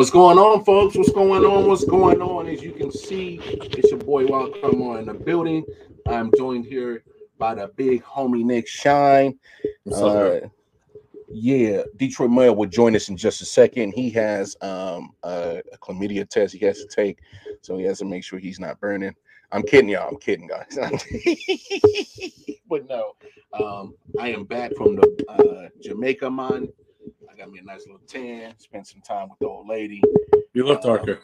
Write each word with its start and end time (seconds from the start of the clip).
What's 0.00 0.08
going 0.10 0.38
on, 0.38 0.64
folks? 0.64 0.96
What's 0.96 1.12
going 1.12 1.44
on? 1.44 1.66
What's 1.66 1.84
going 1.84 2.22
on? 2.22 2.48
As 2.48 2.62
you 2.62 2.72
can 2.72 2.90
see, 2.90 3.38
it's 3.44 3.90
your 3.90 3.98
boy 3.98 4.24
Wild 4.26 4.54
Crumar 4.54 4.98
in 4.98 5.04
the 5.04 5.12
building. 5.12 5.62
I'm 6.08 6.32
joined 6.38 6.64
here 6.64 7.04
by 7.36 7.54
the 7.54 7.70
big 7.76 8.02
homie 8.02 8.42
Nick 8.42 8.66
Shine. 8.66 9.38
What's 9.84 10.00
up, 10.00 10.44
Uh, 10.44 10.48
yeah, 11.28 11.82
Detroit 11.98 12.30
Mail 12.30 12.56
will 12.56 12.66
join 12.66 12.96
us 12.96 13.10
in 13.10 13.16
just 13.18 13.42
a 13.42 13.44
second. 13.44 13.92
He 13.92 14.08
has 14.08 14.56
um, 14.62 15.10
a, 15.22 15.60
a 15.70 15.76
chlamydia 15.76 16.26
test 16.26 16.54
he 16.54 16.64
has 16.64 16.78
to 16.78 16.88
take, 16.88 17.18
so 17.60 17.76
he 17.76 17.84
has 17.84 17.98
to 17.98 18.06
make 18.06 18.24
sure 18.24 18.38
he's 18.38 18.58
not 18.58 18.80
burning. 18.80 19.14
I'm 19.52 19.62
kidding, 19.62 19.90
y'all. 19.90 20.08
I'm 20.08 20.16
kidding, 20.16 20.48
guys. 20.48 20.78
but 22.70 22.88
no, 22.88 23.16
um, 23.52 23.92
I 24.18 24.30
am 24.30 24.44
back 24.44 24.72
from 24.76 24.96
the 24.96 25.24
uh, 25.28 25.68
Jamaica 25.82 26.30
man. 26.30 26.70
Got 27.40 27.52
me 27.52 27.58
a 27.60 27.62
nice 27.62 27.86
little 27.86 28.02
tan. 28.06 28.52
Spent 28.58 28.86
some 28.86 29.00
time 29.00 29.30
with 29.30 29.38
the 29.38 29.46
old 29.46 29.66
lady. 29.66 30.02
You 30.52 30.66
look 30.66 30.84
Um, 30.84 30.90
darker. 30.96 31.20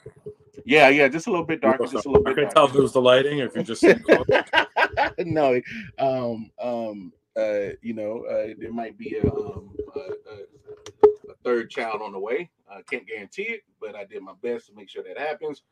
Yeah, 0.65 0.89
yeah, 0.89 1.09
just 1.09 1.27
a 1.27 1.31
little 1.31 1.45
bit 1.45 1.61
darker. 1.61 1.85
Just 1.85 2.07
a 2.07 2.09
little 2.09 2.25
bit. 2.25 2.39
I 2.39 2.45
can 2.45 2.51
tell 2.55 2.65
if 2.65 2.75
it 2.75 2.81
was 2.81 2.95
the 2.95 3.03
lighting 3.03 3.43
or 3.43 3.45
if 3.45 3.55
you're 3.55 3.65
just 3.65 3.83
no, 5.19 5.61
um, 5.99 6.51
um, 6.59 7.13
uh, 7.37 7.75
you 7.83 7.93
know, 7.93 8.25
uh, 8.25 8.55
there 8.59 8.73
might 8.73 8.97
be 8.97 9.19
a, 9.19 9.31
um, 9.31 9.77
a, 9.95 10.01
a, 10.01 11.33
a 11.33 11.35
third 11.45 11.69
child 11.69 12.01
on 12.01 12.13
the 12.13 12.19
way. 12.19 12.49
I 12.67 12.81
can't 12.81 13.07
guarantee 13.07 13.43
it, 13.43 13.61
but 13.79 13.95
I 13.95 14.05
did 14.05 14.23
my 14.23 14.33
best 14.41 14.69
to 14.69 14.75
make 14.75 14.89
sure 14.89 15.03
that 15.03 15.19
happens. 15.19 15.65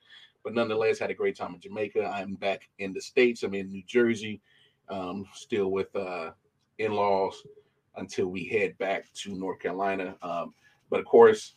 But 0.43 0.53
nonetheless, 0.53 0.99
had 0.99 1.11
a 1.11 1.15
great 1.15 1.37
time 1.39 1.55
in 1.55 1.61
Jamaica. 1.61 2.05
I'm 2.05 2.35
back 2.35 2.69
in 2.79 2.93
the 2.93 3.01
states. 3.01 3.45
I'm 3.45 3.55
in 3.55 3.71
New 3.71 3.83
Jersey, 3.87 4.43
um, 4.91 5.25
still 5.33 5.71
with 5.71 5.97
uh, 5.97 6.33
in-laws 6.79 7.45
until 7.97 8.27
we 8.27 8.45
head 8.45 8.77
back 8.79 9.13
to 9.15 9.35
North 9.35 9.61
Carolina. 9.61 10.17
Um, 10.23 10.55
but 10.91 11.01
of 11.01 11.07
course, 11.07 11.55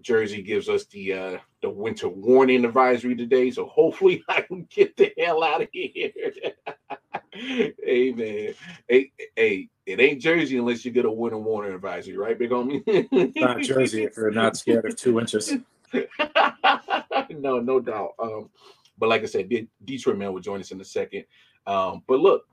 Jersey 0.00 0.42
gives 0.42 0.68
us 0.68 0.84
the 0.86 1.12
uh, 1.12 1.38
the 1.62 1.70
winter 1.70 2.08
warning 2.08 2.64
advisory 2.64 3.16
today, 3.16 3.50
so 3.50 3.66
hopefully 3.66 4.22
I 4.28 4.42
can 4.42 4.66
get 4.70 4.96
the 4.96 5.12
hell 5.18 5.42
out 5.42 5.62
of 5.62 5.68
here. 5.72 6.12
hey 7.32 8.12
man, 8.12 8.54
hey 8.88 9.12
hey, 9.34 9.68
it 9.84 10.00
ain't 10.00 10.20
Jersey 10.20 10.58
unless 10.58 10.84
you 10.84 10.90
get 10.90 11.04
a 11.04 11.10
winter 11.10 11.38
warning 11.38 11.74
advisory, 11.74 12.16
right, 12.16 12.38
big 12.38 12.50
homie? 12.50 12.84
Not 13.36 13.62
Jersey 13.62 14.04
if 14.04 14.16
you're 14.16 14.30
not 14.30 14.56
scared 14.56 14.86
of 14.86 14.96
two 14.96 15.18
inches. 15.18 15.54
no, 17.30 17.60
no 17.60 17.80
doubt. 17.80 18.14
Um, 18.18 18.50
but 18.98 19.08
like 19.08 19.22
I 19.22 19.26
said, 19.26 19.48
De- 19.48 19.68
Detroit 19.84 20.18
man 20.18 20.32
will 20.32 20.40
join 20.40 20.60
us 20.60 20.70
in 20.70 20.80
a 20.80 20.84
second. 20.84 21.24
Um, 21.66 22.02
but 22.06 22.20
look, 22.20 22.46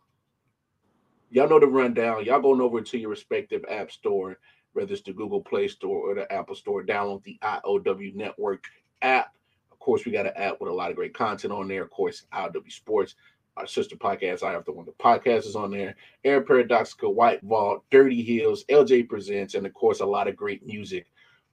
y'all 1.34 1.50
know 1.50 1.60
the 1.60 1.68
rundown. 1.68 2.24
Y'all 2.24 2.40
going 2.40 2.62
over 2.62 2.80
to 2.80 2.98
your 2.98 3.10
respective 3.10 3.66
app 3.68 3.92
store, 3.92 4.38
whether 4.74 4.94
it's 4.94 5.02
the 5.02 5.12
Google 5.12 5.42
Play 5.42 5.68
Store 5.68 6.12
or 6.12 6.16
the 6.16 6.32
Apple 6.32 6.56
Store. 6.56 6.84
Download 6.84 7.24
the 7.24 7.40
IOW 7.42 8.14
Network 8.16 8.66
app. 9.02 9.34
Of 9.72 9.80
course, 9.80 10.06
we 10.06 10.12
got 10.12 10.28
an 10.28 10.34
app 10.36 10.62
with 10.62 10.70
a 10.70 10.74
lot 10.74 10.92
of 10.92 10.96
great 10.96 11.14
content 11.14 11.52
on 11.52 11.68
there. 11.68 11.84
Of 11.84 11.90
course, 11.90 12.26
IOW 12.32 12.72
Sports, 12.72 13.16
our 13.58 13.66
sister 13.66 13.96
podcast, 13.96 14.44
I 14.44 14.52
have 14.52 14.64
the 14.66 14.72
one. 14.72 14.86
The 14.86 14.92
podcast 14.92 15.48
is 15.48 15.56
on 15.56 15.72
there. 15.72 15.96
Air 16.24 16.42
Paradoxical, 16.42 17.16
White 17.16 17.42
Vault, 17.42 17.84
Dirty 17.90 18.24
Hills, 18.24 18.64
LJ 18.70 19.10
Presents, 19.10 19.56
and 19.56 19.66
of 19.66 19.74
course, 19.74 20.02
a 20.02 20.06
lot 20.06 20.28
of 20.28 20.36
great 20.36 20.66
music 20.66 21.08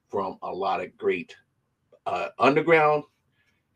from 0.09 0.37
a 0.43 0.51
lot 0.51 0.81
of 0.81 0.95
great 0.95 1.35
uh, 2.05 2.27
underground 2.37 3.03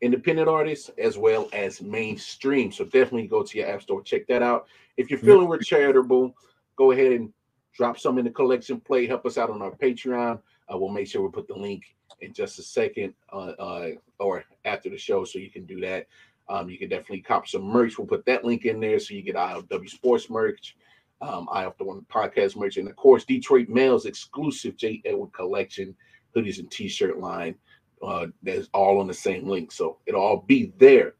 independent 0.00 0.48
artists 0.48 0.90
as 0.98 1.16
well 1.16 1.48
as 1.52 1.80
mainstream. 1.80 2.70
So 2.70 2.84
definitely 2.84 3.26
go 3.26 3.42
to 3.42 3.58
your 3.58 3.68
app 3.68 3.82
store, 3.82 4.02
check 4.02 4.26
that 4.28 4.42
out. 4.42 4.66
If 4.96 5.10
you're 5.10 5.18
feeling 5.18 5.48
we're 5.48 5.58
charitable, 5.58 6.34
go 6.76 6.92
ahead 6.92 7.12
and 7.12 7.32
drop 7.74 7.98
some 7.98 8.18
in 8.18 8.24
the 8.24 8.30
collection 8.30 8.80
plate. 8.80 9.08
Help 9.08 9.26
us 9.26 9.38
out 9.38 9.50
on 9.50 9.62
our 9.62 9.72
Patreon. 9.72 10.40
Uh, 10.72 10.78
we'll 10.78 10.90
make 10.90 11.06
sure 11.06 11.22
we 11.22 11.30
put 11.30 11.48
the 11.48 11.54
link 11.54 11.84
in 12.20 12.32
just 12.32 12.58
a 12.58 12.62
second 12.62 13.14
uh, 13.32 13.52
uh, 13.58 13.90
or 14.18 14.44
after 14.64 14.90
the 14.90 14.98
show 14.98 15.24
so 15.24 15.38
you 15.38 15.50
can 15.50 15.64
do 15.64 15.80
that. 15.80 16.06
Um, 16.48 16.70
you 16.70 16.78
can 16.78 16.88
definitely 16.88 17.22
cop 17.22 17.48
some 17.48 17.62
merch. 17.62 17.98
We'll 17.98 18.06
put 18.06 18.24
that 18.26 18.44
link 18.44 18.64
in 18.64 18.80
there 18.80 18.98
so 18.98 19.14
you 19.14 19.22
get 19.22 19.34
ILW 19.34 19.88
Sports 19.90 20.30
merch, 20.30 20.76
um, 21.20 21.48
I 21.50 21.62
have 21.62 21.76
the 21.78 21.84
one 21.84 22.04
podcast 22.12 22.56
merch, 22.56 22.76
and 22.76 22.88
of 22.88 22.96
course, 22.96 23.24
Detroit 23.24 23.68
Mail's 23.68 24.06
exclusive 24.06 24.76
J. 24.76 25.00
Edward 25.04 25.32
collection 25.32 25.96
hoodies 26.34 26.58
and 26.58 26.70
t-shirt 26.70 27.18
line 27.18 27.54
uh, 28.02 28.26
that's 28.42 28.68
all 28.72 29.00
on 29.00 29.06
the 29.06 29.14
same 29.14 29.48
link. 29.48 29.72
So 29.72 29.98
it'll 30.06 30.22
all 30.22 30.44
be 30.46 30.72
there. 30.78 31.14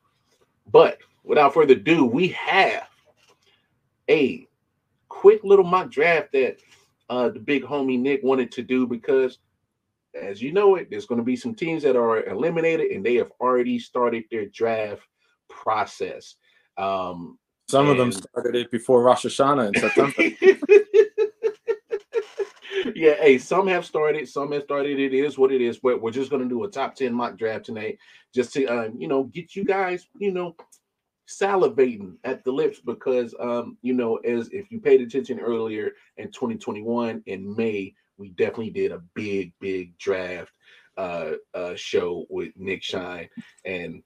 But 0.70 0.98
without 1.24 1.54
further 1.54 1.74
ado, 1.74 2.04
we 2.04 2.28
have 2.28 2.88
a 4.08 4.46
quick 5.08 5.42
little 5.44 5.64
mock 5.64 5.90
draft 5.90 6.32
that 6.32 6.58
uh, 7.08 7.28
the 7.28 7.40
big 7.40 7.62
homie 7.62 7.98
Nick 7.98 8.22
wanted 8.22 8.50
to 8.52 8.62
do 8.62 8.86
because, 8.86 9.38
as 10.20 10.42
you 10.42 10.52
know 10.52 10.76
it, 10.76 10.88
there's 10.90 11.06
going 11.06 11.20
to 11.20 11.24
be 11.24 11.36
some 11.36 11.54
teams 11.54 11.82
that 11.82 11.96
are 11.96 12.24
eliminated 12.24 12.90
and 12.90 13.04
they 13.04 13.14
have 13.14 13.30
already 13.40 13.78
started 13.78 14.24
their 14.30 14.46
draft 14.46 15.02
process. 15.48 16.36
Um, 16.76 17.38
Some 17.68 17.88
of 17.88 17.96
them 17.96 18.12
started 18.12 18.56
it 18.56 18.70
before 18.70 19.02
Rosh 19.02 19.26
Hashanah 19.26 19.68
in 19.68 19.80
September. 19.80 20.82
yeah, 22.96 23.14
hey, 23.20 23.36
some 23.36 23.66
have 23.66 23.84
started, 23.84 24.26
some 24.26 24.52
have 24.52 24.62
started. 24.62 24.98
It 24.98 25.12
is 25.12 25.36
what 25.36 25.52
it 25.52 25.60
is, 25.60 25.78
but 25.78 26.00
we're 26.00 26.10
just 26.10 26.30
gonna 26.30 26.48
do 26.48 26.64
a 26.64 26.70
top 26.70 26.94
10 26.94 27.12
mock 27.12 27.36
draft 27.36 27.66
tonight 27.66 27.98
just 28.34 28.54
to 28.54 28.66
uh, 28.66 28.88
you 28.96 29.06
know 29.06 29.24
get 29.24 29.54
you 29.54 29.64
guys, 29.64 30.06
you 30.16 30.32
know, 30.32 30.56
salivating 31.28 32.16
at 32.24 32.42
the 32.42 32.50
lips 32.50 32.80
because 32.80 33.34
um, 33.38 33.76
you 33.82 33.92
know, 33.92 34.16
as 34.16 34.48
if 34.48 34.70
you 34.70 34.80
paid 34.80 35.02
attention 35.02 35.38
earlier 35.40 35.92
in 36.16 36.28
2021 36.32 37.22
in 37.26 37.54
May, 37.54 37.92
we 38.16 38.30
definitely 38.30 38.70
did 38.70 38.92
a 38.92 39.02
big, 39.14 39.52
big 39.60 39.96
draft 39.98 40.52
uh 40.96 41.32
uh 41.52 41.74
show 41.74 42.24
with 42.30 42.56
Nick 42.56 42.82
Shine 42.82 43.28
and 43.66 44.02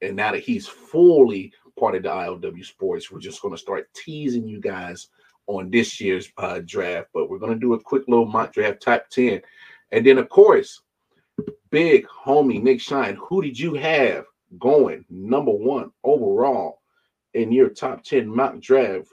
and 0.00 0.16
now 0.16 0.32
that 0.32 0.40
he's 0.40 0.66
fully 0.66 1.52
part 1.78 1.94
of 1.94 2.02
the 2.02 2.08
ILW 2.08 2.64
sports, 2.64 3.08
we're 3.08 3.20
just 3.20 3.40
gonna 3.40 3.56
start 3.56 3.88
teasing 3.94 4.48
you 4.48 4.60
guys 4.60 5.06
on 5.46 5.70
this 5.70 6.00
year's 6.00 6.30
uh, 6.38 6.60
draft, 6.64 7.08
but 7.12 7.28
we're 7.28 7.38
going 7.38 7.52
to 7.52 7.58
do 7.58 7.74
a 7.74 7.80
quick 7.80 8.04
little 8.08 8.26
mock 8.26 8.52
draft 8.52 8.80
top 8.82 9.08
10. 9.10 9.40
And 9.90 10.06
then, 10.06 10.18
of 10.18 10.28
course, 10.28 10.80
big 11.70 12.06
homie 12.06 12.62
Nick 12.62 12.80
Shine, 12.80 13.16
who 13.16 13.42
did 13.42 13.58
you 13.58 13.74
have 13.74 14.24
going 14.58 15.04
number 15.10 15.50
one 15.52 15.90
overall 16.04 16.80
in 17.34 17.52
your 17.52 17.68
top 17.70 18.02
10 18.04 18.26
mock 18.28 18.60
draft 18.60 19.08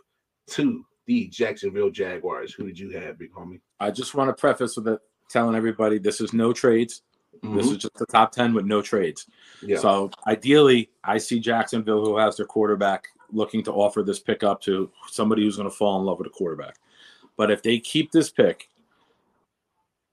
to 0.51 0.85
the 1.07 1.27
Jacksonville 1.27 1.89
Jaguars? 1.89 2.53
Who 2.53 2.65
did 2.67 2.77
you 2.79 2.91
have, 2.91 3.17
big 3.17 3.33
homie? 3.33 3.59
I 3.79 3.91
just 3.91 4.13
want 4.15 4.29
to 4.29 4.39
preface 4.39 4.75
with 4.77 4.87
it, 4.87 4.99
telling 5.29 5.55
everybody 5.55 5.97
this 5.97 6.21
is 6.21 6.33
no 6.33 6.53
trades. 6.53 7.01
This 7.41 7.67
Mhm. 7.67 7.71
is 7.71 7.77
just 7.77 7.93
the 7.95 8.05
top 8.07 8.31
10 8.31 8.53
with 8.53 8.65
no 8.65 8.81
trades. 8.81 9.25
yeah. 9.61 9.77
So 9.77 10.09
ideally, 10.27 10.89
I 11.03 11.17
see 11.17 11.39
Jacksonville, 11.39 12.03
who 12.03 12.17
has 12.17 12.37
their 12.37 12.45
quarterback, 12.45 13.07
looking 13.31 13.63
to 13.63 13.71
offer 13.71 14.03
this 14.03 14.19
pick 14.19 14.43
up 14.43 14.61
to 14.61 14.89
somebody 15.09 15.43
who's 15.43 15.57
going 15.57 15.69
to 15.69 15.75
fall 15.75 15.99
in 15.99 16.05
love 16.05 16.17
with 16.17 16.27
a 16.27 16.31
quarterback. 16.31 16.75
But 17.37 17.51
if 17.51 17.63
they 17.63 17.79
keep 17.79 18.11
this 18.11 18.29
pick, 18.29 18.69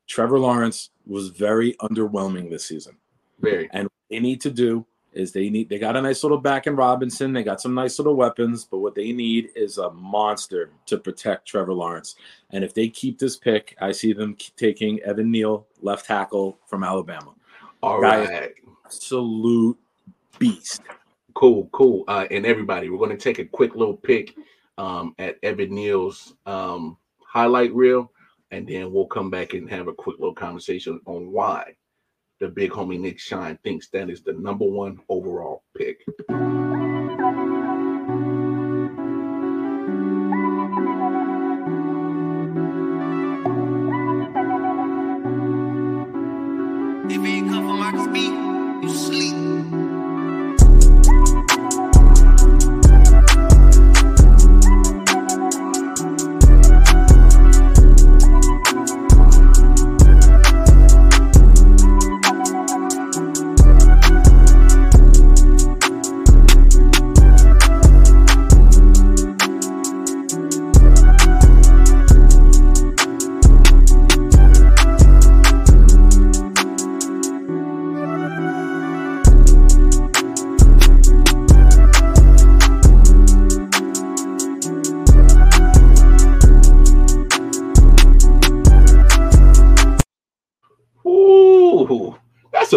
Trevor 0.07 0.39
Lawrence 0.39 0.91
was 1.07 1.29
very 1.29 1.75
underwhelming 1.75 2.51
this 2.51 2.65
season. 2.65 2.97
very. 3.41 3.69
And 3.73 3.85
what 3.85 3.93
they 4.11 4.21
need 4.21 4.41
to 4.43 4.51
do 4.51 4.87
is 5.13 5.33
they 5.33 5.49
need 5.49 5.69
they 5.69 5.79
got 5.79 5.97
a 5.97 6.03
nice 6.03 6.23
little 6.23 6.39
back 6.39 6.67
in 6.67 6.77
Robinson. 6.77 7.33
They 7.33 7.43
got 7.43 7.61
some 7.61 7.75
nice 7.75 7.99
little 7.99 8.15
weapons, 8.15 8.65
but 8.65 8.79
what 8.79 8.95
they 8.95 9.13
need 9.13 9.49
is 9.57 9.79
a 9.79 9.91
monster 9.91 10.71
to 10.87 10.99
protect 10.99 11.49
Trevor 11.49 11.73
Lawrence. 11.73 12.17
And 12.51 12.63
if 12.63 12.75
they 12.75 12.89
keep 12.89 13.19
this 13.19 13.37
pick, 13.37 13.75
I 13.81 13.93
see 13.93 14.13
them 14.13 14.37
taking 14.57 15.01
Evan 15.01 15.31
Neal, 15.31 15.67
left 15.81 16.07
tackle 16.07 16.59
from 16.67 16.85
Alabama. 16.85 17.33
All 17.83 18.01
right, 18.01 18.53
Absolute 18.85 19.79
beast. 20.39 20.83
Cool, 21.37 21.69
cool. 21.73 22.05
Uh, 22.09 22.27
and 22.31 22.47
everybody, 22.47 22.89
we're 22.89 22.97
going 22.97 23.11
to 23.11 23.23
take 23.23 23.39
a 23.39 23.45
quick 23.45 23.75
little 23.77 23.99
pick 23.99 24.35
um, 24.79 25.15
at 25.19 25.37
Evan 25.43 25.75
Neal's 25.75 26.33
um, 26.47 26.97
highlight 27.21 27.75
reel, 27.75 28.11
and 28.53 28.67
then 28.67 28.91
we'll 28.91 29.07
come 29.07 29.29
back 29.29 29.53
and 29.53 29.69
have 29.69 29.87
a 29.87 29.93
quick 29.93 30.19
little 30.19 30.35
conversation 30.35 30.99
on 31.05 31.31
why 31.31 31.75
the 32.41 32.49
big 32.49 32.71
homie 32.71 32.99
Nick 32.99 33.19
Shine 33.19 33.59
thinks 33.63 33.91
that 33.91 34.09
is 34.09 34.23
the 34.23 34.33
number 34.33 34.65
one 34.65 34.99
overall 35.11 35.63
pick. 35.77 36.01
If 47.09 47.23
you 47.23 47.27
ain't 47.27 47.51
come 47.51 47.67
Marcus 47.79 48.07
B, 48.07 48.46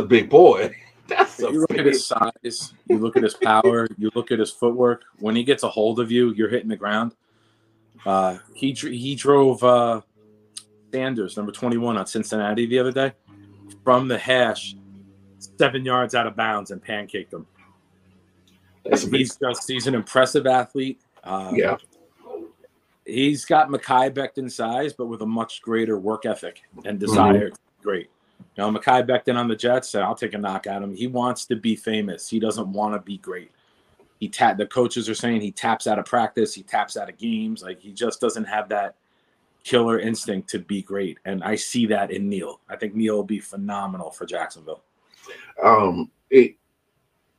big 0.10 0.30
boy. 0.30 0.76
That's 1.08 1.40
a 1.40 1.52
You 1.52 1.62
look 1.62 1.72
at 1.78 1.86
his 1.86 2.06
size, 2.06 2.74
you 2.88 2.98
look 2.98 3.16
at 3.18 3.24
his 3.24 3.34
power, 3.34 3.88
you 3.98 4.12
look 4.14 4.32
at 4.32 4.38
his 4.40 4.52
footwork. 4.52 5.04
When 5.20 5.36
he 5.36 5.44
gets 5.44 5.64
a 5.64 5.70
hold 5.70 6.00
of 6.00 6.12
you, 6.12 6.34
you're 6.34 6.50
hitting 6.50 6.68
the 6.70 6.76
ground. 6.76 7.16
Uh, 8.06 8.38
he 8.54 8.74
he 8.74 9.16
drove 9.16 9.64
uh, 9.64 10.02
Sanders, 10.94 11.36
number 11.36 11.52
21, 11.52 11.98
on 11.98 12.06
Cincinnati 12.06 12.66
the 12.66 12.80
other 12.80 12.92
day 12.92 13.14
from 13.84 14.08
the 14.08 14.18
hash, 14.18 14.76
seven 15.58 15.84
yards 15.84 16.14
out 16.16 16.28
of 16.28 16.36
bounds, 16.36 16.72
and 16.72 16.84
pancaked 16.84 17.34
him. 17.34 17.46
That's 18.86 19.04
a 19.04 19.08
big. 19.08 19.20
He's 19.22 19.36
just 19.36 19.70
he's 19.70 19.88
an 19.88 19.96
impressive 19.96 20.46
athlete. 20.48 21.02
Uh, 21.24 21.52
Yeah. 21.56 21.78
he's 23.06 23.46
got 23.46 23.70
Mekhi 23.70 24.12
Becton 24.14 24.52
size, 24.52 24.94
but 24.94 25.08
with 25.08 25.22
a 25.24 25.26
much 25.26 25.62
greater 25.62 25.98
work 25.98 26.26
ethic 26.26 26.62
and 26.86 27.00
desire. 27.00 27.50
to 27.50 27.56
be 27.56 27.62
Great. 27.82 28.10
You 28.40 28.64
know, 28.64 28.72
Mekhi 28.72 29.08
Becton 29.08 29.36
on 29.36 29.48
the 29.48 29.56
Jets, 29.56 29.96
I'll 29.96 30.16
take 30.16 30.34
a 30.34 30.38
knock 30.38 30.68
at 30.68 30.82
him. 30.82 30.94
He 30.94 31.08
wants 31.08 31.46
to 31.46 31.56
be 31.56 31.76
famous. 31.76 32.28
He 32.28 32.40
doesn't 32.40 32.72
want 32.72 32.94
to 32.94 33.00
be 33.00 33.18
great. 33.18 33.52
He 34.20 34.28
tap 34.28 34.58
the 34.58 34.66
coaches 34.66 35.08
are 35.08 35.16
saying 35.16 35.42
he 35.42 35.52
taps 35.52 35.88
out 35.88 36.00
of 36.00 36.06
practice, 36.06 36.54
he 36.54 36.64
taps 36.64 36.98
out 36.98 37.10
of 37.10 37.18
games. 37.18 37.64
Like 37.64 37.80
he 37.80 37.94
just 37.94 38.20
doesn't 38.20 38.46
have 38.46 38.68
that 38.70 38.96
killer 39.64 40.00
instinct 40.00 40.50
to 40.50 40.60
be 40.60 40.82
great. 40.82 41.20
And 41.26 41.44
I 41.44 41.56
see 41.56 41.86
that 41.88 42.12
in 42.12 42.28
Neal. 42.28 42.60
I 42.70 42.76
think 42.76 42.96
Neal 42.96 43.16
will 43.16 43.24
be 43.24 43.40
phenomenal 43.40 44.12
for 44.12 44.26
Jacksonville. 44.26 44.84
um 45.64 46.12
it, 46.30 46.56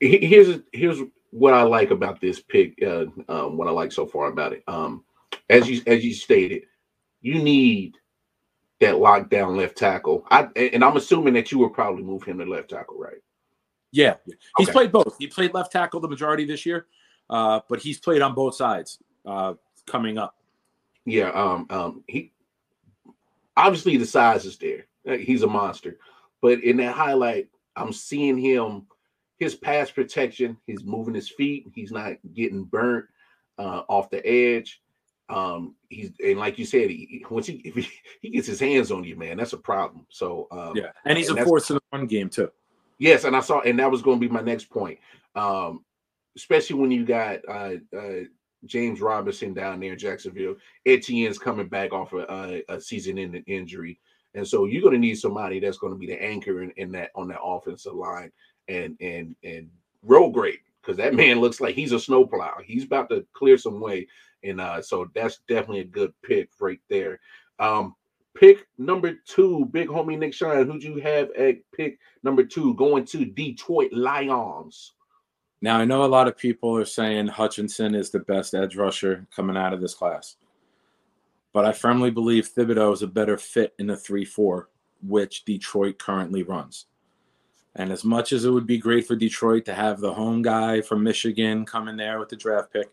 here's 0.01 0.61
here's 0.73 0.99
what 1.31 1.55
I 1.55 1.63
like 1.63 1.91
about 1.91 2.21
this 2.21 2.41
pick. 2.41 2.83
Uh, 2.83 3.07
um, 3.29 3.57
what 3.57 3.69
I 3.69 3.71
like 3.71 3.93
so 3.93 4.07
far 4.07 4.29
about 4.29 4.53
it. 4.53 4.65
Um, 4.67 5.05
as 5.49 5.69
you 5.69 5.83
as 5.87 6.05
you 6.05 6.15
stated, 6.15 6.65
you 7.21 7.43
need 7.43 7.97
that 8.81 8.95
lockdown 8.95 9.57
left 9.57 9.77
tackle. 9.77 10.27
I 10.31 10.49
and 10.57 10.83
I'm 10.83 10.97
assuming 10.97 11.35
that 11.35 11.53
you 11.53 11.59
would 11.59 11.73
probably 11.75 12.03
move 12.03 12.23
him 12.23 12.39
to 12.39 12.45
left 12.47 12.71
tackle, 12.71 12.99
right? 12.99 13.19
Yeah, 13.93 14.17
he's 14.57 14.69
Okay. 14.69 14.73
played 14.73 14.93
both. 14.93 15.17
He 15.19 15.27
played 15.27 15.53
left 15.55 15.73
tackle 15.73 16.01
the 16.01 16.09
majority 16.09 16.45
this 16.45 16.65
year, 16.65 16.87
uh, 17.29 17.61
but 17.69 17.81
he's 17.81 17.99
played 17.99 18.23
on 18.23 18.35
both 18.35 18.55
sides 18.55 18.99
uh, 19.27 19.55
coming 19.87 20.17
up. 20.19 20.37
Yeah. 21.05 21.31
Um. 21.31 21.67
Um. 21.71 22.05
He 22.09 22.33
obviously 23.57 23.97
the 23.97 24.07
size 24.07 24.45
is 24.47 24.57
there. 24.59 24.87
Uh, 25.07 25.17
He's 25.17 25.43
a 25.43 25.47
monster, 25.47 25.99
but 26.41 26.63
in 26.63 26.77
that 26.79 26.95
highlight, 26.95 27.49
I'm 27.77 27.93
seeing 27.93 28.39
him. 28.39 28.87
His 29.39 29.55
pass 29.55 29.91
protection. 29.91 30.59
He's 30.67 30.85
moving 30.85 31.15
his 31.15 31.31
feet. 31.31 31.67
He's 31.75 31.91
not 31.91 32.17
getting 32.35 32.65
burnt 32.65 33.07
uh, 33.57 33.85
off 33.89 34.11
the 34.11 34.25
edge. 34.27 34.83
Um. 35.31 35.75
He's 35.89 36.13
and 36.25 36.39
like 36.39 36.59
you 36.59 36.65
said, 36.65 36.91
he, 36.91 37.25
once 37.31 37.47
he 37.47 37.55
if 37.65 37.75
he, 37.75 37.89
he 38.21 38.31
gets 38.31 38.47
his 38.47 38.61
hands 38.61 38.93
on 38.93 39.05
you, 39.05 39.17
man, 39.17 39.37
that's 39.37 39.53
a 39.53 39.59
problem. 39.59 40.07
So 40.09 40.47
um, 40.51 40.77
Yeah, 40.77 40.93
and 41.05 41.19
he's 41.19 41.31
and 41.31 41.39
a 41.39 41.45
force 41.45 41.71
in 41.71 41.77
the 41.77 41.83
run 41.93 42.07
game 42.07 42.29
too. 42.29 42.51
Yes, 43.01 43.25
and 43.25 43.35
I 43.35 43.41
saw, 43.41 43.61
and 43.63 43.79
that 43.79 43.91
was 43.91 44.03
going 44.03 44.21
to 44.21 44.29
be 44.29 44.33
my 44.33 44.43
next 44.43 44.67
point. 44.67 44.99
Um, 45.35 45.85
especially 46.37 46.77
when 46.77 46.91
you 46.91 47.05
got 47.05 47.41
uh, 47.49 47.77
uh, 47.97 48.25
James 48.67 49.01
Robinson 49.01 49.55
down 49.55 49.81
there 49.81 49.95
in 49.95 49.99
Jacksonville, 49.99 50.57
Etienne's 50.87 51.39
coming 51.39 51.67
back 51.67 51.93
off 51.93 52.13
a, 52.13 52.63
a, 52.69 52.77
a 52.77 52.81
season-ending 52.81 53.45
injury, 53.47 53.99
and 54.35 54.47
so 54.47 54.67
you're 54.67 54.83
going 54.83 54.95
to 54.95 55.01
need 55.01 55.17
somebody 55.17 55.59
that's 55.59 55.79
going 55.79 55.95
to 55.95 55.99
be 55.99 56.07
the 56.07 56.23
anchor 56.23 56.63
in, 56.63 56.71
in 56.77 56.93
that 56.93 57.11
on 57.15 57.27
that 57.29 57.43
offensive 57.43 57.95
line 57.95 58.31
and 58.69 58.97
and 59.01 59.35
and 59.43 59.69
roll 60.03 60.31
great 60.31 60.61
because 60.83 60.97
that 60.97 61.15
man 61.23 61.41
looks 61.41 61.61
like 61.61 61.75
he's 61.75 61.93
a 61.93 61.99
snowplow. 61.99 62.59
He's 62.65 62.85
about 62.85 63.09
to 63.11 63.27
clear 63.33 63.57
some 63.57 63.81
way, 63.81 64.07
and 64.43 64.61
uh, 64.61 64.81
so 64.83 65.11
that's 65.15 65.41
definitely 65.49 65.81
a 65.81 65.85
good 65.85 66.13
pick 66.23 66.51
right 66.61 66.81
there. 66.89 67.21
Um, 67.59 67.95
pick 68.35 68.67
number 68.79 69.15
two, 69.27 69.67
big 69.67 69.89
homie 69.89 70.19
Nick 70.19 70.35
Shine. 70.35 70.67
Who'd 70.67 70.83
you 70.83 70.97
have 70.97 71.31
at 71.33 71.57
pick 71.75 71.99
number 72.23 72.45
two 72.45 72.75
going 72.75 73.05
to 73.07 73.25
Detroit 73.25 73.93
Lions? 73.93 74.93
Now 75.63 75.79
I 75.79 75.85
know 75.85 76.05
a 76.05 76.07
lot 76.07 76.29
of 76.29 76.39
people 76.39 76.75
are 76.77 76.85
saying 76.85 77.27
Hutchinson 77.27 77.95
is 77.95 78.11
the 78.11 78.21
best 78.21 78.55
edge 78.55 78.77
rusher 78.77 79.27
coming 79.35 79.57
out 79.57 79.75
of 79.75 79.81
this 79.81 79.95
class, 79.95 80.37
but 81.53 81.67
I 81.67 81.73
firmly 81.73 82.11
believe 82.11 82.49
Thibodeaux 82.49 82.95
is 82.95 83.03
a 83.03 83.07
better 83.07 83.37
fit 83.37 83.75
in 83.79 83.87
the 83.87 83.97
three-four, 83.97 84.71
which 85.07 85.45
Detroit 85.45 85.99
currently 85.99 86.43
runs. 86.43 86.87
And 87.77 87.93
as 87.93 88.05
much 88.05 88.33
as 88.33 88.45
it 88.45 88.51
would 88.51 88.67
be 88.67 88.79
great 88.79 89.07
for 89.07 89.15
Detroit 89.15 89.65
to 89.67 89.75
have 89.75 90.01
the 90.01 90.13
home 90.13 90.43
guy 90.43 90.81
from 90.81 91.05
Michigan 91.05 91.65
come 91.65 91.89
in 91.89 91.97
there 91.97 92.19
with 92.19 92.29
the 92.29 92.37
draft 92.37 92.73
pick, 92.73 92.89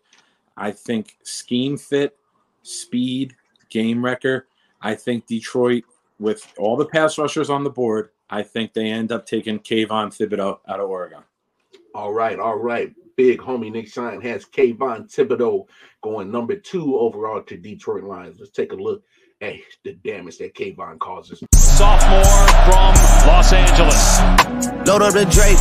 I 0.58 0.72
think 0.72 1.18
scheme 1.24 1.78
fit, 1.78 2.18
speed, 2.64 3.36
game 3.70 4.04
wrecker. 4.04 4.48
I 4.82 4.96
think 4.96 5.28
Detroit, 5.28 5.84
with 6.20 6.52
all 6.58 6.76
the 6.76 6.86
pass 6.86 7.18
rushers 7.18 7.50
on 7.50 7.64
the 7.64 7.70
board, 7.70 8.10
I 8.30 8.44
think 8.44 8.74
they 8.74 8.90
end 8.92 9.12
up 9.12 9.26
taking 9.26 9.60
Kayvon 9.60 10.08
Thibodeaux 10.08 10.60
out 10.68 10.80
of 10.80 10.90
Oregon. 10.90 11.22
All 11.94 12.14
right, 12.14 12.40
all 12.40 12.58
right. 12.58 12.94
Big 13.16 13.40
homie 13.40 13.72
Nick 13.72 13.88
Shine 13.88 14.22
has 14.22 14.46
Kayvon 14.46 15.12
Thibodeaux 15.12 15.66
going 16.02 16.30
number 16.32 16.56
two 16.56 16.98
overall 16.98 17.42
to 17.42 17.58
Detroit 17.58 18.04
Lions. 18.04 18.38
Let's 18.40 18.52
take 18.52 18.72
a 18.74 18.76
look 18.76 19.04
at 19.42 19.56
the 19.84 19.94
damage 19.94 20.38
that 20.40 20.54
Kayvon 20.56 21.00
causes. 21.00 21.44
sophomore 21.56 22.24
from 22.66 22.94
Los 23.28 23.54
Angeles. 23.54 24.20
Load 24.88 25.02
up 25.02 25.14
the 25.14 25.26
Drake. 25.32 25.58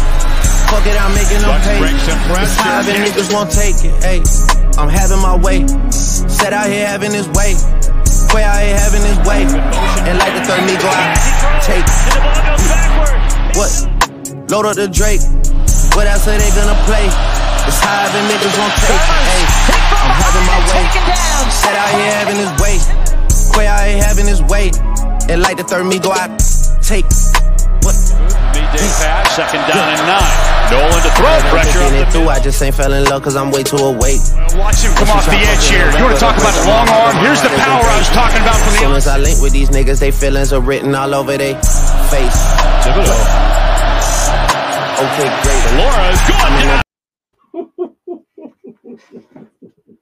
Fuck 0.68 0.86
it, 0.86 1.00
I'm 1.00 1.14
making 1.14 1.40
them 1.40 1.50
Bucks 1.50 1.66
pay. 1.66 1.78
bring 1.78 1.96
some 1.98 2.18
It's 2.42 2.56
high, 2.56 2.82
and 2.82 3.04
niggas 3.06 3.32
won't 3.32 3.50
take 3.52 3.76
it. 3.84 3.94
Hey, 4.02 4.20
I'm 4.78 4.88
having 4.88 5.20
my 5.22 5.36
way. 5.36 5.66
Set 5.90 6.52
out 6.52 6.68
here 6.68 6.86
having 6.86 7.12
his 7.12 7.28
way. 7.32 7.56
Quay 8.28 8.44
out 8.44 8.60
here 8.60 8.76
having 8.76 9.00
his 9.00 9.16
way. 9.24 9.48
And 10.04 10.18
like 10.20 10.36
the 10.36 10.44
third 10.44 10.62
me 10.68 10.76
go 10.76 10.88
out. 10.92 11.16
Take. 11.64 11.86
What? 13.56 13.72
Load 14.50 14.66
up 14.66 14.76
the 14.76 14.86
Drake. 14.86 15.24
What 15.96 16.06
else 16.06 16.28
are 16.28 16.36
they 16.36 16.50
gonna 16.52 16.76
play? 16.84 17.08
It's 17.66 17.80
high, 17.80 18.04
and 18.04 18.28
niggas 18.28 18.52
won't 18.60 18.76
take. 18.84 19.00
Hey, 19.00 19.42
I'm 19.96 20.14
having 20.22 20.44
my 20.44 20.60
way. 20.68 20.84
Set 21.50 21.74
out 21.74 21.90
here 21.96 22.12
having 22.12 22.36
his 22.36 22.52
way. 22.60 22.76
Quay 23.56 23.66
out 23.66 23.80
here 23.88 24.02
having 24.04 24.26
his 24.26 24.42
way. 24.42 24.70
And 25.28 25.40
like 25.40 25.56
the 25.56 25.64
third 25.64 25.86
me 25.86 25.98
go 25.98 26.12
out. 26.12 26.36
Take. 26.84 27.06
What? 27.82 28.15
Midday 28.76 28.92
pass, 29.00 29.32
second 29.36 29.64
down 29.64 29.88
and 29.88 30.04
nine. 30.04 30.36
Nolan 30.68 31.00
to 31.00 31.10
throw, 31.16 31.32
pressure 31.48 31.78
Thinking 31.80 32.02
up 32.02 32.12
the 32.12 32.12
through, 32.12 32.28
I 32.28 32.38
just 32.40 32.60
ain't 32.62 32.74
fell 32.74 32.92
in 32.92 33.04
love 33.04 33.22
cause 33.22 33.36
I'm 33.36 33.50
way 33.50 33.62
too 33.62 33.76
awake. 33.78 34.20
Watch 34.58 34.82
him 34.84 34.92
come 34.98 35.08
off 35.10 35.24
the 35.24 35.38
edge 35.38 35.64
here. 35.68 35.86
You 35.96 36.04
want 36.04 36.14
to 36.14 36.20
talk 36.20 36.36
about 36.36 36.54
long 36.66 36.88
arm? 36.90 37.16
Here's 37.24 37.40
the 37.40 37.48
power 37.48 37.84
I 37.86 37.98
was 37.98 38.08
talking 38.10 38.42
about 38.42 38.56
from 38.60 38.68
As 38.68 38.72
the 38.74 38.78
soon 38.84 38.92
as 38.96 39.06
I 39.08 39.16
link 39.18 39.40
with 39.40 39.52
these 39.52 39.70
niggas, 39.70 40.00
they 40.00 40.10
feelings 40.10 40.52
are 40.52 40.60
written 40.60 40.94
all 40.94 41.14
over 41.14 41.36
their 41.38 41.54
face. 42.12 42.36
Okay, 44.96 45.28
great. 45.42 45.62
Laura 45.78 46.08
is 46.10 46.20
gone 46.28 46.52
down. 46.60 46.82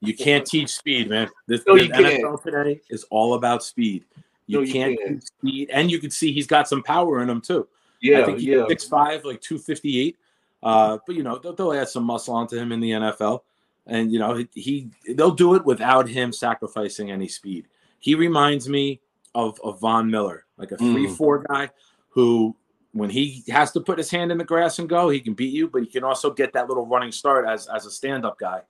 You 0.01 0.15
can't 0.15 0.47
teach 0.47 0.71
speed, 0.71 1.09
man. 1.11 1.29
This 1.49 1.63
No, 1.67 1.77
the 1.77 1.85
you 1.85 1.91
can't. 1.91 2.23
NFL 2.25 2.43
today 2.43 2.81
is 2.91 3.05
all 3.11 3.35
about 3.35 3.63
speed. 3.65 4.05
You, 4.47 4.59
No, 4.59 4.65
you 4.65 4.73
can't 4.73 4.99
can't. 4.99 5.21
teach 5.21 5.25
speed, 5.39 5.71
and 5.73 5.91
you 5.91 5.99
can 5.99 6.11
see 6.11 6.33
he's 6.33 6.47
got 6.47 6.69
some 6.69 6.83
power 6.83 7.23
in 7.23 7.29
him 7.31 7.41
too. 7.41 7.67
I 8.13 8.25
think 8.25 8.39
he's 8.39 8.49
yeah. 8.49 8.67
six 8.69 8.85
five, 8.85 9.25
like 9.25 9.41
two 9.41 9.59
fifty 9.59 10.01
eight. 10.01 10.17
Uh, 10.63 10.99
but 11.07 11.15
you 11.15 11.23
know 11.23 11.39
they'll, 11.39 11.55
they'll 11.55 11.73
add 11.73 11.89
some 11.89 12.05
muscle 12.05 12.35
onto 12.35 12.57
him 12.57 12.73
in 12.73 12.81
the 12.81 12.91
NFL, 12.91 13.41
and 13.87 14.13
you 14.13 14.19
know 14.19 14.35
he, 14.35 14.49
he 14.55 14.91
they'll 15.15 15.31
do 15.31 15.55
it 15.55 15.65
without 15.65 16.09
him 16.09 16.33
sacrificing 16.33 17.11
any 17.11 17.29
speed. 17.29 17.69
He 17.99 18.15
reminds 18.15 18.69
me 18.69 19.01
of 19.35 19.61
of 19.63 19.81
Von 19.81 20.11
Miller, 20.11 20.47
like 20.57 20.73
a 20.73 20.77
Mm. 20.77 20.93
three 20.93 21.09
four 21.09 21.45
guy 21.49 21.71
who. 22.11 22.57
When 22.97 23.11
he 23.11 23.43
has 23.49 23.73
to 23.73 23.81
put 23.81 23.99
his 23.99 24.09
hand 24.09 24.31
in 24.31 24.39
the 24.39 24.45
grass 24.45 24.79
and 24.79 24.89
go, 24.89 25.09
he 25.09 25.19
can 25.19 25.35
beat 25.35 25.53
you, 25.53 25.67
but 25.67 25.83
he 25.83 25.89
can 25.89 26.05
also 26.05 26.31
get 26.31 26.53
that 26.53 26.69
little 26.69 26.87
running 26.87 27.11
start 27.11 27.45
as 27.45 27.67
as 27.67 27.87
a 27.87 27.91
stand 27.91 28.25
up 28.25 28.39
guy 28.39 28.61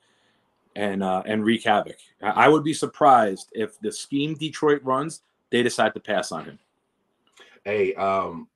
and 0.76 1.02
uh, 1.02 1.22
and 1.26 1.44
wreak 1.44 1.64
havoc. 1.64 1.96
I 2.22 2.48
would 2.48 2.64
be 2.64 2.74
surprised 2.74 3.50
if 3.52 3.78
the 3.80 3.92
scheme 3.92 4.34
Detroit 4.34 4.82
runs, 4.82 5.22
they 5.50 5.62
decide 5.62 5.94
to 5.94 6.00
pass 6.00 6.32
on 6.32 6.44
him. 6.46 6.58
Hey, 7.64 7.94
um, 7.94 8.48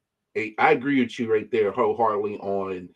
I 0.58 0.72
agree 0.72 1.00
with 1.00 1.18
you 1.18 1.32
right 1.32 1.50
there 1.50 1.72
wholeheartedly 1.72 2.38
on 2.38 2.88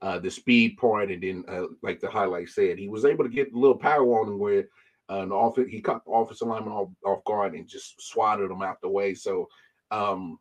uh, 0.00 0.18
the 0.18 0.30
speed 0.30 0.76
part, 0.76 1.10
and 1.10 1.22
then 1.22 1.44
uh, 1.48 1.66
like 1.82 2.00
the 2.00 2.10
highlight 2.10 2.48
said, 2.48 2.78
he 2.78 2.88
was 2.88 3.04
able 3.04 3.24
to 3.24 3.30
get 3.30 3.52
a 3.52 3.58
little 3.58 3.76
power 3.76 4.20
on 4.20 4.28
him 4.28 4.38
where 4.38 4.68
uh, 5.08 5.24
the 5.24 5.34
offense 5.34 5.68
he 5.70 5.80
caught 5.80 6.04
the 6.04 6.10
offensive 6.10 6.48
lineman 6.48 6.72
off, 6.72 6.90
off 7.04 7.24
guard 7.24 7.54
and 7.54 7.66
just 7.66 8.00
swatted 8.00 8.50
him 8.50 8.62
out 8.62 8.80
the 8.80 8.88
way. 8.88 9.14
So 9.14 9.48
um, 9.90 10.38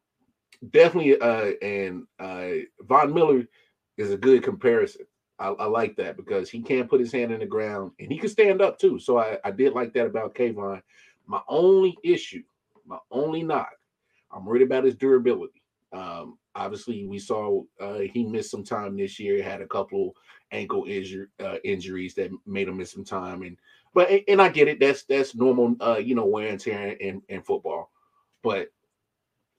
definitely, 0.72 1.20
uh, 1.20 1.52
and 1.62 2.06
uh, 2.20 2.66
Von 2.82 3.14
Miller 3.14 3.48
is 3.98 4.12
a 4.12 4.18
good 4.18 4.44
comparison. 4.44 5.06
I, 5.40 5.50
I 5.50 5.66
like 5.66 5.96
that 5.98 6.18
because 6.18 6.50
he 6.50 6.62
can't 6.62 6.90
put 6.90 7.00
his 7.00 7.12
hand 7.12 7.32
in 7.32 7.40
the 7.40 7.46
ground 7.46 7.92
and 8.00 8.12
he 8.12 8.18
can 8.18 8.30
stand 8.30 8.62
up 8.62 8.80
too. 8.80 9.00
So 9.00 9.20
I, 9.20 9.38
I 9.44 9.52
did 9.52 9.74
like 9.74 9.94
that 9.94 10.08
about 10.08 10.36
Kayvon. 10.36 10.82
My 11.28 11.42
only 11.48 11.98
issue, 12.04 12.44
my 12.86 12.98
only 13.12 13.44
knock, 13.44 13.72
I'm 14.32 14.46
worried 14.46 14.64
about 14.64 14.84
his 14.84 14.96
durability. 14.96 15.62
Um, 15.94 16.38
obviously, 16.56 17.06
we 17.06 17.20
saw 17.20 17.64
uh, 17.80 18.00
he 18.00 18.26
missed 18.26 18.52
some 18.52 18.64
time 18.64 18.98
this 18.98 19.20
year. 19.20 19.42
Had 19.42 19.62
a 19.62 19.68
couple 19.68 20.16
ankle 20.52 20.84
injur- 20.84 21.30
uh, 21.44 21.58
injuries 21.64 22.14
that 22.16 22.32
made 22.46 22.68
him 22.68 22.78
miss 22.78 22.92
some 22.92 23.06
time, 23.06 23.42
and 23.44 23.58
but 23.94 24.10
and 24.28 24.42
I 24.42 24.50
get 24.50 24.68
it. 24.68 24.80
That's 24.80 25.04
that's 25.04 25.36
normal, 25.36 25.76
uh, 25.82 25.98
you 25.98 26.16
know, 26.16 26.26
wear 26.26 26.50
and 26.50 26.60
tear 26.60 26.90
in, 26.92 27.22
in 27.30 27.42
football. 27.42 27.92
But 28.44 28.70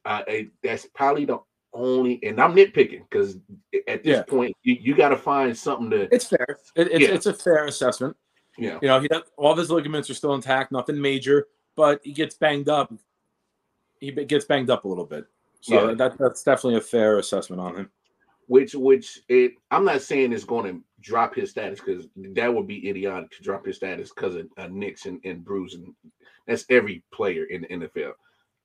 uh, 0.05 0.23
I- 0.29 0.51
that's 0.63 0.87
probably 0.95 1.25
the 1.25 1.39
only, 1.73 2.19
and 2.23 2.41
I'm 2.41 2.55
nitpicking 2.55 3.03
because 3.11 3.39
at 3.87 4.03
this 4.03 4.19
Yeah. 4.19 4.23
point 4.23 4.57
you, 4.63 4.77
you 4.81 4.95
got 4.95 5.11
to 5.11 5.17
find 5.17 5.57
something 5.57 5.91
to. 5.91 6.13
It's 6.15 6.25
fair. 6.27 6.47
It, 6.77 6.89
it's, 6.93 7.01
Yeah. 7.09 7.15
it's 7.15 7.27
a 7.27 7.35
fair 7.35 7.67
assessment. 7.67 8.17
Yeah, 8.57 8.79
You 8.83 8.89
know, 8.89 9.01
he 9.01 9.07
does, 9.07 9.23
all 9.37 9.53
of 9.53 9.59
his 9.59 9.71
ligaments 9.71 10.11
are 10.11 10.15
still 10.15 10.35
intact, 10.35 10.73
nothing 10.73 11.01
major, 11.01 11.47
but 11.77 12.01
he 12.03 12.13
gets 12.13 12.35
banged 12.35 12.69
up. 12.69 12.93
He 14.01 14.11
gets 14.11 14.47
banged 14.47 14.69
up 14.69 14.85
a 14.85 14.89
little 14.89 15.05
bit. 15.05 15.27
So 15.61 15.89
Yeah. 15.89 15.95
that, 15.95 16.19
that's 16.19 16.43
definitely 16.43 16.79
a 16.79 16.83
fair 16.83 17.19
assessment 17.19 17.61
on 17.61 17.77
him. 17.77 17.91
which 18.47 18.75
which 18.75 19.21
it. 19.29 19.53
I'm 19.71 19.85
not 19.85 20.03
saying 20.03 20.33
it's 20.33 20.45
going 20.45 20.73
to 20.73 20.83
drop 21.01 21.35
his 21.35 21.51
status 21.51 21.81
because 21.81 22.07
that 22.35 22.53
would 22.53 22.67
be 22.67 22.89
idiotic 22.89 23.31
to 23.33 23.43
drop 23.43 23.67
his 23.67 23.77
status 23.77 24.11
because 24.11 24.35
of 24.37 24.47
uh, 24.57 24.69
nicks 24.71 25.07
and, 25.07 25.21
and 25.25 25.45
bruising. 25.45 25.95
That's 26.47 26.65
every 26.71 27.03
player 27.13 27.45
in 27.45 27.63
the 27.63 27.69
NFL. 27.69 28.13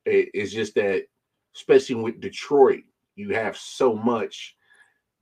It- 0.05 0.29
it's 0.33 0.53
just 0.53 0.75
that, 0.75 1.05
especially 1.55 1.95
with 1.95 2.21
Detroit, 2.21 2.83
you 3.15 3.33
have 3.33 3.57
so 3.57 3.93
much 3.95 4.55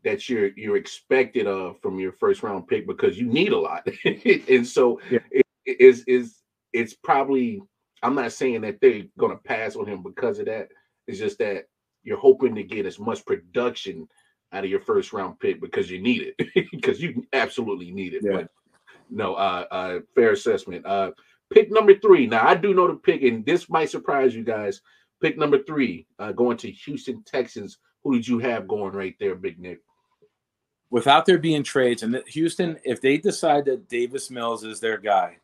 that 0.03 0.29
you're 0.29 0.47
you're 0.55 0.77
expected 0.77 1.47
of 1.47 1.79
from 1.81 1.99
your 1.99 2.11
first 2.11 2.43
round 2.43 2.67
pick 2.67 2.85
because 2.87 3.17
you 3.19 3.27
need 3.27 3.51
a 3.53 3.57
lot, 3.59 3.87
and 4.05 4.67
so 4.67 4.99
Yeah. 5.09 5.19
it 5.31 5.45
is 5.65 6.03
is 6.07 6.37
it's 6.73 6.93
probably. 6.93 7.61
I'm 8.03 8.15
not 8.15 8.31
saying 8.31 8.61
that 8.61 8.79
they're 8.81 9.03
going 9.19 9.31
to 9.37 9.43
pass 9.43 9.75
on 9.75 9.85
him 9.85 10.01
because 10.01 10.39
of 10.39 10.45
that. 10.47 10.69
It's 11.07 11.19
just 11.19 11.37
that 11.39 11.65
you're 12.03 12.17
hoping 12.17 12.55
to 12.55 12.63
get 12.63 12.85
as 12.85 12.99
much 12.99 13.25
production 13.25 14.07
out 14.53 14.63
of 14.63 14.69
your 14.69 14.81
first 14.81 15.13
round 15.13 15.39
pick 15.39 15.61
because 15.61 15.89
you 15.89 16.01
need 16.01 16.33
it 16.37 16.69
because 16.71 17.01
you 17.01 17.25
absolutely 17.33 17.91
need 17.91 18.13
it. 18.13 18.21
Yeah. 18.23 18.31
But 18.33 18.47
no, 19.09 19.35
uh, 19.35 19.65
uh, 19.71 19.99
fair 20.15 20.31
assessment. 20.31 20.85
Uh, 20.85 21.11
pick 21.53 21.71
number 21.71 21.97
three. 21.99 22.27
Now 22.27 22.47
I 22.47 22.55
do 22.55 22.73
know 22.73 22.87
the 22.87 22.95
pick, 22.95 23.23
and 23.23 23.45
this 23.45 23.69
might 23.69 23.89
surprise 23.89 24.35
you 24.35 24.43
guys. 24.43 24.81
Pick 25.21 25.37
number 25.37 25.61
three, 25.63 26.07
uh, 26.17 26.31
going 26.31 26.57
to 26.57 26.71
Houston 26.71 27.23
Texans. 27.23 27.77
Who 28.03 28.15
did 28.15 28.27
you 28.27 28.39
have 28.39 28.67
going 28.67 28.93
right 28.93 29.15
there, 29.19 29.35
Big 29.35 29.59
Nick? 29.59 29.81
Without 30.89 31.25
there 31.25 31.37
being 31.37 31.63
trades, 31.63 32.03
and 32.03 32.21
Houston, 32.27 32.77
if 32.83 32.99
they 32.99 33.17
decide 33.17 33.65
that 33.65 33.87
Davis 33.87 34.31
Mills 34.31 34.63
is 34.63 34.79
their 34.79 34.97
guy, 34.97 35.37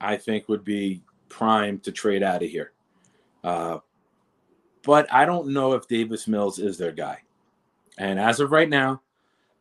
I 0.00 0.16
think 0.16 0.48
would 0.48 0.64
be 0.64 1.02
prime 1.28 1.80
to 1.80 1.92
trade 1.92 2.22
out 2.22 2.42
of 2.42 2.48
here. 2.48 2.72
Uh, 3.42 3.78
but 4.86 5.12
I 5.12 5.26
don't 5.26 5.48
know 5.48 5.72
if 5.72 5.88
Davis 5.88 6.28
Mills 6.28 6.58
is 6.60 6.78
their 6.78 6.92
guy. 6.92 7.18
And 7.98 8.18
as 8.20 8.40
of 8.40 8.52
right 8.52 8.68
now, 8.68 9.02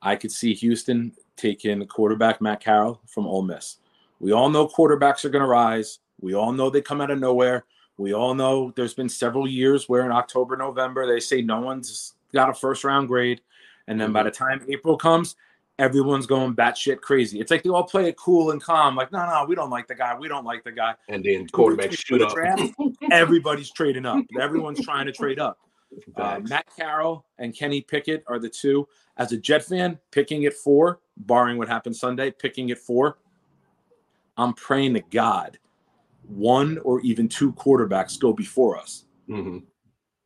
I 0.01 0.15
could 0.15 0.32
see 0.32 0.53
Houston 0.53 1.13
taking 1.36 1.86
quarterback 1.88 2.41
Matt 2.41 2.63
Corral 2.63 3.01
from 3.08 3.25
Ole 3.25 3.41
Miss. 3.41 3.77
We 4.20 4.32
all 4.32 4.50
know 4.50 4.67
quarterbacks 4.67 5.25
are 5.25 5.29
going 5.29 5.41
to 5.41 5.48
rise. 5.48 6.00
We 6.22 6.36
all 6.36 6.53
know 6.53 6.70
they 6.70 6.82
come 6.82 7.01
out 7.01 7.12
of 7.12 7.20
nowhere. 7.20 7.65
We 7.98 8.13
all 8.13 8.36
know 8.36 8.72
there's 8.75 8.94
been 8.94 9.10
several 9.10 9.48
years 9.48 9.89
where 9.89 10.05
in 10.05 10.12
October, 10.12 10.55
November, 10.55 11.08
they 11.08 11.20
say 11.20 11.41
no 11.41 11.60
one's 11.60 12.13
got 12.32 12.50
a 12.50 12.53
first 12.53 12.84
round 12.84 13.08
grade. 13.08 13.41
And 13.88 14.00
then 14.00 14.12
by 14.12 14.20
mm-hmm. 14.20 14.27
the 14.27 14.32
time 14.32 14.65
April 14.70 14.96
comes, 14.96 15.36
everyone's 15.79 16.25
going 16.25 16.55
batshit 16.55 17.01
crazy. 17.01 17.39
It's 17.39 17.51
like 17.51 17.63
they 17.63 17.70
all 17.70 17.84
play 17.84 18.08
it 18.08 18.17
cool 18.17 18.51
and 18.51 18.62
calm, 18.62 18.96
like, 18.96 19.12
no, 19.12 19.25
no, 19.25 19.46
we 19.48 19.55
don't 19.55 19.70
like 19.70 19.88
the 19.88 19.96
guy. 19.96 20.17
We 20.17 20.27
don't 20.27 20.46
like 20.46 20.63
the 20.63 20.72
guy. 20.72 20.96
And 21.10 21.24
then 21.24 21.39
Two 21.41 21.44
or 21.44 21.48
quarterback 21.48 21.91
shoot 21.94 22.22
up. 22.22 22.34
draft, 22.34 22.74
Everybody's 23.12 23.72
trading 23.72 24.05
up. 24.05 24.24
Everyone's 24.39 24.84
trying 24.84 25.05
to 25.05 25.12
trade 25.12 25.39
up. 25.39 25.60
Uh, 26.15 26.39
Matt 26.44 26.65
Corral 26.77 27.25
and 27.38 27.55
Kenny 27.55 27.82
Pickett 27.82 28.24
are 28.27 28.39
the 28.39 28.50
two. 28.50 28.88
As 29.17 29.32
a 29.32 29.38
Jet 29.38 29.63
fan, 29.63 29.98
picking 30.12 30.46
at 30.46 30.53
four, 30.53 31.00
barring 31.17 31.58
what 31.58 31.67
happened 31.70 31.96
Sunday, 31.96 32.32
picking 32.32 32.72
at 32.72 32.77
four, 32.79 33.17
I'm 34.38 34.53
praying 34.53 34.96
to 34.96 35.01
God 35.12 35.58
one 36.27 36.79
or 36.79 37.00
even 37.01 37.29
two 37.29 37.53
quarterbacks 37.53 38.20
go 38.20 38.34
before 38.34 38.77
us 38.77 39.05
Mhm. 39.29 39.63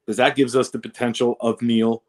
because 0.06 0.16
that 0.18 0.36
gives 0.36 0.56
us 0.56 0.70
the 0.70 0.80
potential 0.80 1.36
of 1.42 1.62
Neal, 1.62 2.02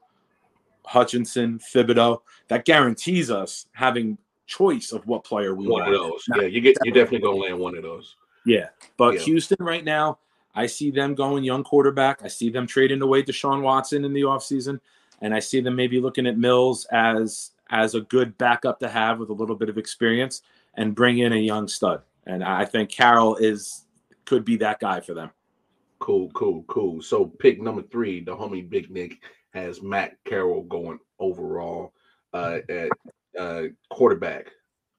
Hutchinson, 0.91 1.59
Thibodeaux. 1.61 2.21
That 2.49 2.65
guarantees 2.65 3.31
us 3.31 3.67
having 3.73 4.19
choice 4.47 4.91
of 4.91 5.07
what 5.07 5.23
player 5.23 5.55
we 5.55 5.69
One 5.69 5.83
want. 5.83 5.95
of 5.95 6.01
those. 6.01 6.25
Yeah, 6.37 6.43
you 6.49 6.61
get 6.61 6.77
you're 6.85 6.93
definitely 6.93 7.21
gonna 7.21 7.37
land 7.37 7.59
one 7.59 7.77
of 7.77 7.83
those. 7.85 8.17
Yeah, 8.45 8.71
but 8.97 9.15
Yeah. 9.15 9.21
Houston 9.21 9.59
right 9.61 9.85
now, 9.85 10.19
I 10.57 10.67
see 10.67 10.91
them 10.91 11.15
going 11.15 11.45
young 11.45 11.63
quarterback. 11.63 12.25
I 12.25 12.29
see 12.29 12.51
them 12.51 12.67
trading 12.67 13.01
away 13.03 13.23
Deshaun 13.23 13.63
Watson 13.63 14.05
in 14.05 14.13
the 14.13 14.23
offseason. 14.23 14.81
and 15.23 15.35
I 15.35 15.39
see 15.39 15.61
them 15.61 15.77
maybe 15.77 16.01
looking 16.01 16.27
at 16.27 16.39
Mills 16.39 16.87
as 16.91 17.51
as 17.69 17.95
a 17.95 18.01
good 18.01 18.37
backup 18.39 18.81
to 18.81 18.89
have 18.89 19.19
with 19.21 19.29
a 19.29 19.33
little 19.35 19.55
bit 19.55 19.69
of 19.69 19.77
experience 19.79 20.43
and 20.75 20.95
bring 20.95 21.19
in 21.19 21.33
a 21.35 21.37
young 21.37 21.69
stud. 21.69 22.01
And 22.27 22.43
I 22.43 22.65
think 22.65 22.91
Corral 22.97 23.37
is 23.37 23.85
could 24.25 24.45
be 24.45 24.57
that 24.57 24.81
guy 24.81 24.99
for 25.01 25.13
them. 25.15 25.31
Cool, 26.01 26.31
cool, 26.31 26.65
cool. 26.69 27.03
So 27.03 27.27
pick 27.27 27.61
number 27.61 27.83
three, 27.83 28.21
the 28.25 28.35
homie 28.35 28.69
Big 28.69 28.91
Nick 28.91 29.19
has 29.53 29.83
Matt 29.83 30.17
Corral 30.27 30.63
going 30.63 30.99
overall 31.19 31.93
uh, 32.33 32.59
at 32.69 32.91
uh, 33.39 33.63
quarterback 33.91 34.51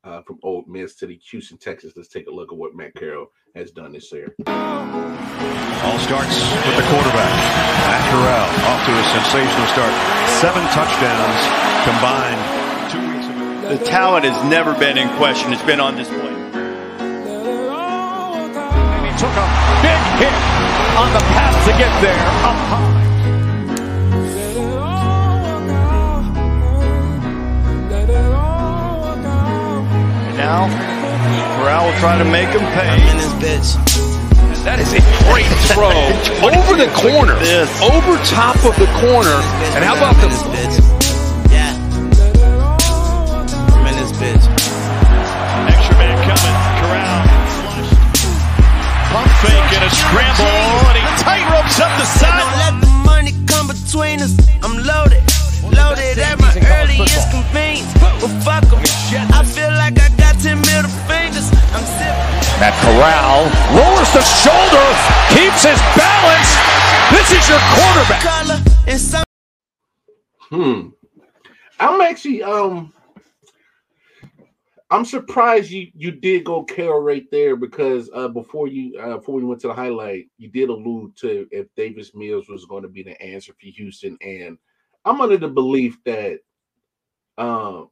uh, 0.03 0.21
from 0.23 0.39
Ole 0.43 0.65
Miss 0.67 0.95
to 0.97 1.07
the 1.07 1.19
Houston 1.31 1.57
Texans. 1.57 1.93
Let's 1.95 2.09
take 2.09 2.27
a 2.27 2.31
look 2.31 2.51
at 2.51 2.57
what 2.57 2.75
Matt 2.75 2.95
Corral 2.95 3.27
has 3.55 3.71
done 3.71 3.93
this 3.93 4.11
year. 4.11 4.35
All 4.47 5.97
starts 5.99 6.37
with 6.67 6.77
the 6.77 6.85
quarterback. 6.93 7.33
Matt 7.89 8.03
Carroll 8.11 8.45
off 8.69 8.85
to 8.85 8.93
a 8.93 9.03
sensational 9.17 9.67
start. 9.73 9.93
Seven 10.37 10.63
touchdowns 10.75 11.41
combined 11.87 12.41
two 12.91 13.01
weeks 13.01 13.25
ago. 13.25 13.77
The 13.77 13.83
talent 13.85 14.25
has 14.25 14.37
never 14.49 14.77
been 14.77 14.97
in 14.97 15.09
question. 15.17 15.53
It's 15.53 15.63
been 15.63 15.79
on 15.79 15.95
display. 15.95 16.17
And 16.19 16.53
he 19.05 19.13
took 19.17 19.33
a 19.33 19.47
big 19.81 20.01
hit 20.21 20.35
on 20.97 21.09
the 21.13 21.23
path 21.33 21.57
to 21.65 21.71
get 21.77 21.91
there 22.01 22.21
up 22.45 22.57
high. 22.69 23.00
Now, 30.51 30.67
Corral 31.55 31.87
will 31.87 31.99
try 32.03 32.17
to 32.17 32.27
make 32.27 32.49
him 32.51 32.59
I'm 32.59 32.75
pay. 32.75 32.99
in 33.07 33.15
this 33.15 33.33
bitch. 33.39 33.69
That 34.67 34.83
is 34.83 34.91
a 34.91 35.01
great 35.31 35.47
throw 35.71 35.95
over 36.43 36.75
the 36.75 36.91
corner, 36.91 37.39
over 37.79 38.13
top 38.27 38.59
of 38.67 38.75
the 38.75 38.89
corner. 38.99 39.31
And 39.73 39.81
how 39.81 39.95
about 39.95 40.19
I'm 40.19 40.27
in 40.27 40.35
the 40.35 40.35
this 40.35 40.43
bitch? 40.51 40.75
Yeah. 41.55 41.71
I'm 43.71 43.85
in 43.87 43.95
this 43.95 44.11
bitch. 44.19 44.43
Extra 45.71 45.95
man 45.95 46.19
coming. 46.27 46.57
Corral. 46.83 47.23
Pump 49.15 49.31
fake 49.39 49.71
and 49.71 49.83
a 49.87 49.91
scramble. 49.95 50.51
And 50.91 50.99
he 50.99 51.07
tight 51.23 51.47
ropes 51.47 51.79
up 51.79 51.95
the 51.95 52.03
Don't 52.11 52.27
side. 52.27 52.59
let 52.59 52.75
the 52.83 52.91
money 53.07 53.31
come 53.47 53.71
between 53.71 54.19
us. 54.19 54.35
I'm 54.59 54.75
loaded. 54.83 55.23
Loaded 55.63 56.19
at 56.19 56.35
my 56.43 56.51
earliest 56.75 57.31
convenience. 57.31 57.87
But 58.19 58.35
fuck. 58.43 58.67
I 59.31 59.43
feel 59.43 59.71
like 59.79 59.97
I 59.99 60.20
got 60.41 60.49
10 60.49 60.57
middle 60.59 60.91
fingers. 61.07 61.49
I'm 61.73 61.85
sipping. 61.85 62.59
Matt 62.59 62.75
Corral 62.81 63.45
lowers 63.75 64.11
the 64.13 64.21
shoulder, 64.21 64.85
keeps 65.29 65.63
his 65.63 65.79
balance. 65.97 66.51
This 67.11 67.31
is 67.31 67.49
your 67.49 67.59
quarterback. 67.73 68.21
color 68.21 68.61
and 68.87 68.99
some. 68.99 69.23
Hmm. 70.49 70.89
I'm 71.79 72.01
actually 72.01 72.43
um 72.43 72.93
I'm 74.89 75.05
surprised 75.05 75.71
you 75.71 75.87
you 75.95 76.11
did 76.11 76.43
go 76.43 76.63
Corral 76.63 77.01
right 77.01 77.25
there 77.31 77.55
because 77.55 78.09
uh 78.13 78.27
before 78.27 78.67
you 78.67 78.99
uh 78.99 79.17
before 79.17 79.35
we 79.35 79.43
went 79.43 79.61
to 79.61 79.67
the 79.67 79.73
highlight, 79.73 80.27
you 80.37 80.49
did 80.49 80.69
allude 80.69 81.15
to 81.17 81.47
if 81.51 81.67
Davis 81.75 82.13
Mills 82.13 82.49
was 82.49 82.65
going 82.65 82.83
to 82.83 82.89
be 82.89 83.03
the 83.03 83.19
answer 83.21 83.53
for 83.53 83.67
Houston. 83.67 84.17
And 84.21 84.57
I'm 85.05 85.21
under 85.21 85.37
the 85.37 85.47
belief 85.47 85.97
that 86.05 86.39
um 87.37 87.89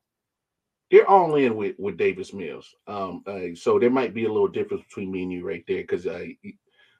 they're 0.91 1.09
all 1.09 1.35
in 1.35 1.55
with 1.55 1.75
with 1.77 1.97
Davis 1.97 2.33
Mills. 2.33 2.75
Um 2.87 3.23
uh, 3.27 3.55
so 3.55 3.79
there 3.79 3.89
might 3.89 4.13
be 4.13 4.25
a 4.25 4.31
little 4.31 4.47
difference 4.47 4.83
between 4.83 5.11
me 5.11 5.23
and 5.23 5.31
you 5.31 5.45
right 5.45 5.63
there 5.67 5.81
because 5.81 6.07
I 6.07 6.37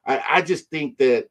I 0.05 0.23
I 0.29 0.41
just 0.41 0.69
think 0.69 0.97
that 0.99 1.27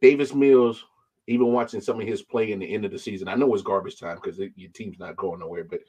Davis 0.00 0.34
Mills 0.34 0.84
even 1.28 1.48
watching 1.52 1.80
some 1.80 2.00
of 2.00 2.06
his 2.06 2.22
play 2.22 2.52
in 2.52 2.60
the 2.60 2.72
end 2.74 2.84
of 2.84 2.92
the 2.92 2.98
season. 2.98 3.26
I 3.26 3.34
know 3.34 3.52
it's 3.52 3.62
garbage 3.64 3.98
time 3.98 4.16
because 4.22 4.38
your 4.38 4.70
team's 4.72 4.98
not 5.00 5.16
going 5.16 5.40
nowhere, 5.40 5.64
but 5.64 5.80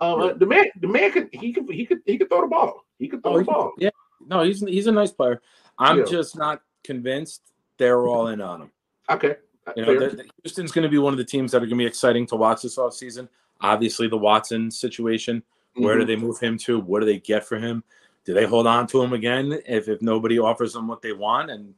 um, 0.00 0.20
Yeah. 0.22 0.32
the 0.32 0.46
man, 0.46 0.64
the 0.80 0.86
man 0.88 1.12
could 1.12 1.28
he 1.32 1.52
could 1.52 1.68
he 1.70 1.84
could 1.84 2.00
he 2.06 2.16
could 2.16 2.28
throw 2.30 2.40
the 2.42 2.46
ball. 2.46 2.84
He 2.98 3.08
could 3.08 3.22
throw 3.22 3.32
Oh, 3.32 3.36
the 3.38 3.42
he- 3.42 3.46
ball. 3.50 3.72
yeah. 3.78 3.90
No, 4.26 4.42
he's 4.42 4.60
he's 4.60 4.86
a 4.86 4.92
nice 4.92 5.10
player. 5.12 5.42
I'm 5.78 5.98
Yeah. 5.98 6.04
just 6.04 6.36
not 6.38 6.62
convinced 6.84 7.42
they're 7.76 8.06
all 8.06 8.28
in 8.28 8.40
on 8.40 8.62
him. 8.62 8.70
Okay, 9.10 9.36
uh, 9.66 9.72
You 9.76 9.84
know, 9.84 9.98
the, 10.00 10.16
the- 10.16 10.24
Houston's 10.42 10.72
going 10.72 10.84
to 10.84 10.88
be 10.88 10.96
one 10.98 11.12
of 11.12 11.18
the 11.18 11.24
teams 11.24 11.52
that 11.52 11.58
are 11.58 11.66
going 11.66 11.70
to 11.78 11.82
be 11.82 11.86
exciting 11.86 12.26
to 12.28 12.36
watch 12.36 12.62
this 12.62 12.76
offseason. 12.78 13.28
Obviously, 13.60 14.08
the 14.08 14.16
Watson 14.16 14.70
situation. 14.70 15.42
Where 15.76 15.96
do 15.96 16.04
Mhm. 16.04 16.06
they 16.06 16.16
move 16.16 16.38
him 16.40 16.58
to? 16.58 16.78
What 16.80 17.00
do 17.00 17.06
they 17.06 17.18
get 17.18 17.46
for 17.46 17.58
him? 17.58 17.84
Do 18.24 18.34
they 18.34 18.44
hold 18.44 18.66
on 18.66 18.86
to 18.88 19.02
him 19.02 19.12
again 19.12 19.60
if, 19.66 19.88
if 19.88 20.02
nobody 20.02 20.38
offers 20.38 20.72
them 20.72 20.88
what 20.88 21.02
they 21.02 21.12
want? 21.12 21.50
And 21.50 21.74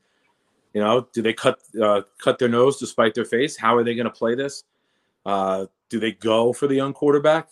you 0.75 0.81
know, 0.81 1.09
do 1.13 1.23
they 1.23 1.33
cut 1.33 1.61
uh, 1.83 2.03
cut 2.19 2.39
their 2.39 2.49
nose 2.49 2.79
to 2.79 2.87
spite 2.87 3.15
their 3.15 3.25
face? 3.25 3.57
How 3.57 3.77
are 3.77 3.83
they 3.85 3.95
going 3.95 4.07
to 4.07 4.11
play 4.11 4.35
this? 4.35 4.65
Uh, 5.27 5.67
do 5.89 5.99
they 5.99 6.13
go 6.13 6.53
for 6.53 6.67
the 6.67 6.75
young 6.75 6.93
quarterback? 6.93 7.49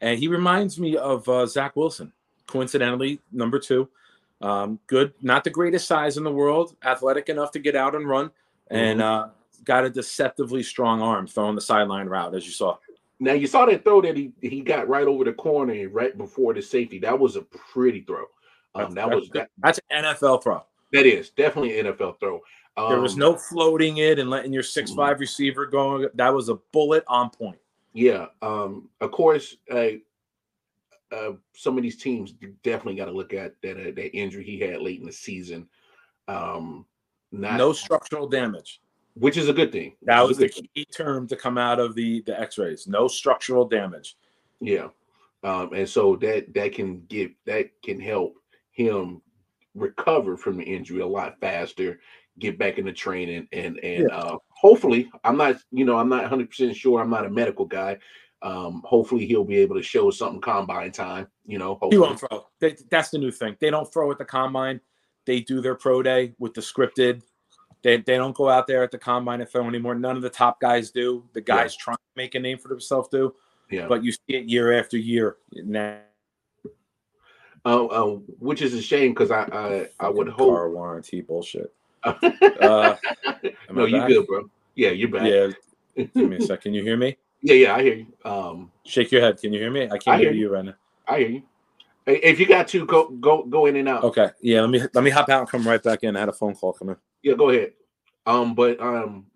And 0.00 0.18
he 0.18 0.28
reminds 0.28 0.78
me 0.78 0.96
of 0.96 1.28
uh, 1.28 1.46
Zach 1.46 1.76
Wilson, 1.76 2.12
coincidentally, 2.46 3.20
number 3.32 3.58
two. 3.58 3.88
Um, 4.40 4.78
good, 4.86 5.12
not 5.20 5.44
the 5.44 5.50
greatest 5.50 5.86
size 5.86 6.16
in 6.16 6.24
the 6.24 6.32
world, 6.32 6.74
athletic 6.82 7.28
enough 7.28 7.50
to 7.52 7.58
get 7.58 7.76
out 7.76 7.94
and 7.94 8.08
run. 8.08 8.30
And 8.68 9.02
uh, 9.02 9.28
got 9.64 9.84
a 9.84 9.90
deceptively 9.90 10.62
strong 10.62 11.02
arm 11.02 11.26
throwing 11.26 11.54
the 11.54 11.60
sideline 11.60 12.06
route, 12.06 12.34
as 12.34 12.46
you 12.46 12.52
saw. 12.52 12.78
Now 13.20 13.34
you 13.34 13.46
saw 13.46 13.66
that 13.66 13.84
throw 13.84 14.00
that 14.02 14.16
he 14.16 14.32
he 14.40 14.62
got 14.62 14.88
right 14.88 15.06
over 15.06 15.24
the 15.24 15.32
corner 15.32 15.88
right 15.90 16.16
before 16.16 16.54
the 16.54 16.62
safety. 16.62 16.98
That 16.98 17.18
was 17.18 17.36
a 17.36 17.42
pretty 17.42 18.00
throw. 18.00 18.24
Um, 18.74 18.94
that 18.94 19.08
was 19.08 19.28
that, 19.34 19.50
that's 19.58 19.78
an 19.90 20.04
NFL 20.04 20.42
throw. 20.42 20.64
That 20.92 21.06
is 21.06 21.30
definitely 21.30 21.78
an 21.78 21.86
NFL 21.86 22.18
throw. 22.18 22.40
Um, 22.76 22.88
there 22.88 23.00
was 23.00 23.16
no 23.16 23.36
floating 23.36 23.98
it 23.98 24.18
and 24.18 24.30
letting 24.30 24.52
your 24.52 24.62
six 24.62 24.90
five 24.92 25.14
mm-hmm. 25.14 25.20
receiver 25.20 25.66
go. 25.66 26.08
That 26.14 26.32
was 26.32 26.48
a 26.48 26.54
bullet 26.72 27.04
on 27.08 27.30
point. 27.30 27.58
Yeah. 27.92 28.26
Um, 28.40 28.88
of 29.00 29.10
course, 29.10 29.56
uh, 29.70 29.90
uh, 31.12 31.32
some 31.54 31.76
of 31.76 31.82
these 31.82 31.96
teams 31.96 32.32
definitely 32.62 32.94
got 32.94 33.06
to 33.06 33.12
look 33.12 33.34
at 33.34 33.60
that 33.62 33.76
uh, 33.76 33.92
that 33.96 34.16
injury 34.16 34.44
he 34.44 34.58
had 34.60 34.80
late 34.80 35.00
in 35.00 35.06
the 35.06 35.12
season. 35.12 35.68
Um, 36.28 36.86
not 37.32 37.56
no 37.56 37.72
structural 37.72 38.28
damage, 38.28 38.80
which 39.20 39.36
is 39.36 39.48
a 39.48 39.52
good 39.52 39.70
thing. 39.70 39.94
That 40.02 40.26
was 40.26 40.38
the 40.38 40.48
key 40.48 40.70
thing. 40.74 40.86
term 40.92 41.28
to 41.28 41.36
come 41.36 41.58
out 41.58 41.78
of 41.78 41.94
the 41.94 42.22
the 42.22 42.38
X-rays. 42.40 42.88
No 42.88 43.06
structural 43.06 43.68
damage. 43.68 44.16
Yeah, 44.60 44.88
um, 45.44 45.72
and 45.74 45.88
so 45.88 46.16
that 46.16 46.52
that 46.54 46.72
can 46.72 47.02
give 47.08 47.32
that 47.46 47.70
can 47.82 48.00
help 48.00 48.36
him 48.72 49.20
recover 49.74 50.36
from 50.36 50.56
the 50.56 50.64
injury 50.64 51.00
a 51.00 51.06
lot 51.06 51.38
faster, 51.38 52.00
get 52.38 52.58
back 52.58 52.78
into 52.78 52.92
training, 52.92 53.46
and 53.52 53.78
and 53.82 54.08
yeah. 54.08 54.16
uh, 54.16 54.38
hopefully, 54.48 55.10
I'm 55.22 55.36
not 55.36 55.56
you 55.70 55.84
know 55.84 55.98
I'm 55.98 56.08
not 56.08 56.22
100 56.22 56.48
percent 56.48 56.76
sure. 56.76 57.00
I'm 57.00 57.10
not 57.10 57.26
a 57.26 57.30
medical 57.30 57.66
guy. 57.66 57.98
Um, 58.42 58.82
hopefully, 58.86 59.26
he'll 59.26 59.44
be 59.44 59.58
able 59.58 59.76
to 59.76 59.82
show 59.82 60.10
something 60.10 60.40
combine 60.40 60.92
time. 60.92 61.28
You 61.44 61.58
know, 61.58 61.74
hopefully. 61.74 61.96
he 61.96 61.98
won't 61.98 62.20
throw. 62.20 62.46
They, 62.58 62.76
that's 62.90 63.10
the 63.10 63.18
new 63.18 63.30
thing. 63.30 63.56
They 63.60 63.70
don't 63.70 63.92
throw 63.92 64.10
at 64.10 64.18
the 64.18 64.24
combine. 64.24 64.80
They 65.26 65.40
do 65.40 65.60
their 65.60 65.74
pro 65.74 66.02
day 66.02 66.32
with 66.38 66.54
the 66.54 66.62
scripted. 66.62 67.22
They, 67.82 67.96
they 67.98 68.16
don't 68.16 68.34
go 68.34 68.48
out 68.48 68.66
there 68.66 68.82
at 68.82 68.90
the 68.90 68.98
combine 68.98 69.40
and 69.40 69.48
throw 69.48 69.66
anymore. 69.66 69.94
None 69.94 70.16
of 70.16 70.22
the 70.22 70.30
top 70.30 70.60
guys 70.60 70.90
do. 70.90 71.24
The 71.32 71.40
guys 71.40 71.74
yeah. 71.74 71.84
trying 71.84 71.96
to 71.96 72.16
make 72.16 72.34
a 72.34 72.40
name 72.40 72.58
for 72.58 72.68
themselves 72.68 73.08
do. 73.08 73.34
Yeah. 73.70 73.86
But 73.86 74.04
you 74.04 74.12
see 74.12 74.20
it 74.28 74.48
year 74.48 74.78
after 74.78 74.98
year 74.98 75.36
now. 75.52 76.00
Uh, 77.64 77.86
uh, 77.86 78.06
which 78.38 78.62
is 78.62 78.72
a 78.72 78.80
shame 78.80 79.12
because 79.12 79.30
I, 79.30 79.42
I 79.52 79.88
I 80.06 80.08
would 80.08 80.28
hope 80.28 80.54
car 80.54 80.70
warranty 80.70 81.20
bullshit. 81.20 81.72
uh, 82.04 82.96
no, 83.70 83.84
you 83.84 84.06
good, 84.06 84.26
bro. 84.26 84.48
Yeah, 84.74 84.90
you're 84.90 85.10
back. 85.10 85.26
Yeah, 85.26 86.06
give 86.14 86.30
me 86.30 86.36
a 86.36 86.40
second. 86.40 86.62
Can 86.62 86.74
you 86.74 86.82
hear 86.82 86.96
me? 86.96 87.18
Yeah, 87.42 87.54
yeah, 87.54 87.74
I 87.76 87.82
hear 87.82 87.94
you. 87.94 88.06
Um, 88.24 88.72
shake 88.86 89.12
your 89.12 89.20
head. 89.20 89.38
Can 89.38 89.52
you 89.52 89.60
hear 89.60 89.70
me? 89.70 89.84
I 89.84 89.98
can't 89.98 90.08
I 90.08 90.18
hear, 90.18 90.32
hear 90.32 90.40
you 90.40 90.52
right 90.52 90.64
now. 90.64 90.74
I 91.06 91.18
hear 91.18 91.28
you. 91.28 91.42
If 92.06 92.40
you 92.40 92.46
got 92.46 92.66
to 92.68 92.86
go, 92.86 93.10
go, 93.10 93.44
go 93.44 93.66
in 93.66 93.76
and 93.76 93.88
out. 93.88 94.04
Okay. 94.04 94.30
Yeah. 94.40 94.62
Let 94.62 94.70
me 94.70 94.80
let 94.94 95.04
me 95.04 95.10
hop 95.10 95.28
out 95.28 95.40
and 95.40 95.48
come 95.48 95.68
right 95.68 95.82
back 95.82 96.02
in. 96.02 96.16
I 96.16 96.20
had 96.20 96.28
a 96.30 96.32
phone 96.32 96.54
call 96.54 96.72
coming. 96.72 96.96
Yeah. 97.22 97.34
Go 97.34 97.50
ahead. 97.50 97.72
Um, 98.26 98.54
but 98.54 98.80
um, 98.80 99.26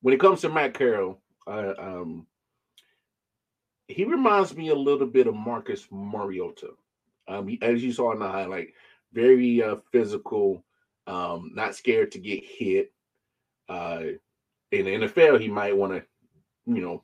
when 0.00 0.14
it 0.14 0.20
comes 0.20 0.40
to 0.40 0.48
Matt 0.48 0.74
Corral, 0.74 1.20
uh, 1.46 1.74
um, 1.78 2.26
he 3.88 4.04
reminds 4.04 4.56
me 4.56 4.68
a 4.68 4.74
little 4.74 5.06
bit 5.06 5.26
of 5.26 5.34
Marcus 5.34 5.86
Mariota. 5.90 6.70
Um, 7.28 7.56
as 7.62 7.82
you 7.82 7.92
saw 7.92 8.12
in 8.12 8.18
the 8.18 8.28
highlight, 8.28 8.68
very 9.12 9.62
uh, 9.62 9.76
physical, 9.90 10.64
um, 11.06 11.52
not 11.54 11.74
scared 11.74 12.12
to 12.12 12.18
get 12.18 12.44
hit. 12.44 12.92
Uh, 13.68 14.02
in 14.70 14.86
the 14.86 15.06
NFL, 15.06 15.40
he 15.40 15.48
might 15.48 15.76
want 15.76 15.92
to, 15.92 16.02
you 16.66 16.80
know, 16.80 17.02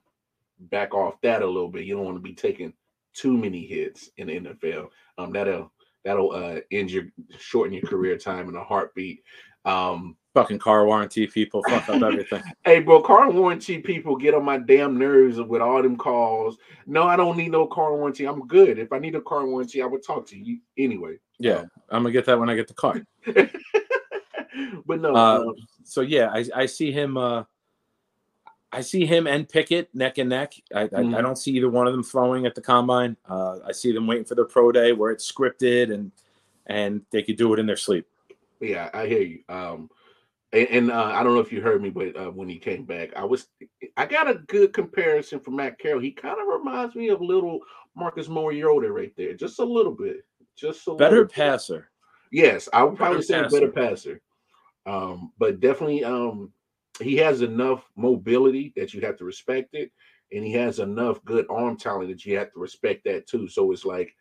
back 0.59 0.95
off 0.95 1.21
that 1.23 1.43
a 1.43 1.47
little 1.47 1.69
bit. 1.69 1.85
You 1.85 1.97
don't 1.97 2.05
want 2.05 2.17
to 2.17 2.23
be 2.23 2.35
taking 2.35 2.73
too 3.15 3.37
many 3.37 3.67
hits 3.67 4.11
in 4.17 4.29
the 4.29 4.41
NFL. 4.41 4.89
Um, 5.19 5.33
that'll 5.33 5.73
that'll 6.05 6.33
uh 6.33 6.61
end 6.71 6.91
your 6.91 7.05
shorten 7.39 7.73
your 7.75 7.83
career 7.83 8.17
time 8.17 8.49
in 8.49 8.57
a 8.57 8.65
heartbeat. 8.65 9.23
Um, 9.64 10.16
fucking 10.35 10.59
car 10.59 10.87
warranty 10.87 11.27
people 11.27 11.62
fuck 11.68 11.88
up 11.88 12.03
everything. 12.03 12.42
hey, 12.64 12.81
bro, 12.81 13.03
car 13.03 13.31
warranty 13.31 13.79
people 13.79 14.16
get 14.16 14.35
on 14.35 14.44
my 14.44 14.59
damn 14.59 14.99
nerves 14.99 15.40
with 15.40 15.61
all 15.61 15.83
them 15.83 15.97
calls. 15.97 16.59
No, 16.87 17.05
I 17.05 17.16
don't 17.16 17.37
need 17.37 17.51
no 17.51 17.66
car 17.66 17.94
warranty. 17.94 18.27
I'm 18.27 18.47
good. 18.47 18.79
If 18.79 18.92
I 18.92 18.99
need 18.99 19.14
a 19.14 19.21
car 19.21 19.47
warranty, 19.47 19.83
I 19.83 19.87
would 19.87 20.05
talk 20.05 20.27
to 20.29 20.38
you 20.38 20.59
anyway. 20.77 21.16
Yeah, 21.38 21.61
um, 21.61 21.71
I'm 21.90 22.03
gonna 22.03 22.12
get 22.12 22.27
that 22.27 22.38
when 22.38 22.51
I 22.51 22.55
get 22.55 22.68
the 22.68 22.75
car. 22.75 23.03
but 24.87 25.01
no. 25.01 25.14
Uh, 25.14 25.38
um, 25.38 25.55
so 25.85 26.03
yeah, 26.03 26.31
I 26.33 26.44
I 26.55 26.66
see 26.66 26.92
him. 26.92 27.16
uh 27.16 27.44
I 28.71 28.83
see 28.83 29.07
him 29.07 29.27
and 29.27 29.49
Pickett 29.49 29.94
neck 29.94 30.18
and 30.18 30.29
neck. 30.29 30.53
I, 30.75 30.85
mm. 30.85 30.92
I, 30.92 30.99
I, 30.99 31.03
mm-hmm. 31.03 31.23
don't 31.23 31.38
see 31.38 31.53
either 31.53 31.71
one 31.71 31.87
of 31.87 31.94
them 31.94 32.03
throwing 32.03 32.44
at 32.44 32.55
the 32.55 32.61
combine. 32.61 33.16
Uh, 33.27 33.61
I 33.66 33.73
see 33.73 33.92
them 33.92 34.07
waiting 34.07 34.27
for 34.27 34.35
their 34.35 34.44
pro 34.44 34.71
day 34.71 34.92
where 34.92 35.11
it's 35.11 35.31
scripted 35.31 35.92
and 35.92 36.12
and 36.66 37.01
they 37.11 37.23
could 37.23 37.37
do 37.37 37.55
it 37.55 37.59
in 37.59 37.64
their 37.64 37.79
sleep. 37.79 38.07
Yeah, 38.61 38.90
I 38.92 39.07
hear 39.07 39.23
you. 39.23 39.40
Um, 39.49 39.90
and, 40.53 40.68
and 40.68 40.90
uh, 40.90 41.12
I 41.14 41.23
don't 41.23 41.35
know 41.35 41.40
if 41.40 41.53
you 41.53 41.61
heard 41.61 41.83
me, 41.83 41.90
but 41.90 42.16
uh, 42.16 42.31
when 42.31 42.49
he 42.49 42.59
came 42.59 42.85
back, 42.85 43.14
I 43.16 43.25
was 43.25 43.47
I 43.97 44.07
got 44.07 44.31
a 44.31 44.35
good 44.35 44.73
comparison 44.73 45.40
for 45.40 45.51
Matt 45.51 45.79
Corral. 45.79 46.01
He 46.01 46.11
kind 46.11 46.40
of 46.40 46.47
reminds 46.47 46.94
me 46.94 47.09
of 47.09 47.21
little 47.21 47.61
Marcus 47.94 48.29
Mariota 48.29 48.90
right 48.90 49.12
there, 49.16 49.35
just 49.35 49.59
a 49.59 49.64
little 49.64 49.92
bit, 49.92 50.25
just 50.57 50.87
a 50.88 50.94
better 50.94 51.27
passer. 51.27 51.90
Yes, 52.33 52.68
I 52.73 52.83
would 52.83 52.97
probably 52.97 53.23
say 53.23 53.40
a 53.40 53.49
better 53.49 53.71
passer. 53.71 54.21
Um, 54.87 55.33
but 55.38 55.61
definitely, 55.61 56.05
um, 56.05 56.53
he 57.01 57.16
has 57.16 57.42
enough 57.42 57.85
mobility 57.97 58.73
that 58.77 58.94
you 58.94 59.01
have 59.03 59.16
to 59.18 59.25
respect 59.25 59.75
it, 59.75 59.92
and 60.33 60.44
he 60.44 60.53
has 60.53 60.79
enough 60.79 61.23
good 61.25 61.47
arm 61.51 61.77
talent 61.77 62.09
that 62.09 62.25
you 62.25 62.38
have 62.38 62.53
to 62.53 62.59
respect 62.59 63.05
that 63.05 63.27
too. 63.27 63.49
So 63.49 63.71
it's 63.73 63.85
like, 63.85 64.14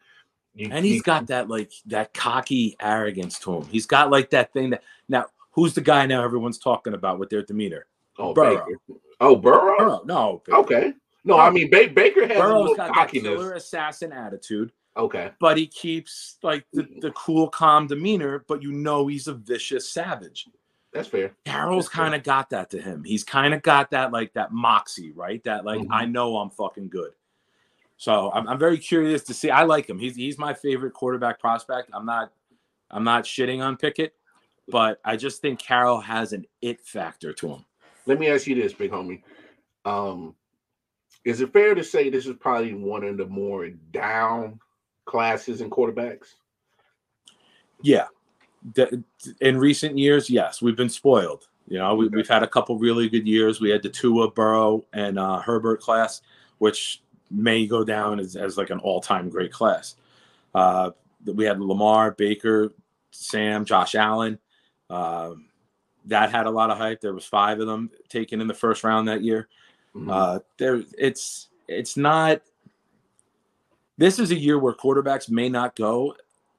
you, 0.57 0.69
and 0.71 0.85
he's 0.85 0.95
he, 0.95 1.01
got 1.01 1.27
that 1.27 1.49
like 1.49 1.71
that 1.85 2.13
cocky 2.13 2.75
arrogance 2.79 3.39
to 3.39 3.57
him. 3.57 3.65
He's 3.69 3.85
got 3.85 4.09
like 4.09 4.31
that 4.31 4.53
thing 4.53 4.71
that 4.71 4.83
now 5.07 5.25
who's 5.51 5.73
the 5.73 5.81
guy 5.81 6.05
now 6.05 6.23
everyone's 6.23 6.57
talking 6.57 6.93
about 6.93 7.19
with 7.19 7.29
their 7.29 7.43
demeanor? 7.43 7.85
Oh, 8.17 8.33
Burrow. 8.33 8.65
Baker. 8.65 8.99
Oh, 9.19 9.35
Burrow. 9.35 9.77
Burrow. 9.77 10.01
No. 10.05 10.41
Baker. 10.45 10.57
Okay. 10.59 10.93
No, 11.23 11.37
I 11.37 11.49
mean 11.49 11.69
ba- 11.69 11.91
Baker 11.93 12.25
has 12.27 12.37
Burrow's 12.37 12.77
got 12.77 12.93
cockiness. 12.93 13.23
that 13.23 13.29
killer 13.29 13.53
assassin 13.53 14.13
attitude. 14.13 14.71
Okay. 14.95 15.31
But 15.39 15.57
he 15.57 15.67
keeps 15.67 16.37
like 16.41 16.65
the, 16.73 16.87
the 17.01 17.11
cool, 17.11 17.47
calm 17.49 17.87
demeanor, 17.87 18.43
but 18.47 18.63
you 18.63 18.71
know 18.71 19.07
he's 19.07 19.27
a 19.27 19.33
vicious 19.33 19.89
savage. 19.89 20.47
That's 20.93 21.07
fair. 21.07 21.35
Corral's 21.45 21.89
kind 21.89 22.15
of 22.15 22.23
got 22.23 22.49
that 22.49 22.71
to 22.71 22.81
him. 22.81 23.03
He's 23.03 23.23
kind 23.23 23.53
of 23.53 23.61
got 23.61 23.91
that 23.91 24.11
like 24.11 24.33
that 24.33 24.51
moxie, 24.51 25.11
right? 25.11 25.43
That 25.43 25.65
like 25.65 25.81
mm-hmm. 25.81 25.93
I 25.93 26.05
know 26.05 26.37
I'm 26.37 26.49
fucking 26.49 26.89
good. 26.89 27.11
So 27.97 28.31
I'm, 28.31 28.47
I'm 28.47 28.59
very 28.59 28.77
curious 28.77 29.23
to 29.23 29.33
see. 29.33 29.49
I 29.49 29.63
like 29.63 29.89
him. 29.89 29.99
He's 29.99 30.15
he's 30.15 30.37
my 30.37 30.53
favorite 30.53 30.93
quarterback 30.93 31.39
prospect. 31.39 31.89
I'm 31.93 32.05
not 32.05 32.31
I'm 32.91 33.03
not 33.03 33.23
shitting 33.23 33.63
on 33.63 33.75
Pickett, 33.75 34.13
but 34.67 34.99
I 35.03 35.17
just 35.17 35.41
think 35.41 35.65
Corral 35.65 35.99
has 35.99 36.33
an 36.33 36.45
it 36.61 36.79
factor 36.81 37.33
to 37.33 37.49
him. 37.49 37.65
Let 38.05 38.19
me 38.19 38.29
ask 38.29 38.47
you 38.47 38.55
this, 38.55 38.73
big 38.73 38.91
homie. 38.91 39.23
Um, 39.83 40.35
is 41.25 41.41
it 41.41 41.51
fair 41.51 41.75
to 41.75 41.83
say 41.83 42.09
this 42.09 42.25
is 42.25 42.35
probably 42.39 42.73
one 42.73 43.03
of 43.03 43.17
the 43.17 43.25
more 43.25 43.67
down 43.91 44.59
classes 45.05 45.61
in 45.61 45.69
quarterbacks? 45.69 46.35
Yeah, 47.81 48.07
in 49.41 49.57
recent 49.57 49.97
years, 49.97 50.29
yes, 50.29 50.61
we've 50.61 50.75
been 50.75 50.89
spoiled. 50.89 51.47
You 51.67 51.79
know, 51.79 51.95
we, 51.95 52.09
have 52.17 52.27
had 52.27 52.43
a 52.43 52.47
couple 52.47 52.77
really 52.77 53.09
good 53.09 53.27
years. 53.27 53.59
We 53.59 53.69
had 53.69 53.83
the 53.83 53.89
Tua, 53.89 54.31
Burrow, 54.31 54.85
and 54.93 55.19
uh, 55.19 55.39
Herbert 55.39 55.81
class, 55.81 56.21
which 56.59 57.01
may 57.29 57.67
go 57.67 57.83
down 57.83 58.19
as, 58.19 58.35
as 58.35 58.57
like 58.57 58.69
an 58.69 58.79
all-time 58.79 59.29
great 59.29 59.51
class. 59.51 59.95
Uh, 60.55 60.91
we 61.25 61.45
had 61.45 61.59
Lamar, 61.59 62.11
Baker, 62.11 62.73
Sam, 63.11 63.65
Josh 63.65 63.95
Allen. 63.95 64.39
Uh, 64.89 65.33
that 66.05 66.31
had 66.31 66.45
a 66.45 66.49
lot 66.49 66.69
of 66.69 66.77
hype. 66.77 67.01
There 67.01 67.13
was 67.13 67.25
five 67.25 67.59
of 67.59 67.67
them 67.67 67.89
taken 68.07 68.39
in 68.39 68.47
the 68.47 68.53
first 68.53 68.83
round 68.83 69.07
that 69.07 69.21
year. 69.21 69.49
Mm-hmm. 69.95 70.09
Uh, 70.09 70.39
there, 70.57 70.83
it's 70.97 71.49
it's 71.67 71.97
not. 71.97 72.41
This 73.97 74.19
is 74.19 74.31
a 74.31 74.35
year 74.35 74.59
where 74.59 74.73
quarterbacks 74.73 75.29
may 75.29 75.49
not 75.49 75.75
go 75.75 76.15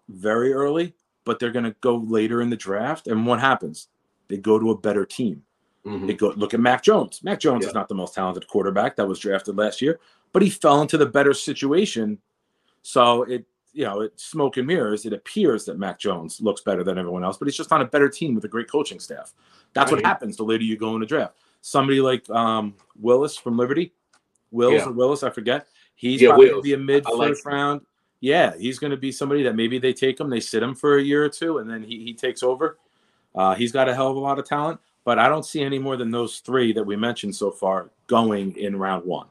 very 0.09 0.53
early, 0.53 0.95
but 1.25 1.39
they're 1.39 1.53
going 1.53 1.65
to 1.65 1.77
go 1.81 1.97
later 1.97 2.43
in 2.43 2.51
the 2.51 2.57
draft. 2.57 3.07
And 3.07 3.25
what 3.25 3.41
happens? 3.41 3.89
They 4.27 4.37
go 4.37 4.59
to 4.59 4.71
a 4.73 4.77
better 4.79 5.07
team. 5.07 5.45
Mm-hmm. 5.87 6.07
They 6.09 6.15
go 6.15 6.35
look 6.37 6.53
at 6.53 6.61
Mac 6.61 6.83
Jones. 6.83 7.23
Mac 7.23 7.41
Jones 7.41 7.63
yeah. 7.63 7.69
is 7.69 7.75
not 7.75 7.89
the 7.89 7.95
most 7.95 8.15
talented 8.15 8.47
quarterback 8.49 8.97
that 8.97 9.07
was 9.07 9.19
drafted 9.19 9.57
last 9.57 9.81
year, 9.81 10.01
but 10.33 10.43
he 10.43 10.51
fell 10.51 10.81
into 10.83 10.99
the 10.99 11.07
better 11.07 11.35
situation. 11.35 12.19
So 12.83 13.23
it, 13.25 13.45
you 13.73 13.85
know, 13.85 14.01
it's 14.01 14.25
smoke 14.25 14.57
and 14.57 14.67
mirrors. 14.67 15.05
It 15.05 15.13
appears 15.13 15.65
that 15.67 15.79
Mac 15.79 15.99
Jones 15.99 16.41
looks 16.41 16.63
better 16.63 16.83
than 16.83 16.99
everyone 16.99 17.25
else, 17.25 17.37
but 17.37 17.47
he's 17.47 17.57
just 17.57 17.73
on 17.73 17.81
a 17.81 17.87
better 17.87 18.09
team 18.09 18.35
with 18.35 18.45
a 18.45 18.49
great 18.49 18.71
coaching 18.71 18.99
staff. 18.99 19.33
That's 19.75 19.93
right. 19.93 19.99
what 19.99 20.07
happens 20.07 20.37
the 20.37 20.45
later 20.45 20.65
you 20.65 20.77
go 20.77 20.95
in 20.95 21.01
the 21.01 21.07
draft. 21.07 21.35
Somebody 21.61 22.01
like 22.01 22.29
um, 22.31 22.75
Willis 22.99 23.37
from 23.37 23.57
Liberty, 23.57 23.93
Wills 24.51 24.75
yeah. 24.75 24.87
or 24.87 24.93
Willis, 24.93 25.23
I 25.23 25.31
forget. 25.31 25.69
He's 25.95 26.23
yeah, 26.23 26.29
going 26.29 26.55
to 26.55 26.63
be 26.63 26.73
a 26.73 26.79
mid 26.79 27.05
first 27.05 27.45
like 27.45 27.53
round 27.53 27.81
yeah, 28.21 28.57
he's 28.59 28.79
going 28.79 28.91
to 28.91 28.97
be 28.97 29.13
somebody 29.13 29.43
that 29.45 29.55
maybe 29.55 29.79
they 29.79 29.93
take 29.93 30.19
him, 30.19 30.29
they 30.29 30.41
sit 30.41 30.63
him 30.63 30.75
for 30.75 30.99
a 30.99 31.03
year 31.03 31.25
or 31.25 31.29
two, 31.29 31.59
and 31.59 31.71
then 31.71 31.83
he, 31.83 32.05
he 32.05 32.15
takes 32.15 32.43
over. 32.43 32.79
Uh, 33.35 33.55
he's 33.55 33.71
got 33.71 33.89
a 33.89 33.95
hell 33.95 34.11
of 34.11 34.17
a 34.17 34.21
lot 34.21 34.39
of 34.39 34.45
talent, 34.45 34.81
but 35.05 35.19
I 35.19 35.29
don't 35.29 35.45
see 35.45 35.63
any 35.63 35.79
more 35.79 35.97
than 35.97 36.11
those 36.11 36.39
three 36.41 36.73
that 36.73 36.85
we 36.85 36.97
mentioned 36.97 37.37
so 37.37 37.51
far 37.51 37.91
going 38.07 38.57
in 38.57 38.77
round 38.77 39.05
one. 39.05 39.27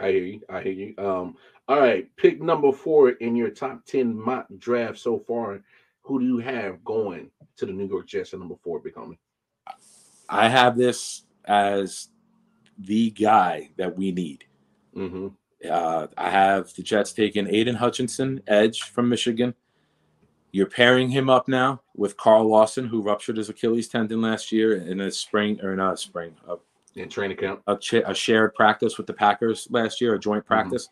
I 0.00 0.10
hear 0.10 0.24
you. 0.24 0.40
I 0.48 0.62
hear 0.62 0.72
you. 0.72 0.94
Um, 0.98 1.36
all 1.68 1.78
right, 1.78 2.08
pick 2.16 2.40
number 2.40 2.72
four 2.72 3.10
in 3.10 3.36
your 3.36 3.50
top 3.50 3.84
10 3.86 4.14
mock 4.14 4.46
draft 4.58 4.98
so 4.98 5.20
far. 5.20 5.62
Who 6.02 6.18
do 6.18 6.26
you 6.26 6.38
have 6.38 6.82
going 6.84 7.30
to 7.56 7.66
the 7.66 7.72
New 7.72 7.86
York 7.86 8.08
Jets 8.08 8.32
at 8.32 8.40
number 8.40 8.56
four, 8.64 8.80
becoming? 8.80 9.18
I 10.28 10.48
have 10.48 10.76
this 10.76 11.24
as 11.44 12.08
the 12.78 13.10
guy 13.10 13.70
that 13.76 13.96
we 13.96 14.10
need. 14.10 14.44
Mm-hmm. 14.96 15.28
Uh, 15.70 16.06
I 16.16 16.30
have 16.30 16.72
the 16.74 16.82
Jets 16.82 17.12
taking 17.12 17.46
Aidan 17.46 17.76
Hutchinson, 17.76 18.40
edge 18.46 18.82
from 18.82 19.08
Michigan. 19.08 19.54
You're 20.52 20.66
pairing 20.66 21.10
him 21.10 21.30
up 21.30 21.46
now 21.46 21.82
with 21.94 22.16
Carl 22.16 22.48
Lawson, 22.48 22.86
who 22.86 23.02
ruptured 23.02 23.36
his 23.36 23.48
Achilles 23.48 23.88
tendon 23.88 24.20
last 24.20 24.50
year 24.50 24.76
in 24.76 25.00
a 25.00 25.10
spring 25.12 25.60
or 25.62 25.76
not 25.76 25.94
a 25.94 25.96
spring, 25.96 26.34
a, 26.48 26.56
In 26.96 27.08
training 27.08 27.36
camp. 27.36 27.62
a, 27.66 27.76
ch- 27.76 27.94
a 27.94 28.14
shared 28.14 28.54
practice 28.54 28.98
with 28.98 29.06
the 29.06 29.12
Packers 29.12 29.68
last 29.70 30.00
year, 30.00 30.14
a 30.14 30.18
joint 30.18 30.44
practice. 30.44 30.88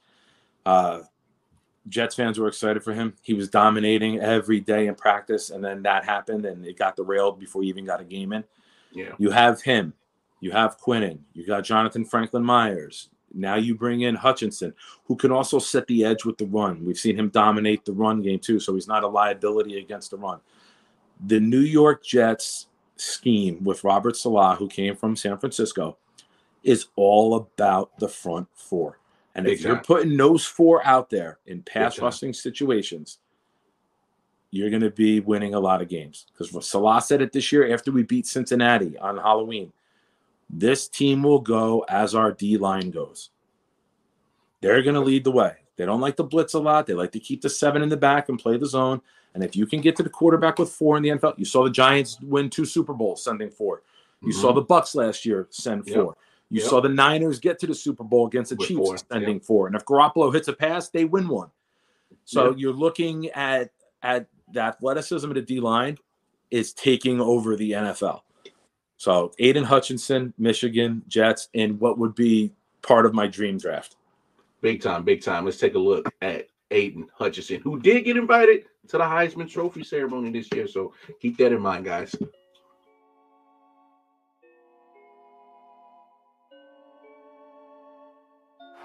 Uh, 0.65 1.01
Jets 1.89 2.15
fans 2.15 2.39
were 2.39 2.49
excited 2.49 2.85
for 2.85 2.93
him. 2.93 3.15
He 3.23 3.35
was 3.35 3.49
dominating 3.49 4.21
every 4.21 4.61
day 4.61 4.87
in 4.87 4.95
practice, 4.95 5.51
and 5.51 5.65
then 5.65 5.83
that 5.83 6.05
happened, 6.05 6.45
and 6.45 6.65
it 6.65 6.79
got 6.79 6.97
derailed 6.97 7.41
before 7.41 7.63
he 7.63 7.69
even 7.69 7.85
got 7.85 8.01
a 8.01 8.05
game 8.05 8.33
in. 8.33 8.45
Yeah. 8.93 9.13
You 9.19 9.31
have 9.31 9.63
him. 9.63 9.95
You 10.41 10.53
have 10.53 10.79
Quinnen. 10.79 11.19
You 11.33 11.47
got 11.47 11.65
Jonathan 11.65 12.05
Franklin 12.05 12.45
Myers. 12.45 13.09
Now 13.35 13.57
you 13.57 13.75
bring 13.75 14.03
in 14.03 14.15
Hutchinson, 14.15 14.75
who 15.05 15.17
can 15.17 15.33
also 15.33 15.59
set 15.59 15.87
the 15.87 16.05
edge 16.05 16.25
with 16.25 16.39
the 16.39 16.47
run. 16.47 16.85
We've 16.85 16.99
seen 16.99 17.19
him 17.19 17.29
dominate 17.29 17.85
the 17.85 17.93
run 17.93 18.23
game 18.23 18.39
too, 18.39 18.61
so 18.61 18.75
he's 18.75 18.89
not 18.89 19.05
a 19.05 19.09
liability 19.09 19.79
against 19.79 20.11
the 20.11 20.17
run. 20.17 20.41
The 21.27 21.41
New 21.41 21.61
York 21.61 22.05
Jets 22.05 22.68
scheme 23.01 23.63
with 23.65 23.85
Robert 23.85 24.17
Saleh, 24.17 24.59
who 24.59 24.69
came 24.69 24.97
from 24.97 25.17
San 25.17 25.39
Francisco, 25.39 25.97
is 26.63 26.87
all 26.97 27.35
about 27.35 27.99
the 27.99 28.09
front 28.09 28.49
four. 28.55 28.99
And 29.35 29.47
if 29.47 29.63
you're 29.63 29.77
putting 29.77 30.17
those 30.17 30.45
four 30.45 30.85
out 30.85 31.11
there 31.11 31.39
in 31.47 31.63
pass 31.63 31.97
time. 31.97 32.07
rushing 32.07 32.33
situations, 32.33 33.19
you're 34.51 34.71
going 34.71 34.83
to 34.83 34.91
be 34.91 35.21
winning 35.21 35.55
a 35.55 35.61
lot 35.61 35.83
of 35.83 35.89
games. 35.89 36.27
Because 36.33 36.67
Saleh 36.67 37.03
said 37.03 37.23
it 37.23 37.33
this 37.33 37.53
year 37.53 37.73
after 37.73 37.93
we 37.93 38.03
beat 38.03 38.27
Cincinnati 38.27 38.99
on 38.99 39.17
Halloween. 39.17 39.73
This 40.51 40.89
team 40.89 41.23
will 41.23 41.41
go 41.41 41.85
as 41.89 42.15
our 42.15 42.33
D 42.33 42.57
line 42.57 42.91
goes. 42.91 43.31
They're 44.61 44.83
going 44.83 44.95
to 44.95 45.01
lead 45.01 45.25
the 45.25 45.31
way. 45.31 45.57
They 45.77 45.87
don't 45.87 46.01
like 46.01 46.17
to 46.17 46.25
blitz 46.25 46.55
a 46.55 46.59
lot. 46.59 46.87
They 46.87 46.95
like 46.95 47.13
to 47.13 47.21
keep 47.21 47.43
the 47.43 47.51
seven 47.51 47.83
in 47.83 47.89
the 47.89 47.97
back 47.97 48.29
and 48.29 48.39
play 48.39 48.57
the 48.57 48.67
zone. 48.67 49.01
And 49.35 49.45
if 49.45 49.55
you 49.55 49.67
can 49.67 49.81
get 49.81 49.97
to 49.97 50.03
the 50.03 50.11
quarterback 50.11 50.59
with 50.59 50.71
four 50.71 50.97
in 50.97 51.03
the 51.03 51.11
NFL, 51.11 51.39
you 51.39 51.45
saw 51.45 51.65
the 51.65 51.71
Giants 51.71 52.19
win 52.21 52.51
two 52.51 52.65
Super 52.65 52.95
Bowls 52.95 53.23
sending 53.23 53.51
four. 53.51 53.83
You 54.23 54.33
saw 54.33 54.49
mm-hmm. 54.49 54.57
the 54.57 54.63
Bucks 54.63 54.95
last 54.95 55.25
year 55.25 55.47
send 55.51 55.87
Yep. 55.87 55.95
four. 55.95 56.17
You 56.51 56.61
Yep. 56.61 56.71
saw 56.71 56.81
the 56.81 56.89
Niners 56.89 57.39
get 57.39 57.59
to 57.61 57.67
the 57.67 57.75
Super 57.75 58.05
Bowl 58.05 58.27
against 58.27 58.51
the 58.51 58.57
With 58.57 58.69
Chiefs 58.69 58.79
four, 58.81 58.99
sending 59.13 59.39
four. 59.39 59.67
And 59.67 59.77
if 59.77 59.85
Garoppolo 59.85 60.33
hits 60.33 60.49
a 60.49 60.53
pass, 60.53 60.89
they 60.89 61.05
win 61.05 61.29
one. 61.29 61.51
So 62.25 62.51
Yep. 62.51 62.55
you're 62.59 62.73
looking 62.73 63.29
at 63.31 63.71
at 64.03 64.27
the 64.53 64.61
athleticism 64.61 65.29
of 65.29 65.35
the 65.35 65.43
D 65.43 65.61
line 65.61 65.99
is 66.51 66.73
taking 66.73 67.21
over 67.21 67.57
the 67.57 67.73
NFL. 67.73 68.23
So 68.97 69.33
Aidan 69.39 69.65
Hutchinson, 69.65 70.33
Michigan 70.39 71.03
Jets, 71.07 71.49
in 71.53 71.79
what 71.79 71.99
would 71.99 72.15
be 72.15 72.53
part 72.83 73.07
of 73.07 73.15
my 73.15 73.27
dream 73.27 73.59
draft. 73.59 73.97
Big 74.61 74.81
time, 74.81 75.05
big 75.05 75.23
time. 75.23 75.45
Let's 75.45 75.59
take 75.59 75.75
a 75.75 75.79
look 75.79 76.13
at 76.21 76.49
Aidan 76.71 77.09
Hutchinson, 77.15 77.61
who 77.61 77.81
did 77.81 78.05
get 78.05 78.17
invited 78.17 78.65
to 78.89 78.99
the 78.99 79.05
Heisman 79.05 79.51
Trophy 79.51 79.85
ceremony 79.85 80.31
this 80.31 80.49
year. 80.53 80.67
So 80.67 80.93
keep 81.21 81.37
that 81.39 81.53
in 81.53 81.61
mind, 81.61 81.85
guys. 81.85 82.15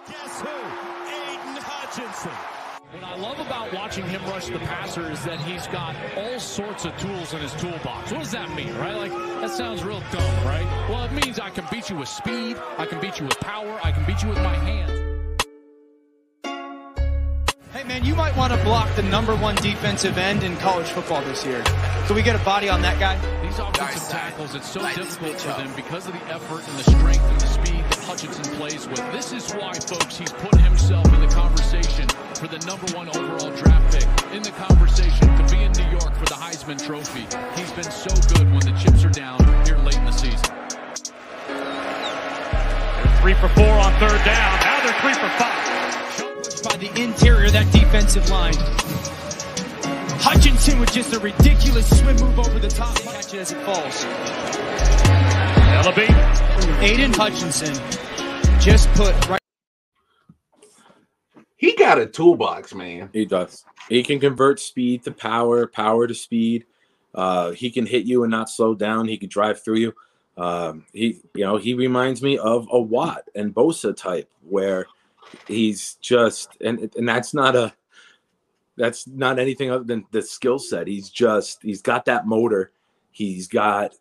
Guess 0.08 0.42
who? 0.42 0.48
Aidan 0.48 1.62
Hutchinson. 1.62 2.32
What 2.92 3.04
I 3.04 3.18
love 3.18 3.40
about 3.40 3.74
watching 3.74 4.06
him 4.06 4.24
rush 4.26 4.48
the 4.48 4.60
passer 4.60 5.12
is 5.12 5.24
that 5.26 5.40
he's 5.42 5.66
got 5.68 5.96
all 6.16 6.40
sorts 6.40 6.86
of 6.86 6.96
tools 6.98 7.34
in 7.34 7.40
his 7.40 7.54
toolbox. 7.56 8.12
What 8.12 8.20
does 8.20 8.32
that 8.34 8.54
mean, 8.56 8.76
right? 8.78 8.96
Like, 8.96 9.12
that 9.12 9.50
sounds 9.50 9.84
real 9.84 10.04
dumb, 10.12 10.46
right? 10.46 10.88
Well, 10.90 11.04
it 11.04 11.12
means 11.12 11.40
I 11.40 11.50
can 11.50 11.66
beat 11.72 11.90
you 11.90 11.96
with 11.96 12.10
speed, 12.10 12.58
I 12.78 12.86
can 12.86 13.00
beat 13.02 13.20
you 13.20 13.26
with 13.26 13.40
power, 13.40 13.80
I 13.84 13.92
can 13.92 14.06
beat 14.06 14.22
you 14.22 14.30
with 14.30 14.38
my 14.38 14.54
hands. 14.54 15.03
Hey 17.84 18.00
man, 18.00 18.06
you 18.06 18.16
might 18.16 18.34
want 18.38 18.54
to 18.54 18.64
block 18.64 18.96
the 18.96 19.04
number 19.04 19.36
one 19.36 19.56
defensive 19.56 20.18
end 20.18 20.42
in 20.44 20.56
college 20.56 20.88
football 20.88 21.22
this 21.24 21.46
year. 21.46 21.62
Can 22.08 22.16
we 22.16 22.24
get 22.24 22.34
a 22.34 22.46
body 22.46 22.70
on 22.70 22.82
that 22.82 22.98
guy? 22.98 23.20
These 23.46 23.60
offensive 23.60 24.08
tackles, 24.08 24.56
it's 24.56 24.72
so 24.72 24.80
difficult 24.96 25.36
for 25.42 25.50
them 25.50 25.70
because 25.76 26.08
of 26.08 26.14
the 26.14 26.24
effort 26.32 26.66
and 26.66 26.80
the 26.80 26.84
strength 26.84 27.24
and 27.24 27.42
the 27.42 27.46
speed 27.46 27.84
that 27.84 28.00
Hutchinson 28.08 28.56
plays 28.56 28.88
with. 28.88 29.04
This 29.12 29.34
is 29.34 29.52
why, 29.52 29.74
folks, 29.74 30.16
he's 30.16 30.32
put 30.32 30.56
himself 30.62 31.06
in 31.14 31.20
the 31.20 31.28
conversation 31.28 32.08
for 32.36 32.48
the 32.48 32.60
number 32.60 32.88
one 32.96 33.10
overall 33.10 33.52
draft 33.52 33.92
pick. 33.92 34.08
In 34.34 34.44
the 34.44 34.52
conversation 34.52 35.28
to 35.36 35.44
be 35.52 35.64
in 35.64 35.74
New 35.74 35.92
York 35.92 36.16
for 36.16 36.26
the 36.26 36.40
Heisman 36.40 36.80
Trophy. 36.80 37.28
He's 37.60 37.72
been 37.74 37.92
so 37.92 38.16
good 38.34 38.48
when 38.48 38.64
the 38.64 38.80
chips 38.80 39.04
are 39.04 39.12
down 39.12 39.44
here 39.68 39.78
late 39.80 39.98
in 39.98 40.06
the 40.06 40.16
season. 40.16 40.40
Three 43.20 43.34
for 43.34 43.50
four 43.50 43.76
on 43.76 43.92
third 44.00 44.24
down. 44.24 44.60
Now 44.64 44.80
they're 44.88 45.02
three 45.02 45.16
for 45.16 45.28
five. 45.36 45.73
By 46.64 46.78
the 46.78 46.90
interior 47.02 47.48
of 47.48 47.54
that 47.54 47.72
defensive 47.72 48.30
line. 48.30 48.56
Hutchinson 50.20 50.80
with 50.80 50.94
just 50.94 51.14
a 51.14 51.20
ridiculous 51.20 51.90
swim 52.00 52.16
move 52.16 52.40
over 52.40 52.58
the 52.60 52.70
top. 52.70 52.96
Catch 52.96 53.34
it 53.34 53.40
as 53.40 53.52
it 53.52 53.62
falls. 53.64 54.06
Ellaby. 55.84 56.82
Aidan 56.82 57.14
Hutchinson 57.14 57.74
just 58.60 58.90
put 58.94 59.30
right. 59.30 59.40
He 61.58 61.76
got 61.76 62.00
a 62.00 62.06
toolbox, 62.06 62.74
man. 62.74 63.10
He 63.12 63.26
does. 63.26 63.66
He 63.90 64.04
can 64.04 64.20
convert 64.20 64.60
speed 64.60 65.04
to 65.04 65.12
power, 65.12 65.68
power 65.68 66.08
to 66.08 66.14
speed. 66.14 66.66
Uh, 67.14 67.52
he 67.52 67.70
can 67.70 67.86
hit 67.86 68.06
you 68.06 68.24
and 68.24 68.32
not 68.32 68.50
slow 68.50 68.74
down. 68.76 69.08
He 69.08 69.18
can 69.18 69.30
drive 69.30 69.62
through 69.64 69.78
you. 69.78 69.94
Um, 70.38 70.86
he, 70.94 71.20
you 71.36 71.44
know, 71.44 71.58
he 71.58 71.74
reminds 71.74 72.22
me 72.22 72.38
of 72.38 72.68
a 72.72 72.80
Watt 72.80 73.30
and 73.36 73.54
Bosa 73.54 73.96
type, 73.96 74.30
where 74.48 74.88
he's 75.48 75.96
just, 75.96 76.58
and 76.62 76.90
and 76.96 77.08
that's 77.08 77.34
not 77.34 77.56
a, 77.56 77.74
that's 78.78 79.08
not 79.08 79.40
anything 79.40 79.70
other 79.72 79.84
than 79.84 80.06
the 80.12 80.22
skill 80.22 80.60
set. 80.60 80.88
He's 80.88 81.10
just, 81.10 81.62
he's 81.62 81.82
got 81.82 82.06
that 82.06 82.26
motor, 82.28 82.72
he's 83.12 83.48
got 83.48 83.94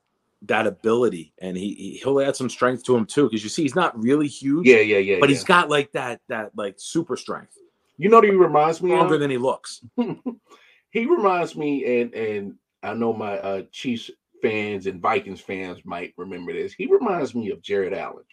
that 0.42 0.66
ability, 0.66 1.32
and 1.38 1.56
he 1.56 1.74
he- 1.74 2.00
he'll 2.02 2.20
add 2.20 2.34
some 2.36 2.48
strength 2.50 2.84
to 2.84 2.96
him 2.96 3.06
too. 3.06 3.24
Because 3.28 3.42
you 3.44 3.48
see, 3.50 3.62
he's 3.62 3.74
not 3.76 4.00
really 4.02 4.26
huge, 4.28 4.66
Yeah, 4.66 4.78
yeah, 4.80 4.98
yeah. 4.98 5.16
but 5.20 5.28
yeah. 5.28 5.34
he's 5.34 5.44
got 5.44 5.68
like 5.68 5.92
that 5.92 6.20
that 6.28 6.50
like 6.56 6.74
super 6.78 7.16
strength, 7.16 7.56
you 7.98 8.08
know 8.08 8.16
what 8.16 8.24
he 8.24 8.30
reminds 8.30 8.82
me 8.82 8.90
stronger 8.90 9.14
of? 9.14 9.20
than 9.20 9.30
he 9.30 9.38
looks. 9.38 9.82
he 10.90 11.06
reminds 11.06 11.54
me, 11.56 12.00
and 12.00 12.14
and 12.14 12.54
I 12.82 12.94
know 12.94 13.12
my 13.12 13.38
uh 13.38 13.62
Chiefs 13.70 14.10
fans 14.40 14.86
and 14.86 15.00
Vikings 15.00 15.40
fans 15.40 15.84
might 15.84 16.12
remember 16.16 16.52
this. 16.52 16.72
He 16.72 16.86
reminds 16.86 17.32
me 17.34 17.50
of 17.50 17.62
Jared 17.62 17.94
Allen. 17.94 18.24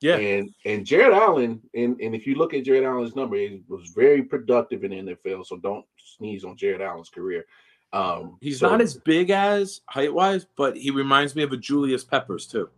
Yeah. 0.00 0.16
And 0.16 0.50
and 0.64 0.86
Jared 0.86 1.14
Allen, 1.14 1.60
and, 1.74 2.00
and 2.00 2.14
if 2.14 2.26
you 2.26 2.36
look 2.36 2.54
at 2.54 2.64
Jared 2.64 2.84
Allen's 2.84 3.16
number, 3.16 3.36
he 3.36 3.62
was 3.68 3.88
very 3.94 4.22
productive 4.22 4.84
in 4.84 4.90
the 4.90 5.14
NFL. 5.14 5.46
So 5.46 5.56
don't 5.56 5.84
sneeze 5.98 6.44
on 6.44 6.56
Jared 6.56 6.80
Allen's 6.80 7.08
career. 7.08 7.46
Um 7.92 8.36
He's 8.40 8.60
so- 8.60 8.68
not 8.68 8.80
as 8.80 8.94
big 8.96 9.30
as 9.30 9.80
height 9.86 10.12
wise, 10.12 10.46
but 10.56 10.76
he 10.76 10.90
reminds 10.90 11.34
me 11.34 11.42
of 11.42 11.52
a 11.52 11.56
Julius 11.56 12.04
Peppers 12.04 12.46
too, 12.46 12.68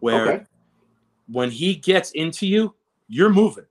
where 0.00 0.28
okay. 0.32 0.44
when 1.28 1.50
he 1.50 1.74
gets 1.76 2.10
into 2.12 2.46
you, 2.46 2.74
you're 3.08 3.30
moving. 3.32 3.66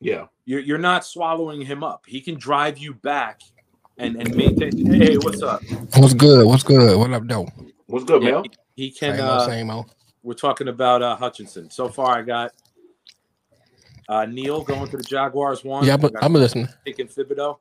Yeah. 0.00 0.26
You're, 0.46 0.60
you're 0.60 0.78
not 0.78 1.04
swallowing 1.04 1.60
him 1.62 1.84
up. 1.84 2.04
He 2.06 2.20
can 2.20 2.34
drive 2.36 2.76
you 2.78 2.94
back 2.94 3.42
and, 3.98 4.16
and 4.16 4.34
maintain. 4.34 4.84
Hey, 4.92 5.16
what's 5.18 5.42
up? 5.42 5.62
What's 5.94 6.14
good? 6.14 6.44
What's 6.46 6.64
good? 6.64 6.98
What 6.98 7.12
up, 7.12 7.22
though? 7.28 7.46
What's 7.86 8.04
good, 8.04 8.22
Yeah, 8.22 8.30
Mel? 8.30 8.42
he, 8.74 8.84
he 8.86 8.90
can. 8.90 9.16
Same 9.16 9.20
old, 9.24 9.30
Uh, 9.30 9.46
same 9.46 9.70
old. 9.70 9.94
We're 10.22 10.34
talking 10.34 10.68
about 10.68 11.02
uh, 11.02 11.16
Hutchinson. 11.16 11.70
So 11.70 11.88
far, 11.88 12.18
I 12.18 12.22
got 12.22 12.52
uh, 14.08 14.26
Neal 14.26 14.62
going 14.62 14.88
to 14.90 14.96
the 14.96 15.02
Jaguars 15.02 15.64
one. 15.64 15.84
Yeah, 15.86 15.96
but 15.96 16.12
I'm 16.22 16.32
listening. 16.32 16.68
taking 16.84 17.06
Thibodeaux. 17.08 17.58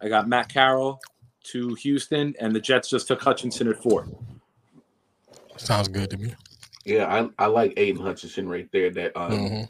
I 0.00 0.08
got 0.08 0.28
Matt 0.28 0.52
Corral 0.52 1.00
to 1.44 1.74
Houston, 1.74 2.34
and 2.40 2.54
the 2.54 2.60
Jets 2.60 2.88
just 2.88 3.06
took 3.08 3.20
Hutchinson 3.22 3.68
at 3.68 3.82
four. 3.82 4.08
Sounds 5.56 5.88
good 5.88 6.10
to 6.10 6.16
me. 6.16 6.34
Yeah, 6.84 7.06
I, 7.38 7.44
I 7.44 7.46
like 7.46 7.74
Aidan 7.76 8.02
Hutchinson 8.02 8.48
right 8.48 8.68
there. 8.72 8.90
That 8.90 9.16
um 9.16 9.30
Mhm. 9.32 9.68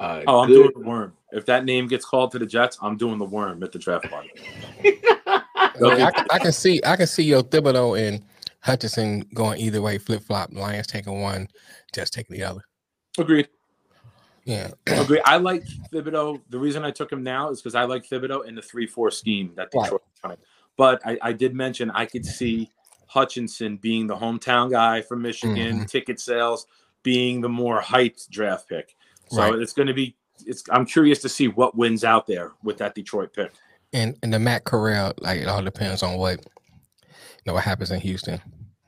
uh 0.00 0.22
Oh, 0.26 0.40
I'm 0.40 0.48
good- 0.48 0.54
doing 0.54 0.72
the 0.82 0.88
worm. 0.88 1.12
If 1.32 1.44
that 1.46 1.64
name 1.64 1.88
gets 1.88 2.04
called 2.04 2.30
to 2.32 2.38
the 2.38 2.46
Jets, 2.46 2.78
I'm 2.80 2.96
doing 2.96 3.18
the 3.18 3.24
worm 3.24 3.62
at 3.62 3.72
the 3.72 3.78
draft 3.78 4.08
party. 4.08 4.30
Okay, 5.78 6.02
I, 6.02 6.10
I 6.30 6.38
can 6.38 6.52
see, 6.52 6.80
I 6.86 6.96
can 6.96 7.06
see 7.06 7.24
your 7.24 7.42
Thibodeaux 7.42 7.98
and 8.00 8.24
Hutchinson 8.66 9.20
going 9.32 9.60
either 9.60 9.80
way, 9.80 9.96
flip 9.96 10.22
flop. 10.22 10.52
Lions 10.52 10.88
taking 10.88 11.20
one, 11.22 11.46
just 11.94 12.12
taking 12.12 12.36
the 12.36 12.42
other. 12.42 12.62
Agreed. 13.16 13.48
Yeah, 14.44 14.70
agree. 14.86 15.20
I 15.24 15.36
like 15.36 15.64
Thibodeaux. 15.92 16.42
The 16.50 16.58
reason 16.58 16.84
I 16.84 16.90
took 16.90 17.10
him 17.10 17.22
now 17.22 17.50
is 17.50 17.62
because 17.62 17.76
I 17.76 17.84
like 17.84 18.04
Thibodeaux 18.04 18.44
in 18.46 18.54
the 18.56 18.62
three-four 18.62 19.10
scheme 19.12 19.52
that 19.56 19.68
Right. 19.72 19.84
Detroit 19.84 20.02
running. 20.22 20.38
But 20.76 21.00
I, 21.06 21.16
I 21.22 21.32
did 21.32 21.54
mention 21.54 21.90
I 21.92 22.06
could 22.06 22.26
see 22.26 22.70
Hutchinson 23.06 23.76
being 23.76 24.06
the 24.08 24.16
hometown 24.16 24.70
guy 24.70 25.00
from 25.00 25.22
Michigan, 25.22 25.56
mm-hmm. 25.76 25.84
ticket 25.84 26.20
sales 26.20 26.66
being 27.02 27.40
the 27.40 27.48
more 27.48 27.80
hyped 27.80 28.28
draft 28.30 28.68
pick. 28.68 28.96
So 29.30 29.38
Right. 29.42 29.54
it's 29.60 29.72
going 29.72 29.86
to 29.88 29.94
be. 29.94 30.16
It's. 30.44 30.64
I'm 30.70 30.84
curious 30.86 31.20
to 31.20 31.28
see 31.28 31.46
what 31.48 31.76
wins 31.76 32.02
out 32.04 32.26
there 32.26 32.52
with 32.64 32.78
that 32.78 32.94
Detroit 32.96 33.32
pick. 33.32 33.52
and 33.92 34.16
and 34.22 34.32
the 34.34 34.38
Matt 34.40 34.64
Corral, 34.64 35.12
like 35.18 35.40
it 35.40 35.46
all 35.48 35.62
depends 35.62 36.02
on 36.02 36.16
what 36.18 36.40
you 36.40 37.42
know 37.46 37.54
what 37.54 37.62
happens 37.64 37.90
in 37.92 38.00
Houston. 38.00 38.40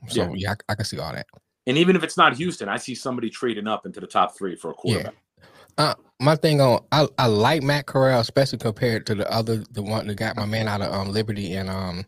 So 0.07 0.23
Yeah. 0.23 0.31
yeah, 0.35 0.51
I, 0.51 0.71
I 0.73 0.75
can 0.75 0.85
see 0.85 0.99
all 0.99 1.11
that. 1.13 1.27
And 1.67 1.77
even 1.77 1.95
if 1.95 2.03
it's 2.03 2.17
not 2.17 2.35
Houston, 2.35 2.69
I 2.69 2.77
see 2.77 2.95
somebody 2.95 3.29
trading 3.29 3.67
up 3.67 3.85
into 3.85 3.99
the 3.99 4.07
top 4.07 4.37
three 4.37 4.55
for 4.55 4.71
a 4.71 4.73
quarterback. 4.73 5.13
Yeah. 5.13 5.45
Uh, 5.77 5.93
my 6.19 6.35
thing 6.35 6.59
on 6.59 6.83
I, 6.91 7.07
I 7.17 7.27
like 7.27 7.63
Matt 7.63 7.85
Corral, 7.85 8.19
especially 8.19 8.57
compared 8.57 9.05
to 9.05 9.15
the 9.15 9.31
other 9.31 9.63
the 9.71 9.81
one 9.81 10.07
that 10.07 10.15
got 10.15 10.35
my 10.35 10.45
man 10.45 10.67
out 10.67 10.81
of 10.81 10.91
um 10.91 11.11
Liberty 11.11 11.53
and 11.53 11.69
um 11.69 12.05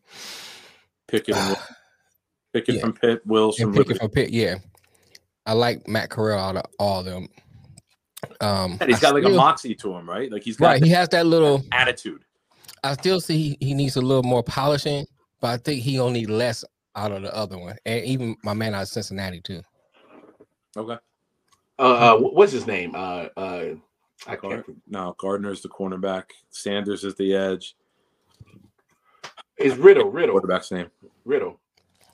Pickett 1.07 1.35
and 1.35 1.55
uh, 1.55 1.59
Pickett 2.53 2.75
yeah. 2.75 2.81
from 2.81 2.93
Pitt, 2.93 3.25
Wills 3.25 3.57
from 3.57 3.73
Pickett 3.73 3.97
from 3.97 4.09
Pitt, 4.09 4.31
yeah. 4.31 4.55
I 5.45 5.53
like 5.53 5.87
Matt 5.87 6.09
Corral 6.09 6.39
out 6.39 6.55
of 6.57 6.65
all 6.79 6.99
of 6.99 7.05
them. 7.05 7.29
Um, 8.39 8.77
and 8.79 8.89
he's 8.89 8.99
got 8.99 9.11
I 9.11 9.15
like 9.15 9.23
still, 9.23 9.33
a 9.33 9.37
moxie 9.37 9.75
to 9.75 9.93
him, 9.95 10.09
right? 10.09 10.31
Like 10.31 10.43
he's 10.43 10.57
got 10.57 10.67
right. 10.67 10.83
He 10.83 10.89
has 10.89 11.09
that 11.09 11.25
little 11.25 11.63
attitude. 11.71 12.23
I 12.83 12.93
still 12.93 13.21
see 13.21 13.57
he 13.59 13.73
needs 13.73 13.95
a 13.95 14.01
little 14.01 14.23
more 14.23 14.43
polishing, 14.43 15.05
but 15.39 15.47
I 15.49 15.57
think 15.57 15.81
he 15.81 15.99
only 15.99 16.25
less 16.25 16.63
out 16.95 17.11
of 17.11 17.21
the 17.21 17.35
other 17.35 17.57
one, 17.57 17.77
and 17.85 18.03
even 18.05 18.35
my 18.43 18.53
man 18.53 18.75
out 18.75 18.83
of 18.83 18.87
Cincinnati 18.87 19.41
too. 19.41 19.61
Okay. 20.75 20.97
Uh, 21.79 21.81
uh 21.81 22.17
what's 22.17 22.51
his 22.51 22.67
name? 22.67 22.93
Uh, 22.95 23.27
uh, 23.37 23.65
I 24.27 24.35
can't. 24.35 24.65
No, 24.87 25.15
Gardner's 25.17 25.61
the 25.61 25.69
cornerback. 25.69 26.25
Sanders 26.49 27.03
is 27.03 27.15
the 27.15 27.33
edge. 27.33 27.75
Is 29.57 29.77
Riddle 29.77 30.09
Riddle 30.09 30.39
quarterback's 30.39 30.71
name? 30.71 30.89
Riddle. 31.25 31.59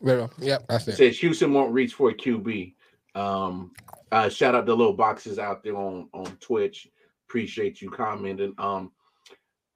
Riddle. 0.02 0.32
Yep, 0.38 0.66
that's 0.68 0.88
it. 0.88 0.98
Says 0.98 1.20
Houston 1.20 1.54
won't 1.54 1.74
reach 1.74 1.94
for 1.94 2.10
a 2.10 2.14
QB. 2.14 2.74
Um, 3.16 3.72
uh, 4.12 4.30
shout 4.30 4.56
out 4.56 4.66
the 4.66 4.76
little 4.76 4.94
boxes 4.94 5.40
out 5.40 5.64
there 5.64 5.76
on 5.76 6.10
on 6.14 6.26
Twitch. 6.38 6.88
Appreciate 7.28 7.82
you 7.82 7.90
commenting. 7.90 8.54
Um, 8.58 8.92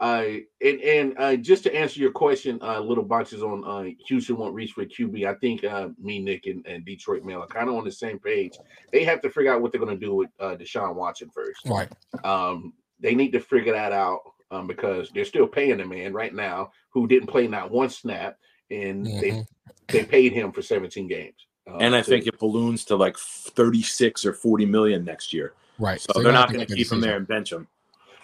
I 0.02 0.46
and 0.62 0.82
and 0.82 1.14
uh, 1.20 1.36
just 1.36 1.62
to 1.64 1.76
answer 1.76 2.00
your 2.00 2.12
question, 2.12 2.58
uh, 2.64 2.80
little 2.80 3.04
boxes 3.04 3.44
on 3.44 3.64
uh, 3.64 3.92
Houston 4.08 4.36
won't 4.36 4.56
reach 4.56 4.72
for 4.72 4.84
QB. 4.84 5.28
I 5.28 5.36
think 5.36 5.64
uh, 5.64 5.90
me, 6.02 6.18
Nick, 6.18 6.48
and, 6.48 6.66
and 6.66 6.84
Detroit 6.84 7.24
Mail 7.24 7.44
are 7.44 7.48
kind 7.48 7.70
of 7.70 7.76
on 7.76 7.86
the 7.86 7.92
same 7.92 8.18
page. 8.18 8.58
They 8.92 9.04
have 9.04 9.22
to 9.22 9.30
figure 9.30 9.54
out 9.54 9.62
what 9.62 9.72
they're 9.72 9.80
going 9.80 9.98
to 9.98 10.06
do 10.06 10.16
with 10.16 10.30
uh, 10.40 10.56
Deshaun 10.56 10.96
Watson 10.96 11.30
first. 11.30 11.62
Right. 11.68 11.88
Um, 12.24 12.74
they 13.00 13.14
need 13.14 13.32
to 13.34 13.40
figure 13.40 13.74
that 13.74 13.92
out 13.92 14.22
um, 14.50 14.66
because 14.66 15.12
they're 15.12 15.24
still 15.24 15.48
paying 15.48 15.78
the 15.78 15.86
man 15.86 16.14
right 16.14 16.34
now 16.34 16.72
who 16.90 17.06
didn't 17.06 17.28
play 17.28 17.48
not 17.48 17.70
one 17.70 17.90
snap, 17.90 18.40
and 18.72 19.06
mm-hmm. 19.06 19.20
they 19.20 19.46
they 19.88 20.04
paid 20.04 20.34
him 20.34 20.52
for 20.52 20.64
17 20.64 21.08
games. 21.08 21.36
Uh, 21.70 21.78
and 21.78 21.96
I 21.96 22.02
think 22.02 22.26
it 22.26 22.40
balloons 22.40 22.86
to 22.86 22.96
like 22.96 23.18
36 23.18 24.26
or 24.26 24.34
40 24.34 24.66
million 24.66 25.06
next 25.06 25.32
year. 25.32 25.54
Right. 25.78 26.02
So, 26.02 26.14
so 26.16 26.24
they're 26.24 26.32
not 26.32 26.52
going 26.52 26.66
to 26.66 26.76
keep 26.76 26.92
him 26.92 27.02
there 27.02 27.18
and 27.18 27.28
bench 27.28 27.52
him. 27.52 27.68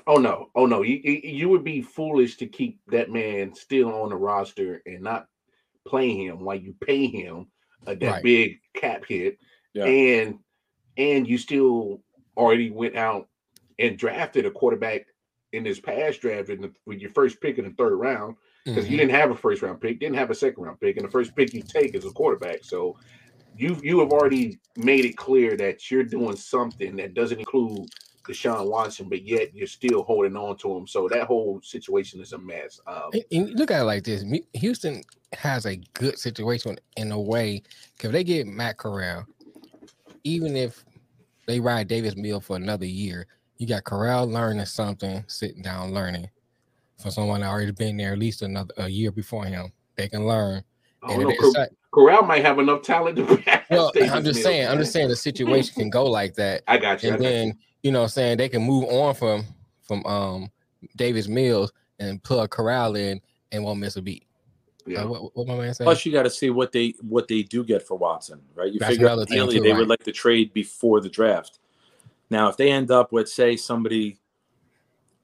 Oh 0.07 0.17
no, 0.17 0.49
oh 0.55 0.65
no! 0.65 0.83
You 0.83 0.99
you 1.03 1.49
would 1.49 1.65
be 1.65 1.81
foolish 1.81 2.37
to 2.37 2.47
keep 2.47 2.79
that 2.87 3.11
man 3.11 3.53
still 3.53 3.93
on 3.93 4.09
the 4.09 4.15
roster 4.15 4.81
and 4.85 5.01
not 5.01 5.27
play 5.85 6.15
him 6.15 6.39
while 6.39 6.55
you 6.55 6.73
pay 6.81 7.07
him 7.07 7.47
uh, 7.85 7.95
that 7.95 8.11
right. 8.11 8.23
big 8.23 8.59
cap 8.73 9.03
hit, 9.05 9.37
yeah. 9.73 9.83
and 9.83 10.39
and 10.97 11.27
you 11.27 11.37
still 11.37 12.01
already 12.37 12.71
went 12.71 12.95
out 12.95 13.27
and 13.79 13.97
drafted 13.97 14.45
a 14.45 14.51
quarterback 14.51 15.07
in 15.51 15.63
this 15.63 15.79
past 15.79 16.21
draft 16.21 16.49
in 16.49 16.61
the, 16.61 16.71
with 16.85 16.99
your 16.99 17.11
first 17.11 17.41
pick 17.41 17.57
in 17.57 17.65
the 17.65 17.71
third 17.71 17.95
round 17.95 18.35
because 18.65 18.83
mm-hmm. 18.83 18.93
you 18.93 18.97
didn't 18.97 19.15
have 19.15 19.31
a 19.31 19.35
first 19.35 19.61
round 19.61 19.81
pick, 19.81 19.99
didn't 19.99 20.17
have 20.17 20.31
a 20.31 20.35
second 20.35 20.63
round 20.63 20.79
pick, 20.79 20.95
and 20.95 21.05
the 21.05 21.11
first 21.11 21.35
pick 21.35 21.53
you 21.53 21.61
take 21.61 21.95
is 21.95 22.05
a 22.05 22.11
quarterback. 22.11 22.63
So 22.63 22.97
you 23.57 23.77
you 23.83 23.99
have 23.99 24.11
already 24.11 24.59
made 24.77 25.03
it 25.03 25.17
clear 25.17 25.57
that 25.57 25.91
you're 25.91 26.03
doing 26.03 26.37
something 26.37 26.95
that 26.95 27.13
doesn't 27.13 27.39
include 27.39 27.89
Deshaun 28.27 28.69
Watson, 28.69 29.09
but 29.09 29.23
yet 29.23 29.55
you're 29.55 29.67
still 29.67 30.03
holding 30.03 30.35
on 30.35 30.57
to 30.57 30.75
him. 30.75 30.87
So 30.87 31.07
that 31.09 31.27
whole 31.27 31.61
situation 31.63 32.21
is 32.21 32.33
a 32.33 32.37
mess. 32.37 32.79
Um, 32.87 33.11
and, 33.31 33.57
look 33.59 33.71
at 33.71 33.81
it 33.81 33.85
like 33.85 34.03
this: 34.03 34.23
Houston 34.53 35.03
has 35.33 35.65
a 35.65 35.77
good 35.93 36.17
situation 36.19 36.77
in 36.95 37.11
a 37.11 37.19
way 37.19 37.63
because 37.95 38.11
they 38.11 38.23
get 38.23 38.47
Matt 38.47 38.77
Corral, 38.77 39.25
even 40.23 40.55
if 40.55 40.83
they 41.47 41.59
ride 41.59 41.87
Davis 41.87 42.15
Mill 42.15 42.41
for 42.41 42.55
another 42.55 42.85
year, 42.85 43.27
you 43.57 43.67
got 43.67 43.83
Corral 43.83 44.27
learning 44.27 44.65
something, 44.65 45.23
sitting 45.27 45.61
down 45.61 45.93
learning 45.93 46.29
for 47.01 47.11
someone 47.11 47.41
that 47.41 47.47
already 47.47 47.71
been 47.71 47.97
there 47.97 48.13
at 48.13 48.19
least 48.19 48.41
another 48.41 48.73
a 48.77 48.87
year 48.87 49.11
before 49.11 49.45
him. 49.45 49.71
They 49.95 50.07
can 50.07 50.27
learn. 50.27 50.63
And 51.07 51.23
know, 51.23 51.33
Cor- 51.35 51.67
Corral 51.93 52.23
might 52.23 52.43
have 52.43 52.59
enough 52.59 52.81
talent 52.81 53.17
to. 53.17 53.43
Well, 53.69 53.91
I'm 54.01 54.23
just 54.23 54.43
saying. 54.43 54.65
I'm 54.65 54.77
just 54.77 54.93
saying 54.93 55.09
the 55.09 55.15
situation 55.15 55.75
can 55.75 55.89
go 55.89 56.05
like 56.05 56.35
that. 56.35 56.63
I 56.67 56.77
got 56.77 57.03
you. 57.03 57.11
And 57.11 57.21
then 57.21 57.47
you 57.47 57.53
know, 57.91 58.03
I'm 58.03 58.07
saying 58.09 58.37
they 58.37 58.49
can 58.49 58.63
move 58.63 58.85
on 58.85 59.15
from 59.15 59.45
from 59.81 60.05
um 60.05 60.51
Davis 60.95 61.27
Mills 61.27 61.71
and 61.99 62.21
plug 62.23 62.49
Corral 62.49 62.95
in 62.95 63.21
and 63.51 63.63
won't 63.63 63.79
miss 63.79 63.95
a 63.95 64.01
beat. 64.01 64.23
Yeah. 64.85 65.03
Uh, 65.03 65.07
what, 65.07 65.35
what 65.35 65.47
my 65.47 65.55
man 65.55 65.73
saying? 65.73 65.85
Plus, 65.85 66.05
you 66.05 66.13
got 66.13 66.23
to 66.23 66.29
see 66.29 66.49
what 66.49 66.71
they 66.71 66.93
what 67.01 67.27
they 67.27 67.43
do 67.43 67.63
get 67.63 67.85
for 67.85 67.97
Watson, 67.97 68.41
right? 68.55 68.71
You 68.71 68.79
That's 68.79 68.93
figure 68.93 69.09
out 69.09 69.19
ideally 69.19 69.59
they 69.59 69.71
right. 69.71 69.79
would 69.79 69.89
like 69.89 70.03
to 70.03 70.11
trade 70.11 70.53
before 70.53 71.01
the 71.01 71.09
draft. 71.09 71.59
Now, 72.29 72.49
if 72.49 72.57
they 72.57 72.71
end 72.71 72.91
up 72.91 73.11
with, 73.11 73.29
say, 73.29 73.55
somebody, 73.55 74.17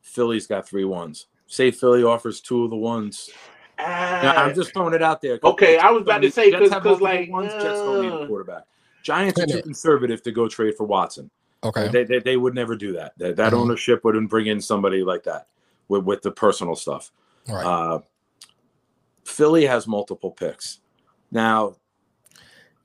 Philly's 0.02 0.48
got 0.48 0.68
three 0.68 0.86
ones. 0.86 1.28
Say 1.48 1.72
Philly 1.72 2.04
offers 2.04 2.40
two 2.40 2.64
of 2.64 2.70
the 2.70 2.78
ones. 2.78 3.30
Uh, 3.78 3.84
now, 3.84 4.36
I'm 4.36 4.56
just 4.56 4.74
throwing 4.74 4.94
it 4.94 5.02
out 5.02 5.22
there. 5.22 5.40
Okay, 5.44 5.78
I 5.78 5.92
was 5.92 6.04
about 6.04 6.22
to 6.22 6.32
say 6.32 6.52
because 6.52 7.02
like 7.02 7.30
ones, 7.30 7.52
uh, 7.52 7.62
Jets 7.62 7.80
don't 7.80 8.02
need 8.02 8.24
a 8.24 8.28
quarterback. 8.28 8.64
Giants 9.02 9.40
are 9.40 9.46
too 9.46 9.62
conservative 9.62 10.24
to 10.24 10.32
go 10.32 10.48
trade 10.48 10.76
for 10.76 10.86
Watson. 10.86 11.30
Okay. 11.64 11.88
They, 11.88 12.04
they, 12.04 12.20
they 12.20 12.38
would 12.38 12.54
never 12.54 12.76
do 12.76 12.94
that. 12.94 13.18
That, 13.18 13.36
that 13.38 13.52
mm-hmm. 13.52 13.62
ownership 13.62 14.04
wouldn't 14.04 14.30
bring 14.30 14.48
in 14.48 14.60
somebody 14.62 15.04
like 15.04 15.24
that 15.24 15.48
with, 15.88 16.04
with 16.04 16.22
the 16.22 16.32
personal 16.32 16.76
stuff. 16.76 17.12
Right. 17.48 17.66
Uh, 17.66 18.00
Philly 19.26 19.66
has 19.66 19.88
multiple 19.88 20.32
picks. 20.32 20.80
Now, 21.32 21.78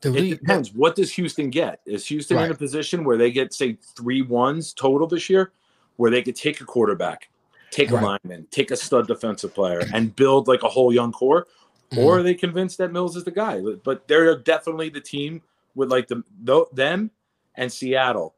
it 0.02 0.30
depends. 0.30 0.72
What 0.72 0.94
does 0.94 1.12
Houston 1.14 1.50
get? 1.50 1.80
Is 1.84 2.06
Houston 2.06 2.36
right. 2.36 2.46
in 2.46 2.52
a 2.52 2.54
position 2.54 3.04
where 3.04 3.16
they 3.16 3.32
get, 3.32 3.52
say, 3.52 3.76
three 3.96 4.22
ones 4.22 4.72
total 4.72 5.08
this 5.08 5.28
year, 5.28 5.52
where 5.96 6.10
they 6.10 6.22
could 6.22 6.36
take 6.36 6.60
a 6.60 6.64
quarterback, 6.64 7.28
take 7.72 7.90
right. 7.90 8.00
a 8.02 8.06
lineman, 8.06 8.46
take 8.52 8.70
a 8.70 8.76
stud 8.76 9.08
defensive 9.08 9.52
player, 9.52 9.82
and 9.92 10.14
build 10.14 10.46
like 10.46 10.62
a 10.62 10.68
whole 10.68 10.94
young 10.94 11.10
core? 11.10 11.48
Mm-hmm. 11.90 12.04
Or 12.04 12.18
are 12.18 12.22
they 12.22 12.34
convinced 12.34 12.78
that 12.78 12.92
Mills 12.92 13.16
is 13.16 13.24
the 13.24 13.32
guy? 13.32 13.60
But 13.82 14.06
they're 14.06 14.38
definitely 14.38 14.90
the 14.90 15.00
team 15.00 15.42
with 15.74 15.90
like 15.90 16.06
the 16.06 16.22
them 16.72 17.10
and 17.56 17.72
Seattle 17.72 18.36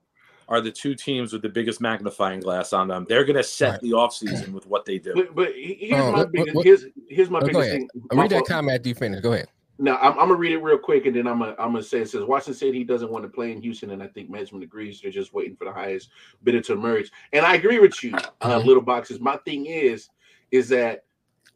are 0.50 0.60
the 0.60 0.70
two 0.70 0.96
teams 0.96 1.32
with 1.32 1.42
the 1.42 1.48
biggest 1.48 1.80
magnifying 1.80 2.40
glass 2.40 2.72
on 2.72 2.88
them. 2.88 3.06
They're 3.08 3.24
going 3.24 3.36
to 3.36 3.42
set 3.42 3.70
right. 3.70 3.80
the 3.80 3.92
offseason 3.92 4.52
with 4.52 4.66
what 4.66 4.84
they 4.84 4.98
do. 4.98 5.14
But, 5.14 5.34
but 5.34 5.52
here's, 5.54 6.02
oh, 6.02 6.12
my 6.12 6.24
biggest, 6.24 6.56
what, 6.56 6.66
here's, 6.66 6.84
here's 7.08 7.30
my 7.30 7.38
oh, 7.38 7.46
biggest 7.46 7.70
thing. 7.70 7.88
Read 8.12 8.30
that 8.30 8.44
comment 8.46 8.76
after 8.76 8.88
you 8.88 8.94
finish. 8.96 9.20
Go 9.20 9.32
ahead. 9.32 9.48
Now 9.78 9.96
I'm, 9.96 10.12
I'm, 10.12 10.28
gonna 10.28 10.34
read 10.34 10.52
it 10.52 10.58
real 10.58 10.76
quick, 10.76 11.06
and 11.06 11.16
then 11.16 11.26
I'm 11.26 11.38
gonna 11.38 11.54
I'm 11.58 11.72
gonna 11.72 11.82
say 11.82 12.00
it 12.00 12.10
says 12.10 12.24
Watson 12.24 12.52
said 12.52 12.74
he 12.74 12.84
doesn't 12.84 13.10
want 13.10 13.24
to 13.24 13.30
play 13.30 13.50
in 13.50 13.62
Houston, 13.62 13.92
and 13.92 14.02
I 14.02 14.08
think 14.08 14.28
management 14.28 14.62
agrees. 14.62 15.00
They're 15.00 15.10
just 15.10 15.32
waiting 15.32 15.56
for 15.56 15.64
the 15.64 15.72
highest 15.72 16.10
bidder 16.42 16.60
to 16.60 16.74
emerge, 16.74 17.10
and 17.32 17.46
I 17.46 17.54
agree 17.54 17.78
with 17.78 18.04
you, 18.04 18.14
uh, 18.14 18.20
mm-hmm. 18.42 18.68
little 18.68 18.82
boxes. 18.82 19.20
My 19.20 19.38
thing 19.38 19.64
is, 19.64 20.10
is 20.50 20.68
that 20.68 21.04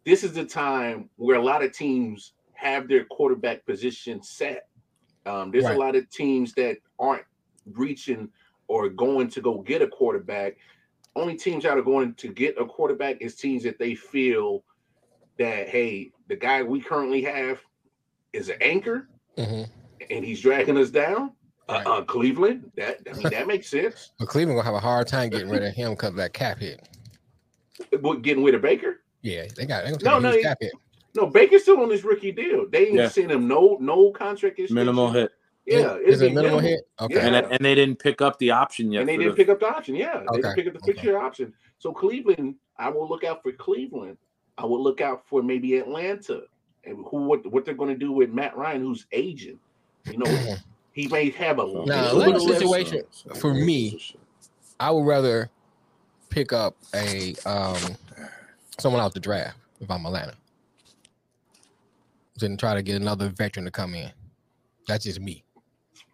this 0.07 0.24
is 0.24 0.33
the 0.33 0.46
time 0.46 1.11
where 1.16 1.37
a 1.37 1.42
lot 1.42 1.62
of 1.62 1.72
teams 1.72 2.33
have 2.54 2.88
their 2.88 3.04
quarterback 3.04 3.66
position 3.66 4.22
set. 4.22 4.68
Um, 5.26 5.50
there's 5.50 5.64
right. 5.64 5.76
a 5.76 5.78
lot 5.78 5.94
of 5.94 6.09
teams 6.09 6.54
that 6.54 6.78
aren't 6.98 7.24
reaching 7.72 8.30
or 8.68 8.88
going 8.88 9.29
to 9.29 9.40
go 9.40 9.59
get 9.59 9.83
a 9.83 9.87
quarterback. 9.87 10.57
Only 11.16 11.37
teams 11.37 11.64
that 11.64 11.79
are 11.79 11.83
going 11.83 12.14
to 12.14 12.29
get 12.29 12.59
a 12.59 12.64
quarterback 12.64 13.20
is 13.20 13.37
teams 13.37 13.62
that 13.64 13.79
they 13.79 13.94
feel 13.94 14.64
that 15.38 15.68
hey, 15.68 16.12
the 16.29 16.37
guy 16.37 16.62
we 16.62 16.81
currently 16.81 17.22
have 17.22 17.61
is 18.33 18.48
an 18.48 18.57
anchor, 18.61 19.09
mm-hmm. 19.37 19.70
and 20.11 20.24
he's 20.24 20.40
dragging 20.40 20.77
us 20.77 20.90
down. 20.90 21.33
Uh, 21.68 21.72
right. 21.72 21.87
Uh, 21.87 21.90
uh, 21.94 22.03
Cleveland, 22.03 22.70
that 22.77 22.98
I 23.11 23.14
mean 23.14 23.31
that 23.31 23.46
makes 23.46 23.68
sense. 23.68 24.12
But 24.18 24.29
Cleveland 24.29 24.59
gonna 24.59 24.66
have 24.66 24.74
a 24.74 24.87
hard 24.87 25.07
time 25.07 25.31
getting 25.31 25.48
rid 25.48 25.62
of 25.62 25.72
him 25.72 25.92
because 25.92 26.11
of 26.11 26.16
that 26.16 26.33
cap 26.33 26.59
hit. 26.59 26.87
What 28.00 28.22
getting 28.22 28.44
rid 28.44 28.55
of 28.55 28.62
Baker? 28.62 29.00
Yeah, 29.22 29.46
they 29.57 29.64
got 29.64 29.85
they 29.85 29.92
no, 30.05 30.18
no, 30.18 30.40
cap 30.42 30.59
hit. 30.61 30.72
No, 31.16 31.27
Baker's 31.27 31.62
still 31.62 31.81
on 31.81 31.88
this 31.88 32.05
rookie 32.05 32.33
deal. 32.33 32.66
They 32.68 32.88
ain't 32.88 32.94
yeah. 32.94 33.09
seen 33.09 33.31
him 33.31 33.48
no 33.48 33.79
no 33.81 34.11
contract 34.11 34.59
extension. 34.59 34.74
Minimal 34.74 35.12
hit. 35.12 35.33
Yeah, 35.66 35.96
is 35.96 36.20
it 36.20 36.35
minimal 36.35 36.59
hit? 36.59 36.87
Okay, 37.00 37.14
yeah. 37.14 37.27
and, 37.27 37.53
and 37.53 37.64
they 37.64 37.74
didn't 37.74 37.98
pick 37.98 38.20
up 38.20 38.38
the 38.38 38.50
option 38.50 38.92
yet. 38.92 39.00
And 39.00 39.09
they 39.09 39.16
didn't 39.16 39.33
the... 39.33 39.37
pick 39.37 39.48
up 39.48 39.61
the 39.61 39.68
option. 39.68 39.94
Yeah, 39.94 40.18
they 40.18 40.27
okay. 40.27 40.37
didn't 40.42 40.55
pick 40.57 40.66
up 40.66 40.72
the 40.74 40.81
fixture 40.81 41.00
okay. 41.00 41.09
year 41.09 41.18
option. 41.18 41.55
So 41.79 41.92
Cleveland, 41.92 42.57
I 42.79 42.90
will 42.90 43.09
look 43.09 43.24
out 43.24 43.42
for 43.42 43.53
Cleveland. 43.53 44.18
I 44.59 44.66
will 44.66 44.83
look 44.83 45.00
out 45.00 45.27
for 45.27 45.42
maybe 45.42 45.77
Atlanta 45.79 46.42
and 46.85 47.05
who 47.09 47.24
what 47.24 47.50
what 47.50 47.64
they're 47.64 47.74
going 47.74 47.92
to 47.92 47.98
do 47.98 48.12
with 48.12 48.31
Matt 48.31 48.57
Ryan, 48.57 48.83
who's 48.83 49.07
aging. 49.12 49.59
You 50.11 50.18
know, 50.18 50.57
he 50.92 51.09
may 51.09 51.31
have 51.31 51.59
a 51.59 51.85
now 51.87 52.16
a 52.16 52.40
situation 52.40 53.03
for 53.37 53.55
me. 53.55 53.98
I 54.79 54.90
would 54.90 55.07
rather 55.07 55.50
pick 56.29 56.53
up 56.53 56.77
a 56.94 57.35
um 57.46 57.96
someone 58.79 59.00
out 59.00 59.14
the 59.14 59.20
draft 59.20 59.57
if 59.81 59.90
I'm 59.90 60.05
Atlanta 60.05 60.35
than 62.38 62.57
try 62.57 62.74
to 62.74 62.83
get 62.83 63.00
another 63.00 63.29
veteran 63.29 63.64
to 63.64 63.70
come 63.70 63.94
in. 63.94 64.11
That's 64.87 65.05
just 65.05 65.20
me. 65.20 65.44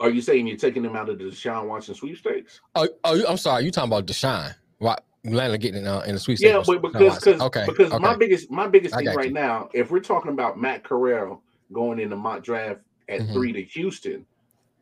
Are 0.01 0.11
you 0.11 0.23
saying 0.23 0.47
you're 0.47 0.57
taking 0.57 0.83
them 0.83 0.97
out 0.97 1.09
of 1.09 1.19
the 1.19 1.25
Deshaun 1.25 1.67
Watson 1.67 1.95
sweepstakes? 1.95 2.61
Oh, 2.75 2.89
oh 3.05 3.23
I'm 3.29 3.37
sorry. 3.37 3.65
You 3.65 3.71
talking 3.71 3.91
about 3.91 4.07
Deshaun? 4.07 4.55
What? 4.79 5.05
Atlanta 5.25 5.59
getting 5.59 5.87
uh, 5.87 6.01
in 6.01 6.15
the 6.15 6.21
sweepstakes? 6.21 6.67
Yeah, 6.67 6.79
but 6.79 6.93
because 6.93 7.27
okay, 7.27 7.65
because 7.67 7.93
okay. 7.93 8.03
my 8.03 8.17
biggest 8.17 8.51
my 8.51 8.67
biggest 8.67 8.95
thing 8.95 9.07
right 9.09 9.29
you. 9.29 9.35
now, 9.35 9.69
if 9.75 9.91
we're 9.91 10.01
talking 10.01 10.33
about 10.33 10.59
Matt 10.59 10.83
Corral 10.83 11.43
going 11.73 12.01
in 12.01 12.09
the 12.09 12.17
mock 12.17 12.43
draft 12.43 12.81
at 13.11 13.21
mm-hmm. 13.21 13.33
three 13.35 13.53
to 13.53 13.63
Houston, 13.63 14.25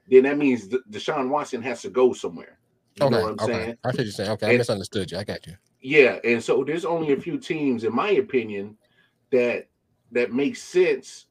then 0.08 0.22
that 0.22 0.38
means 0.38 0.68
Deshaun 0.90 1.28
Watson 1.28 1.60
has 1.62 1.82
to 1.82 1.90
go 1.90 2.12
somewhere. 2.12 2.58
You 2.94 3.06
okay, 3.06 3.16
know 3.16 3.22
what 3.22 3.30
I'm 3.30 3.50
okay. 3.50 3.52
saying? 3.52 3.76
I 3.84 3.90
you're 4.02 4.12
saying. 4.12 4.30
Okay, 4.30 4.54
I 4.54 4.56
misunderstood 4.56 5.10
you. 5.10 5.18
I 5.18 5.24
got 5.24 5.44
you. 5.46 5.56
Yeah, 5.80 6.18
and 6.22 6.42
so 6.42 6.62
there's 6.62 6.84
only 6.84 7.12
a 7.12 7.20
few 7.20 7.38
teams, 7.38 7.82
in 7.82 7.94
my 7.94 8.10
opinion, 8.10 8.76
that 9.32 9.68
that 10.12 10.32
makes 10.32 10.62
sense 10.62 11.26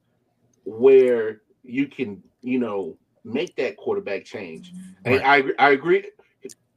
where 0.66 1.42
you 1.64 1.88
can, 1.88 2.22
you 2.42 2.60
know, 2.60 2.98
make 3.28 3.56
that 3.58 3.78
quarterback 3.78 4.26
change. 4.26 4.74
And 5.06 5.16
Right. 5.16 5.26
I 5.26 5.38
agree- 5.38 5.56
I 5.60 5.70
agree. 5.72 6.12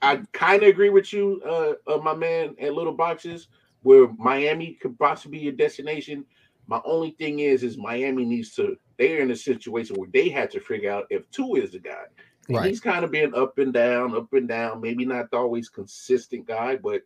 I 0.03 0.23
kind 0.33 0.63
of 0.63 0.69
agree 0.69 0.89
with 0.89 1.13
you, 1.13 1.43
uh, 1.45 1.75
uh, 1.87 1.99
my 1.99 2.15
man, 2.15 2.57
at 2.59 2.75
Little 2.75 2.95
Boxes, 2.95 3.49
where 3.83 4.09
Miami 4.19 4.75
could 4.75 4.99
possibly 4.99 5.41
be 5.41 5.49
a 5.49 5.53
destination. 5.53 6.25
My 6.67 6.81
only 6.85 7.11
thing 7.13 7.41
is, 7.41 7.63
is 7.63 7.77
Miami 7.77 8.25
needs 8.25 8.55
to. 8.55 8.77
They're 8.99 9.21
in 9.21 9.31
a 9.31 9.37
situation 9.37 9.97
where 9.97 10.09
they 10.13 10.29
have 10.31 10.51
to 10.51 10.61
figure 10.61 10.91
out 10.91 11.07
if 11.11 11.31
Tua 11.31 11.61
is 11.61 11.73
the 11.73 11.81
guy. 11.81 12.05
And 12.49 12.57
Right. 12.57 12.67
He's 12.67 12.81
kind 12.81 13.05
of 13.05 13.11
been 13.11 13.35
up 13.35 13.59
and 13.59 13.73
down, 13.73 14.15
up 14.17 14.33
and 14.33 14.49
down. 14.49 14.81
Maybe 14.81 15.05
not 15.05 15.31
the 15.31 15.37
always 15.37 15.69
consistent 15.69 16.47
guy, 16.47 16.77
but 16.77 17.03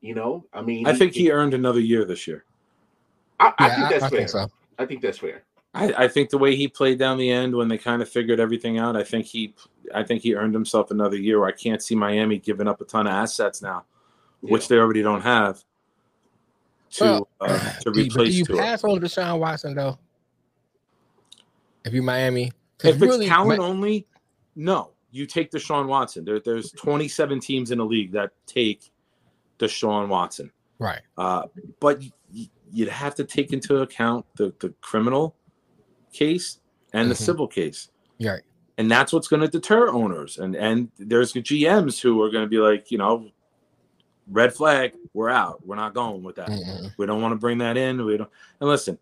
you 0.00 0.14
know, 0.14 0.46
I 0.52 0.62
mean, 0.62 0.86
I 0.86 0.92
think 0.92 1.14
he 1.14 1.30
earned 1.32 1.54
another 1.54 1.80
year 1.80 2.04
this 2.04 2.26
year. 2.28 2.44
I, 3.40 3.52
I 3.58 3.66
Yeah, 3.66 3.74
think 3.76 3.88
that's 3.90 4.04
I 4.04 4.08
fair. 4.08 4.18
think 4.18 4.28
so. 4.28 4.50
I 4.78 4.86
think 4.86 5.02
that's 5.02 5.18
fair. 5.18 5.42
I, 5.76 6.04
I 6.04 6.08
think 6.08 6.30
the 6.30 6.38
way 6.38 6.56
he 6.56 6.68
played 6.68 6.98
down 6.98 7.18
the 7.18 7.30
end 7.30 7.54
when 7.54 7.68
they 7.68 7.78
kind 7.78 8.00
of 8.02 8.08
figured 8.08 8.40
everything 8.40 8.78
out, 8.78 8.96
I 8.96 9.04
think 9.04 9.26
he, 9.26 9.54
I 9.94 10.02
think 10.02 10.22
he 10.22 10.34
earned 10.34 10.54
himself 10.54 10.90
another 10.90 11.16
year. 11.16 11.44
I 11.44 11.52
can't 11.52 11.82
see 11.82 11.94
Miami 11.94 12.38
giving 12.38 12.66
up 12.68 12.80
a 12.80 12.84
ton 12.84 13.06
of 13.06 13.12
assets 13.12 13.60
now, 13.62 13.84
which 14.40 14.68
they 14.68 14.76
already 14.78 15.02
don't 15.02 15.20
have, 15.22 15.62
to 16.92 17.04
Well, 17.04 17.28
uh, 17.40 17.72
to 17.80 17.90
Do 17.92 18.00
you- 18.02 18.10
do 18.10 18.24
you 18.24 18.44
Tua. 18.44 18.56
pass 18.58 18.84
on 18.84 19.00
Deshaun 19.00 19.38
Watson 19.38 19.74
though? 19.74 19.98
If 21.84 21.92
you 21.94 22.02
Miami, 22.02 22.50
If 22.82 22.96
it's 22.96 23.00
really, 23.00 23.26
talent 23.26 23.60
Ma- 23.60 23.66
only, 23.66 24.06
no. 24.56 24.90
You 25.12 25.24
take 25.24 25.50
Deshaun 25.50 25.86
Watson. 25.86 26.24
There, 26.24 26.40
there's 26.40 26.72
27 26.72 27.40
teams 27.40 27.70
in 27.70 27.78
the 27.78 27.84
league 27.84 28.12
that 28.12 28.32
take 28.46 28.90
Deshaun 29.58 30.08
Watson. 30.08 30.50
right? 30.78 31.00
Uh, 31.16 31.44
but 31.80 32.00
y- 32.00 32.10
y- 32.34 32.50
you'd 32.72 32.88
have 32.88 33.14
to 33.14 33.24
take 33.24 33.52
into 33.52 33.78
account 33.78 34.26
the, 34.36 34.52
the 34.60 34.70
criminal 34.80 35.34
case 36.16 36.58
and 36.92 37.10
the 37.10 37.14
Mhm. 37.14 37.18
civil 37.18 37.46
case. 37.48 37.90
Right. 38.20 38.42
And 38.78 38.90
that's 38.90 39.12
what's 39.12 39.28
going 39.28 39.42
to 39.42 39.48
deter 39.48 39.88
owners. 39.90 40.38
And 40.38 40.54
and 40.56 40.88
there's 40.98 41.32
GMs 41.32 42.00
who 42.00 42.20
are 42.22 42.30
going 42.30 42.44
to 42.44 42.48
be 42.50 42.58
like, 42.58 42.90
you 42.90 42.98
know, 42.98 43.30
red 44.30 44.52
flag, 44.52 44.92
we're 45.14 45.30
out. 45.30 45.64
We're 45.66 45.76
not 45.76 45.94
going 45.94 46.22
with 46.22 46.36
that. 46.36 46.48
Mhm. 46.48 46.92
We 46.98 47.06
don't 47.06 47.22
want 47.22 47.32
to 47.32 47.36
bring 47.38 47.58
that 47.58 47.76
in. 47.76 48.04
We 48.04 48.16
don't. 48.16 48.30
And 48.60 48.68
listen, 48.68 48.98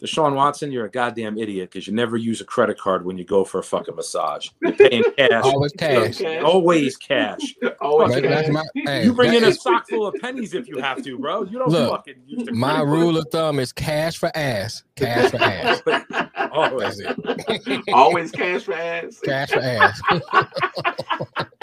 Deshaun 0.00 0.34
Watson, 0.34 0.72
you're 0.72 0.86
a 0.86 0.90
goddamn 0.90 1.38
idiot 1.38 1.70
because 1.70 1.86
you 1.86 1.92
never 1.92 2.16
use 2.16 2.40
a 2.40 2.44
credit 2.44 2.76
card 2.76 3.04
when 3.04 3.16
you 3.18 3.24
go 3.24 3.44
for 3.44 3.60
a 3.60 3.62
fucking 3.62 3.94
massage. 3.94 4.48
You're 4.60 4.72
paying 4.72 5.04
cash. 5.16 5.44
Always 5.44 5.72
cash. 5.72 6.18
Cash. 6.18 6.42
Always 6.42 6.96
cash. 6.96 7.40
Always 7.80 8.14
Right, 8.14 8.24
cash. 8.24 8.48
my, 8.48 8.64
hey, 8.74 9.04
You 9.04 9.12
bring 9.14 9.32
in 9.34 9.44
a 9.44 9.52
sock 9.52 9.88
full 9.88 10.06
of 10.08 10.14
pennies 10.20 10.54
if 10.54 10.66
you 10.66 10.78
have 10.78 11.04
to, 11.04 11.18
bro. 11.18 11.44
You 11.44 11.58
don't 11.60 11.68
Look, 11.70 11.90
fucking 11.90 12.22
use 12.26 12.44
the 12.46 12.52
My 12.52 12.76
credit 12.80 12.86
rule 12.90 13.16
of 13.16 13.28
thumb 13.30 13.60
is 13.60 13.72
cash 13.72 14.16
for 14.16 14.30
ass. 14.36 14.82
Cash 14.96 15.30
for 15.30 15.36
ass. 15.36 15.82
card. 15.82 16.30
Always. 16.52 17.00
It. 17.00 17.82
Always 17.92 18.30
cash 18.30 18.62
for 18.64 18.74
ass. 18.74 19.18
Cash 19.20 19.50
for 19.50 19.58
ass. 19.60 20.00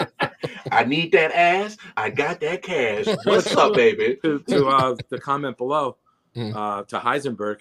I 0.72 0.84
need 0.84 1.12
that 1.12 1.32
ass. 1.32 1.76
I 1.96 2.10
got 2.10 2.40
that 2.40 2.62
cash. 2.62 3.06
What's 3.24 3.54
up, 3.56 3.74
baby? 3.74 4.18
to, 4.22 4.38
to 4.48 4.66
uh, 4.68 4.96
the 5.08 5.18
comment 5.20 5.56
below 5.58 5.96
Mm. 6.36 6.54
uh, 6.54 6.84
to 6.84 6.98
Heisenberg. 7.00 7.58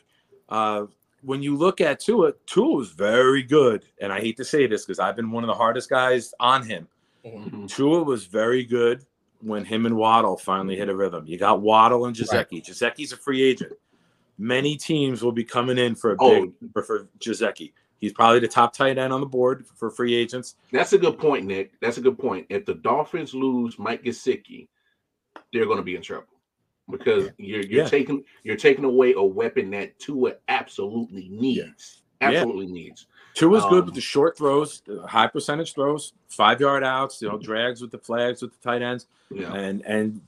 Uh, 0.47 0.85
when 1.23 1.41
you 1.41 1.57
look 1.57 1.81
at 1.81 1.99
Tua, 1.99 2.33
Tua 2.45 2.75
was 2.77 2.91
very 2.91 3.41
good, 3.41 3.83
and 3.99 4.13
I 4.13 4.19
hate 4.19 4.37
to 4.37 4.45
say 4.45 4.67
this 4.67 4.85
because 4.85 4.99
I've 4.99 5.15
been 5.15 5.31
one 5.31 5.43
of 5.43 5.47
the 5.47 5.55
hardest 5.55 5.89
guys 5.89 6.35
on 6.39 6.61
him. 6.63 6.87
Mhm. 7.25 7.67
Tua 7.67 8.03
was 8.03 8.25
very 8.25 8.63
good 8.63 9.03
when 9.41 9.65
him 9.65 9.87
and 9.87 9.97
Waddle 9.97 10.37
finally 10.37 10.75
hit 10.75 10.87
a 10.87 10.95
rhythm. 10.95 11.25
You 11.25 11.39
got 11.39 11.61
Waddle 11.61 12.05
and 12.05 12.15
Gesicki. 12.15 12.63
Gesicki's 12.63 13.11
a 13.11 13.17
free 13.17 13.41
agent. 13.41 13.73
Many 14.41 14.77
teams 14.77 15.21
will 15.21 15.33
be 15.33 15.43
coming 15.43 15.77
in 15.77 15.93
for 15.95 16.13
a 16.13 16.15
Oh. 16.19 16.45
big 16.45 16.53
for, 16.73 16.81
for 16.83 17.07
Gesicki. 17.19 17.73
He's 17.99 18.13
probably 18.13 18.39
the 18.39 18.47
top 18.47 18.73
tight 18.73 18.97
end 18.97 19.11
on 19.11 19.19
the 19.19 19.27
board 19.27 19.65
for 19.75 19.91
free 19.91 20.15
agents. 20.15 20.55
That's 20.71 20.93
a 20.93 20.97
good 20.97 21.19
point, 21.19 21.45
Nick. 21.45 21.73
That's 21.81 21.97
a 21.97 22.01
good 22.01 22.17
point. 22.17 22.45
If 22.49 22.65
the 22.65 22.75
Dolphins 22.75 23.33
lose 23.33 23.77
Mike 23.77 24.03
Gesicki, 24.05 24.69
they're 25.51 25.65
going 25.65 25.77
to 25.77 25.83
be 25.83 25.95
in 25.97 26.01
trouble 26.01 26.27
because 26.89 27.29
you're 27.37 27.59
you're 27.61 27.83
Yeah. 27.83 27.89
taking 27.89 28.23
you're 28.43 28.55
taking 28.55 28.85
away 28.85 29.13
a 29.13 29.21
weapon 29.21 29.69
that 29.71 29.99
Tua 29.99 30.35
absolutely 30.47 31.27
needs. 31.29 32.03
Yeah. 32.21 32.29
Absolutely 32.29 32.67
needs. 32.67 33.07
Tua's 33.33 33.63
good 33.65 33.79
Um, 33.81 33.85
with 33.85 33.95
the 33.95 34.01
short 34.01 34.37
throws, 34.37 34.81
the 34.85 35.05
high 35.07 35.27
percentage 35.27 35.73
throws, 35.73 36.13
five 36.29 36.59
yard 36.61 36.83
outs, 36.83 37.21
you 37.21 37.27
know, 37.29 37.37
drags 37.37 37.81
with 37.81 37.91
the 37.91 37.97
flags 37.99 38.41
with 38.41 38.51
the 38.51 38.57
tight 38.61 38.81
ends, 38.81 39.07
Yeah. 39.29 39.53
and 39.53 39.85
and 39.85 40.21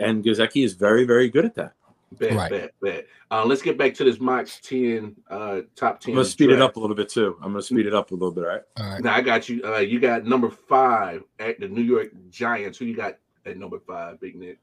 and 0.00 0.24
Gesicki 0.24 0.64
is 0.64 0.72
very 0.74 1.04
very 1.04 1.28
good 1.28 1.44
at 1.44 1.54
that. 1.56 1.74
Bet, 2.12 2.32
Right. 2.34 2.50
bet, 2.50 2.74
bet. 2.80 3.06
Uh, 3.30 3.44
let's 3.44 3.60
get 3.60 3.76
back 3.76 3.92
to 3.94 4.04
this 4.04 4.18
mock 4.18 4.46
10, 4.62 5.14
uh, 5.30 5.60
top 5.76 6.00
10. 6.00 6.12
I'm 6.12 6.16
gonna 6.16 6.24
speed 6.24 6.50
it 6.50 6.62
up 6.62 6.76
a 6.76 6.80
little 6.80 6.96
bit 6.96 7.08
too. 7.10 7.36
I'm 7.42 7.52
gonna 7.52 7.62
speed 7.62 7.86
it 7.86 7.94
up 7.94 8.10
a 8.10 8.14
little 8.14 8.30
bit, 8.32 8.44
all 8.44 8.50
right? 8.50 8.62
All 8.78 8.90
right. 8.92 9.02
Now 9.04 9.14
I 9.14 9.20
got 9.20 9.48
you. 9.48 9.62
Uh, 9.62 9.78
you 9.78 10.00
got 10.00 10.24
number 10.24 10.48
five 10.48 11.22
at 11.38 11.60
the 11.60 11.68
New 11.68 11.82
York 11.82 12.08
Giants. 12.30 12.78
Who 12.78 12.86
you 12.86 12.96
got 12.96 13.18
at 13.44 13.58
number 13.58 13.78
five, 13.78 14.18
Big 14.20 14.36
Nick? 14.36 14.58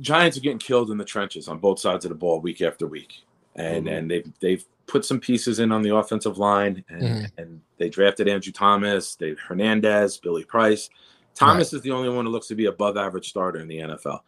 Giants 0.00 0.36
are 0.36 0.40
getting 0.40 0.58
killed 0.58 0.90
in 0.90 0.96
the 0.98 1.04
trenches 1.04 1.48
on 1.48 1.58
both 1.58 1.78
sides 1.80 2.04
of 2.04 2.10
the 2.10 2.14
ball 2.14 2.40
week 2.40 2.62
after 2.62 2.86
week, 2.86 3.24
and 3.56 3.86
Mhm. 3.86 3.98
and 3.98 4.10
they've 4.10 4.32
they've 4.40 4.64
put 4.86 5.04
some 5.04 5.18
pieces 5.20 5.58
in 5.58 5.72
on 5.72 5.82
the 5.82 5.94
offensive 5.94 6.38
line, 6.38 6.84
and 6.88 7.02
Mhm. 7.02 7.30
and 7.38 7.60
they 7.78 7.88
drafted 7.88 8.28
Andrew 8.28 8.52
Thomas, 8.52 9.16
they 9.16 9.34
Hernandez, 9.34 10.16
Billy 10.18 10.44
Price. 10.44 10.88
Thomas 11.34 11.72
is 11.72 11.80
the 11.82 11.90
only 11.90 12.08
one 12.08 12.24
who 12.26 12.30
looks 12.30 12.46
to 12.48 12.54
be 12.54 12.66
above 12.66 12.96
average 12.96 13.28
starter 13.30 13.58
in 13.58 13.66
the 13.68 13.78
NFL. 13.80 14.22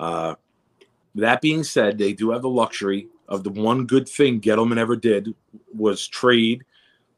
Uh, 0.00 0.34
that 1.22 1.40
being 1.40 1.64
said, 1.64 1.98
they 1.98 2.12
do 2.12 2.30
have 2.30 2.42
the 2.42 2.48
luxury 2.48 3.08
of 3.28 3.42
the 3.44 3.50
one 3.50 3.86
good 3.86 4.08
thing 4.08 4.40
Gettleman 4.40 4.78
ever 4.78 4.96
did 4.96 5.34
was 5.74 6.06
trade 6.06 6.64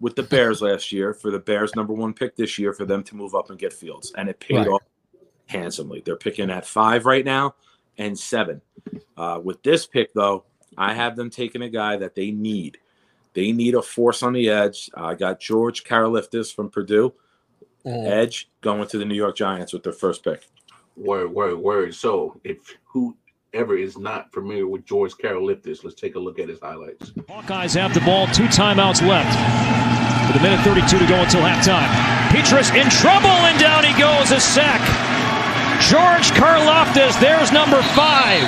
with 0.01 0.17
the 0.17 0.23
Bears 0.23 0.63
last 0.63 0.93
year 0.93 1.13
for 1.13 1.31
the 1.31 1.39
Bears' 1.39 1.75
number 1.77 1.93
one 1.93 2.15
pick 2.15 2.37
this 2.37 2.59
year 2.59 2.73
for 2.73 2.85
them 2.85 3.03
to 3.05 3.17
move 3.17 3.35
up 3.35 3.51
and 3.51 3.59
get 3.59 3.73
Fields, 3.73 4.13
and 4.17 4.29
it 4.29 4.41
paid 4.41 4.59
Right. 4.59 4.69
off 4.69 4.83
handsomely. 5.47 6.03
They're 6.05 6.17
picking 6.17 6.51
at 6.51 6.67
five 6.67 7.07
right 7.07 7.25
now 7.25 7.55
and 7.97 8.19
seven. 8.19 8.61
Uh, 9.17 9.41
with 9.43 9.63
this 9.63 9.87
pick, 9.87 10.13
though, 10.13 10.45
I 10.77 10.95
have 10.95 11.17
them 11.17 11.31
taking 11.31 11.63
a 11.63 11.69
guy 11.69 11.97
that 11.97 12.15
they 12.15 12.31
need. 12.31 12.79
They 13.35 13.53
need 13.53 13.75
a 13.75 13.83
force 13.83 14.23
on 14.23 14.33
the 14.33 14.49
edge. 14.49 14.91
I 14.95 15.15
got 15.15 15.41
George 15.41 15.85
Karaliftis 15.85 16.55
from 16.55 16.71
Purdue, 16.71 17.13
Mhm. 17.85 18.07
edge, 18.07 18.51
going 18.61 18.87
to 18.89 18.99
the 18.99 19.05
New 19.05 19.15
York 19.15 19.37
Giants 19.37 19.73
with 19.73 19.83
their 19.83 19.93
first 19.93 20.23
pick. 20.23 20.47
Word, 20.97 21.33
word, 21.33 21.57
word. 21.59 21.95
So 21.95 22.41
if 22.45 22.59
whoever 23.53 23.77
is 23.77 23.99
not 23.99 24.33
familiar 24.33 24.67
with 24.67 24.85
George 24.85 25.15
Karaliftis, 25.15 25.85
let's 25.85 25.99
take 25.99 26.15
a 26.15 26.19
look 26.19 26.39
at 26.39 26.49
his 26.49 26.61
highlights. 26.61 27.11
Hawkeyes 27.29 27.75
have 27.75 27.95
the 27.95 28.01
ball, 28.01 28.27
two 28.29 28.45
timeouts 28.45 29.07
left. 29.07 29.33
With 30.29 30.41
a 30.41 30.43
minute 30.43 30.61
32 30.61 30.99
to 30.99 31.07
go 31.07 31.17
until 31.17 31.41
halftime. 31.41 31.89
Peters 32.31 32.69
in 32.71 32.89
trouble, 32.91 33.33
and 33.49 33.59
down 33.59 33.85
he 33.85 33.99
goes, 33.99 34.31
a 34.33 34.41
sack. 34.41 34.81
George 35.89 36.31
Karloftis, 36.37 37.19
there's 37.21 37.53
number 37.53 37.81
five. 37.97 38.45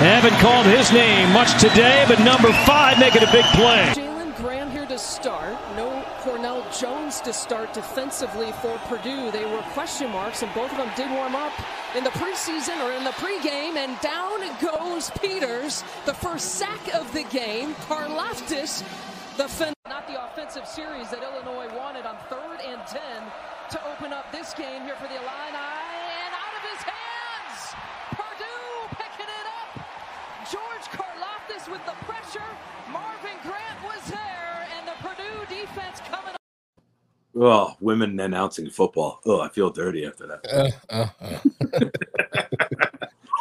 Haven't 0.00 0.38
called 0.40 0.66
his 0.66 0.92
name 0.92 1.30
much 1.32 1.60
today, 1.60 2.04
but 2.08 2.18
number 2.20 2.52
five 2.64 2.98
making 2.98 3.22
a 3.22 3.32
big 3.32 3.44
play. 3.52 3.92
Jalen 3.92 4.34
Graham 4.36 4.70
here 4.70 4.86
to 4.86 4.98
start. 4.98 5.52
No 5.76 6.04
Cornell 6.20 6.64
Jones 6.78 7.20
to 7.22 7.32
start 7.32 7.72
defensively 7.72 8.52
for 8.62 8.78
Purdue. 8.86 9.32
They 9.32 9.44
were 9.44 9.62
question 9.74 10.12
marks, 10.12 10.42
and 10.42 10.54
both 10.54 10.70
of 10.70 10.78
them 10.78 10.90
did 10.94 11.10
warm 11.10 11.34
up 11.34 11.52
in 11.96 12.04
the 12.04 12.10
preseason 12.10 12.78
or 12.86 12.92
in 12.92 13.02
the 13.02 13.10
pregame. 13.18 13.74
And 13.74 13.98
down 14.00 14.38
goes 14.62 15.10
Peters, 15.20 15.82
the 16.06 16.14
first 16.14 16.54
sack 16.54 16.94
of 16.94 17.12
the 17.12 17.24
game. 17.24 17.74
Karlaftis, 17.90 18.86
the 19.36 19.48
fin- 19.48 19.74
not 19.88 20.06
the 20.06 20.22
offensive 20.22 20.68
series 20.68 21.10
that 21.10 21.18
Illinois 21.18 21.66
wanted 21.74 22.06
on 22.06 22.16
third 22.30 22.60
and 22.62 22.80
ten 22.86 23.26
to 23.70 23.78
open 23.90 24.12
up 24.12 24.30
this 24.30 24.54
game 24.54 24.82
here 24.82 24.94
for 24.94 25.08
the 25.08 25.18
Illini. 25.18 25.58
And 25.58 26.30
out 26.30 26.54
of 26.54 26.62
his 26.62 26.82
hands, 26.86 27.74
Purdue 28.14 28.94
picking 28.94 29.26
it 29.26 29.46
up. 29.58 29.82
George 30.46 30.86
Karloftis 30.94 31.66
with 31.68 31.84
the 31.86 31.96
pressure. 32.06 32.46
Marvin 32.92 33.34
Grant 33.42 33.82
was 33.82 34.04
there, 34.10 34.68
and 34.78 34.86
the 34.86 34.94
Purdue 35.02 35.42
defense 35.50 35.98
coming. 36.06 36.27
Oh, 37.40 37.76
women 37.80 38.18
announcing 38.18 38.68
football. 38.70 39.20
Oh, 39.24 39.40
I 39.40 39.48
feel 39.48 39.70
dirty 39.70 40.04
after 40.06 40.26
that. 40.26 40.72
Uh, 40.90 40.90
uh, 40.90 41.08
uh. 41.20 41.38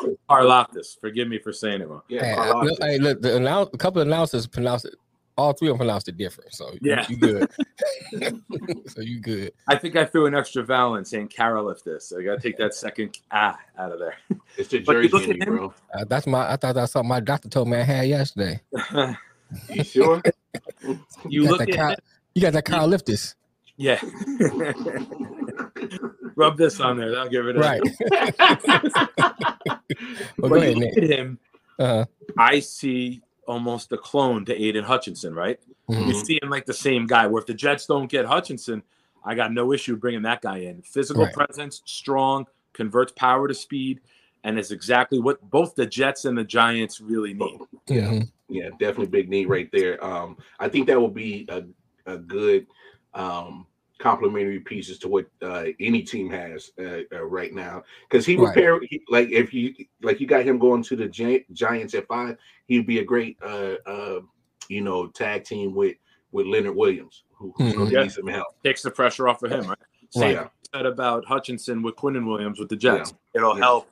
Karloftis, 0.30 1.00
forgive 1.00 1.28
me 1.28 1.40
for 1.40 1.52
saying 1.52 1.82
it 1.82 1.88
wrong. 1.88 2.04
Yeah, 2.08 2.24
Hey, 2.24 2.34
I- 2.36 2.52
look, 2.62 2.80
hey, 2.82 2.98
look, 3.00 3.22
the 3.22 3.36
announce, 3.38 3.70
a 3.74 3.78
couple 3.78 4.02
of 4.02 4.08
announcers 4.08 4.46
pronounced 4.46 4.86
it. 4.86 4.96
All 5.38 5.54
three 5.54 5.68
of 5.70 5.74
them 5.74 5.78
pronounced 5.80 6.08
it 6.08 6.18
different. 6.18 6.54
So 6.54 6.72
you- 6.74 6.80
Yeah. 6.82 7.06
you, 7.10 7.18
good. 7.18 7.50
so 8.88 9.02
you 9.02 9.20
good. 9.20 9.54
I 9.68 9.76
think 9.78 9.96
I 9.96 10.06
threw 10.06 10.26
an 10.26 10.36
extra 10.36 10.64
vowel 10.64 10.96
in 10.96 11.06
saying 11.06 11.30
Karaliftis. 11.30 12.18
I 12.18 12.24
got 12.24 12.36
to 12.36 12.42
take 12.42 12.58
that 12.58 12.74
second 12.74 13.18
ah 13.32 13.58
out 13.78 13.92
of 13.92 14.00
there. 14.00 14.16
It's 14.58 14.70
the 14.70 14.80
Jersey 14.80 15.10
look 15.10 15.24
at 15.24 15.30
him- 15.42 15.56
bro. 15.56 15.74
Uh, 15.94 16.06
that's 16.06 16.28
my. 16.28 16.52
I 16.52 16.56
thought 16.58 16.76
that's 16.76 16.92
something 16.92 17.10
my 17.10 17.20
doctor 17.20 17.50
told 17.50 17.68
me 17.70 17.78
I 17.78 17.84
had 17.84 18.08
yesterday. 18.08 18.62
You 19.74 19.82
sure? 19.86 20.22
you 21.30 21.44
got 21.44 21.50
look 21.52 21.60
that 21.60 21.70
at 21.70 21.76
Kyle, 21.76 21.90
him, 21.92 21.96
you 22.36 22.42
got 22.42 22.52
that 22.52 22.66
Kyle 22.66 22.90
Liftis. 22.90 23.34
Yeah. 23.78 24.02
Rub 26.36 26.58
this 26.58 26.80
on 26.80 26.98
there. 26.98 27.12
That'll 27.12 27.30
get 27.30 27.38
rid 27.40 27.56
of 27.58 27.62
Right. 27.64 27.82
it. 27.84 28.92
well, 30.38 30.50
But 30.50 30.50
go 30.50 30.62
you 30.64 30.76
look 30.76 30.98
at 30.98 31.04
him, 31.04 31.40
Uh-huh. 31.80 32.06
I 32.38 32.60
see 32.60 33.22
almost 33.48 33.92
a 33.92 33.98
clone 33.98 34.46
to 34.46 34.54
Aidan 34.62 34.84
Hutchinson, 34.84 35.34
right? 35.34 35.60
Mhm. 35.90 36.08
You 36.08 36.14
see 36.14 36.40
him 36.42 36.50
like 36.50 36.66
the 36.66 36.74
same 36.74 37.06
guy. 37.08 37.28
Where 37.28 37.40
if 37.40 37.46
the 37.48 37.54
Jets 37.54 37.86
don't 37.86 38.08
get 38.10 38.26
Hutchinson, 38.26 38.84
I 39.24 39.36
got 39.36 39.54
no 39.54 39.72
issue 39.74 39.96
bringing 39.96 40.22
that 40.24 40.42
guy 40.42 40.58
in. 40.60 40.82
Physical 40.82 41.24
Right. 41.26 41.34
presence, 41.34 41.82
strong, 41.86 42.46
converts 42.74 43.14
power 43.16 43.48
to 43.48 43.54
speed, 43.54 44.02
and 44.44 44.60
is 44.60 44.72
exactly 44.72 45.20
what 45.20 45.42
both 45.50 45.76
the 45.76 45.86
Jets 45.86 46.26
and 46.26 46.38
the 46.38 46.44
Giants 46.44 47.00
really 47.02 47.34
need. 47.34 47.60
Mhm. 47.88 48.30
Yeah, 48.50 48.70
definitely 48.80 49.08
big 49.08 49.30
need 49.30 49.50
right 49.50 49.70
there. 49.72 50.04
Um, 50.04 50.38
I 50.60 50.70
think 50.70 50.88
that 50.88 51.00
will 51.00 51.10
be 51.10 51.46
a, 51.50 51.64
a 52.06 52.18
good 52.18 52.68
um 53.18 53.66
complementary 54.00 54.60
pieces 54.60 55.00
to 55.00 55.08
what 55.08 55.26
uh, 55.42 55.66
any 55.80 56.04
team 56.04 56.30
has 56.30 56.70
uh, 56.80 57.00
uh, 57.12 57.24
right 57.26 57.52
now 57.52 57.82
because 58.08 58.28
he 58.28 58.38
would 58.38 58.46
Right. 58.50 58.56
pair 58.56 58.80
he, 58.82 59.02
like 59.10 59.30
if 59.32 59.52
you 59.56 59.74
like 60.04 60.20
you 60.22 60.28
got 60.28 60.44
him 60.46 60.60
going 60.60 60.84
to 60.84 60.96
the 60.96 61.08
Gi- 61.08 61.46
Giants 61.52 61.96
at 61.96 62.06
five, 62.08 62.38
he'd 62.68 62.86
be 62.86 63.00
a 63.00 63.04
great 63.04 63.38
uh, 63.42 63.74
uh, 63.88 64.20
you 64.70 64.82
know 64.82 65.08
tag 65.08 65.46
team 65.46 65.74
with 65.74 65.96
with 66.32 66.46
Leonard 66.46 66.76
Williams 66.76 67.24
who, 67.32 67.52
who's 67.58 67.74
going 67.74 67.88
Mhm. 67.90 67.92
Yeah. 67.92 68.02
need 68.04 68.12
some 68.12 68.28
help. 68.28 68.62
Takes 68.64 68.84
the 68.84 68.92
pressure 68.92 69.28
off 69.28 69.42
of 69.42 69.52
him, 69.52 69.66
right? 69.68 69.78
Same 70.12 70.38
Right. 70.38 70.50
said 70.76 70.86
about 70.86 71.26
Hutchinson 71.26 71.82
with 71.82 71.96
Quinn 71.96 72.18
and 72.18 72.28
Williams 72.28 72.60
with 72.60 72.70
the 72.70 72.76
Jets. 72.76 73.16
It'll 73.34 73.56
Yeah. 73.58 73.64
help 73.64 73.90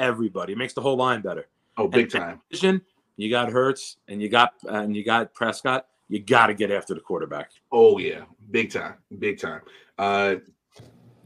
everybody. 0.00 0.54
It 0.54 0.58
makes 0.58 0.72
the 0.74 0.80
whole 0.80 0.96
line 0.96 1.20
better. 1.20 1.46
Oh, 1.76 1.86
big 1.86 2.06
And 2.06 2.10
time. 2.10 2.40
Vision, 2.50 2.82
you 3.16 3.30
got 3.30 3.50
Hurts 3.52 3.98
and 4.08 4.20
you 4.20 4.28
got 4.28 4.52
and 4.68 4.96
you 4.96 5.04
got 5.04 5.32
Prescott. 5.32 5.86
You 6.14 6.20
got 6.20 6.46
to 6.46 6.54
get 6.54 6.70
after 6.70 6.94
the 6.94 7.00
quarterback. 7.00 7.50
Oh 7.72 7.98
yeah, 7.98 8.20
big 8.52 8.70
time, 8.70 8.94
big 9.18 9.40
time. 9.40 9.62
Uh, 9.98 10.36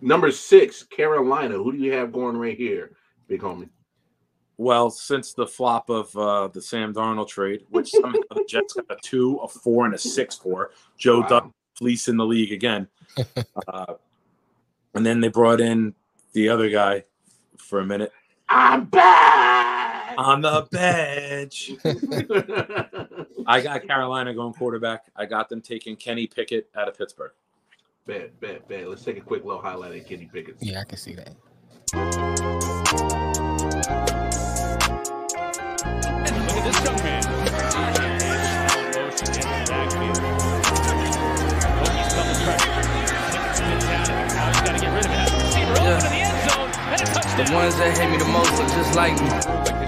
number 0.00 0.32
six, 0.32 0.82
Carolina. 0.82 1.56
Who 1.58 1.72
do 1.72 1.78
you 1.78 1.92
have 1.92 2.10
going 2.10 2.38
right 2.38 2.56
here, 2.56 2.92
big 3.26 3.42
homie? 3.42 3.68
Well, 4.56 4.88
since 4.88 5.34
the 5.34 5.46
flop 5.46 5.90
of 5.90 6.16
uh, 6.16 6.48
the 6.48 6.62
Sam 6.62 6.94
Darnold 6.94 7.28
trade, 7.28 7.66
which 7.68 7.90
somehow 7.90 8.14
the 8.30 8.46
Jets 8.48 8.72
got 8.72 8.86
a 8.88 8.96
two, 9.02 9.36
a 9.42 9.48
four, 9.48 9.84
and 9.84 9.92
a 9.94 9.98
six 9.98 10.36
for 10.36 10.70
Joe 10.96 11.20
Wow. 11.20 11.26
Duck 11.28 11.50
fleece 11.74 12.08
in 12.08 12.16
the 12.16 12.24
league 12.24 12.52
again, 12.52 12.88
uh, 13.68 13.92
and 14.94 15.04
then 15.04 15.20
they 15.20 15.28
brought 15.28 15.60
in 15.60 15.94
the 16.32 16.48
other 16.48 16.70
guy 16.70 17.04
for 17.58 17.80
a 17.80 17.84
minute 17.84 18.10
I'm 18.48 18.86
back. 18.86 20.14
on 20.16 20.40
the 20.40 20.66
bench. 20.72 21.72
I 23.48 23.62
got 23.62 23.86
Carolina 23.86 24.34
going 24.34 24.52
quarterback. 24.52 25.06
I 25.16 25.24
got 25.24 25.48
them 25.48 25.62
taking 25.62 25.96
Kenny 25.96 26.26
Pickett 26.26 26.68
out 26.76 26.86
of 26.86 26.98
Pittsburgh. 26.98 27.32
bet, 28.06 28.38
bet, 28.40 28.68
bet. 28.68 28.86
Let's 28.86 29.02
take 29.02 29.16
a 29.16 29.22
quick 29.22 29.42
little 29.42 29.62
highlight 29.62 29.98
of 29.98 30.06
Kenny 30.06 30.28
Pickett. 30.30 30.56
Yeah, 30.60 30.80
I 30.80 30.84
can 30.84 30.98
see 30.98 31.14
that. 31.14 31.34
Look 36.28 36.56
at 36.56 36.64
this 36.64 36.84
young 36.84 36.96
man. 37.02 37.24
Motion 38.92 39.32
the 39.32 39.40
backfield. 39.64 40.20
Hoagie's 41.80 42.12
coming 42.12 42.40
pressure. 42.44 42.84
Spins 43.54 43.84
out 43.84 44.10
of 44.10 44.16
it. 44.18 44.28
Now 44.34 44.46
he's 44.48 44.60
got 44.60 44.72
to 44.74 44.80
get 44.80 44.92
rid 44.92 45.06
of 45.06 45.12
it. 45.12 45.32
Receiver 45.42 45.72
open 45.72 46.04
in 46.04 46.12
the 46.12 46.20
end 46.20 46.50
zone. 46.50 46.70
And 46.92 47.00
a 47.00 47.04
touchdown. 47.06 47.46
The 47.46 47.52
ones 47.54 47.74
that 47.78 47.96
hate 47.96 48.10
me 48.10 48.18
the 48.18 48.26
most 48.26 48.52
look 48.58 48.68
just 48.68 48.94
like 48.94 49.16
me. 49.22 49.77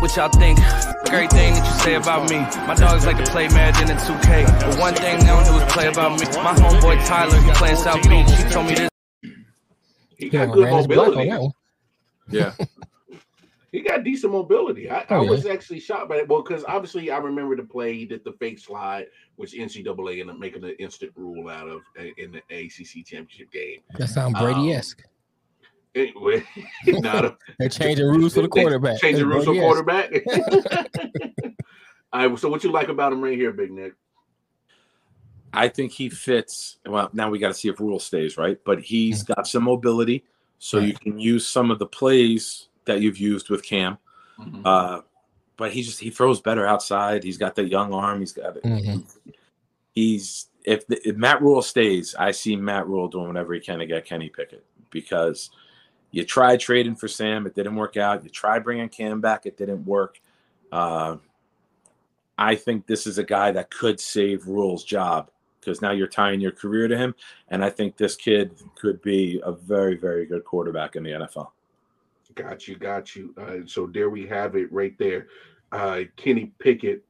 What 0.00 0.14
y'all 0.16 0.28
think? 0.28 0.58
Fuck 0.58 1.12
Everything 1.12 1.54
that 1.54 1.64
you 1.66 1.80
say 1.82 1.94
about 1.94 2.28
me. 2.30 2.38
My 2.66 2.74
dogs 2.74 3.06
like 3.06 3.16
to 3.24 3.30
play 3.30 3.48
Madden 3.48 3.90
and 3.90 3.98
2K. 4.00 4.46
But 4.60 4.78
one 4.78 4.94
thing 4.94 5.18
they 5.20 5.26
don't 5.26 5.44
do 5.44 5.56
is 5.56 5.72
play 5.72 5.88
about 5.88 6.20
me. 6.20 6.26
My 6.42 6.52
homeboy 6.54 7.04
Tyler, 7.06 7.38
he 7.40 7.50
playing 7.52 7.76
South 7.76 8.02
Beach. 8.02 8.30
He 8.30 8.50
told 8.50 8.66
me 8.66 8.74
this. 8.74 8.90
He 10.18 10.26
Yeah, 10.28 10.46
got 10.46 10.54
good 10.54 10.64
ran 10.64 10.76
his 10.76 10.88
mobility. 10.88 11.30
that 11.30 11.40
one. 11.42 11.52
Yeah. 12.30 12.52
He 13.72 13.82
got 13.82 14.04
decent 14.04 14.32
mobility. 14.32 14.88
I, 14.88 15.00
I 15.00 15.06
Oh, 15.10 15.22
yeah. 15.24 15.30
was 15.30 15.44
actually 15.44 15.80
shocked 15.80 16.08
by 16.08 16.16
it. 16.18 16.28
Well, 16.28 16.40
because 16.42 16.64
obviously 16.66 17.10
I 17.10 17.18
remember 17.18 17.56
the 17.56 17.64
play 17.64 17.92
he 17.94 18.06
did 18.06 18.24
the 18.24 18.32
fake 18.40 18.58
slide, 18.58 19.08
which 19.34 19.52
NCAA 19.52 20.20
ended 20.20 20.30
up 20.30 20.38
making 20.38 20.64
an 20.64 20.74
instant 20.78 21.12
rule 21.14 21.50
out 21.50 21.68
of 21.68 21.82
in 22.16 22.32
the 22.32 22.38
ACC 22.48 23.04
championship 23.04 23.50
game. 23.52 23.80
That 23.98 24.08
sounds 24.08 24.38
Brady 24.38 24.72
esque. 24.72 25.02
Anyway, 25.96 26.44
not 26.86 27.24
a, 27.24 27.36
They're 27.58 27.68
changing 27.70 28.06
rules 28.06 28.34
for 28.34 28.42
the 28.42 28.48
quarterback. 28.48 29.00
Changing 29.00 29.26
rules 29.26 29.46
for 29.46 29.52
Brady-esque. 29.54 30.24
quarterback. 30.24 31.52
All 32.12 32.28
right. 32.28 32.38
So, 32.38 32.48
what 32.50 32.62
you 32.62 32.70
like 32.70 32.88
about 32.88 33.12
him 33.12 33.22
right 33.22 33.36
here, 33.36 33.50
Big 33.52 33.70
Nick? 33.70 33.94
I 35.52 35.68
think 35.68 35.92
he 35.92 36.10
fits. 36.10 36.76
Well, 36.84 37.08
now 37.14 37.30
we 37.30 37.38
got 37.38 37.48
to 37.48 37.54
see 37.54 37.68
if 37.68 37.80
Rhule 37.80 37.98
stays 37.98 38.36
right, 38.36 38.58
but 38.64 38.80
he's 38.82 39.22
got 39.22 39.46
some 39.46 39.62
mobility, 39.64 40.24
so 40.58 40.78
you 40.78 40.92
can 40.92 41.18
use 41.18 41.46
some 41.46 41.70
of 41.70 41.78
the 41.78 41.86
plays 41.86 42.68
that 42.84 43.00
you've 43.00 43.16
used 43.18 43.48
with 43.48 43.62
Cam. 43.62 43.96
Uh, 44.66 45.00
but 45.56 45.72
he 45.72 45.82
just 45.82 45.98
he 45.98 46.10
throws 46.10 46.42
better 46.42 46.66
outside. 46.66 47.24
He's 47.24 47.38
got 47.38 47.54
the 47.54 47.64
young 47.64 47.94
arm. 47.94 48.20
He's 48.20 48.32
got 48.32 48.56
Mhm. 48.56 49.02
he's 49.94 50.48
if, 50.64 50.86
the, 50.88 51.08
if 51.08 51.16
Matt 51.16 51.40
Rhule 51.40 51.62
stays, 51.62 52.14
I 52.18 52.32
see 52.32 52.54
Matt 52.56 52.86
Rhule 52.86 53.08
doing 53.08 53.28
whatever 53.28 53.54
he 53.54 53.60
can 53.60 53.78
to 53.78 53.86
get 53.86 54.04
Kenny 54.04 54.28
Pickett 54.28 54.64
because 54.90 55.48
you 56.10 56.24
tried 56.24 56.60
trading 56.60 56.96
for 56.96 57.08
Sam, 57.08 57.46
it 57.46 57.54
didn't 57.54 57.76
work 57.76 57.96
out. 57.96 58.24
You 58.24 58.30
tried 58.30 58.64
bringing 58.64 58.88
Cam 58.88 59.20
back, 59.20 59.46
it 59.46 59.56
didn't 59.56 59.84
work. 59.84 60.20
Uh, 60.72 61.16
I 62.38 62.54
think 62.54 62.86
this 62.86 63.06
is 63.06 63.18
a 63.18 63.24
guy 63.24 63.52
that 63.52 63.70
could 63.70 63.98
save 63.98 64.46
Rhule's 64.46 64.84
job 64.84 65.30
because 65.60 65.82
now 65.82 65.90
you're 65.90 66.06
tying 66.06 66.40
your 66.40 66.52
career 66.52 66.86
to 66.86 66.96
him, 66.96 67.14
and 67.48 67.64
I 67.64 67.70
think 67.70 67.96
this 67.96 68.14
kid 68.14 68.52
could 68.76 69.02
be 69.02 69.40
a 69.44 69.52
very, 69.52 69.96
very 69.96 70.26
good 70.26 70.44
quarterback 70.44 70.96
in 70.96 71.02
the 71.02 71.10
NFL. 71.10 71.48
Got 72.34 72.68
you, 72.68 72.76
got 72.76 73.16
you. 73.16 73.34
Uh, 73.38 73.66
so 73.66 73.86
there 73.86 74.10
we 74.10 74.26
have 74.26 74.56
it 74.56 74.70
right 74.70 74.96
there. 74.98 75.28
Uh, 75.72 76.02
Kenny 76.16 76.52
Pickett 76.58 77.02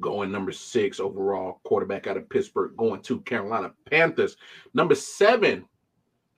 going 0.00 0.32
number 0.32 0.52
six 0.52 1.00
overall 1.00 1.60
quarterback 1.64 2.06
out 2.06 2.16
of 2.16 2.28
Pittsburgh, 2.28 2.76
going 2.76 3.02
to 3.02 3.20
Carolina 3.20 3.72
Panthers. 3.90 4.36
Number 4.72 4.94
seven, 4.94 5.66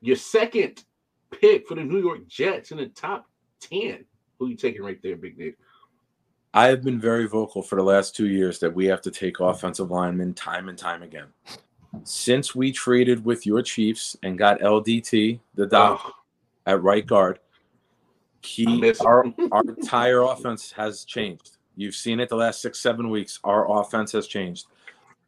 your 0.01 0.16
second 0.16 0.84
pick 1.41 1.66
for 1.66 1.74
the 1.74 1.84
New 1.84 2.01
York 2.01 2.26
Jets 2.28 2.70
in 2.70 2.78
the 2.78 2.87
top 2.87 3.28
10. 3.61 4.05
Who 4.39 4.49
you 4.49 4.57
taking 4.57 4.82
right 4.82 5.01
there, 5.03 5.16
Big 5.16 5.39
Nick? 5.39 5.57
I 6.55 6.66
have 6.68 6.82
been 6.82 6.99
very 6.99 7.26
vocal 7.28 7.62
for 7.62 7.76
the 7.76 7.82
last 7.82 8.16
two 8.16 8.28
years 8.28 8.59
that 8.61 8.74
we 8.74 8.87
have 8.87 9.03
to 9.03 9.11
take 9.11 9.41
offensive 9.41 9.91
linemen 9.91 10.34
time 10.34 10.68
and 10.68 10.78
time 10.78 11.03
again. 11.03 11.26
Since 12.05 12.55
we 12.55 12.72
traded 12.72 13.24
with 13.24 13.47
your 13.47 13.62
Chiefs 13.62 14.16
and 14.22 14.39
got 14.39 14.61
LDT, 14.61 15.41
the 15.55 15.66
doc 15.66 16.01
Oh, 16.05 16.12
at 16.66 16.82
right 16.82 17.07
guard, 17.07 17.39
he 18.43 18.93
our, 19.01 19.26
our 19.53 19.62
entire 19.68 20.22
offense 20.22 20.72
has 20.72 21.05
changed. 21.05 21.59
You've 21.76 21.95
seen 21.95 22.20
it 22.20 22.28
the 22.28 22.37
last 22.37 22.62
six, 22.62 22.80
seven 22.80 23.11
weeks. 23.11 23.39
Our 23.45 23.80
offense 23.80 24.12
has 24.12 24.26
changed. 24.26 24.66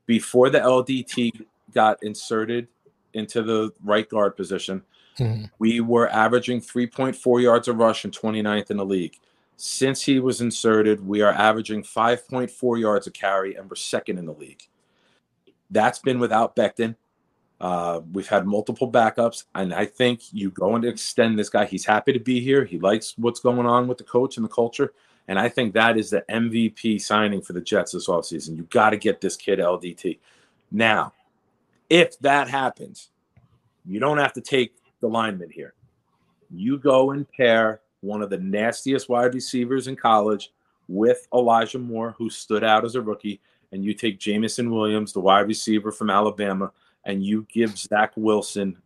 Before 0.06 0.48
the 0.48 0.61
LDT 0.61 1.44
got 1.74 2.02
inserted 2.02 2.68
into 3.12 3.42
the 3.42 3.70
right 3.84 4.09
guard 4.09 4.36
position, 4.36 4.82
Mhm. 5.18 5.50
we 5.58 5.80
were 5.80 6.08
averaging 6.08 6.60
3.4 6.60 7.40
yards 7.40 7.68
a 7.68 7.72
rush 7.72 8.04
and 8.04 8.12
29th 8.12 8.70
in 8.70 8.76
the 8.76 8.84
league. 8.84 9.16
Since 9.56 10.02
he 10.02 10.20
was 10.20 10.40
inserted, 10.40 11.06
we 11.06 11.20
are 11.20 11.32
averaging 11.32 11.82
5.4 11.82 12.76
yards 12.78 13.06
a 13.06 13.10
carry 13.10 13.56
and 13.56 13.68
we're 13.68 13.76
second 13.76 14.18
in 14.18 14.26
the 14.26 14.32
league. 14.32 14.62
That's 15.70 15.98
been 15.98 16.18
without 16.18 16.54
Becton. 16.54 16.94
Uh, 17.60 18.00
we've 18.12 18.28
had 18.28 18.46
multiple 18.46 18.90
backups, 18.90 19.44
and 19.56 19.74
I 19.74 19.84
think 19.84 20.32
you 20.32 20.50
go 20.50 20.76
and 20.76 20.84
extend 20.84 21.36
this 21.36 21.48
guy. 21.50 21.64
He's 21.64 21.84
happy 21.84 22.12
to 22.12 22.20
be 22.20 22.38
here. 22.40 22.64
He 22.64 22.78
likes 22.78 23.14
what's 23.18 23.40
going 23.40 23.66
on 23.66 23.88
with 23.88 23.98
the 23.98 24.04
coach 24.04 24.36
and 24.36 24.44
the 24.44 24.48
culture. 24.50 24.92
And 25.26 25.38
I 25.38 25.48
think 25.48 25.74
that 25.74 25.98
is 25.98 26.10
the 26.10 26.24
MVP 26.30 27.00
signing 27.00 27.42
for 27.42 27.52
the 27.52 27.60
Jets 27.60 27.92
this 27.92 28.06
offseason. 28.06 28.56
You 28.56 28.62
got 28.70 28.90
to 28.90 28.96
get 28.96 29.20
this 29.20 29.36
kid 29.36 29.58
LDT. 29.58 30.20
Now, 30.70 31.12
if 31.90 32.18
that 32.20 32.48
happens, 32.48 33.08
you 33.84 33.98
don't 33.98 34.18
have 34.18 34.32
to 34.34 34.40
take 34.40 34.76
the 35.01 35.09
lineman 35.09 35.51
here. 35.51 35.74
You 36.51 36.78
go 36.78 37.11
and 37.11 37.30
pair 37.30 37.80
one 38.01 38.22
of 38.22 38.30
the 38.30 38.38
nastiest 38.38 39.09
wide 39.09 39.34
receivers 39.34 39.88
in 39.88 39.96
college 39.96 40.53
with 40.88 41.28
Elijah 41.34 41.78
Moore, 41.78 42.14
who 42.16 42.30
stood 42.30 42.64
out 42.64 42.84
as 42.84 42.94
a 42.94 43.03
rookie, 43.03 43.40
and 43.72 43.84
you 43.84 43.92
take 43.92 44.18
Jameson 44.18 44.70
Williams, 44.70 45.12
the 45.12 45.20
wide 45.20 45.46
receiver 45.46 45.92
from 45.92 46.11
Alabama, 46.11 46.72
and 47.05 47.24
you 47.24 47.46
give 47.53 47.76
Zach 47.76 48.12
Wilson 48.16 48.76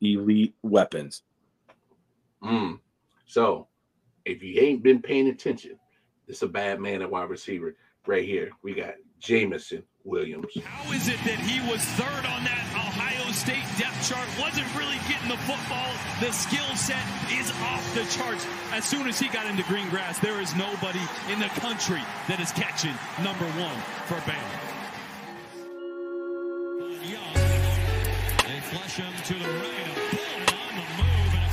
elite 0.00 0.54
weapons. 0.62 1.22
Mm. 2.42 2.78
So, 3.26 3.68
if 4.24 4.42
you 4.42 4.60
ain't 4.60 4.82
been 4.82 5.00
paying 5.00 5.28
attention, 5.28 5.78
it's 6.28 6.42
a 6.42 6.48
bad 6.48 6.80
man 6.80 7.02
at 7.02 7.10
wide 7.10 7.30
receiver 7.30 7.76
right 8.06 8.24
here. 8.24 8.50
We 8.62 8.74
got 8.74 8.94
Jameson 9.18 9.82
Williams. 10.04 10.46
How 10.64 10.92
is 10.92 11.08
it 11.08 11.18
that 11.24 11.38
he 11.40 11.60
was 11.70 11.80
third 11.80 12.26
on 12.26 12.44
that 12.44 12.60
Ohio 12.74 12.89
State 12.89 12.89
depth 13.80 14.08
chart? 14.08 14.28
Wasn't 14.38 14.66
really 14.76 14.98
getting 15.08 15.28
the 15.28 15.38
football. 15.48 15.90
The 16.20 16.30
skill 16.32 16.76
set 16.76 17.02
is 17.32 17.50
off 17.62 17.82
the 17.94 18.04
charts. 18.12 18.46
As 18.72 18.84
soon 18.84 19.08
as 19.08 19.18
he 19.18 19.28
got 19.28 19.46
into 19.46 19.62
green 19.64 19.88
grass, 19.88 20.18
there 20.18 20.40
is 20.40 20.54
nobody 20.54 21.00
in 21.30 21.40
the 21.40 21.48
country 21.60 22.02
that 22.28 22.40
is 22.40 22.52
catching 22.52 22.94
number 23.24 23.46
one 23.58 23.76
for 24.06 24.20
Bama. 24.28 24.60
Young, 27.08 27.34
they 28.46 28.60
flush 28.68 28.96
him 28.96 29.12
to 29.24 29.34
the 29.34 29.48
right. 29.48 29.88
A 29.88 30.14
bullet 30.14 30.52
on 30.52 30.76
the 30.76 30.84
move 31.02 31.34
and 31.34 31.50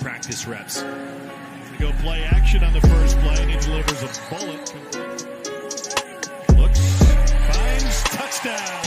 practice 0.00 0.46
reps. 0.46 0.82
They 0.82 1.76
go 1.78 1.92
play 2.00 2.22
action 2.24 2.64
on 2.64 2.72
the 2.72 2.80
first 2.80 3.18
play, 3.18 3.36
and 3.42 3.50
he 3.50 3.58
delivers 3.58 4.02
a 4.02 4.08
bullet. 4.30 4.74
Looks, 6.58 7.02
finds, 7.52 8.02
touchdown. 8.04 8.86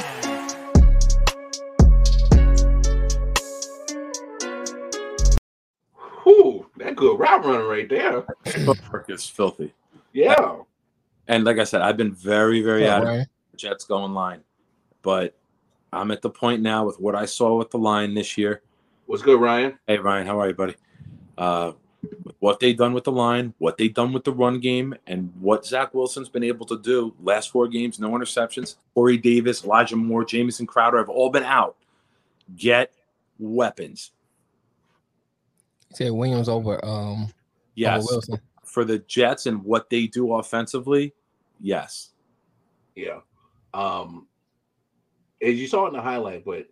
Whew, 6.24 6.68
that 6.78 6.95
good 6.95 7.20
route 7.20 7.45
running 7.45 7.68
right 7.68 7.89
there. 7.89 8.24
Footwork 8.45 9.09
is 9.09 9.28
filthy. 9.28 9.74
Yeah. 10.14 10.57
And 11.28 11.43
like 11.43 11.59
I 11.59 11.64
said, 11.64 11.82
I've 11.82 11.97
been 11.97 12.14
very, 12.14 12.61
very 12.61 12.84
Yeah, 12.84 12.95
adamant 12.97 13.09
Ryan. 13.18 13.26
the 13.51 13.57
Jets 13.57 13.86
going 13.86 14.14
line. 14.14 14.41
But 15.01 15.36
I'm 15.91 16.11
at 16.11 16.22
the 16.22 16.30
point 16.30 16.61
now 16.61 16.86
with 16.86 16.99
what 16.99 17.16
I 17.16 17.26
saw 17.26 17.57
with 17.57 17.72
the 17.72 17.78
line 17.78 18.14
this 18.14 18.38
year. 18.38 18.61
What's 19.05 19.22
good, 19.22 19.39
Ryan? 19.39 19.78
Hey 19.86 19.97
Ryan, 19.97 20.26
how 20.28 20.39
are 20.39 20.47
you, 20.47 20.53
buddy? 20.53 20.76
Uh, 21.38 21.73
what 22.39 22.59
they've 22.59 22.77
done 22.77 22.93
with 22.93 23.05
the 23.05 23.11
line, 23.11 23.53
what 23.59 23.77
they've 23.77 23.93
done 23.93 24.11
with 24.11 24.23
the 24.23 24.31
run 24.34 24.59
game, 24.59 24.93
and 25.07 25.31
what 25.39 25.65
Zach 25.65 25.93
Wilson's 25.93 26.29
been 26.29 26.43
able 26.43 26.65
to 26.65 26.77
do 26.79 27.13
last 27.21 27.51
four 27.51 27.67
games, 27.67 27.99
no 27.99 28.11
interceptions. 28.11 28.75
Corey 28.93 29.17
Davis, 29.17 29.63
Elijah 29.63 29.95
Moore, 29.95 30.25
Jamison 30.25 30.67
Crowder 30.67 30.97
have 30.97 31.09
all 31.09 31.29
been 31.29 31.43
out. 31.43 31.75
Get 32.57 32.93
weapons. 33.39 34.11
He 35.89 35.95
said 35.95 36.11
Williams 36.11 36.49
over 36.49 36.84
um 36.84 37.31
Yes, 37.75 38.03
over 38.03 38.15
Wilson. 38.15 38.39
for 38.63 38.84
the 38.84 38.99
Jets 38.99 39.45
and 39.45 39.63
what 39.63 39.89
they 39.89 40.07
do 40.07 40.34
offensively. 40.36 41.13
Yes, 41.59 42.09
Yeah. 42.95 43.19
Um, 43.73 44.27
as 45.41 45.55
you 45.55 45.67
saw 45.67 45.88
in 45.88 45.93
the 45.93 46.01
highlight, 46.01 46.45
but 46.45 46.67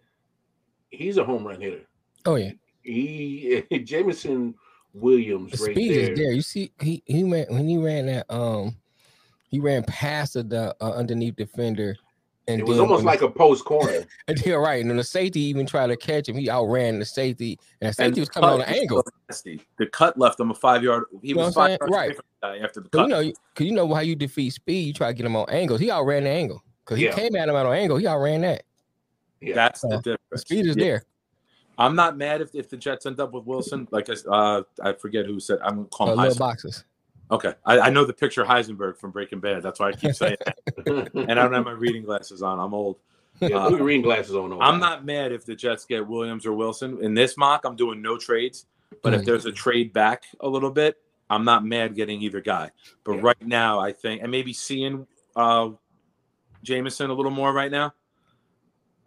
he's 0.89 1.17
a 1.17 1.23
home 1.23 1.47
run 1.47 1.59
hitter. 1.59 1.81
Oh 2.25 2.35
yeah. 2.35 2.51
He 2.83 3.63
Jameson 3.83 4.55
Williams 4.93 5.51
The 5.51 5.63
right 5.65 5.75
speed 5.75 5.91
there. 5.95 6.11
is 6.11 6.17
there. 6.19 6.31
You 6.31 6.41
see, 6.41 6.71
he 6.81 7.01
he 7.05 7.23
ran 7.23 7.45
when 7.49 7.67
he 7.67 7.77
ran 7.77 8.07
that 8.07 8.25
um 8.29 8.75
he 9.49 9.59
ran 9.59 9.83
past 9.83 10.33
the, 10.33 10.43
the 10.43 10.75
uh, 10.81 10.91
underneath 10.93 11.35
defender, 11.35 11.95
and 12.47 12.61
It 12.61 12.65
was 12.65 12.77
then 12.77 12.85
almost 12.85 13.03
like 13.03 13.21
a 13.21 13.29
post 13.29 13.65
corner. 13.65 14.05
yeah, 14.45 14.53
right. 14.55 14.79
And 14.81 14.89
then 14.89 14.95
the 14.97 15.03
safety 15.03 15.41
even 15.41 15.65
tried 15.65 15.87
to 15.87 15.97
catch 15.97 16.29
him. 16.29 16.37
He 16.37 16.49
outran 16.49 16.99
the 16.99 17.05
safety, 17.05 17.59
and 17.81 17.81
the 17.81 17.87
And 17.87 17.95
safety 17.95 18.21
was 18.21 18.29
coming 18.29 18.49
on 18.49 18.61
an 18.61 18.67
angle. 18.67 19.03
nasty. 19.29 19.61
The 19.77 19.87
cut 19.87 20.17
left 20.17 20.39
him 20.39 20.51
a 20.51 20.53
five 20.53 20.83
yard. 20.83 21.03
He 21.21 21.29
You 21.29 21.35
know 21.35 21.45
was 21.45 21.53
five 21.55 21.67
saying? 21.67 21.77
yards 21.81 21.91
Right. 21.91 22.05
away 22.07 22.15
from 22.15 22.23
the 22.41 22.47
guy 22.47 22.65
after 22.65 22.79
the 22.79 22.89
cut. 22.89 23.01
you 23.01 23.07
know, 23.09 23.31
cause 23.55 23.65
you 23.67 23.71
know 23.73 23.93
how 23.93 23.99
you 24.01 24.15
defeat 24.15 24.51
speed. 24.51 24.87
You 24.87 24.93
try 24.93 25.07
to 25.07 25.13
get 25.13 25.25
him 25.25 25.35
on 25.35 25.49
angles. 25.49 25.79
He 25.81 25.91
outran 25.91 26.23
the 26.23 26.29
angle. 26.29 26.63
Cause 26.85 26.97
he 26.97 27.05
Yeah. 27.05 27.13
came 27.15 27.35
at 27.35 27.47
him 27.49 27.55
at 27.55 27.65
an 27.65 27.73
angle. 27.73 27.97
He 27.97 28.07
outran 28.07 28.41
that. 28.41 28.63
Yeah. 29.41 29.55
That's 29.55 29.81
the 29.81 29.97
difference. 29.97 30.19
The 30.31 30.37
speed 30.39 30.65
is 30.67 30.75
Yeah. 30.77 30.83
there. 30.83 31.03
I'm 31.77 31.95
not 31.95 32.17
mad 32.17 32.41
if, 32.41 32.53
if 32.53 32.69
the 32.69 32.77
Jets 32.77 33.05
end 33.05 33.19
up 33.19 33.31
with 33.33 33.45
Wilson. 33.45 33.87
Like 33.91 34.09
I, 34.09 34.13
s- 34.13 34.25
uh, 34.27 34.63
I 34.83 34.93
forget 34.93 35.25
who 35.25 35.39
said 35.39 35.59
I'm 35.63 35.75
gonna 35.75 35.87
call 35.87 36.09
Uh, 36.09 36.13
him 36.13 36.17
little 36.19 36.33
Heisenberg. 36.35 36.39
boxes. 36.39 36.83
Okay, 37.31 37.53
I, 37.65 37.79
I 37.79 37.89
know 37.89 38.03
the 38.03 38.13
picture 38.13 38.43
Heisenberg 38.43 38.97
from 38.97 39.11
Breaking 39.11 39.39
Bad. 39.39 39.63
That's 39.63 39.79
why 39.79 39.89
I 39.89 39.91
keep 39.93 40.13
saying. 40.13 40.35
that. 40.45 41.11
and 41.15 41.31
I 41.31 41.43
don't 41.43 41.53
have 41.53 41.63
my 41.65 41.71
reading 41.71 42.03
glasses 42.03 42.41
on. 42.43 42.59
I'm 42.59 42.73
old. 42.73 42.97
yeah, 43.39 43.55
Uh, 43.57 43.69
put 43.69 43.77
your 43.77 43.85
reading 43.87 44.01
glasses 44.01 44.35
on. 44.35 44.51
over 44.51 44.61
I'm 44.61 44.79
not 44.81 45.05
mad 45.05 45.31
if 45.31 45.45
the 45.45 45.55
Jets 45.55 45.85
get 45.85 46.05
Williams 46.05 46.45
or 46.45 46.51
Wilson. 46.53 47.01
In 47.01 47.13
this 47.13 47.37
mock, 47.37 47.61
I'm 47.63 47.75
doing 47.77 48.01
no 48.01 48.17
trades. 48.17 48.65
But 49.01 49.13
if 49.13 49.21
Mhm. 49.21 49.25
there's 49.25 49.45
a 49.45 49.51
trade 49.53 49.93
back 49.93 50.25
a 50.41 50.47
little 50.47 50.69
bit, 50.71 50.97
I'm 51.29 51.45
not 51.45 51.63
mad 51.63 51.95
getting 51.95 52.21
either 52.21 52.41
guy. 52.41 52.71
But 53.05 53.13
Yeah. 53.13 53.21
right 53.23 53.47
now, 53.47 53.79
I 53.79 53.93
think, 53.93 54.21
and 54.21 54.29
maybe 54.29 54.51
seeing 54.51 55.07
uh, 55.37 55.69
Jameson 56.63 57.09
a 57.09 57.13
little 57.13 57.31
more 57.31 57.53
right 57.53 57.71
now 57.71 57.93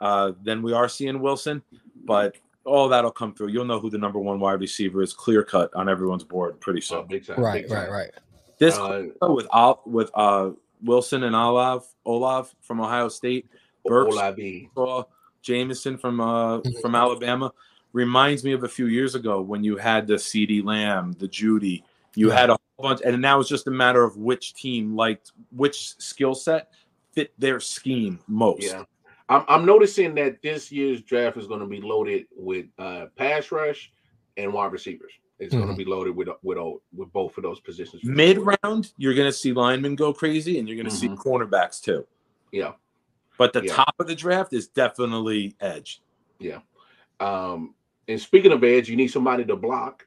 uh, 0.00 0.32
than 0.42 0.62
we 0.62 0.72
are 0.72 0.88
seeing 0.88 1.20
Wilson. 1.20 1.62
But 2.06 2.36
all 2.64 2.88
that'll 2.88 3.10
come 3.10 3.34
through. 3.34 3.48
You'll 3.48 3.64
know 3.64 3.78
who 3.80 3.90
the 3.90 3.98
number 3.98 4.18
one 4.18 4.40
wide 4.40 4.60
receiver 4.60 5.02
is, 5.02 5.12
clear 5.12 5.42
cut 5.44 5.72
on 5.74 5.88
everyone's 5.88 6.24
board 6.24 6.58
pretty 6.60 6.80
Oh, 6.80 7.00
soon. 7.00 7.06
big 7.06 7.26
time. 7.26 7.40
Right, 7.40 7.62
big 7.64 7.70
right, 7.72 7.84
time. 7.84 7.92
right. 7.92 8.10
This 8.58 8.76
Uh, 8.78 9.04
with 9.28 9.46
Ol- 9.52 9.82
with 9.86 10.10
uh, 10.14 10.50
Wilson 10.82 11.24
and 11.24 11.34
Olav 11.36 11.86
Olav 12.04 12.54
from 12.62 12.80
Ohio 12.80 13.08
State, 13.08 13.48
Burks 13.84 14.14
Olabi. 14.14 14.68
Jameson 15.42 15.98
from 15.98 16.20
uh 16.20 16.60
Mhm. 16.60 16.80
from 16.80 16.94
Alabama 16.94 17.52
reminds 17.92 18.42
me 18.44 18.52
of 18.52 18.64
a 18.64 18.68
few 18.68 18.86
years 18.86 19.14
ago 19.14 19.40
when 19.42 19.62
you 19.62 19.76
had 19.76 20.06
the 20.06 20.14
CeeDee 20.14 20.64
Lamb, 20.64 21.12
the 21.18 21.28
Jeudy. 21.28 21.82
You 22.14 22.30
Right. 22.30 22.38
had 22.38 22.50
a 22.50 22.52
whole 22.78 22.88
bunch, 22.90 23.00
and 23.04 23.20
now 23.20 23.40
it's 23.40 23.48
just 23.48 23.66
a 23.66 23.70
matter 23.70 24.02
of 24.04 24.16
which 24.16 24.54
team 24.54 24.94
liked 24.96 25.32
which 25.54 25.96
skill 25.98 26.34
set 26.34 26.70
fit 27.12 27.32
their 27.38 27.60
scheme 27.60 28.18
most. 28.26 28.62
Yeah. 28.62 28.84
I'm, 29.28 29.44
I'm 29.48 29.64
noticing 29.66 30.14
that 30.16 30.42
this 30.42 30.70
year's 30.70 31.00
draft 31.02 31.36
is 31.36 31.46
going 31.46 31.60
to 31.60 31.66
be 31.66 31.80
loaded 31.80 32.26
with 32.34 32.66
uh, 32.78 33.06
pass 33.16 33.50
rush 33.50 33.92
and 34.36 34.52
wide 34.52 34.72
receivers. 34.72 35.12
It's 35.38 35.52
going 35.54 35.66
Mhm. 35.66 35.70
to 35.72 35.76
be 35.76 35.84
loaded 35.84 36.14
with 36.14 36.28
with 36.42 36.58
all- 36.58 36.82
with 36.94 37.12
both 37.12 37.36
of 37.36 37.42
those 37.42 37.58
positions. 37.60 38.04
Mid 38.04 38.38
round, 38.38 38.92
you're 38.98 39.14
going 39.14 39.26
to 39.28 39.32
see 39.32 39.52
linemen 39.52 39.96
go 39.96 40.12
crazy, 40.12 40.58
and 40.58 40.68
you're 40.68 40.76
going 40.76 40.88
to 40.88 40.94
see 40.94 41.08
Mhm. 41.08 41.16
cornerbacks 41.16 41.80
too. 41.82 42.06
Yeah. 42.52 42.74
But 43.36 43.52
the 43.52 43.64
Yeah. 43.64 43.72
top 43.74 43.94
of 43.98 44.06
the 44.06 44.14
draft 44.14 44.52
is 44.52 44.68
definitely 44.68 45.56
edge. 45.60 46.02
Yeah. 46.38 46.60
Um, 47.18 47.74
and 48.06 48.20
speaking 48.20 48.52
of 48.52 48.62
edge, 48.62 48.88
you 48.88 48.96
need 48.96 49.08
somebody 49.08 49.44
to 49.46 49.56
block. 49.56 50.06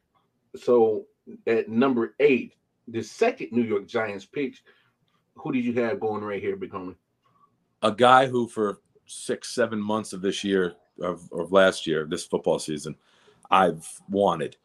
So 0.55 1.07
at 1.45 1.67
number 1.67 2.15
eight, 2.19 2.53
the 2.87 3.01
second 3.03 3.51
New 3.51 3.63
York 3.63 3.85
Giants 3.85 4.25
pick, 4.25 4.55
who 5.35 5.51
did 5.51 5.65
you 5.65 5.73
have 5.73 5.99
going 5.99 6.23
right 6.23 6.41
here, 6.41 6.55
Big 6.55 6.71
Homie? 6.71 6.95
a 7.83 7.91
guy 7.91 8.25
who 8.25 8.47
for 8.47 8.79
six 9.07 9.49
seven 9.49 9.81
months 9.81 10.13
of 10.13 10.21
this 10.21 10.43
year 10.43 10.73
of, 11.01 11.27
of 11.31 11.51
last 11.51 11.87
year 11.87 12.05
this 12.05 12.25
football 12.25 12.59
season 12.59 12.95
i've 13.51 13.87
wanted 14.09 14.57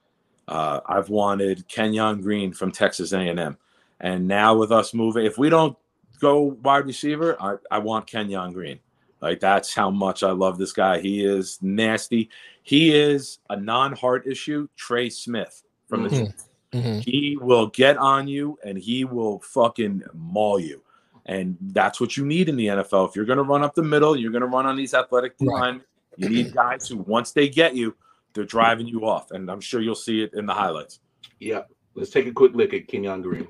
uh, 0.48 0.80
i've 0.86 1.08
wanted 1.08 1.66
kenyon 1.68 2.20
green 2.20 2.52
from 2.52 2.70
texas 2.72 3.12
a&m 3.12 3.56
and 4.00 4.26
now 4.26 4.54
with 4.54 4.72
us 4.72 4.92
moving 4.92 5.24
if 5.24 5.38
we 5.38 5.48
don't 5.48 5.76
go 6.20 6.56
wide 6.62 6.86
receiver 6.86 7.36
i, 7.40 7.56
I 7.70 7.78
want 7.78 8.06
kenyon 8.06 8.52
green. 8.52 8.78
Like 9.20 9.38
that's 9.38 9.72
how 9.72 9.88
much 9.88 10.24
i 10.24 10.32
love 10.32 10.58
this 10.58 10.72
guy. 10.72 10.98
He 10.98 11.24
is 11.24 11.58
nasty. 11.62 12.28
He 12.64 12.92
is 12.92 13.38
a 13.50 13.56
non-heart 13.56 14.26
issue 14.26 14.66
trey 14.76 15.10
smith 15.10 15.62
from 15.88 16.02
the 16.02 16.08
Mhm. 16.08 16.34
hmm 16.72 16.98
he 16.98 17.36
will 17.40 17.68
get 17.68 17.96
on 17.98 18.26
you 18.26 18.58
and 18.64 18.76
he 18.78 19.04
will 19.04 19.38
fucking 19.40 20.02
maul 20.14 20.58
you. 20.58 20.82
And 21.26 21.56
that's 21.60 22.00
what 22.00 22.16
you 22.16 22.24
need 22.26 22.48
in 22.48 22.56
the 22.56 22.66
NFL. 22.66 23.08
If 23.08 23.16
you're 23.16 23.24
going 23.24 23.36
to 23.38 23.44
run 23.44 23.62
up 23.62 23.74
the 23.74 23.82
middle, 23.82 24.16
you're 24.16 24.32
going 24.32 24.42
to 24.42 24.48
run 24.48 24.66
on 24.66 24.76
these 24.76 24.92
athletic 24.94 25.34
Right. 25.40 25.60
line. 25.60 25.82
You 26.16 26.28
need 26.28 26.52
guys 26.52 26.88
who, 26.88 26.98
once 26.98 27.32
they 27.32 27.48
get 27.48 27.74
you, 27.74 27.94
they're 28.34 28.44
driving 28.44 28.86
you 28.86 29.06
off. 29.06 29.30
And 29.30 29.50
I'm 29.50 29.60
sure 29.60 29.80
you'll 29.80 29.94
see 29.94 30.22
it 30.22 30.34
in 30.34 30.46
the 30.46 30.54
highlights. 30.54 31.00
Yeah. 31.38 31.62
Let's 31.94 32.10
take 32.10 32.26
a 32.26 32.32
quick 32.32 32.54
look 32.54 32.74
at 32.74 32.88
Kenyon 32.88 33.22
Green. 33.22 33.46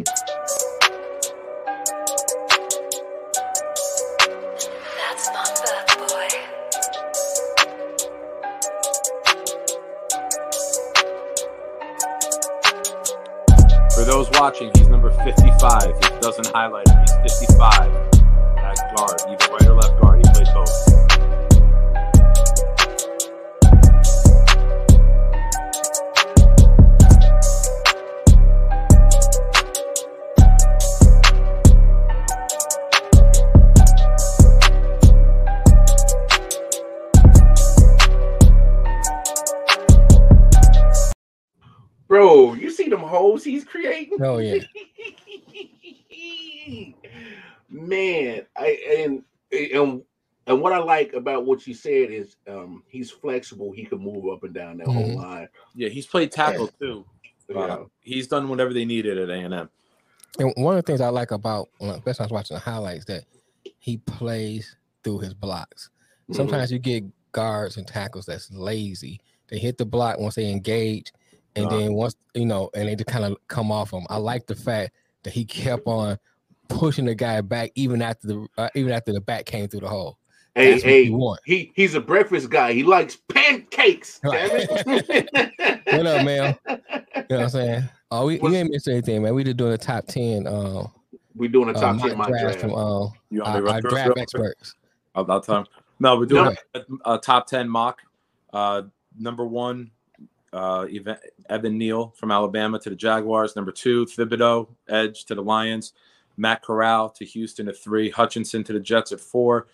Watching, 14.43 14.73
he's 14.75 14.89
number 14.89 15.09
55. 15.23 15.83
He 15.85 16.21
doesn't 16.21 16.49
highlight 16.49 16.89
him. 16.89 16.99
He's 17.23 17.39
55 17.47 18.02
Oh 44.25 44.39
yeah. 44.39 44.59
Man, 47.69 48.43
I 48.57 48.79
and 48.99 49.23
and 49.51 50.03
and 50.47 50.61
what 50.61 50.73
I 50.73 50.79
like 50.79 51.13
about 51.15 51.47
what 51.47 51.67
you 51.67 51.75
said 51.75 52.11
is 52.11 52.37
um 52.49 52.83
he's 52.89 53.11
flexible. 53.11 53.73
He 53.73 53.85
can 53.85 53.99
move 53.99 54.33
up 54.33 54.43
and 54.45 54.53
down 54.55 54.79
that 54.79 54.87
whole 54.87 55.11
Mhm. 55.11 55.17
line. 55.17 55.49
Yeah, 55.75 55.89
he's 55.89 56.07
played 56.07 56.33
tackle 56.33 56.69
too. 56.81 57.05
Uh, 57.55 57.85
he's 58.01 58.29
done 58.29 58.49
whatever 58.49 58.73
they 58.73 58.85
needed 58.85 59.19
at 59.19 59.29
A 59.29 59.35
and 59.35 59.53
M. 59.55 59.71
And 60.39 60.53
one 60.57 60.77
of 60.77 60.85
the 60.85 60.91
things 60.91 61.01
I 61.03 61.09
like 61.09 61.31
about, 61.33 61.69
when 61.79 61.91
I- 61.91 61.95
especially 61.95 62.23
I 62.23 62.27
was 62.27 62.33
watching 62.33 62.55
the 62.55 62.61
highlights, 62.61 63.05
that 63.07 63.25
he 63.79 63.99
plays 63.99 64.77
through 65.05 65.19
his 65.19 65.35
blocks. 65.35 65.91
Mhm. 66.31 66.37
Sometimes 66.37 66.73
you 66.73 66.79
get 66.79 67.05
guards 67.33 67.77
and 67.77 67.87
tackles 67.87 68.27
that's 68.27 68.51
lazy. 68.51 69.21
They 69.49 69.59
hit 69.59 69.77
the 69.77 69.85
block 69.85 70.19
once 70.19 70.35
they 70.37 70.51
engage, 70.51 71.13
and 71.57 71.67
Uh-huh. 71.67 71.77
then 71.79 71.95
once 71.95 72.17
you 72.35 72.47
know, 72.47 72.71
and 72.75 72.89
they 72.89 72.95
just 72.97 73.09
kind 73.09 73.25
of 73.25 73.37
come 73.49 73.71
off 73.73 73.93
him. 73.93 74.07
I 74.11 74.17
like 74.17 74.47
the 74.47 74.55
fact 74.55 74.93
that 75.23 75.33
he 75.33 75.45
kept 75.45 75.87
on 75.87 76.19
pushing 76.69 77.05
the 77.05 77.15
guy 77.15 77.41
back 77.43 77.71
even 77.75 78.01
after 78.03 78.27
the 78.27 78.47
uh, 78.59 78.69
even 78.75 78.93
after 78.93 79.13
the 79.13 79.21
back 79.21 79.45
came 79.47 79.69
through 79.69 79.81
the 79.81 79.89
hole. 79.89 80.19
Hey, 80.55 80.73
That's 80.73 80.85
what 80.85 80.91
hey, 80.91 81.09
want. 81.11 81.41
he 81.47 81.73
he's 81.75 81.95
a 81.95 82.01
breakfast 82.01 82.51
guy. 82.51 82.73
He 82.75 82.83
likes 82.83 83.17
pancakes. 83.17 84.21
Right. 84.23 84.69
damn. 85.09 85.49
What 85.87 86.07
up, 86.07 86.25
man? 86.25 86.57
You 87.31 87.37
know 87.39 87.45
what 87.45 87.45
I'm 87.45 87.49
saying? 87.51 87.89
Oh, 88.11 88.27
we, 88.27 88.35
we 88.35 88.41
What's- 88.41 88.55
ain't 88.57 88.71
missed 88.71 88.89
anything, 88.89 89.23
man. 89.23 89.35
We 89.35 89.45
just 89.45 89.57
doing 89.57 89.73
a 89.73 89.79
top 89.79 90.07
ten. 90.07 90.47
Uh, 90.47 90.87
we 91.35 91.49
doing 91.49 91.69
a 91.69 91.73
uh, 91.73 91.81
top 91.81 91.97
mock 91.97 92.09
ten 92.09 92.19
mock 92.19 92.29
draft 92.29 92.43
draft. 92.45 92.61
from 92.61 92.75
uh, 92.75 93.09
You 93.31 93.43
our, 93.43 93.67
our 93.69 93.81
draft 93.81 94.09
real 94.09 94.19
experts. 94.19 94.75
About 95.15 95.45
time. 95.45 95.65
No, 96.01 96.19
we're 96.19 96.27
doing 96.27 96.57
No. 96.75 96.83
a, 97.07 97.15
a 97.15 97.19
top 97.19 97.47
ten 97.47 97.69
mock. 97.69 98.01
Uh, 98.53 98.83
number 99.19 99.47
one, 99.47 99.91
uh, 100.53 100.87
Evan, 101.49 101.79
Neal 101.79 102.15
from 102.17 102.31
Alabama 102.31 102.79
to 102.79 102.91
the 102.91 102.97
Jaguars. 102.97 103.57
Number 103.57 103.73
two, 103.73 104.05
Thibodeaux 104.07 104.69
edge 104.89 105.25
to 105.27 105.35
the 105.35 105.43
Lions. 105.43 105.93
Matt 106.37 106.63
Corral 106.63 107.11
to 107.11 107.25
Houston 107.25 107.69
at 107.69 107.77
three. 107.77 108.11
Hutchinson 108.11 108.65
to 108.65 108.73
the 108.73 108.81
Jets 108.81 109.13
at 109.13 109.21
four. 109.21 109.69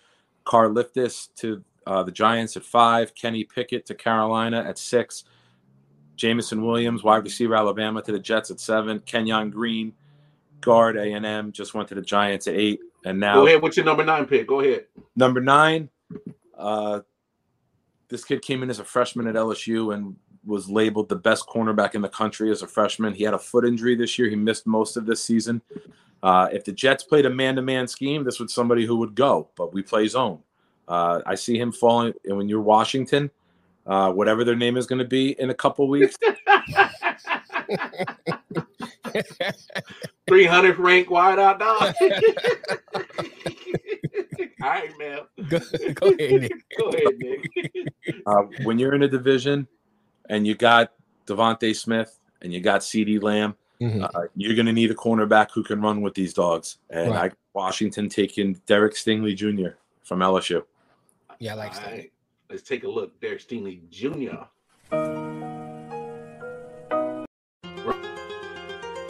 Carl 0.45 0.73
Liftis 0.73 1.29
to 1.37 1.63
uh, 1.85 2.03
the 2.03 2.11
Giants 2.11 2.57
at 2.57 2.63
five. 2.63 3.13
Kenny 3.15 3.43
Pickett 3.43 3.85
to 3.87 3.95
Carolina 3.95 4.63
at 4.67 4.77
six. 4.77 5.23
Jameson 6.15 6.65
Williams, 6.65 7.01
wide 7.01 7.23
receiver, 7.23 7.55
Alabama 7.55 8.01
to 8.01 8.11
the 8.11 8.19
Jets 8.19 8.51
at 8.51 8.59
seven. 8.59 8.99
Kenyon 8.99 9.49
Green, 9.49 9.93
guard 10.59 10.97
A 10.97 11.13
and 11.13 11.25
M, 11.25 11.51
just 11.53 11.73
went 11.73 11.87
to 11.89 11.95
the 11.95 12.01
Giants 12.01 12.47
at 12.47 12.55
eight. 12.55 12.81
And 13.05 13.19
now 13.19 13.35
Go 13.35 13.47
ahead. 13.47 13.61
What's 13.61 13.77
your 13.77 13.85
number 13.85 14.03
nine 14.03 14.25
pick? 14.25 14.45
Go 14.45 14.59
ahead. 14.59 14.85
Number 15.15 15.39
nine, 15.39 15.89
uh, 16.57 16.99
this 18.09 18.25
kid 18.25 18.41
came 18.41 18.63
in 18.63 18.69
as 18.69 18.79
a 18.79 18.83
freshman 18.83 19.27
at 19.27 19.35
LSU 19.35 19.93
and 19.93 20.17
was 20.49 20.69
labeled 20.69 21.07
the 21.07 21.15
best 21.15 21.47
cornerback 21.47 21.95
in 21.95 22.01
the 22.01 22.09
country 22.09 22.51
as 22.51 22.61
a 22.61 22.67
freshman. 22.67 23.13
He 23.13 23.23
had 23.23 23.33
a 23.33 23.39
foot 23.39 23.65
injury 23.65 23.95
this 23.95 24.19
year. 24.19 24.29
He 24.29 24.35
missed 24.35 24.67
most 24.67 24.97
of 24.97 25.05
this 25.05 25.23
season. 25.23 25.61
Uh, 26.21 26.49
if 26.51 26.65
the 26.65 26.71
Jets 26.71 27.03
played 27.03 27.25
a 27.25 27.29
man-to-man 27.29 27.87
scheme, 27.87 28.23
this 28.23 28.39
was 28.39 28.53
somebody 28.53 28.85
who 28.85 28.97
would 28.97 29.15
go, 29.15 29.49
but 29.55 29.73
we 29.73 29.81
play 29.81 30.07
zone. 30.07 30.39
Uh, 30.87 31.21
I 31.25 31.35
see 31.35 31.57
him 31.57 31.71
falling. 31.71 32.13
And 32.25 32.35
when 32.37 32.49
you're 32.49 32.61
Washington, 32.61 33.31
uh, 33.85 34.11
whatever 34.11 34.43
their 34.43 34.55
name 34.55 34.75
is 34.75 34.85
going 34.85 34.99
to 34.99 35.05
be 35.05 35.39
in 35.39 35.49
a 35.49 35.53
couple 35.53 35.87
weeks, 35.87 36.17
300th 40.29 40.77
ranked 40.77 41.09
wide 41.09 41.39
out 41.39 41.59
dog. 41.59 41.93
All 44.61 44.69
right, 44.69 44.91
man. 44.99 45.19
Go, 45.47 45.59
go 45.93 46.07
ahead. 46.07 46.41
Nick. 46.41 46.51
Go 46.77 46.89
ahead, 46.89 47.13
Nick. 47.17 47.47
uh, 48.25 48.43
when 48.63 48.77
you're 48.77 48.93
in 48.93 49.03
a 49.03 49.07
division 49.07 49.67
and 50.29 50.45
you 50.47 50.55
got 50.55 50.93
DeVonta 51.27 51.75
Smith 51.75 52.17
and 52.41 52.53
you 52.53 52.61
got 52.61 52.81
CeeDee 52.81 53.21
Lamb, 53.21 53.55
Mhm. 53.81 54.03
uh, 54.13 54.27
you're 54.35 54.55
going 54.55 54.65
to 54.65 54.73
need 54.73 54.91
a 54.91 54.95
cornerback 54.95 55.51
who 55.53 55.63
can 55.63 55.81
run 55.81 56.01
with 56.01 56.13
these 56.13 56.33
dogs. 56.33 56.77
And 56.89 57.11
Right. 57.11 57.31
I 57.31 57.35
Washington 57.53 58.07
taking 58.09 58.53
Derek 58.65 58.93
Stingley 58.93 59.35
Jr. 59.35 59.75
from 60.03 60.21
LSU. 60.21 60.63
Yeah, 61.39 61.53
I 61.53 61.55
like 61.55 61.73
All 61.75 61.81
that. 61.81 61.91
right. 61.91 62.11
Let's 62.49 62.61
take 62.63 62.83
a 62.83 62.87
look. 62.89 63.19
Derek 63.19 63.39
Stingley 63.41 63.81
Jr. 63.89 64.45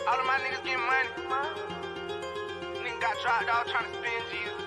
All 0.08 0.20
of 0.20 0.26
my 0.26 0.38
niggas 0.40 0.64
getting 0.64 0.86
money. 0.86 1.10
Nigga 2.84 3.02
got 3.02 3.18
dropped 3.22 3.50
off 3.50 3.68
trying 3.68 3.86
to 3.92 3.98
spend 3.98 4.24
Jesus. 4.32 4.62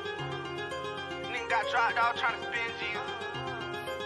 Nigga 1.31 1.49
got 1.51 1.71
dropped 1.71 1.99
off 1.99 2.17
trying 2.17 2.41
to 2.41 2.47
spend 2.47 2.73
Jesus. 2.81 3.22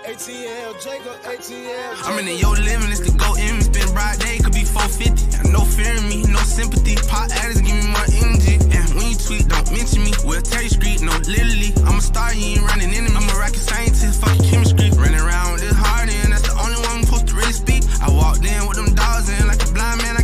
ATL, 0.06 0.70
Jacob, 0.78 1.18
ATL. 1.26 2.06
I'm 2.06 2.16
in 2.20 2.26
the 2.26 2.38
yo 2.38 2.54
living, 2.54 2.94
it's 2.94 3.02
the 3.02 3.10
go 3.18 3.34
in. 3.34 3.58
Been 3.74 3.90
bright 3.90 4.14
day, 4.22 4.38
could 4.38 4.54
be 4.54 4.62
450. 4.62 5.50
No 5.50 5.66
fear 5.66 5.98
in 5.98 6.06
me, 6.06 6.22
no 6.30 6.38
sympathy. 6.46 6.94
Pop 7.10 7.26
addicts 7.34 7.58
give 7.58 7.74
me 7.74 7.90
more 7.90 8.06
energy. 8.22 8.54
And 8.70 8.86
when 8.94 9.10
you 9.10 9.18
tweet, 9.18 9.50
don't 9.50 9.66
mention 9.74 10.06
me. 10.06 10.14
We'll 10.22 10.38
you 10.38 10.70
street, 10.70 11.02
no, 11.02 11.10
literally. 11.26 11.74
I'm 11.90 11.98
a 11.98 12.04
star, 12.06 12.30
you 12.38 12.54
ain't 12.54 12.62
running 12.62 12.94
into 12.94 13.10
me. 13.10 13.18
I'm 13.18 13.26
a 13.26 13.34
rocket 13.34 13.58
scientist, 13.58 14.22
fucking 14.22 14.46
chemistry. 14.46 14.94
Running 14.94 15.18
around 15.18 15.58
with 15.58 15.66
this 15.66 15.74
hard 15.74 16.06
and 16.06 16.30
that's 16.30 16.46
the 16.46 16.54
only 16.54 16.78
one 16.86 17.02
supposed 17.02 17.26
to 17.26 17.34
really 17.34 17.50
speak. 17.50 17.82
I 17.98 18.06
walked 18.06 18.46
in 18.46 18.62
with 18.70 18.78
them 18.78 18.94
dogs 18.94 19.26
in, 19.26 19.42
like 19.50 19.58
a 19.58 19.70
blind 19.74 20.06
man, 20.06 20.14
I 20.14 20.22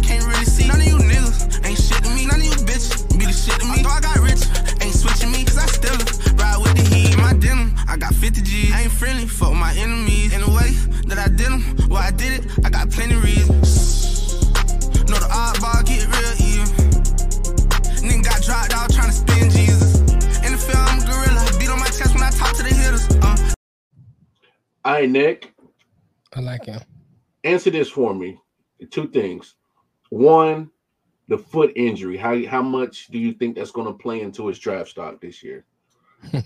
my 7.23 7.33
denim, 7.35 7.75
I 7.89 7.97
got 7.97 8.15
50 8.15 8.43
G's. 8.43 8.73
I 8.73 8.83
ain't 8.83 8.93
friendly, 8.93 9.27
fuck 9.27 9.55
my 9.55 9.73
enemies. 9.77 10.35
In 10.35 10.41
the 10.41 10.51
way 10.51 10.71
that 11.07 11.19
I 11.19 11.29
did 11.29 11.47
them, 11.47 11.89
well, 11.89 12.03
I 12.03 12.11
did 12.11 12.45
it, 12.45 12.59
I 12.65 12.71
got 12.71 12.91
plenty 12.91 13.15
reasons. 13.15 14.43
Know 15.09 15.19
the 15.19 15.31
oddball 15.31 15.85
get 15.87 16.03
real 16.11 16.35
even. 16.43 16.67
Nigga 18.03 18.25
got 18.25 18.43
dropped 18.43 18.75
out 18.75 18.93
trying 18.93 19.11
to 19.11 19.17
spin 19.17 19.51
Jesus. 19.51 20.01
In 20.43 20.53
the 20.53 20.59
field, 20.59 20.83
I'm 20.83 20.99
a 20.99 21.05
gorilla. 21.07 21.59
Beat 21.59 21.71
on 21.71 21.79
my 21.79 21.87
chest 21.87 22.15
when 22.15 22.25
I 22.25 22.31
talk 22.31 22.57
to 22.57 22.63
the 22.63 22.75
hitters. 22.75 23.09
Uh. 23.23 23.53
All 24.85 24.95
right, 24.95 25.09
Nick. 25.09 25.55
I 26.35 26.41
like 26.41 26.65
him. 26.65 26.81
Answer 27.45 27.71
this 27.71 27.89
for 27.89 28.15
me. 28.15 28.39
Two 28.91 29.09
things. 29.09 29.55
One, 30.11 30.71
the 31.29 31.39
foot 31.39 31.73
injury. 31.77 32.17
How 32.17 32.45
how 32.47 32.63
much 32.63 33.07
do 33.09 33.19
you 33.19 33.33
think 33.33 33.57
that's 33.57 33.71
going 33.71 33.87
to 33.87 33.93
play 33.93 34.23
into 34.23 34.49
his 34.49 34.59
draft 34.59 34.91
stock 34.91 35.21
this 35.21 35.43
year? 35.43 35.65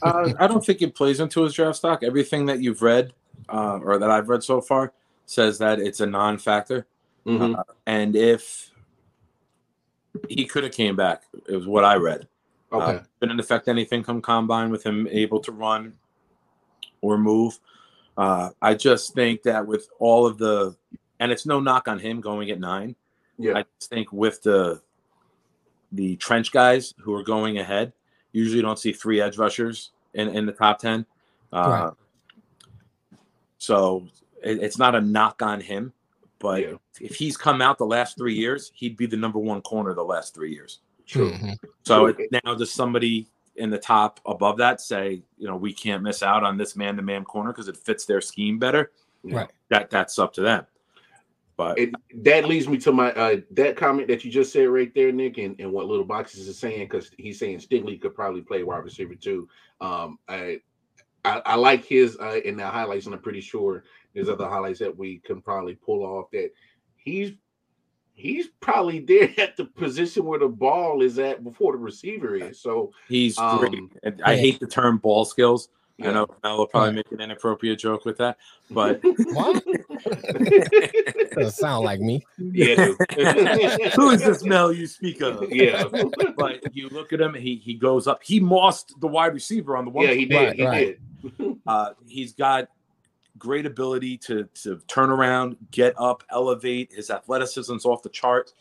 Uh, 0.03 0.33
I 0.39 0.47
don't 0.47 0.65
think 0.65 0.83
it 0.83 0.95
plays 0.95 1.21
into 1.21 1.43
his 1.43 1.55
draft 1.55 1.77
stock. 1.77 2.03
Everything 2.03 2.47
that 2.47 2.61
you've 2.61 2.83
read 2.83 3.13
uh, 3.49 3.79
or 3.83 3.99
that 3.99 4.11
I've 4.11 4.29
read 4.29 4.43
so 4.43 4.61
far 4.61 4.93
says 5.27 5.59
that 5.59 5.79
it's 5.79 6.01
a 6.01 6.07
non-factor. 6.07 6.87
Mhm. 7.27 7.59
Uh, 7.59 7.63
and 7.87 8.17
if 8.17 8.71
he 10.29 10.45
could 10.47 10.65
have 10.65 10.73
came 10.73 10.97
back, 10.97 11.25
it 11.49 11.55
was 11.55 11.67
what 11.67 11.85
I 11.85 11.97
read. 11.97 12.27
Okay. 12.73 12.97
Uh, 12.97 13.01
didn't 13.21 13.41
affect 13.41 13.69
anything 13.69 14.03
come 14.03 14.23
combine 14.23 14.71
with 14.71 14.85
him 14.85 15.07
able 15.11 15.41
to 15.41 15.53
run 15.53 15.95
or 17.01 17.19
move. 17.19 17.59
Uh, 18.17 18.51
I 18.63 18.75
just 18.75 19.15
think 19.15 19.43
that 19.43 19.67
with 19.67 19.89
all 19.99 20.27
of 20.27 20.39
the, 20.39 20.75
and 21.21 21.31
it's 21.31 21.47
no 21.47 21.61
knock 21.61 21.87
on 21.87 21.99
him 21.99 22.21
going 22.21 22.51
at 22.51 22.59
nine. 22.59 22.97
Yeah. 23.39 23.59
I 23.59 23.65
just 23.79 23.91
think 23.91 24.13
with 24.13 24.43
the 24.43 24.81
the 25.93 26.17
trench 26.17 26.51
guys 26.51 26.95
who 26.99 27.15
are 27.15 27.23
going 27.23 27.59
ahead, 27.59 27.93
usually 28.37 28.63
don't 28.63 28.79
see 28.79 28.93
three 28.93 29.21
edge 29.21 29.39
rushers 29.39 29.91
in, 30.15 30.29
in 30.29 30.47
the 30.47 30.53
top 30.53 30.79
ten. 30.79 31.07
Uh, 31.53 31.69
Right. 31.69 31.93
So 33.59 34.07
it, 34.43 34.63
it's 34.63 34.79
not 34.79 34.95
a 34.95 35.01
knock 35.01 35.43
on 35.43 35.61
him, 35.61 35.93
but 36.39 36.63
Yeah. 36.63 36.75
if 37.01 37.15
he's 37.17 37.37
come 37.37 37.63
out 37.63 37.79
the 37.79 37.87
last 37.87 38.17
three 38.19 38.35
years, 38.35 38.71
he'd 38.75 38.97
be 38.97 39.07
the 39.07 39.17
number 39.17 39.39
one 39.39 39.63
corner 39.63 39.95
the 39.95 40.05
last 40.05 40.35
three 40.35 40.53
years. 40.53 40.81
True. 41.07 41.33
Mhm. 41.33 41.57
So 41.85 42.13
True. 42.13 42.25
it, 42.25 42.41
now 42.45 42.55
does 42.55 42.71
somebody 42.73 43.29
in 43.57 43.71
the 43.71 43.79
top 43.79 44.21
above 44.27 44.59
that 44.59 44.81
say, 44.81 45.23
you 45.39 45.47
know, 45.47 45.57
we 45.57 45.73
can't 45.73 46.03
miss 46.03 46.23
out 46.23 46.45
on 46.45 46.59
this 46.59 46.77
man-to-man 46.77 47.25
corner 47.25 47.53
because 47.53 47.69
it 47.69 47.77
fits 47.77 48.05
their 48.05 48.21
scheme 48.21 48.59
better? 48.59 48.93
Right. 49.25 49.51
That 49.71 49.91
that's 49.91 50.19
up 50.19 50.33
to 50.35 50.43
them. 50.43 50.67
But 51.57 51.79
It, 51.79 51.95
that 52.23 52.47
leads 52.47 52.69
me 52.69 52.77
to 52.79 52.93
my 52.93 53.13
uh, 53.13 53.39
that 53.53 53.77
comment 53.77 54.09
that 54.09 54.25
you 54.25 54.31
just 54.31 54.53
said 54.53 54.69
right 54.69 54.93
there, 54.95 55.11
Nick, 55.11 55.39
and, 55.39 55.59
and 55.59 55.73
what 55.73 55.87
Little 55.87 56.05
Boxes 56.05 56.49
is 56.49 56.59
saying 56.59 56.81
because 56.81 57.11
he's 57.17 57.39
saying 57.39 57.59
Stingley 57.61 58.01
could 58.01 58.15
probably 58.15 58.43
play 58.43 58.63
wide 58.63 58.85
receiver 58.85 59.15
too. 59.15 59.49
Um, 59.81 60.19
I, 60.29 60.61
I 61.25 61.41
I 61.47 61.55
like 61.55 61.85
his 61.85 62.19
uh, 62.21 62.41
in 62.45 62.57
the 62.59 62.67
highlights, 62.67 63.07
and 63.07 63.15
I'm 63.15 63.23
pretty 63.23 63.41
sure 63.41 63.85
there's 64.15 64.29
other 64.29 64.49
highlights 64.49 64.81
that 64.81 64.97
we 64.97 65.19
can 65.19 65.41
probably 65.41 65.75
pull 65.75 66.05
off 66.05 66.31
that 66.33 66.51
he's 66.97 67.33
he's 68.13 68.49
probably 68.61 68.99
there 69.07 69.33
at 69.39 69.57
the 69.57 69.65
position 69.65 70.25
where 70.25 70.39
the 70.39 70.49
ball 70.49 71.01
is 71.03 71.19
at 71.19 71.43
before 71.43 71.73
the 71.73 71.79
receiver 71.79 72.35
is. 72.35 72.61
So 72.61 72.93
he's 73.09 73.39
Um, 73.39 73.59
great. 73.59 74.21
I 74.25 74.37
hate 74.37 74.61
the 74.61 74.67
term 74.67 74.99
ball 74.99 75.25
skills. 75.25 75.69
Yeah. 75.99 76.11
I 76.11 76.13
know 76.13 76.27
Mel 76.43 76.59
will 76.59 76.67
probably 76.67 76.93
make 76.93 77.11
an 77.11 77.21
inappropriate 77.23 77.79
joke 77.79 78.05
with 78.05 78.19
that, 78.19 78.37
but 78.71 79.01
What? 79.33 79.65
Doesn't 81.33 81.53
sound 81.53 81.85
like 81.85 82.01
me. 82.01 82.25
yeah, 82.39 82.77
who 83.97 84.11
is 84.11 84.23
this 84.23 84.45
Mel 84.45 84.73
you 84.73 84.87
speak 84.87 85.21
of? 85.23 85.51
yeah, 85.51 85.85
But 86.37 86.75
you 86.77 86.89
look 86.91 87.13
at 87.13 87.21
him, 87.21 87.35
he 87.35 87.57
he 87.57 87.75
goes 87.75 88.07
up. 88.07 88.23
He 88.23 88.41
mossed 88.41 88.93
the 89.01 89.07
wide 89.09 89.33
receiver 89.35 89.77
on 89.77 89.85
the 89.87 89.91
one. 89.91 90.07
yeah, 90.07 90.13
he 90.15 90.27
did, 90.27 90.37
Right, 90.37 90.57
he 90.57 90.67
right. 90.67 90.99
did. 91.39 91.57
Uh, 91.67 91.91
he's 92.07 92.33
got 92.35 92.69
great 93.39 93.67
ability 93.67 94.19
to 94.19 94.45
to 94.63 94.79
turn 94.89 95.11
around, 95.11 95.57
get 95.71 95.95
up, 95.99 96.23
elevate. 96.31 96.93
His 96.93 97.11
athleticism's 97.11 97.85
off 97.85 98.03
the 98.03 98.09
chart. 98.11 98.53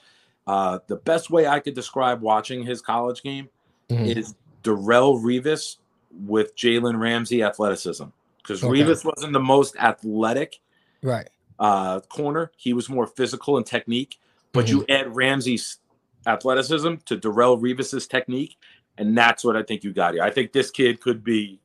Uh, 0.48 0.80
the 0.88 0.96
best 0.98 1.30
way 1.30 1.48
I 1.48 1.60
could 1.60 1.74
describe 1.74 2.22
watching 2.22 2.64
his 2.64 2.82
college 2.82 3.24
game 3.24 3.50
Mhm. 3.90 4.16
is 4.16 4.36
Darrelle 4.64 5.22
Revis 5.22 5.78
with 6.18 6.56
Jalen 6.56 7.00
Ramsey 7.00 7.44
athleticism. 7.44 8.06
Because 8.38 8.64
Okay. 8.64 8.82
Revis 8.82 9.04
wasn't 9.04 9.34
the 9.34 9.40
most 9.40 9.76
athletic 9.78 10.60
Right. 11.02 11.28
uh, 11.60 12.00
corner. 12.02 12.52
He 12.58 12.74
was 12.74 12.90
more 12.90 13.08
physical 13.08 13.58
and 13.58 13.66
technique. 13.66 14.20
But 14.54 14.70
you 14.70 14.86
add 14.88 15.14
Ramsey's 15.16 15.80
athleticism 16.26 16.96
to 17.06 17.18
Darrelle 17.18 17.60
Revis's 17.60 18.08
technique, 18.08 18.56
and 18.98 19.18
that's 19.18 19.44
what 19.44 19.58
I 19.58 19.64
think 19.64 19.84
you 19.84 19.92
got 19.92 20.14
here. 20.14 20.24
I 20.24 20.32
think 20.32 20.54
this 20.54 20.72
kid 20.72 21.02
could 21.02 21.24
be 21.26 21.60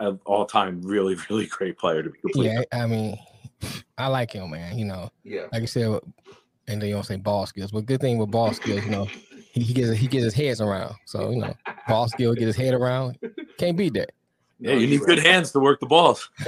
an 0.00 0.20
all-time 0.24 0.80
really, 0.82 1.16
really 1.30 1.46
great 1.46 1.76
player 1.78 2.02
to 2.04 2.10
be 2.10 2.18
completely. 2.20 2.52
Yeah, 2.70 2.80
I 2.82 2.86
mean, 2.86 3.18
I 3.96 4.06
like 4.06 4.32
him, 4.32 4.50
man. 4.50 4.78
You 4.78 4.84
know, 4.84 5.10
Yeah. 5.24 5.46
like 5.52 5.62
I 5.62 5.66
said, 5.66 6.00
and 6.68 6.80
then 6.80 6.88
you 6.88 6.94
don't 6.94 7.04
say 7.06 7.16
ball 7.16 7.46
skills, 7.46 7.72
but 7.72 7.86
good 7.86 8.00
thing 8.00 8.18
with 8.18 8.30
ball 8.30 8.52
skills, 8.52 8.84
you 8.84 8.90
know, 8.90 9.08
he, 9.58 9.66
he 9.66 9.74
gets 9.74 9.96
he 9.96 10.06
gets 10.06 10.24
his 10.24 10.34
heads 10.34 10.60
around. 10.60 10.94
So 11.04 11.30
you 11.30 11.36
know, 11.36 11.54
ball 11.86 12.08
skill, 12.08 12.34
get 12.34 12.46
his 12.46 12.56
head 12.56 12.74
around, 12.74 13.18
can't 13.58 13.76
beat 13.76 13.94
that. 13.94 14.12
Yeah, 14.60 14.74
you 14.74 14.86
need 14.88 15.00
good 15.00 15.20
hands 15.20 15.52
to 15.52 15.60
work 15.60 15.80
the 15.80 15.86
balls. 15.86 16.28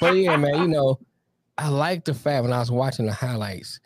But 0.00 0.16
yeah, 0.16 0.36
man, 0.36 0.62
you 0.62 0.68
know, 0.68 0.98
I 1.58 1.68
like 1.68 2.04
the 2.04 2.14
fact 2.14 2.42
when 2.42 2.52
I 2.52 2.58
was 2.58 2.70
watching 2.70 3.06
the 3.06 3.12
highlights 3.12 3.80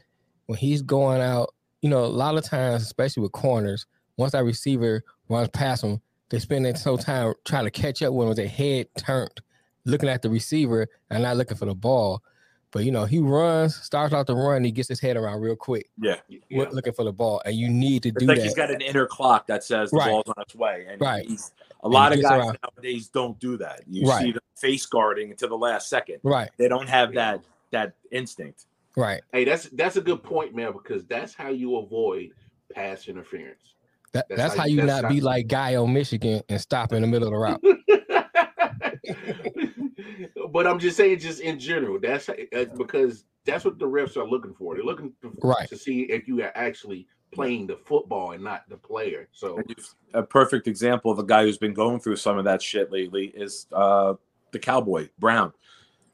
when 0.46 0.59
he's 0.59 0.82
going 0.82 1.20
out. 1.20 1.55
You 1.82 1.90
know, 1.90 2.05
a 2.05 2.07
lot 2.07 2.36
of 2.36 2.44
times, 2.44 2.82
especially 2.82 3.22
with 3.22 3.32
corners, 3.32 3.86
once 4.16 4.32
that 4.32 4.44
receiver 4.44 5.05
runs 5.28 5.49
past 5.51 5.84
him, 5.84 6.01
they 6.28 6.40
spend 6.40 6.64
their 6.64 6.74
whole 6.74 6.99
time 6.99 7.34
trying 7.44 7.64
to 7.64 7.70
catch 7.70 8.03
up 8.03 8.12
with 8.12 8.24
him 8.24 8.28
with 8.30 8.36
their 8.36 8.49
head 8.49 8.88
turned, 8.99 9.40
looking 9.84 10.09
at 10.09 10.22
the 10.22 10.30
receiver 10.30 10.88
and 11.11 11.22
not 11.22 11.36
looking 11.36 11.57
for 11.57 11.66
the 11.66 11.74
ball. 11.74 12.22
But 12.71 12.85
you 12.85 12.91
know, 12.93 13.07
he 13.07 13.19
runs, 13.19 13.77
starts 13.77 14.12
out 14.12 14.27
the 14.27 14.37
run, 14.37 14.62
he 14.62 14.71
gets 14.71 14.89
his 14.89 15.01
head 15.01 15.16
around 15.16 15.41
real 15.41 15.57
quick, 15.57 15.89
Yeah. 15.99 16.16
wi- 16.51 16.69
looking 16.71 16.93
for 16.93 17.05
the 17.05 17.12
ball, 17.12 17.41
and 17.47 17.55
you 17.55 17.69
need 17.69 18.03
to 18.03 18.11
It's 18.11 18.19
do 18.19 18.27
like 18.27 18.37
that. 18.37 18.45
he's 18.45 18.55
got 18.55 18.71
an 18.71 18.83
inner 18.83 19.07
clock 19.07 19.47
that 19.47 19.64
says 19.64 19.91
the 19.91 19.97
Right. 19.97 20.09
ball's 20.11 20.25
on 20.29 20.35
its 20.43 20.55
way. 20.55 20.85
And 20.89 21.01
Right. 21.01 21.27
he's, 21.27 21.53
a 21.83 21.87
And 21.87 21.95
lot 21.95 22.12
of 22.12 22.21
guys 22.21 22.33
around. 22.33 22.59
nowadays 22.62 23.09
don't 23.09 23.39
do 23.41 23.57
that. 23.57 23.81
You 23.89 24.07
Right. 24.07 24.23
see 24.23 24.33
them 24.33 24.43
face 24.57 24.85
guarding 24.85 25.35
to 25.37 25.47
the 25.47 25.57
last 25.57 25.89
second. 25.89 26.19
Right. 26.23 26.51
They 26.59 26.69
don't 26.69 26.89
have 26.89 27.14
that 27.14 27.41
that 27.71 27.93
instinct. 28.11 28.66
right. 28.97 29.23
Hey, 29.33 29.45
that's 29.45 29.64
that's 29.71 29.97
a 29.97 30.01
good 30.01 30.23
point, 30.23 30.55
man, 30.55 30.73
because 30.73 31.05
that's 31.07 31.35
how 31.35 31.49
you 31.51 31.77
avoid 31.77 32.31
pass 32.75 33.09
interference. 33.09 33.75
That, 34.12 34.27
That's 34.29 34.41
that's, 34.41 34.55
how 34.55 34.61
how 34.62 34.66
you- 34.66 34.81
you 34.81 34.87
that's 34.87 35.03
not 35.03 35.11
be 35.11 35.21
like 35.21 35.49
Guy 35.49 35.77
on 35.77 35.93
Michigan 35.93 36.43
and 36.49 36.61
stop 36.61 36.93
in 36.95 37.03
the 37.03 37.07
middle 37.09 37.29
of 37.29 37.33
the 37.33 37.39
route. 37.39 37.62
but 40.53 40.66
I'm 40.66 40.78
just 40.78 40.96
saying, 40.96 41.18
just 41.20 41.40
in 41.40 41.59
general, 41.59 41.99
that's 42.01 42.28
uh, 42.28 42.34
because 42.76 43.24
that's 43.44 43.64
what 43.64 43.78
the 43.78 43.86
refs 43.86 44.16
are 44.16 44.26
looking 44.28 44.55
for. 44.55 44.74
They're 44.74 44.84
looking 44.84 45.12
to, 45.22 45.32
Right. 45.42 45.68
to 45.68 45.76
see 45.76 46.03
if 46.03 46.28
you 46.28 46.42
are 46.42 46.53
actually 46.55 47.07
playing 47.30 47.66
the 47.66 47.76
football 47.76 48.32
and 48.32 48.42
not 48.42 48.64
the 48.68 48.76
player. 48.76 49.28
So 49.32 49.61
A 50.14 50.22
perfect 50.22 50.66
example 50.66 51.11
of 51.11 51.18
a 51.18 51.24
guy 51.24 51.42
who's 51.44 51.59
been 51.59 51.74
going 51.74 52.01
through 52.01 52.16
some 52.16 52.38
of 52.38 52.44
that 52.44 52.62
shit 52.62 52.90
lately 52.90 53.26
is 53.34 53.66
uh, 53.72 54.14
the 54.53 54.59
Cowboy 54.59 55.09
Brown. 55.18 55.53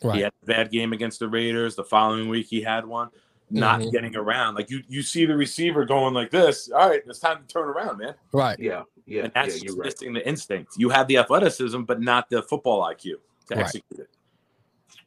Right. 0.03 0.17
He 0.17 0.23
had 0.23 0.33
a 0.43 0.47
bad 0.47 0.71
game 0.71 0.93
against 0.93 1.21
the 1.21 1.29
Raiders. 1.29 1.77
The 1.77 1.85
following 1.85 2.29
week, 2.29 2.47
he 2.47 2.61
had 2.63 2.85
one. 2.87 3.11
Not 3.51 3.81
Mhm. 3.81 3.93
getting 3.93 4.17
around. 4.17 4.55
Like 4.57 4.71
you, 4.71 4.83
you 4.89 5.03
see 5.03 5.27
the 5.27 5.37
receiver 5.37 5.85
going 5.85 6.15
like 6.15 6.31
this. 6.31 6.71
All 6.71 6.89
right, 6.89 7.03
it's 7.07 7.19
time 7.21 7.43
to 7.43 7.47
turn 7.47 7.69
around, 7.69 7.99
man. 7.99 8.15
Right. 8.33 8.59
yeah, 8.59 8.83
yeah, 9.07 9.25
and 9.25 9.33
that's 9.35 9.49
yeah, 9.49 9.53
just 9.53 9.65
you're 9.65 9.77
right. 9.77 9.85
missing 9.85 10.13
the 10.15 10.27
instinct. 10.27 10.73
You 10.79 10.89
have 10.89 11.07
the 11.09 11.19
athleticism, 11.19 11.83
but 11.83 12.01
not 12.01 12.29
the 12.31 12.43
football 12.43 12.83
IQ 12.83 13.17
to 13.47 13.55
Right. 13.55 13.63
execute 13.65 14.01
it. 14.01 14.11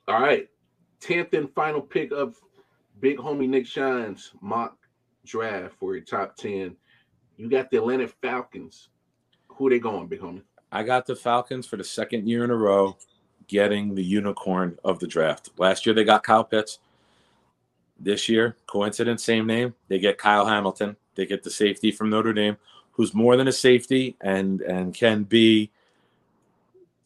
All 0.08 0.22
right, 0.22 0.50
tenth 1.00 1.34
and 1.34 1.54
final 1.54 1.82
pick 1.82 2.12
of 2.12 2.38
Big 3.00 3.18
Homie 3.18 3.48
Nick 3.50 3.68
Shine's 3.68 4.32
mock 4.42 4.78
draft 5.26 5.76
for 5.80 5.96
your 5.96 6.04
top 6.04 6.36
ten. 6.36 6.76
You 7.38 7.50
got 7.50 7.70
the 7.70 7.78
Atlanta 7.78 8.08
Falcons. 8.08 8.90
Who 9.50 9.70
they 9.70 9.80
going, 9.80 10.08
Big 10.08 10.22
Homie? 10.22 10.44
I 10.72 10.84
got 10.84 11.06
the 11.06 11.16
Falcons 11.16 11.66
for 11.66 11.78
the 11.78 11.84
second 11.84 12.28
year 12.28 12.44
in 12.44 12.52
a 12.52 12.56
row 12.56 12.98
getting 13.48 13.96
the 13.96 14.04
unicorn 14.04 14.78
of 14.84 15.00
the 15.00 15.08
draft. 15.08 15.50
Last 15.58 15.86
year 15.86 15.96
they 15.96 16.04
got 16.04 16.24
Kyle 16.24 16.44
Pitts. 16.44 16.80
This 18.00 18.30
year, 18.30 18.56
coincidence, 18.68 19.24
same 19.24 19.48
name. 19.48 19.74
They 19.88 19.98
get 19.98 20.18
Kyle 20.20 20.46
Hamilton. 20.46 20.96
They 21.16 21.26
get 21.26 21.44
the 21.44 21.50
safety 21.50 21.92
from 21.92 22.10
Notre 22.12 22.34
Dame, 22.34 22.58
who's 22.92 23.14
more 23.14 23.36
than 23.36 23.48
a 23.48 23.52
safety 23.52 24.16
and 24.22 24.62
and 24.62 24.94
can 24.94 25.24
be. 25.24 25.72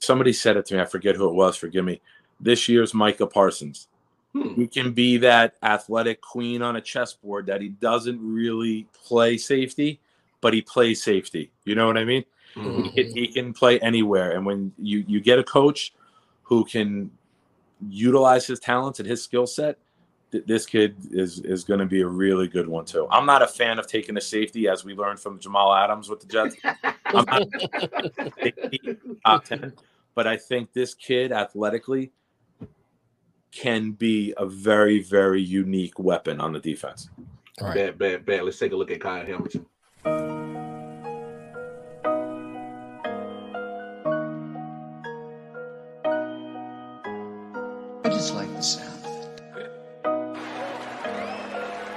Somebody 0.02 0.34
said 0.34 0.58
it 0.58 0.66
to 0.68 0.76
me. 0.76 0.82
I 0.82 0.86
forget 0.86 1.16
who 1.16 1.30
it 1.30 1.34
was. 1.34 1.56
Forgive 1.56 1.86
me. 1.86 2.02
This 2.40 2.68
year's 2.68 2.94
Micah 2.94 3.28
Parsons. 3.28 3.88
Hmm. 4.34 4.54
He 4.56 4.68
can 4.68 4.92
be 4.94 5.18
that 5.18 5.56
athletic 5.62 6.22
queen 6.22 6.62
on 6.62 6.76
a 6.76 6.82
chessboard 6.82 7.46
that 7.46 7.62
he 7.62 7.70
doesn't 7.70 8.20
really 8.22 8.88
play 9.06 9.38
safety, 9.38 10.00
but 10.42 10.54
he 10.54 10.62
plays 10.62 11.04
safety. 11.04 11.52
You 11.66 11.76
know 11.76 11.86
what 11.88 11.98
I 11.98 12.06
mean? 12.06 12.26
Mhm. 12.56 12.84
He, 12.84 12.90
can, 12.92 13.16
he 13.16 13.28
can 13.28 13.54
play 13.54 13.80
anywhere. 13.80 14.32
And 14.32 14.46
when 14.46 14.74
you 14.78 15.06
you 15.08 15.22
get 15.22 15.40
a 15.40 15.44
coach 15.44 15.94
who 16.44 16.66
can 16.66 17.12
utilize 17.90 18.46
his 18.46 18.60
talents 18.60 19.00
and 19.00 19.08
his 19.08 19.24
skill 19.24 19.48
set, 19.48 19.78
th- 20.32 20.46
this 20.46 20.66
kid 20.66 20.96
is 21.12 21.40
is 21.42 21.64
going 21.64 21.80
to 21.80 21.86
be 21.86 22.02
a 22.02 22.08
really 22.08 22.48
good 22.48 22.68
one 22.68 22.86
too. 22.86 23.08
I'm 23.10 23.26
not 23.26 23.42
a 23.42 23.48
fan 23.48 23.80
of 23.80 23.88
taking 23.88 24.18
a 24.18 24.22
safety, 24.22 24.68
as 24.68 24.84
we 24.84 24.96
learned 24.96 25.20
from 25.20 25.40
Jamal 25.40 25.74
Adams 25.74 26.10
with 26.10 26.20
the 26.22 26.28
Jets. 26.28 26.56
I'm 27.06 27.26
not 27.26 27.48
top 29.26 29.46
ten, 29.46 29.74
but 30.16 30.28
I 30.28 30.38
think 30.38 30.74
this 30.74 30.94
kid 30.94 31.32
athletically 31.32 32.12
can 33.52 33.92
be 33.92 34.34
a 34.38 34.46
very 34.46 35.02
very 35.02 35.42
unique 35.42 36.00
weapon 36.00 36.40
on 36.40 36.54
the 36.54 36.60
defense. 36.60 37.10
Right. 37.60 37.76
Bad, 37.76 37.98
bad, 37.98 38.26
bad. 38.26 38.44
Let's 38.44 38.58
take 38.58 38.72
a 38.72 38.76
look 38.76 38.92
at 38.92 39.02
Kyle 39.02 39.26
Hamilton. 39.26 39.66
I 48.04 48.10
just 48.10 48.34
like 48.34 48.52
the 48.56 48.62
sound. 48.62 49.04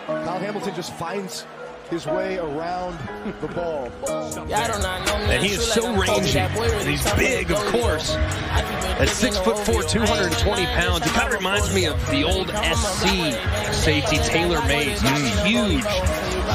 Kyle 0.07 0.39
Hamilton 0.39 0.75
just 0.75 0.93
finds 0.95 1.47
his 1.91 2.07
way 2.07 2.39
around 2.39 2.99
the 3.41 3.49
ball. 3.49 3.91
And 4.07 5.43
he 5.43 5.53
is 5.53 5.73
so 5.73 5.95
rangy. 5.97 6.39
And 6.39 6.89
he's 6.89 7.13
big, 7.15 7.51
of 7.51 7.59
course. 7.67 8.15
At 8.15 9.09
six 9.09 9.37
foot 9.39 9.59
four, 9.59 9.83
220 9.83 10.67
pounds, 10.67 11.07
it 11.07 11.13
kind 11.13 11.29
of 11.29 11.35
reminds 11.35 11.75
me 11.75 11.87
of 11.87 11.99
the 12.11 12.25
old 12.25 12.49
SC 12.49 13.75
safety 13.75 14.19
Taylor 14.19 14.61
Mays. 14.67 15.01
He's 15.01 15.43
huge. 15.43 15.85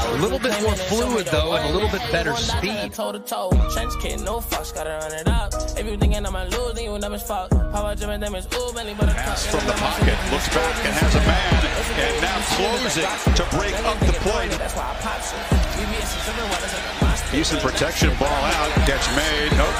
A 0.10 0.18
little 0.22 0.40
bit 0.40 0.60
more 0.62 0.76
fluid 0.76 1.28
though, 1.28 1.54
and 1.54 1.70
a 1.70 1.72
little 1.72 1.90
bit 1.90 2.02
better 2.12 2.36
speed. 2.36 2.94
Toe 2.94 3.12
to 3.12 3.20
toe, 3.20 3.52
trench 3.74 3.94
kid, 4.02 4.22
no 4.22 4.40
fucks, 4.40 4.74
gotta 4.74 4.98
run 5.02 5.14
it 5.14 5.28
up. 5.28 5.54
If 5.78 5.86
you 5.86 5.98
thinking 5.98 6.26
I'm 6.26 6.36
a 6.36 6.46
losing, 6.46 6.86
you 6.86 6.98
never 6.98 7.18
fuck. 7.18 7.50
Power 7.72 7.96
gym 7.96 8.10
and 8.10 8.22
them 8.22 8.36
is 8.36 8.46
ooh, 8.48 8.74
belly 8.74 8.96
but 8.98 9.10
a 9.10 9.14
Pass 9.14 9.46
from 9.46 9.66
the 9.66 9.74
pocket, 9.74 10.18
looks 10.32 10.50
back 10.50 10.76
and 10.86 10.94
has 10.98 11.16
a 11.16 11.24
man, 11.24 11.62
and 12.02 12.22
now 12.22 12.42
closing 12.58 13.06
to 13.38 13.44
break 13.56 13.76
up 13.86 14.00
the 14.02 14.14
play. 14.26 14.50
That's 14.50 14.76
why 14.76 14.90
I 14.90 14.96
pop 15.00 15.22
shit. 15.22 15.40
BBS 15.78 16.10
is 16.10 16.24
something 16.26 16.50
what 16.50 16.64
is 16.66 16.74
like 16.74 16.90
a 16.90 17.06
box. 17.06 17.32
Decent 17.32 17.62
protection, 17.62 18.10
ball 18.18 18.28
out, 18.28 18.70
gets 18.90 19.08
made. 19.16 19.54
Nope. 19.56 19.78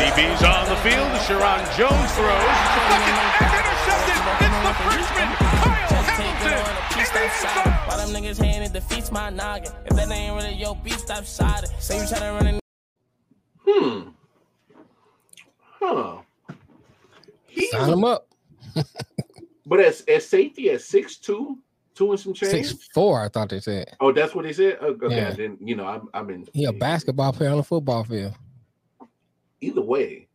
DB's 0.00 0.42
on 0.42 0.64
the 0.72 0.78
field. 0.80 1.10
Sharon 1.28 1.62
Jones 1.76 2.10
throws. 2.16 2.48
Fucking 2.88 3.18
intercepted. 3.52 4.18
It's 4.40 4.58
the 4.64 4.74
freshman, 4.88 5.28
Kyle 5.36 5.97
Hamilton. 7.02 7.72
Why 7.86 7.96
them 7.96 8.08
niggas 8.10 8.42
hating 8.42 8.62
it 8.62 8.72
defeats 8.72 9.10
my 9.12 9.30
noggin. 9.30 9.72
If 9.86 9.96
that 9.96 10.10
ain't 10.10 10.34
really 10.34 10.54
your 10.54 10.76
beat, 10.76 10.94
stop 10.94 11.24
siding. 11.24 11.70
Say 11.78 11.96
you 11.98 12.02
tryna 12.04 12.34
run 12.38 12.46
in 12.46 12.60
Hmm. 13.66 14.08
Huh. 15.78 16.18
Sign 17.70 17.90
him 17.92 18.04
up. 18.04 18.28
But 19.66 19.80
as 19.80 20.00
as 20.08 20.26
safety 20.26 20.70
at 20.70 20.80
six 20.80 21.18
two, 21.18 21.58
two 21.94 22.10
and 22.12 22.18
some 22.18 22.32
change. 22.32 22.68
Six 22.68 22.88
four, 22.94 23.20
I 23.22 23.28
thought 23.28 23.50
they 23.50 23.60
said. 23.60 23.94
Oh, 24.00 24.12
that's 24.12 24.34
what 24.34 24.46
he 24.46 24.52
said. 24.54 24.78
Oh, 24.80 24.96
Okay, 25.04 25.14
Yeah. 25.14 25.30
then 25.32 25.58
you 25.60 25.76
know 25.76 25.84
I'm 25.86 26.08
I'm 26.14 26.30
in 26.30 26.48
He 26.54 26.64
a 26.64 26.72
basketball 26.72 27.34
player 27.34 27.50
on 27.50 27.58
the 27.58 27.62
football 27.62 28.02
field. 28.04 28.32
either 29.60 29.82
way. 29.82 30.26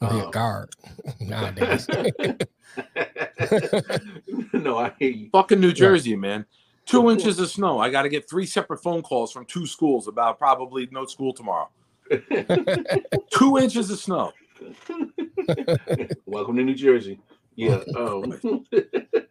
Oh, 0.00 0.06
he 0.10 0.20
Um, 0.20 0.28
a 0.28 0.30
guard 0.30 0.70
nowadays. 1.20 1.88
no, 4.52 4.78
I 4.78 4.92
hear 4.98 5.10
you. 5.10 5.30
Fucking 5.30 5.60
New 5.60 5.72
Jersey, 5.72 6.16
man. 6.16 6.46
Two 6.86 7.10
inches 7.10 7.38
of 7.38 7.50
snow. 7.50 7.78
I 7.78 7.90
got 7.90 8.02
to 8.02 8.08
get 8.08 8.28
three 8.28 8.46
separate 8.46 8.82
phone 8.82 9.02
calls 9.02 9.30
from 9.30 9.44
two 9.44 9.66
schools 9.66 10.08
about 10.08 10.38
probably 10.38 10.88
no 10.90 11.04
school 11.04 11.32
tomorrow. 11.32 11.68
two 13.30 13.58
inches 13.58 13.90
of 13.90 13.98
snow. 13.98 14.32
Welcome 16.26 16.56
to 16.56 16.64
New 16.64 16.74
Jersey. 16.74 17.20
Yeah. 17.56 17.80
Um, 17.96 18.64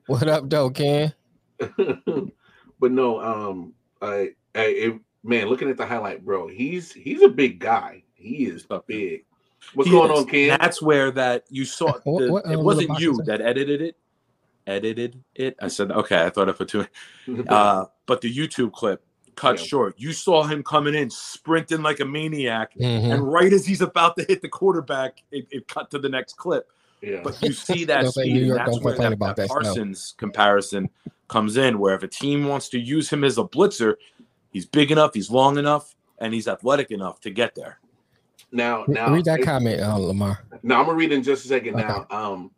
what 0.07 0.27
up, 0.27 0.49
though, 0.49 0.69
Ken? 0.69 1.13
but 1.57 2.91
no, 2.91 3.21
um, 3.21 3.73
I, 4.01 4.31
I, 4.53 4.65
it, 4.65 4.99
man, 5.23 5.47
looking 5.47 5.69
at 5.69 5.77
the 5.77 5.85
highlight, 5.85 6.23
bro, 6.23 6.47
he's 6.47 6.91
he's 6.91 7.21
a 7.21 7.29
big 7.29 7.59
guy. 7.59 8.03
He 8.13 8.45
is 8.45 8.65
a 8.69 8.81
big. 8.85 9.25
What's 9.73 9.89
He 9.89 9.95
going 9.95 10.11
is. 10.11 10.19
on, 10.19 10.25
Ken? 10.25 10.57
That's 10.59 10.81
where 10.81 11.11
that 11.11 11.43
you 11.49 11.65
saw. 11.65 11.93
The- 12.05 12.31
what, 12.31 12.45
uh, 12.47 12.51
it 12.51 12.59
wasn't 12.59 12.99
you 12.99 13.17
that? 13.17 13.25
that 13.25 13.41
edited 13.41 13.81
it. 13.81 13.95
Edited 14.65 15.23
it. 15.35 15.55
I 15.61 15.67
said, 15.69 15.91
okay. 15.91 16.25
I 16.25 16.29
thought 16.29 16.49
I 16.49 16.51
put 16.51 16.67
two. 16.69 16.85
Uh, 17.49 17.85
but 18.05 18.21
the 18.21 18.33
YouTube 18.33 18.71
clip 18.71 19.03
cut 19.35 19.59
Yeah. 19.59 19.65
short. 19.65 19.95
You 19.97 20.13
saw 20.13 20.43
him 20.43 20.63
coming 20.63 20.95
in, 20.95 21.09
sprinting 21.09 21.81
like 21.81 21.99
a 21.99 22.05
maniac, 22.05 22.73
Mhm. 22.75 23.13
and 23.13 23.31
right 23.31 23.51
as 23.53 23.65
he's 23.65 23.81
about 23.81 24.15
to 24.17 24.23
hit 24.27 24.41
the 24.41 24.49
quarterback, 24.49 25.21
it, 25.31 25.47
it 25.51 25.67
cut 25.67 25.91
to 25.91 25.99
the 25.99 26.09
next 26.09 26.37
clip. 26.37 26.69
yeah. 27.01 27.21
But 27.23 27.41
you 27.43 27.51
see 27.53 27.83
that 27.85 28.01
Don't 28.03 28.11
say 28.13 28.21
speed, 28.23 28.33
New 28.33 28.39
and 28.39 28.47
York 28.47 28.57
that's 28.59 28.71
don't 28.71 28.83
where 28.83 28.93
complain 28.95 29.09
that, 29.11 29.15
about 29.15 29.35
that 29.35 29.41
that 29.43 29.47
snow. 29.49 29.61
Parsons 29.61 30.15
comparison 30.17 30.89
comes 31.27 31.55
in. 31.57 31.77
Where 31.79 31.93
if 31.95 32.03
a 32.03 32.07
team 32.07 32.45
wants 32.47 32.69
to 32.69 32.79
use 32.79 33.09
him 33.09 33.23
as 33.23 33.37
a 33.37 33.43
blitzer, 33.43 33.95
he's 34.51 34.65
big 34.65 34.91
enough, 34.91 35.13
he's 35.13 35.29
long 35.29 35.57
enough, 35.57 35.95
and 36.17 36.33
he's 36.33 36.47
athletic 36.47 36.89
enough 36.91 37.19
to 37.21 37.29
get 37.29 37.53
there. 37.55 37.79
Now, 38.51 38.85
now, 38.87 39.13
Read 39.13 39.25
that 39.25 39.39
it- 39.39 39.45
comment, 39.45 39.81
uh, 39.81 39.97
Lamar. 39.97 40.43
Now 40.63 40.79
I'm 40.79 40.85
gonna 40.85 40.97
read 40.97 41.11
it 41.11 41.15
in 41.15 41.23
just 41.23 41.45
a 41.45 41.47
second. 41.47 41.75
Okay. 41.75 41.87
Now, 41.87 42.07
um, 42.09 42.51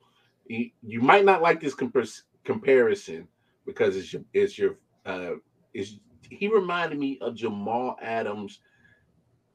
you, 0.47 0.69
you 0.81 1.01
might 1.01 1.25
not 1.25 1.41
like 1.41 1.59
this 1.59 1.75
compar- 1.75 2.21
comparison 2.43 3.27
because 3.65 3.95
it's 3.95 4.13
your, 4.13 4.23
it's 4.33 4.57
your, 4.57 4.77
uh, 5.05 5.33
is 5.73 5.99
he 6.29 6.47
reminded 6.47 6.97
me 6.97 7.17
of 7.21 7.35
Jamal 7.35 7.97
Adams, 8.01 8.59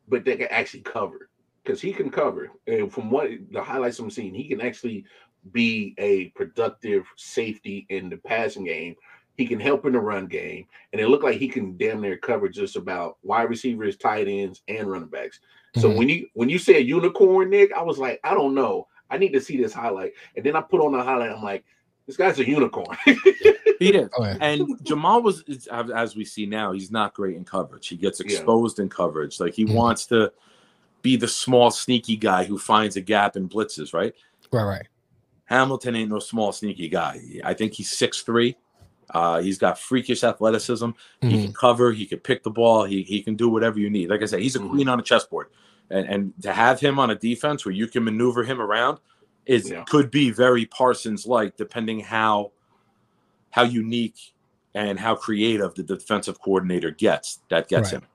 but 0.08 0.24
they 0.24 0.36
can 0.36 0.48
actually 0.48 0.82
cover 0.82 1.30
because 1.62 1.80
he 1.80 1.92
can 1.92 2.10
cover. 2.10 2.50
And 2.66 2.92
from 2.92 3.10
what 3.10 3.30
the 3.50 3.62
highlights 3.62 3.98
I'm 3.98 4.10
seeing, 4.10 4.34
he 4.34 4.48
can 4.48 4.60
actually 4.60 5.04
be 5.52 5.94
a 5.98 6.26
productive 6.30 7.04
safety 7.16 7.86
in 7.90 8.08
the 8.08 8.16
passing 8.16 8.64
game. 8.64 8.96
He 9.36 9.46
can 9.46 9.58
help 9.58 9.84
in 9.84 9.92
the 9.92 10.00
run 10.00 10.26
game, 10.26 10.66
and 10.92 11.00
it 11.00 11.08
looked 11.08 11.24
like 11.24 11.38
he 11.38 11.48
can 11.48 11.76
damn 11.76 12.00
near 12.00 12.16
cover 12.16 12.48
just 12.48 12.76
about 12.76 13.18
wide 13.24 13.50
receivers, 13.50 13.96
tight 13.96 14.28
ends, 14.28 14.62
and 14.68 14.88
running 14.88 15.08
backs. 15.08 15.40
So 15.76 15.90
Mhm. 15.90 15.96
when 15.96 16.08
you 16.08 16.28
when 16.34 16.48
you 16.48 16.58
say 16.58 16.76
a 16.76 16.80
unicorn, 16.80 17.50
Nick, 17.50 17.72
I 17.72 17.82
was 17.82 17.98
like, 17.98 18.20
I 18.24 18.34
don't 18.34 18.54
know. 18.54 18.86
I 19.10 19.18
need 19.18 19.32
to 19.32 19.40
see 19.40 19.56
this 19.56 19.72
highlight. 19.72 20.12
And 20.36 20.44
then 20.44 20.56
I 20.56 20.60
put 20.60 20.80
on 20.80 20.92
the 20.92 21.02
highlight. 21.02 21.30
I'm 21.32 21.42
like, 21.42 21.64
this 22.06 22.16
guy's 22.16 22.38
a 22.38 22.48
unicorn. 22.48 22.96
He 23.80 23.90
did. 23.90 24.08
Oh, 24.16 24.22
yeah. 24.22 24.36
And 24.40 24.78
Jamal 24.84 25.20
was, 25.20 25.42
as 25.70 25.90
as 25.90 26.14
we 26.14 26.24
see 26.24 26.46
now, 26.46 26.70
he's 26.70 26.92
not 26.92 27.12
great 27.12 27.36
in 27.36 27.44
coverage. 27.44 27.88
He 27.88 27.96
gets 27.96 28.20
Yeah. 28.20 28.26
exposed 28.26 28.78
in 28.78 28.88
coverage. 28.88 29.40
Like 29.40 29.52
he 29.52 29.66
Mhm. 29.66 29.74
wants 29.74 30.06
to 30.06 30.32
be 31.02 31.16
the 31.16 31.26
small, 31.26 31.72
sneaky 31.72 32.16
guy 32.16 32.44
who 32.44 32.56
finds 32.56 32.94
a 32.96 33.00
gap 33.00 33.34
and 33.34 33.50
blitzes, 33.50 33.92
right? 33.92 34.14
Right, 34.52 34.62
right. 34.64 34.86
Hamilton 35.46 35.96
ain't 35.96 36.10
no 36.10 36.20
small, 36.20 36.52
sneaky 36.52 36.88
guy. 36.88 37.20
I 37.44 37.52
think 37.52 37.72
he's 37.74 37.90
6'3. 37.90 38.56
Uh, 39.10 39.42
he's 39.42 39.58
got 39.58 39.78
freakish 39.78 40.22
athleticism. 40.24 40.90
He 41.20 41.26
Mhm. 41.36 41.42
can 41.42 41.52
cover. 41.52 41.90
He 41.92 42.06
can 42.06 42.20
pick 42.20 42.42
the 42.44 42.50
ball. 42.50 42.84
He, 42.84 43.02
he 43.02 43.22
can 43.22 43.34
do 43.34 43.48
whatever 43.50 43.78
you 43.80 43.90
need. 43.90 44.08
Like 44.08 44.22
I 44.22 44.26
said, 44.26 44.40
he's 44.40 44.56
a 44.56 44.60
Mhm. 44.60 44.70
queen 44.70 44.88
on 44.88 44.98
a 45.00 45.02
chessboard. 45.02 45.48
And, 45.90 46.08
and 46.08 46.32
to 46.42 46.52
have 46.52 46.80
him 46.80 46.98
on 46.98 47.10
a 47.10 47.14
defense 47.14 47.64
where 47.64 47.74
you 47.74 47.86
can 47.86 48.04
maneuver 48.04 48.42
him 48.42 48.60
around 48.60 48.98
is 49.46 49.70
Yeah. 49.70 49.84
could 49.84 50.10
be 50.10 50.30
very 50.30 50.66
Parsons 50.66 51.26
like, 51.26 51.56
depending 51.56 52.00
how 52.00 52.52
how 53.50 53.62
unique 53.62 54.18
and 54.74 54.98
how 54.98 55.14
creative 55.14 55.74
the 55.74 55.82
defensive 55.84 56.40
coordinator 56.40 56.90
gets. 56.90 57.40
That 57.50 57.68
gets 57.68 57.92
Right. 57.92 58.02
him. 58.02 58.08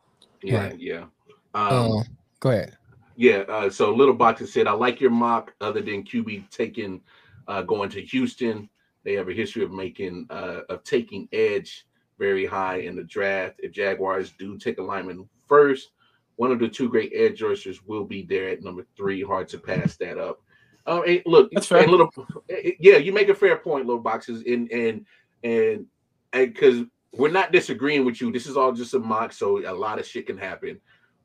yeah, 0.43 0.57
Right. 0.57 0.79
yeah. 0.79 1.05
Um, 1.53 1.91
Uh, 1.99 2.03
go 2.41 2.49
ahead. 2.49 2.77
Yeah, 3.15 3.39
uh, 3.49 3.69
so 3.69 3.93
Little 3.93 4.13
Box 4.13 4.39
has 4.39 4.51
said, 4.51 4.67
I 4.67 4.71
like 4.71 4.99
your 5.01 5.11
mock 5.11 5.53
other 5.61 5.81
than 5.81 6.03
QB 6.03 6.49
taking 6.49 7.01
uh, 7.47 7.61
going 7.63 7.89
to 7.91 8.01
Houston. 8.01 8.69
They 9.03 9.13
have 9.13 9.29
a 9.29 9.33
history 9.33 9.63
of 9.63 9.71
making 9.71 10.27
uh, 10.29 10.61
of 10.69 10.83
taking 10.83 11.27
edge 11.31 11.85
very 12.17 12.45
high 12.45 12.77
in 12.81 12.95
the 12.95 13.03
draft. 13.03 13.55
If 13.59 13.71
Jaguars 13.71 14.31
do 14.37 14.57
take 14.57 14.77
a 14.77 14.83
lineman 14.83 15.27
first, 15.47 15.91
one 16.39 16.51
of 16.53 16.59
the 16.59 16.69
two 16.69 16.87
great 16.87 17.11
edge 17.13 17.41
rushers 17.41 17.85
will 17.85 18.05
be 18.05 18.21
there 18.23 18.47
at 18.47 18.63
number 18.63 18.85
three. 18.95 19.21
Hard 19.21 19.49
to 19.49 19.57
pass 19.57 19.97
that 19.97 20.17
up. 20.17 20.41
Um, 20.85 21.03
and 21.05 21.21
look, 21.25 21.51
That's 21.51 21.67
fair. 21.67 21.85
little, 21.85 22.09
eh, 22.49 22.71
yeah, 22.79 22.95
you 22.95 23.11
make 23.11 23.27
a 23.27 23.35
fair 23.35 23.57
point, 23.57 23.85
Little 23.85 24.01
Boxes, 24.01 24.43
and 24.47 24.71
and 24.71 25.05
and 25.43 25.85
because 26.31 26.85
we're 27.11 27.29
not 27.29 27.51
disagreeing 27.51 28.05
with 28.05 28.21
you. 28.21 28.31
This 28.31 28.47
is 28.47 28.55
all 28.55 28.71
just 28.71 28.93
a 28.93 28.99
mock, 28.99 29.33
so 29.33 29.59
a 29.69 29.75
lot 29.75 29.99
of 29.99 30.07
shit 30.07 30.27
can 30.27 30.37
happen. 30.37 30.79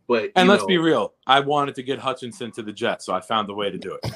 But 0.09 0.33
And 0.35 0.49
let's 0.49 0.63
know- 0.63 0.67
be 0.67 0.79
real. 0.79 1.15
I 1.29 1.39
wanted 1.39 1.77
to 1.77 1.85
get 1.85 2.01
Hutchinson 2.01 2.51
to 2.51 2.63
the 2.65 2.73
Jets, 2.73 3.07
so 3.07 3.15
I 3.15 3.21
found 3.21 3.49
a 3.49 3.55
way 3.55 3.71
to 3.71 3.79
do 3.79 3.97
it. 4.03 4.11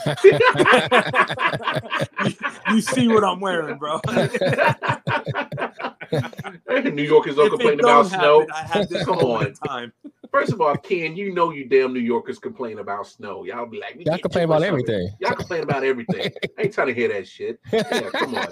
you 2.72 2.80
see 2.80 3.06
what 3.06 3.22
I'm 3.22 3.38
wearing, 3.38 3.78
bro. 3.78 4.00
New 6.94 7.02
Yorkers 7.02 7.36
don't 7.36 7.46
If 7.46 7.50
complain 7.52 7.78
don't 7.78 7.90
about 7.90 8.06
snow. 8.06 8.40
happen, 8.40 8.54
I 8.54 8.62
had 8.78 8.88
this 8.88 9.04
Come 9.04 9.18
on. 9.18 9.52
time. 9.54 9.92
First 10.30 10.52
of 10.52 10.60
all, 10.60 10.76
Ken, 10.76 11.16
you 11.16 11.32
know 11.32 11.50
you 11.50 11.64
damn 11.66 11.92
New 11.94 12.00
Yorkers 12.00 12.38
complain 12.38 12.78
about 12.80 13.06
snow. 13.06 13.44
Y'all 13.44 13.64
be 13.66 13.80
like, 13.80 13.96
Y'all 14.04 14.18
complain 14.18 14.44
about 14.44 14.58
of 14.58 14.64
it. 14.64 14.66
everything. 14.68 15.10
Y'all 15.20 15.34
complain 15.34 15.62
about 15.62 15.84
everything. 15.84 16.30
I 16.58 16.62
ain't 16.62 16.74
trying 16.74 16.88
to 16.88 16.94
hear 16.94 17.08
that 17.08 17.26
shit. 17.26 17.58
Yeah, 17.72 18.10
come 18.10 18.34
on, 18.34 18.48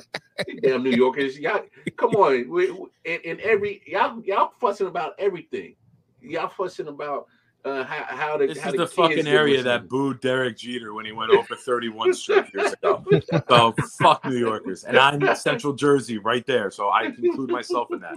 damn 0.63 0.83
New 0.83 0.91
Yorkers. 0.91 1.39
Y'all, 1.39 1.63
come 1.97 2.15
on. 2.17 2.49
We, 2.49 2.71
we- 2.71 2.87
in, 3.05 3.21
in 3.23 3.41
every 3.43 3.83
y'all, 3.87 4.21
y'all 4.25 4.53
fussing 4.59 4.87
about 4.87 5.13
everything. 5.19 5.77
Y'all 6.23 6.49
fussing 6.49 6.89
about 6.89 7.27
uh, 7.67 7.85
how 7.85 8.05
how 8.09 8.37
the 8.37 8.47
This 8.47 8.59
how 8.59 8.69
is 8.71 8.77
the 8.77 8.79
the 8.79 8.87
fucking 8.87 9.27
area 9.27 9.63
that 9.63 9.89
booed 9.89 10.21
Derek 10.21 10.57
Jeter 10.57 10.95
when 10.95 11.05
he 11.05 11.13
went 11.13 11.33
over 11.33 11.57
31 11.57 12.15
straight 12.15 12.47
years 12.55 12.73
ago. 12.73 13.05
So 13.49 13.75
fuck 14.01 14.25
New 14.25 14.37
Yorkers. 14.37 14.85
And 14.85 14.97
I'm 14.99 15.35
Central 15.37 15.73
Jersey 15.73 16.19
right 16.19 16.47
there. 16.47 16.71
So 16.71 16.89
I 16.89 17.05
include 17.05 17.51
myself 17.51 17.89
in 17.93 18.01
that. 18.01 18.15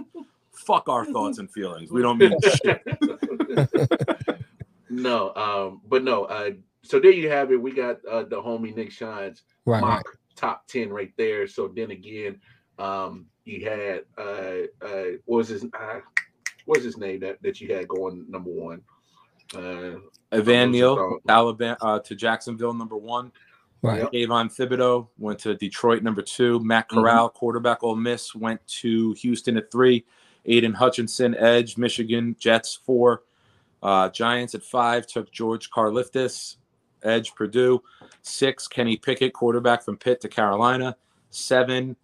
Fuck 0.52 0.88
our 0.88 1.04
thoughts 1.04 1.38
and 1.38 1.50
feelings. 1.50 1.90
We 1.90 2.02
don't 2.02 2.18
mean 2.18 2.34
shit. 2.64 2.82
no, 4.88 5.34
um, 5.34 5.80
but 5.88 6.04
no. 6.04 6.24
Uh, 6.24 6.50
so 6.82 7.00
there 7.00 7.10
you 7.10 7.28
have 7.30 7.50
it. 7.50 7.60
We 7.60 7.72
got 7.72 8.04
uh, 8.10 8.24
the 8.24 8.40
homie 8.40 8.74
Nick 8.74 8.92
Shines 8.92 9.42
Right, 9.66 9.80
mock 9.80 10.06
right. 10.06 10.16
top 10.36 10.66
10 10.68 10.90
right 10.90 11.12
there. 11.16 11.46
So 11.46 11.68
then 11.68 11.90
again, 11.90 12.40
um, 12.78 13.26
you 13.44 13.68
had 13.68 14.02
uh 14.16 14.66
uh 14.84 15.16
what 15.24 15.38
was 15.38 15.48
his 15.48 15.64
uh 15.64 16.00
what's 16.66 16.84
his 16.84 16.96
name 16.96 17.20
that, 17.20 17.42
that 17.42 17.60
you 17.60 17.74
had 17.74 17.88
going 17.88 18.24
number 18.28 18.50
one? 18.50 18.82
Uh 19.54 19.98
Van 20.32 20.40
What's 20.42 20.52
it 20.52 20.66
Neal. 20.66 21.18
Alabama 21.28 21.76
uh, 21.80 21.98
to 22.00 22.14
Jacksonville, 22.14 22.72
number 22.72 22.96
one. 22.96 23.32
Right. 23.82 24.02
Yep. 24.02 24.10
Avon 24.12 24.48
Thibodeaux 24.48 25.08
went 25.18 25.38
to 25.40 25.54
Detroit, 25.54 26.02
number 26.02 26.22
two. 26.22 26.60
Matt 26.60 26.88
Mm-hmm. 26.88 27.00
Corral, 27.00 27.28
quarterback 27.30 27.82
Ole 27.82 27.96
Miss, 27.96 28.34
went 28.34 28.64
to 28.66 29.12
Houston 29.14 29.56
at 29.56 29.70
three. 29.72 30.04
Aidan 30.46 30.74
Hutchinson, 30.74 31.34
Edge, 31.36 31.76
Michigan, 31.76 32.36
Jets, 32.38 32.78
four. 32.84 33.24
Uh, 33.82 34.08
Giants 34.10 34.54
at 34.54 34.62
five 34.62 35.06
took 35.06 35.30
George 35.32 35.70
Karliftis, 35.70 36.56
Edge, 37.02 37.34
Purdue. 37.34 37.82
Six, 38.22 38.68
Kenny 38.68 38.96
Pickett, 38.96 39.32
quarterback 39.32 39.82
from 39.82 39.96
Pitt 39.96 40.20
to 40.20 40.28
Carolina. 40.28 40.96
Seven, 41.30 41.96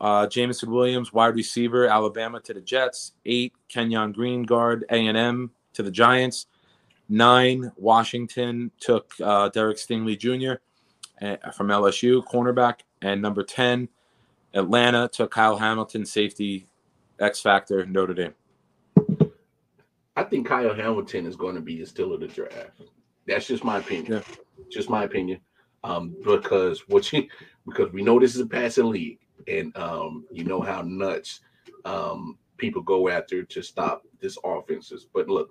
uh, 0.00 0.26
Jameson 0.26 0.70
Williams, 0.70 1.12
wide 1.12 1.34
receiver, 1.34 1.86
Alabama 1.86 2.40
to 2.40 2.52
the 2.54 2.60
Jets. 2.60 3.12
Eight, 3.24 3.54
Kenyon 3.68 4.12
Green, 4.12 4.42
guard, 4.42 4.84
A&M 4.90 5.50
to 5.72 5.82
the 5.82 5.90
Giants. 5.90 6.46
Nine, 7.08 7.70
Washington 7.76 8.70
took 8.80 9.12
uh, 9.22 9.48
Derek 9.50 9.76
Stingley 9.76 10.18
Jr. 10.18 10.60
uh, 11.24 11.50
from 11.50 11.68
LSU, 11.68 12.24
cornerback. 12.24 12.80
And 13.02 13.20
number 13.20 13.42
10, 13.42 13.88
Atlanta 14.54 15.08
took 15.08 15.30
Kyle 15.30 15.58
Hamilton, 15.58 16.06
safety, 16.06 16.66
X 17.20 17.40
Factor, 17.40 17.84
Notre 17.86 18.14
Dame. 18.14 18.34
I 20.16 20.22
think 20.22 20.46
Kyle 20.46 20.74
Hamilton 20.74 21.26
is 21.26 21.36
going 21.36 21.56
to 21.56 21.60
be 21.60 21.80
the 21.80 21.86
steal 21.86 22.12
of 22.12 22.20
the 22.20 22.28
draft. 22.28 22.80
That's 23.26 23.46
just 23.46 23.64
my 23.64 23.78
opinion. 23.78 24.22
Just 24.70 24.88
my 24.88 25.04
opinion. 25.04 25.40
Um, 25.82 26.14
because 26.24 26.88
what 26.88 27.12
you 27.12 27.26
because 27.66 27.92
we 27.92 28.02
know 28.02 28.18
this 28.18 28.34
is 28.34 28.40
a 28.40 28.46
passing 28.46 28.90
league, 28.90 29.18
and 29.48 29.76
um, 29.76 30.24
you 30.30 30.44
know 30.44 30.60
how 30.60 30.82
nuts 30.82 31.40
um 31.84 32.38
people 32.56 32.80
go 32.80 33.08
after 33.08 33.42
to 33.42 33.62
stop 33.62 34.02
this 34.20 34.38
offenses. 34.44 35.06
But 35.12 35.28
look, 35.28 35.50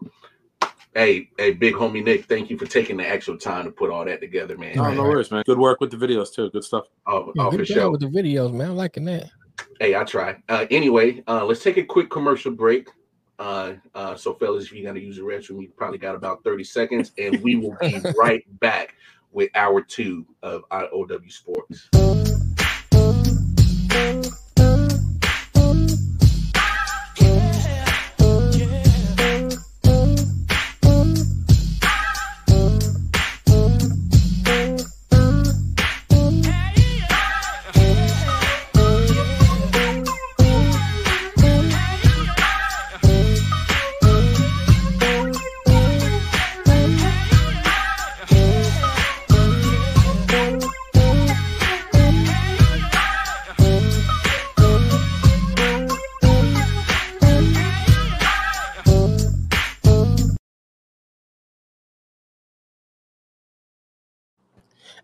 hey, 0.96 1.30
hey, 1.38 1.52
big 1.52 1.74
homie 1.74 2.04
Nick, 2.04 2.26
thank 2.26 2.50
you 2.50 2.58
for 2.58 2.66
taking 2.66 2.98
the 2.98 3.08
actual 3.08 3.38
time 3.38 3.66
to 3.66 3.72
put 3.72 3.90
all 3.90 4.06
that 4.06 4.22
together, 4.22 4.58
man. 4.58 4.76
No, 4.76 4.94
no 4.94 5.04
worries, 5.04 5.32
man. 5.32 5.44
Good 5.46 5.58
work 5.58 5.80
with 5.82 5.92
the 5.92 5.98
videos, 5.98 6.34
too. 6.34 6.50
Good 6.52 6.64
stuff. 6.64 6.86
Oh, 7.08 7.32
Yeah, 7.36 7.44
oh, 7.44 7.52
good 7.52 7.62
for 7.62 7.66
job 7.66 7.76
sure. 7.76 7.92
with 7.92 8.02
the 8.02 8.08
videos, 8.08 8.54
man. 8.54 8.72
I'm 8.72 8.76
liking 8.76 9.06
that. 9.06 9.30
Hey, 9.80 9.96
I 9.96 10.04
try. 10.04 10.38
Uh, 10.50 10.66
anyway, 10.72 11.24
uh, 11.28 11.46
let's 11.46 11.64
take 11.64 11.78
a 11.78 11.84
quick 11.84 12.10
commercial 12.10 12.52
break. 12.52 12.90
Uh, 13.40 13.74
uh, 13.96 14.16
so, 14.16 14.34
fellas, 14.36 14.66
if 14.66 14.74
you're 14.74 14.84
going 14.84 14.96
to 14.96 15.02
use 15.02 15.18
the 15.18 15.24
restroom, 15.24 15.62
you 15.62 15.70
probably 15.76 15.98
got 15.98 16.16
about 16.16 16.44
30 16.44 16.64
seconds, 16.64 17.12
and 17.18 17.42
we 17.42 17.56
will 17.56 17.76
be 17.82 18.00
right 18.20 18.44
back 18.60 18.96
with 19.32 19.50
hour 19.56 19.82
two 19.82 20.26
of 20.44 20.64
IOW 20.70 21.32
Sports. 21.32 21.90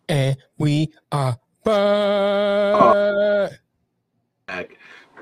And 0.10 0.36
we 0.58 0.92
are 1.12 1.38
back. 1.64 3.52
back. 4.48 4.72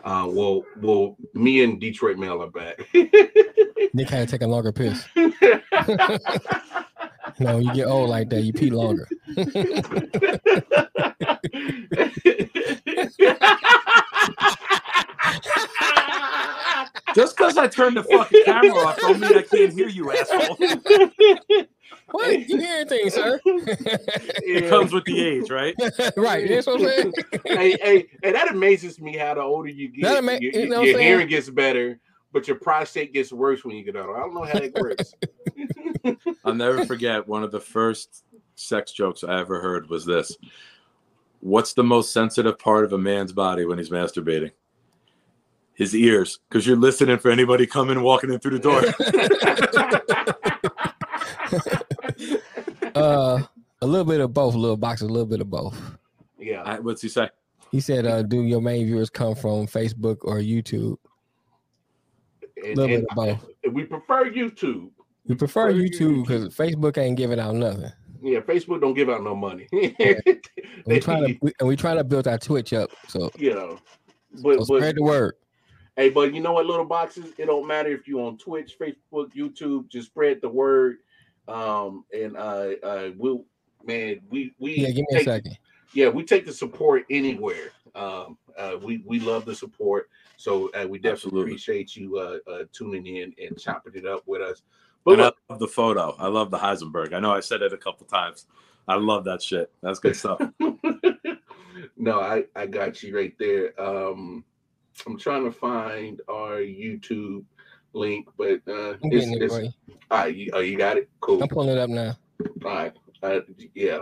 Uh, 0.01 0.25
well, 0.29 0.63
well, 0.81 1.17
me 1.33 1.61
and 1.61 1.81
Detroit 1.81 2.17
Mail 2.17 2.41
are 2.41 2.49
back. 2.49 2.79
Nick 3.93 4.09
had 4.09 4.25
to 4.25 4.31
take 4.31 4.43
a 4.43 4.47
longer 4.47 4.71
piss. 4.71 5.05
no, 7.39 7.57
you 7.57 7.73
get 7.73 7.87
old 7.87 8.09
like 8.09 8.29
that, 8.29 8.43
you 8.43 8.53
pee 8.53 8.69
longer. 8.69 9.05
Just 17.13 17.35
because 17.35 17.57
I 17.57 17.67
turned 17.67 17.97
the 17.97 18.03
fucking 18.03 18.43
camera 18.45 18.71
off 18.71 18.97
don't 18.99 19.19
mean 19.19 19.37
I 19.37 19.41
can't 19.41 19.73
hear 19.73 19.89
you, 19.89 20.13
asshole. 20.13 20.57
What? 22.11 22.47
You 22.47 22.57
hear 22.57 22.77
anything, 22.77 23.09
sir? 23.09 23.39
It 24.49 24.69
comes 24.69 24.93
with 24.93 25.03
the 25.03 25.21
age, 25.21 25.49
right? 25.49 25.75
right. 26.17 26.47
That's 26.47 26.67
what 26.67 26.79
I'm 26.79 26.87
saying. 26.87 27.13
hey, 27.45 27.77
hey, 27.81 28.07
and 28.23 28.33
that 28.33 28.49
amazes 28.49 28.99
me 29.01 29.17
how 29.17 29.33
the 29.33 29.41
older 29.41 29.69
you 29.69 29.89
get, 29.89 30.03
That 30.03 30.17
ama- 30.17 30.37
your, 30.39 30.53
you 30.53 30.69
know 30.69 30.83
your 30.83 30.99
hearing 30.99 31.27
gets 31.27 31.49
better, 31.49 31.99
but 32.31 32.47
your 32.47 32.57
prostate 32.57 33.13
gets 33.13 33.33
worse 33.33 33.65
when 33.65 33.75
you 33.75 33.83
get 33.83 33.97
older. 33.97 34.15
I 34.15 34.21
don't 34.21 34.33
know 34.33 34.43
how 34.43 34.59
that 34.59 34.73
works. 34.79 35.13
I'll 36.45 36.55
never 36.55 36.85
forget 36.85 37.27
one 37.27 37.43
of 37.43 37.51
the 37.51 37.59
first 37.59 38.23
sex 38.55 38.93
jokes 38.93 39.23
I 39.23 39.39
ever 39.39 39.59
heard 39.61 39.89
was 39.89 40.05
this. 40.05 40.37
What's 41.41 41.73
the 41.73 41.83
most 41.83 42.13
sensitive 42.13 42.57
part 42.57 42.85
of 42.85 42.93
a 42.93 42.97
man's 42.97 43.33
body 43.33 43.65
when 43.65 43.77
he's 43.77 43.89
masturbating? 43.89 44.51
His 45.73 45.93
ears, 45.93 46.39
because 46.49 46.65
you're 46.65 46.77
listening 46.77 47.19
for 47.19 47.29
anybody 47.29 47.67
coming 47.67 48.01
walking 48.01 48.31
in 48.31 48.39
through 48.39 48.59
the 48.59 48.63
door. 48.63 48.81
Uh, 52.97 53.43
a 53.81 53.87
little 53.87 54.05
bit 54.05 54.21
of 54.21 54.33
both, 54.33 54.55
little 54.55 54.77
box, 54.77 55.01
a 55.01 55.05
little 55.05 55.25
bit 55.25 55.41
of 55.41 55.49
both. 55.49 55.79
Yeah. 56.39 56.63
I- 56.63 56.79
what's 56.79 57.01
he 57.01 57.09
say? 57.09 57.29
He 57.71 57.81
said, 57.81 58.05
uh, 58.05 58.21
"Do 58.21 58.43
your 58.43 58.61
main 58.61 58.85
viewers 58.85 59.09
come 59.09 59.35
from 59.35 59.67
Facebook 59.67 60.17
or 60.21 60.37
YouTube?" 60.37 60.97
A 62.63 62.67
And, 62.69 62.77
little 62.77 62.95
and 62.95 63.03
bit 63.03 63.09
of 63.11 63.15
both. 63.15 63.73
we 63.73 63.83
prefer 63.83 64.31
YouTube. 64.31 64.89
We 65.25 65.35
prefer 65.35 65.73
YouTube 65.73 66.25
because 66.25 66.55
Facebook 66.55 66.97
ain't 66.97 67.17
giving 67.17 67.39
out 67.39 67.55
nothing. 67.55 67.91
Yeah, 68.21 68.39
Facebook 68.39 68.79
don't 68.81 68.93
give 68.93 69.09
out 69.09 69.23
no 69.23 69.35
money. 69.35 69.67
And 69.99 70.31
we 70.87 70.99
trying 71.01 71.25
to 71.25 71.37
we, 71.41 71.51
and 71.59 71.67
we 71.67 71.75
trying 71.75 71.97
to 71.97 72.03
build 72.05 72.27
our 72.27 72.37
Twitch 72.37 72.71
up. 72.71 72.89
So, 73.09 73.29
you 73.37 73.53
know, 73.53 73.77
but, 74.41 74.53
so 74.53 74.57
but 74.59 74.65
spread 74.65 74.95
the 74.95 75.03
word. 75.03 75.35
Hey, 75.97 76.09
but 76.09 76.33
you 76.33 76.39
know 76.41 76.53
what, 76.53 76.65
little 76.65 76.85
boxes? 76.85 77.33
It 77.37 77.45
don't 77.47 77.67
matter 77.67 77.89
if 77.89 78.07
you 78.07 78.21
on 78.21 78.37
Twitch, 78.37 78.77
Facebook, 78.79 79.33
YouTube. 79.35 79.89
Just 79.89 80.07
spread 80.07 80.39
the 80.41 80.47
word. 80.49 80.99
Um, 81.47 82.05
and 82.13 82.35
uh, 82.37 82.71
uh, 82.83 83.09
we'll 83.17 83.45
man, 83.85 84.19
we 84.29 84.53
we 84.59 84.75
Yeah, 84.75 84.89
give 84.89 85.05
me 85.09 85.19
a 85.21 85.23
second. 85.23 85.57
Yeah, 85.93 86.09
we 86.09 86.23
take 86.23 86.45
the 86.45 86.53
support 86.53 87.05
anywhere. 87.09 87.71
Um, 87.95 88.37
uh, 88.57 88.77
we 88.81 89.01
we 89.05 89.19
love 89.19 89.45
the 89.45 89.55
support, 89.55 90.09
so 90.35 90.69
uh, 90.73 90.85
we 90.87 90.97
definitely 90.97 91.11
Absolutely. 91.11 91.41
appreciate 91.41 91.95
you 91.95 92.17
uh, 92.17 92.51
uh 92.51 92.63
tuning 92.73 93.05
in 93.07 93.33
and 93.41 93.57
chopping 93.57 93.93
it 93.95 94.05
up 94.05 94.23
with 94.25 94.41
us. 94.41 94.61
But 95.05 95.13
And 95.13 95.21
I 95.21 95.31
love 95.49 95.59
the 95.59 95.67
photo. 95.67 96.15
I 96.19 96.27
love 96.27 96.51
the 96.51 96.57
Heisenberg. 96.57 97.13
I 97.13 97.19
know 97.19 97.31
I 97.31 97.39
said 97.39 97.61
it 97.61 97.71
a 97.71 97.77
couple 97.77 98.05
times. 98.05 98.45
I 98.87 98.95
love 98.95 99.23
that 99.25 99.41
shit. 99.41 99.71
That's 99.81 99.99
good 99.99 100.15
stuff. 100.15 100.41
no, 101.97 102.19
I 102.19 102.45
I 102.55 102.65
got 102.65 103.01
you 103.01 103.15
right 103.15 103.33
there. 103.39 103.79
Um, 103.81 104.43
I'm 105.05 105.17
trying 105.17 105.45
to 105.45 105.51
find 105.51 106.21
our 106.27 106.57
YouTube 106.57 107.45
link, 107.97 108.27
but 108.37 108.61
uh, 108.67 108.91
I'm 108.91 108.99
it's, 109.03 109.25
getting 109.25 109.33
it 109.33 109.41
it's, 109.43 109.55
for 109.55 109.61
you. 109.63 109.71
all 110.11 110.17
right, 110.19 110.35
you, 110.35 110.49
oh, 110.53 110.59
you 110.59 110.77
got 110.77 110.97
it. 110.97 111.09
Cool. 111.19 111.41
I'm 111.41 111.49
pulling 111.49 111.69
it 111.69 111.77
up 111.77 111.89
now. 111.89 112.17
All 112.65 112.71
right. 112.71 112.93
Uh, 113.23 113.39
yeah. 113.73 113.99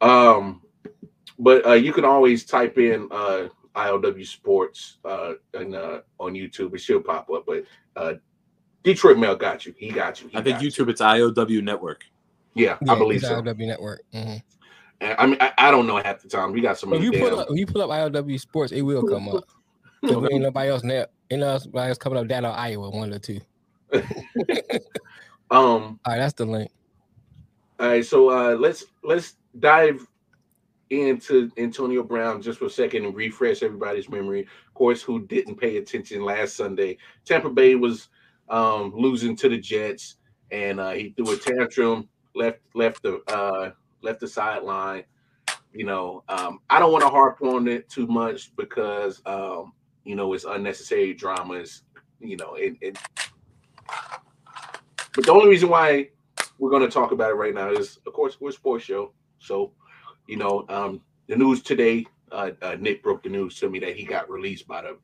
Um, 0.00 0.62
but 1.38 1.66
uh, 1.66 1.72
you 1.74 1.92
can 1.92 2.04
always 2.04 2.44
type 2.44 2.78
in 2.78 3.08
uh, 3.10 3.48
ILW 3.74 4.26
Sports 4.26 4.98
uh, 5.04 5.34
and 5.54 5.74
uh, 5.74 6.00
on 6.18 6.34
YouTube. 6.34 6.74
It 6.74 6.78
should 6.80 7.04
pop 7.04 7.30
up. 7.30 7.44
But 7.46 7.64
uh, 7.94 8.14
Detroit 8.82 9.18
Mail 9.18 9.36
got 9.36 9.64
you. 9.66 9.74
He 9.76 9.90
got 9.90 10.20
you. 10.22 10.28
He 10.28 10.36
I 10.38 10.42
think 10.42 10.56
got 10.56 10.62
you. 10.64 10.70
YouTube, 10.70 10.90
it's 10.90 11.00
IOW 11.00 11.62
Network. 11.62 12.04
Yeah, 12.54 12.78
Yeah, 12.82 12.92
I 12.92 12.98
believe 12.98 13.18
it's 13.20 13.28
so. 13.28 13.40
ILW 13.42 13.66
Network. 13.66 14.02
Mhm. 14.14 14.42
And 15.02 15.14
I 15.18 15.26
mean, 15.26 15.36
I, 15.40 15.52
I 15.58 15.70
don't 15.70 15.86
know 15.86 15.96
half 15.98 16.22
the 16.22 16.28
time. 16.28 16.52
We 16.52 16.62
got 16.62 16.78
so 16.78 16.86
If 16.86 16.90
many. 16.92 17.04
you 17.04 17.12
pull 17.12 17.38
up, 17.38 17.48
if 17.50 17.58
you 17.58 17.66
pull 17.66 17.82
up 17.82 17.90
ILW 17.90 18.40
Sports, 18.40 18.72
it 18.72 18.80
will 18.82 19.02
come 19.06 19.28
up. 19.28 19.44
'Cause 20.04 20.22
there 20.22 20.32
ain't 20.32 20.42
nobody 20.42 20.70
else 20.70 20.82
now. 20.84 21.06
Ain't 21.30 21.40
nobody 21.40 21.88
else 21.88 21.98
coming 21.98 22.18
up 22.18 22.28
down 22.28 22.44
on 22.44 22.54
Iowa, 22.54 22.90
one 22.90 23.12
or 23.12 23.18
two. 23.18 23.40
Um. 25.50 26.00
All 26.04 26.12
right, 26.12 26.18
that's 26.18 26.32
the 26.34 26.44
link. 26.44 26.70
All 27.78 27.88
right, 27.88 28.04
so 28.04 28.30
uh, 28.30 28.56
let's 28.56 28.84
let's 29.04 29.36
dive 29.60 30.06
into 30.90 31.50
Antonio 31.56 32.02
Brown 32.02 32.42
just 32.42 32.58
for 32.58 32.66
a 32.66 32.70
second 32.70 33.04
and 33.04 33.14
refresh 33.14 33.62
everybody's 33.62 34.08
memory. 34.08 34.40
Of 34.40 34.74
course, 34.74 35.02
who 35.02 35.26
didn't 35.26 35.56
pay 35.56 35.76
attention 35.76 36.24
last 36.24 36.56
Sunday? 36.56 36.98
Tampa 37.24 37.50
Bay 37.50 37.74
was 37.74 38.08
um, 38.48 38.92
losing 38.94 39.36
to 39.36 39.48
the 39.48 39.58
Jets, 39.58 40.16
and 40.50 40.80
uh, 40.80 40.92
he 40.92 41.10
threw 41.10 41.32
a 41.32 41.36
tantrum, 41.36 42.08
left 42.34 42.58
left 42.74 43.02
the 43.02 43.20
uh, 43.28 43.70
left 44.02 44.20
the 44.20 44.28
sideline. 44.28 45.04
You 45.72 45.84
know, 45.84 46.24
um, 46.28 46.60
I 46.70 46.80
don't 46.80 46.92
want 46.92 47.04
to 47.04 47.10
harp 47.10 47.40
on 47.42 47.68
it 47.68 47.88
too 47.88 48.06
much 48.08 48.56
because 48.56 49.22
um, 49.26 49.74
you 50.06 50.14
know 50.14 50.32
it's 50.32 50.44
unnecessary 50.44 51.12
dramas, 51.12 51.82
you 52.20 52.36
know 52.36 52.54
it, 52.54 52.76
it. 52.80 52.96
But 55.14 55.26
the 55.26 55.32
only 55.32 55.48
reason 55.48 55.68
why 55.68 56.08
we're 56.58 56.70
going 56.70 56.82
to 56.82 56.88
talk 56.88 57.12
about 57.12 57.30
it 57.30 57.34
right 57.34 57.54
now 57.54 57.70
is, 57.70 57.98
of 58.06 58.12
course, 58.12 58.40
we're 58.40 58.50
a 58.50 58.52
sports 58.52 58.84
show. 58.84 59.12
So, 59.38 59.72
you 60.26 60.36
know, 60.36 60.64
um, 60.68 61.00
the 61.28 61.36
news 61.36 61.62
today, 61.62 62.06
uh, 62.32 62.50
uh, 62.62 62.76
Nick 62.78 63.02
broke 63.02 63.22
the 63.22 63.28
news 63.28 63.58
to 63.60 63.68
me 63.68 63.78
that 63.80 63.96
he 63.96 64.04
got 64.04 64.30
released 64.30 64.66
by 64.66 64.82
the 64.82 64.98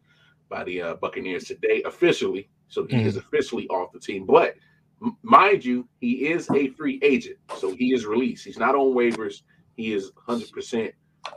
by 0.49 0.65
the 0.65 0.83
uh, 0.83 0.95
Buccaneers 0.95 1.45
today 1.45 1.83
officially. 1.85 2.49
So 2.69 2.87
he 2.87 3.03
is 3.03 3.17
officially 3.17 3.67
off 3.69 3.93
the 3.93 3.99
team. 3.99 4.27
But 4.27 4.55
m- 5.03 5.17
mind 5.23 5.65
you, 5.65 5.89
he 6.01 6.29
is 6.29 6.49
a 6.51 6.69
free 6.69 7.01
agent, 7.03 7.39
so 7.59 7.75
he 7.75 7.95
is 7.95 8.07
released. 8.07 8.45
He's 8.45 8.59
not 8.59 8.75
on 8.75 8.95
waivers. 8.95 9.43
He 9.77 9.95
is 9.95 10.13
100% 10.29 10.93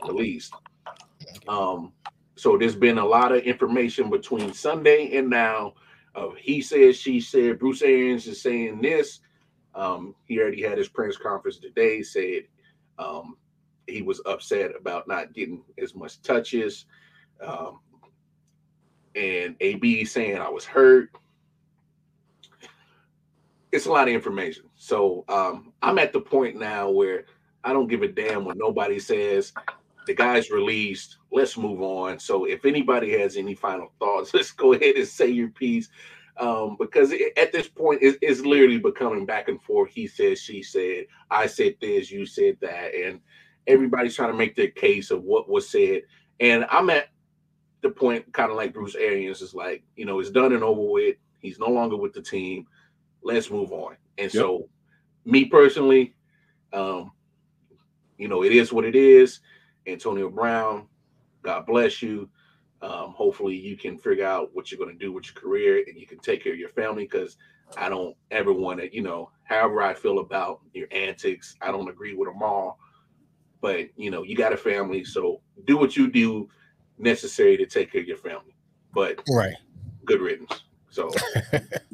released. 0.06 0.54
Um, 1.48 1.92
so 2.36 2.58
there's 2.58 2.76
been 2.76 2.98
a 2.98 3.04
lot 3.04 3.32
of 3.32 3.42
information 3.42 4.10
between 4.10 4.52
Sunday 4.52 5.16
and 5.16 5.28
now. 5.28 5.74
Of 6.14 6.36
he 6.36 6.60
said, 6.62 6.94
she 6.94 7.20
said. 7.20 7.58
Bruce 7.58 7.82
Arians 7.82 8.26
is 8.26 8.40
saying 8.40 8.80
this. 8.82 9.20
Um, 9.74 10.14
he 10.26 10.38
already 10.38 10.62
had 10.62 10.78
his 10.78 10.88
press 10.88 11.16
conference 11.16 11.58
today. 11.58 12.02
Said 12.02 12.44
um, 12.98 13.36
he 13.86 14.02
was 14.02 14.20
upset 14.26 14.72
about 14.78 15.08
not 15.08 15.32
getting 15.32 15.62
as 15.82 15.94
much 15.94 16.20
touches. 16.22 16.86
Um, 17.46 17.80
and 19.14 19.56
AB 19.60 20.04
saying 20.04 20.36
I 20.38 20.48
was 20.48 20.64
hurt. 20.64 21.10
It's 23.72 23.86
a 23.86 23.92
lot 23.92 24.08
of 24.08 24.14
information. 24.14 24.64
So 24.76 25.24
um, 25.28 25.72
I'm 25.82 25.98
at 25.98 26.12
the 26.12 26.20
point 26.20 26.56
now 26.56 26.90
where 26.90 27.24
I 27.64 27.72
don't 27.72 27.88
give 27.88 28.02
a 28.02 28.08
damn 28.08 28.44
what 28.44 28.56
nobody 28.58 28.98
says. 28.98 29.52
The 30.06 30.14
guy's 30.14 30.50
released. 30.50 31.18
Let's 31.32 31.56
move 31.56 31.82
on. 31.82 32.18
So 32.18 32.44
if 32.44 32.64
anybody 32.64 33.18
has 33.18 33.36
any 33.36 33.54
final 33.54 33.92
thoughts, 33.98 34.32
let's 34.34 34.52
go 34.52 34.72
ahead 34.72 34.96
and 34.96 35.06
say 35.06 35.28
your 35.28 35.48
piece. 35.48 35.88
Um, 36.38 36.76
because 36.78 37.12
it, 37.12 37.36
at 37.38 37.52
this 37.52 37.66
point, 37.66 38.02
it, 38.02 38.18
it's 38.20 38.40
literally 38.40 38.78
becoming 38.78 39.24
back 39.24 39.48
and 39.48 39.60
forth. 39.62 39.90
He 39.90 40.06
says, 40.06 40.40
she 40.40 40.62
said, 40.62 41.06
I 41.30 41.46
said 41.46 41.76
this, 41.80 42.10
you 42.10 42.26
said 42.26 42.58
that, 42.60 42.94
and 42.94 43.20
everybody's 43.66 44.14
trying 44.14 44.32
to 44.32 44.36
make 44.36 44.54
their 44.54 44.68
case 44.68 45.10
of 45.10 45.22
what 45.22 45.48
was 45.48 45.68
said. 45.68 46.02
And 46.40 46.66
I'm 46.70 46.90
at 46.90 47.08
the 47.80 47.88
point, 47.88 48.30
kind 48.32 48.50
of 48.50 48.56
like 48.56 48.74
Bruce 48.74 48.94
Arians, 48.94 49.40
is 49.40 49.54
like, 49.54 49.82
you 49.96 50.04
know, 50.04 50.20
it's 50.20 50.30
done 50.30 50.52
and 50.52 50.62
over 50.62 50.82
with. 50.82 51.16
He's 51.40 51.58
no 51.58 51.68
longer 51.68 51.96
with 51.96 52.12
the 52.12 52.22
team. 52.22 52.66
Let's 53.22 53.50
move 53.50 53.72
on. 53.72 53.96
And 54.18 54.30
so, 54.30 54.68
me 55.24 55.46
personally, 55.46 56.14
um, 56.72 57.12
you 58.18 58.28
know, 58.28 58.42
it 58.42 58.52
is 58.52 58.72
what 58.72 58.84
it 58.84 58.94
is. 58.94 59.40
Antonio 59.86 60.28
Brown, 60.30 60.88
God 61.42 61.66
bless 61.66 62.02
you. 62.02 62.28
Um, 62.82 63.14
hopefully, 63.16 63.56
you 63.56 63.76
can 63.76 63.98
figure 63.98 64.26
out 64.26 64.50
what 64.54 64.70
you're 64.70 64.78
going 64.78 64.96
to 64.96 65.04
do 65.04 65.12
with 65.12 65.26
your 65.26 65.34
career 65.34 65.84
and 65.86 65.98
you 65.98 66.06
can 66.06 66.18
take 66.18 66.44
care 66.44 66.52
of 66.52 66.58
your 66.58 66.68
family 66.68 67.04
because 67.04 67.36
I 67.76 67.88
don't 67.88 68.16
ever 68.30 68.52
want 68.52 68.80
to, 68.80 68.94
you 68.94 69.02
know, 69.02 69.30
however 69.44 69.82
I 69.82 69.94
feel 69.94 70.18
about 70.18 70.60
your 70.72 70.88
antics, 70.90 71.56
I 71.62 71.70
don't 71.70 71.88
agree 71.88 72.14
with 72.14 72.28
them 72.28 72.42
all. 72.42 72.78
But, 73.60 73.88
you 73.96 74.10
know, 74.10 74.22
you 74.22 74.36
got 74.36 74.52
a 74.52 74.56
family, 74.56 75.04
so 75.04 75.40
do 75.64 75.76
what 75.78 75.96
you 75.96 76.10
do 76.10 76.48
necessary 76.98 77.56
to 77.56 77.66
take 77.66 77.92
care 77.92 78.02
of 78.02 78.06
your 78.06 78.18
family. 78.18 78.54
But 78.92 79.18
Right. 79.28 79.54
good 80.04 80.20
riddance. 80.20 80.64
So 80.90 81.10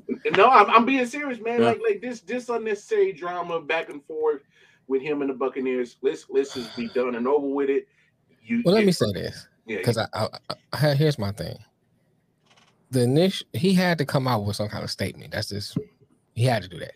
no, 0.37 0.49
I'm, 0.49 0.71
I'm 0.71 0.85
being 0.85 1.07
serious, 1.07 1.41
man. 1.41 1.61
Yeah. 1.61 1.71
Like 1.71 1.81
like 1.89 2.01
this 2.01 2.21
this 2.21 2.49
unnecessary 2.49 3.13
drama 3.13 3.61
back 3.61 3.89
and 3.89 4.05
forth 4.05 4.43
with 4.89 5.03
him 5.03 5.21
and 5.23 5.31
the 5.31 5.35
Buccaneers. 5.35 5.97
Let's 6.03 6.27
let's 6.31 6.55
just 6.55 6.75
be 6.77 6.89
done 6.89 7.15
and 7.15 7.27
over 7.27 7.47
with 7.47 7.71
it. 7.71 7.87
You 8.45 8.63
Well, 8.65 8.75
let 8.75 8.81
you- 8.81 8.87
me 8.87 8.93
say 8.93 9.13
this 9.13 9.47
Yeah, 9.67 9.79
because 9.79 9.99
I, 9.99 10.07
I, 10.15 10.29
I 10.73 10.95
here's 10.95 11.19
my 11.19 11.33
thing. 11.33 11.57
The 12.91 13.03
initial 13.05 13.47
he 13.53 13.73
had 13.73 13.99
to 13.99 14.05
come 14.05 14.29
out 14.29 14.45
with 14.45 14.57
some 14.57 14.69
kind 14.69 14.85
of 14.85 14.91
statement. 14.91 15.33
That's 15.33 15.49
just 15.49 15.79
he 16.35 16.45
had 16.45 16.63
to 16.63 16.69
do 16.69 16.79
that. 16.79 16.93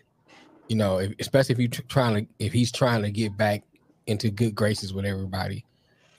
You 0.69 0.75
know, 0.75 0.99
if, 0.99 1.13
especially 1.19 1.53
if 1.53 1.59
you 1.59 1.67
tr- 1.69 1.81
trying 1.87 2.25
to 2.25 2.33
if 2.39 2.53
he's 2.53 2.71
trying 2.71 3.01
to 3.03 3.09
get 3.11 3.35
back 3.35 3.63
into 4.05 4.29
good 4.29 4.53
graces 4.53 4.93
with 4.93 5.05
everybody, 5.05 5.65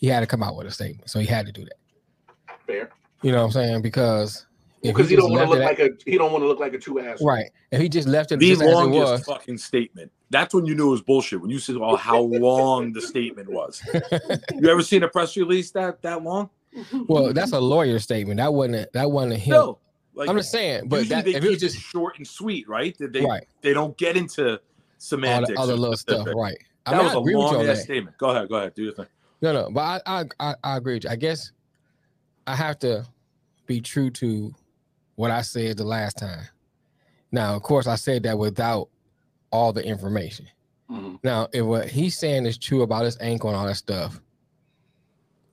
he 0.01 0.09
had 0.09 0.21
to 0.21 0.27
come 0.27 0.43
out 0.43 0.57
with 0.57 0.67
a 0.67 0.71
statement. 0.71 1.09
So 1.11 1.21
he 1.21 1.27
had 1.27 1.47
to 1.47 1.53
do 1.53 1.65
that. 1.65 2.57
Fair. 2.67 2.91
You 3.23 3.33
know 3.33 3.39
what 3.39 3.47
I'm 3.47 3.53
saying? 3.53 3.83
Because 3.83 4.47
Because 4.83 5.09
he, 5.09 5.17
just 5.17 5.27
don't 5.29 5.37
want 5.37 5.45
to 5.45 5.51
look 5.51 5.61
it 5.61 5.65
like 5.65 5.79
a 5.81 5.91
he 6.11 6.17
don't 6.19 6.31
want 6.33 6.43
to 6.45 6.49
look 6.49 6.61
like 6.61 6.73
a 6.75 6.79
true 6.79 7.01
ass. 7.01 7.21
Right. 7.23 7.51
If 7.73 7.81
he 7.81 7.89
just 7.89 8.07
left 8.07 8.31
it 8.33 8.39
The 8.39 8.49
just 8.51 8.63
as 8.63 8.69
it 8.69 8.73
longest 8.75 9.13
was, 9.13 9.25
fucking 9.25 9.59
statement. 9.59 10.13
That's 10.31 10.55
when 10.55 10.67
you 10.67 10.75
knew 10.75 10.89
it 10.89 10.91
was 10.93 11.03
bullshit. 11.03 11.41
When 11.41 11.51
you 11.51 11.59
said, 11.59 11.77
"Oh, 11.77 11.97
how 11.97 12.21
long 12.21 12.93
the 12.93 13.01
statement 13.01 13.49
was." 13.51 13.83
you 14.55 14.69
ever 14.69 14.83
seen 14.83 15.03
a 15.03 15.09
press 15.09 15.37
release 15.37 15.71
that 15.73 16.03
that 16.03 16.23
long? 16.23 16.51
well, 17.09 17.33
that's 17.33 17.53
a 17.53 17.61
lawyer 17.61 17.99
statement. 17.99 18.39
That 18.39 18.53
wasn't 18.55 18.93
that 18.93 19.11
wasn't 19.11 19.41
him. 19.41 19.53
No. 19.53 19.79
Like, 20.15 20.29
I'm 20.29 20.37
just 20.37 20.51
saying, 20.51 20.89
but 20.89 21.09
that, 21.11 21.25
they 21.25 21.31
if 21.35 21.43
keep 21.43 21.45
it 21.45 21.51
was 21.51 21.61
just 21.61 21.77
short 21.79 22.19
and 22.19 22.27
sweet, 22.27 22.69
right? 22.69 22.97
That 22.99 23.13
they 23.13 23.25
Right. 23.25 23.47
they 23.63 23.73
don't 23.73 23.97
get 23.97 24.17
into 24.17 24.61
semantics, 24.99 24.99
all 24.99 24.99
semantics. 24.99 25.53
the 25.55 25.61
other 25.63 25.73
or 25.75 25.77
little 25.77 25.97
stuff, 25.97 26.17
specific. 26.23 26.35
right? 26.37 26.59
I 26.87 26.91
That 26.91 26.97
mean, 26.97 27.05
was 27.07 27.13
I 27.15 27.17
a 27.17 27.21
agree 27.21 27.35
with 27.37 27.45
you 27.45 27.53
long 27.59 27.67
ass 27.69 27.77
that. 27.77 27.83
statement. 27.85 28.19
Go 28.19 28.31
ahead, 28.31 28.49
go 28.49 28.57
ahead, 28.57 28.75
do 28.75 28.83
your 28.83 28.95
thing. 28.95 29.07
No, 29.43 29.53
no, 29.53 29.71
but 29.71 30.03
I, 30.07 30.21
I, 30.21 30.25
I, 30.41 30.55
I 30.65 30.77
agree 30.77 30.95
with 30.95 31.05
you. 31.05 31.11
I 31.11 31.17
guess 31.17 31.53
I 32.49 32.57
have 32.57 32.79
to 32.81 33.07
be 33.67 33.81
true 33.81 34.11
to 34.11 34.53
what 35.19 35.33
I 35.33 35.43
said 35.43 35.77
the 35.77 35.85
last 35.85 36.17
time. 36.17 36.47
Now, 37.33 37.57
of 37.57 37.63
course, 37.63 37.89
I 37.89 37.97
said 37.97 38.23
that 38.23 38.39
without 38.39 38.89
all 39.51 39.73
the 39.73 39.85
information. 39.85 40.47
Mm-hmm. 40.89 41.17
Now, 41.25 41.49
if 41.53 41.65
what 41.65 41.89
he's 41.89 42.17
saying 42.17 42.47
is 42.47 42.57
true 42.57 42.83
about 42.83 43.05
his 43.05 43.19
ankle 43.21 43.51
and 43.51 43.59
all 43.59 43.67
that 43.67 43.75
stuff, 43.75 44.21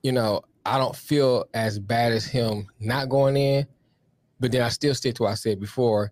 you 0.03 0.11
know, 0.11 0.43
I 0.67 0.77
don't 0.77 0.95
feel 0.95 1.45
as 1.55 1.79
bad 1.79 2.11
as 2.11 2.27
him 2.27 2.67
not 2.79 3.09
going 3.09 3.37
in, 3.37 3.65
but 4.39 4.51
then 4.51 4.61
I 4.61 4.69
still 4.69 4.93
stick 4.93 5.15
to 5.15 5.23
what 5.23 5.31
I 5.31 5.35
said 5.35 5.59
before. 5.59 6.11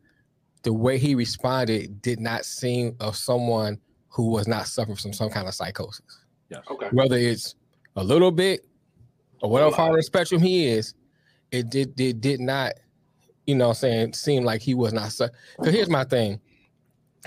The 0.63 0.73
way 0.73 0.97
he 0.97 1.13
responded 1.13 2.01
did 2.01 2.19
not 2.19 2.45
seem 2.45 2.95
of 2.99 3.15
someone 3.15 3.77
who 4.09 4.31
was 4.31 4.47
not 4.47 4.65
suffering 4.65 4.97
from 4.97 5.13
some 5.13 5.29
kind 5.29 5.47
of 5.47 5.53
psychosis 5.53 6.23
Yes. 6.49 6.63
Okay. 6.71 6.87
whether 6.91 7.17
it's 7.17 7.53
a 7.97 8.03
little 8.03 8.31
bit 8.31 8.65
or 9.43 9.51
whatever 9.51 9.75
part 9.75 9.91
of 9.91 9.97
the 9.97 10.03
spectrum 10.03 10.41
he 10.41 10.65
is, 10.65 10.95
it 11.51 11.69
did 11.69 11.95
did 11.95 12.19
did 12.19 12.39
not, 12.39 12.73
you 13.45 13.55
know, 13.55 13.69
what 13.69 13.77
I'm 13.77 13.79
saying 13.79 14.13
seemed 14.13 14.45
like 14.45 14.61
he 14.61 14.73
was 14.73 14.93
not. 14.93 15.13
Because 15.57 15.73
here's 15.73 15.89
my 15.89 16.03
thing: 16.03 16.39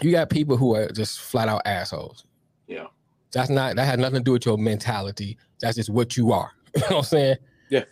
you 0.02 0.10
got 0.10 0.30
people 0.30 0.56
who 0.56 0.74
are 0.74 0.88
just 0.88 1.20
flat 1.20 1.48
out 1.48 1.62
assholes. 1.66 2.24
Yeah. 2.66 2.86
That's 3.32 3.50
not 3.50 3.76
that 3.76 3.84
has 3.84 3.98
nothing 3.98 4.18
to 4.18 4.24
do 4.24 4.32
with 4.32 4.46
your 4.46 4.58
mentality. 4.58 5.36
That's 5.60 5.76
just 5.76 5.90
what 5.90 6.16
you 6.16 6.32
are. 6.32 6.50
You 6.76 6.82
know 6.82 6.86
what 6.88 6.98
I'm 6.98 7.04
saying? 7.04 7.36
Yeah. 7.70 7.84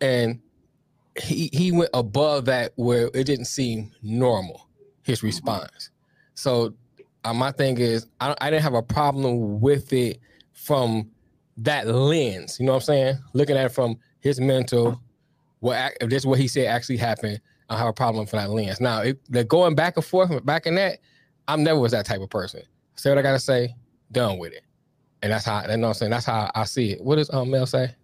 And 0.00 0.40
he 1.20 1.50
he 1.52 1.72
went 1.72 1.90
above 1.92 2.46
that 2.46 2.72
where 2.76 3.10
it 3.12 3.24
didn't 3.24 3.44
seem 3.44 3.92
normal. 4.02 4.66
His 5.02 5.22
response. 5.22 5.90
So 6.34 6.74
uh, 7.24 7.34
my 7.34 7.52
thing 7.52 7.78
is, 7.78 8.06
I, 8.20 8.34
I 8.40 8.50
didn't 8.50 8.62
have 8.62 8.74
a 8.74 8.82
problem 8.82 9.60
with 9.60 9.92
it 9.92 10.20
from 10.52 11.10
that 11.58 11.86
lens. 11.86 12.58
You 12.58 12.66
know 12.66 12.72
what 12.72 12.76
I'm 12.76 12.82
saying? 12.82 13.18
Looking 13.34 13.56
at 13.56 13.66
it 13.66 13.72
from 13.72 13.98
his 14.20 14.40
mental, 14.40 15.00
what 15.58 15.92
if 16.00 16.08
this 16.08 16.22
is 16.22 16.26
what 16.26 16.38
he 16.38 16.48
said 16.48 16.66
actually 16.66 16.96
happened, 16.96 17.40
I 17.70 17.78
have 17.78 17.86
a 17.86 17.92
problem 17.92 18.26
for 18.26 18.36
that 18.36 18.50
lens. 18.50 18.80
Now, 18.80 19.02
if 19.02 19.16
they're 19.28 19.44
going 19.44 19.76
back 19.76 19.96
and 19.96 20.04
forth, 20.04 20.44
back 20.44 20.66
in 20.66 20.74
that, 20.74 20.98
I'm 21.46 21.62
never 21.62 21.78
was 21.78 21.92
that 21.92 22.04
type 22.04 22.20
of 22.20 22.28
person. 22.28 22.62
Say 22.96 23.10
what 23.10 23.18
I 23.18 23.22
gotta 23.22 23.38
say, 23.38 23.74
done 24.10 24.38
with 24.38 24.52
it. 24.52 24.64
And 25.22 25.32
that's 25.32 25.44
how 25.44 25.62
you 25.62 25.68
know 25.76 25.82
what 25.82 25.88
I'm 25.88 25.94
saying. 25.94 26.10
That's 26.10 26.26
how 26.26 26.50
I 26.54 26.64
see 26.64 26.92
it. 26.92 27.00
What 27.00 27.16
does 27.16 27.30
um 27.32 27.50
Mel 27.50 27.66
say? 27.66 27.94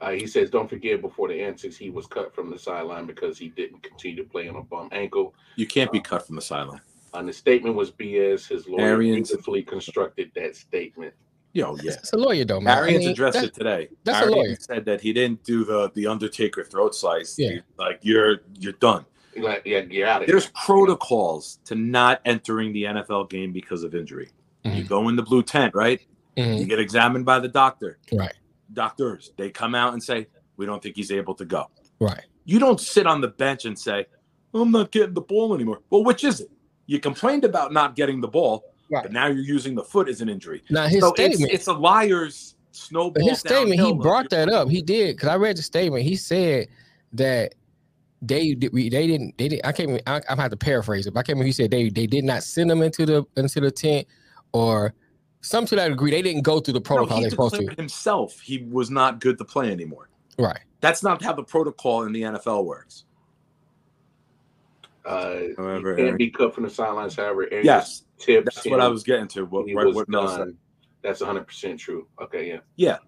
Uh, 0.00 0.12
he 0.12 0.26
says, 0.26 0.48
"Don't 0.48 0.70
forget, 0.70 1.02
before 1.02 1.28
the 1.28 1.42
antics, 1.42 1.76
he 1.76 1.90
was 1.90 2.06
cut 2.06 2.34
from 2.34 2.50
the 2.50 2.58
sideline 2.58 3.04
because 3.04 3.36
he 3.36 3.48
didn't 3.48 3.82
continue 3.82 4.22
to 4.22 4.28
play 4.28 4.48
on 4.48 4.56
a 4.56 4.62
bum 4.62 4.88
ankle. 4.92 5.34
You 5.56 5.66
can't 5.66 5.92
be 5.92 6.00
cut 6.00 6.26
from 6.26 6.36
the 6.36 6.42
sideline. 6.42 6.80
And 7.14 7.28
the 7.28 7.32
statement 7.32 7.74
was 7.74 7.90
BS. 7.90 8.48
His 8.48 8.68
lawyer 8.68 8.94
Arians- 8.94 9.28
beautifully 9.28 9.62
constructed 9.62 10.30
that 10.34 10.56
statement. 10.56 11.14
Yo, 11.54 11.76
yeah. 11.82 11.92
It's 11.92 12.12
a 12.12 12.16
lawyer 12.16 12.44
though, 12.44 12.60
man. 12.60 12.84
I 12.84 12.86
mean, 12.86 13.08
addressed 13.08 13.38
that- 13.40 13.44
it 13.46 13.54
today. 13.54 13.88
that's 14.04 14.26
a 14.26 14.30
lawyer. 14.30 14.54
said 14.60 14.84
that 14.84 15.00
he 15.00 15.12
didn't 15.12 15.42
do 15.44 15.64
the 15.64 15.90
the 15.94 16.06
Undertaker 16.06 16.62
throat 16.64 16.94
slice. 16.94 17.36
Yeah. 17.38 17.50
He- 17.50 17.60
like 17.78 18.00
you're 18.02 18.42
you're 18.58 18.74
done. 18.74 19.04
Like, 19.36 19.62
yeah, 19.64 19.80
get 19.82 20.08
out 20.08 20.22
of 20.22 20.26
There's 20.28 20.44
here. 20.46 20.52
protocols 20.66 21.60
to 21.66 21.74
not 21.76 22.20
entering 22.24 22.72
the 22.72 22.84
NFL 22.84 23.30
game 23.30 23.52
because 23.52 23.84
of 23.84 23.94
injury. 23.94 24.30
You 24.64 24.70
Mm-hmm. 24.72 24.86
go 24.88 25.08
in 25.08 25.16
the 25.16 25.22
blue 25.22 25.42
tent, 25.44 25.74
right? 25.74 26.00
You 26.36 26.64
get 26.66 26.78
examined 26.80 27.24
by 27.24 27.38
the 27.40 27.48
doctor. 27.48 27.98
Right. 28.12 28.34
Doctors, 28.72 29.32
they 29.36 29.50
come 29.50 29.74
out 29.74 29.92
and 29.92 30.02
say, 30.02 30.28
"We 30.56 30.66
don't 30.66 30.80
think 30.82 30.94
he's 30.96 31.10
able 31.10 31.34
to 31.36 31.44
go." 31.44 31.66
Right. 32.00 32.24
You 32.44 32.58
don't 32.60 32.80
sit 32.80 33.06
on 33.06 33.20
the 33.20 33.28
bench 33.28 33.64
and 33.64 33.76
say, 33.78 34.06
"I'm 34.54 34.70
not 34.70 34.90
getting 34.92 35.14
the 35.14 35.20
ball 35.20 35.54
anymore." 35.54 35.80
Well, 35.90 36.04
which 36.04 36.22
is 36.24 36.40
it? 36.40 36.50
You 36.86 37.00
complained 37.00 37.44
about 37.44 37.72
not 37.72 37.96
getting 37.96 38.20
the 38.20 38.28
ball, 38.28 38.64
but 38.90 39.12
now 39.12 39.26
you're 39.26 39.38
using 39.44 39.74
the 39.74 39.84
foot 39.84 40.08
as 40.08 40.20
an 40.20 40.28
injury. 40.28 40.62
Now, 40.70 40.86
his 40.86 41.00
so 41.00 41.08
it's, 41.12 41.20
statement- 41.36 41.52
it's 41.52 41.66
a 41.66 41.72
liar's 41.72 42.54
snowball. 42.72 43.10
But 43.12 43.22
his 43.24 43.40
statement, 43.40 43.80
he 43.80 43.92
brought 43.92 44.30
that 44.30 44.48
up. 44.48 44.68
He 44.68 44.82
did 44.82 45.16
because 45.16 45.28
I 45.28 45.36
read 45.36 45.56
the 45.56 45.62
statement. 45.62 46.04
He 46.04 46.16
said 46.16 46.68
that 47.12 47.54
they 48.22 48.54
did- 48.54 48.72
we- 48.72 48.88
they 48.88 49.06
didn't 49.06 49.36
they 49.38 49.48
didn't. 49.48 49.66
I 49.66 49.72
can't. 49.72 49.90
even- 49.90 50.02
I, 50.06 50.20
I'm 50.28 50.38
have 50.38 50.50
to 50.50 50.56
paraphrase 50.56 51.06
it. 51.06 51.14
But 51.14 51.20
I 51.20 51.22
can't 51.22 51.36
remember. 51.36 51.46
He 51.46 51.52
said 51.52 51.70
they 51.70 51.88
they 51.88 52.06
did 52.06 52.24
not 52.24 52.42
send 52.42 52.70
him 52.70 52.82
into 52.82 53.06
the 53.06 53.24
into 53.36 53.60
the 53.60 53.70
tent 53.70 54.06
or 54.52 54.94
some 55.40 55.66
to 55.66 55.76
that 55.76 55.88
degree. 55.88 56.10
They 56.10 56.22
didn't 56.22 56.42
go 56.42 56.58
through 56.60 56.74
the 56.74 56.80
No, 56.80 56.84
protocol 56.84 57.16
he 57.18 57.22
they're 57.24 57.30
supposed 57.30 57.54
to. 57.54 57.60
declared 57.60 57.78
himself 57.78 58.40
he 58.40 58.66
was 58.70 58.90
not 58.90 59.20
good 59.20 59.38
to 59.38 59.44
play 59.44 59.70
anymore. 59.70 60.08
Right. 60.38 60.58
That's 60.80 61.02
not 61.02 61.22
how 61.22 61.32
the 61.32 61.42
protocol 61.44 62.04
in 62.04 62.12
the 62.12 62.22
NFL 62.22 62.64
works. 62.64 63.04
Uh, 65.04 65.38
However, 65.56 65.96
he 65.96 66.02
can't 66.04 66.18
be 66.18 66.30
cut 66.30 66.54
from 66.54 66.64
the 66.64 66.70
sidelines. 66.70 67.16
However, 67.16 67.44
Arians 67.50 67.64
Yes, 67.66 68.02
tips. 68.18 68.54
that's 68.56 68.66
what 68.66 68.80
I 68.80 68.88
was 68.88 69.02
getting 69.02 69.28
to. 69.28 69.44
What, 69.44 69.66
he 69.66 69.74
right, 69.74 69.86
was 69.86 69.94
what 69.96 70.08
Mel 70.08 70.26
done. 70.26 70.56
That's 71.02 71.20
100 71.20 71.46
percent 71.46 71.78
true. 71.80 72.06
Okay, 72.20 72.48
yeah. 72.48 72.58
Yeah. 72.76 72.98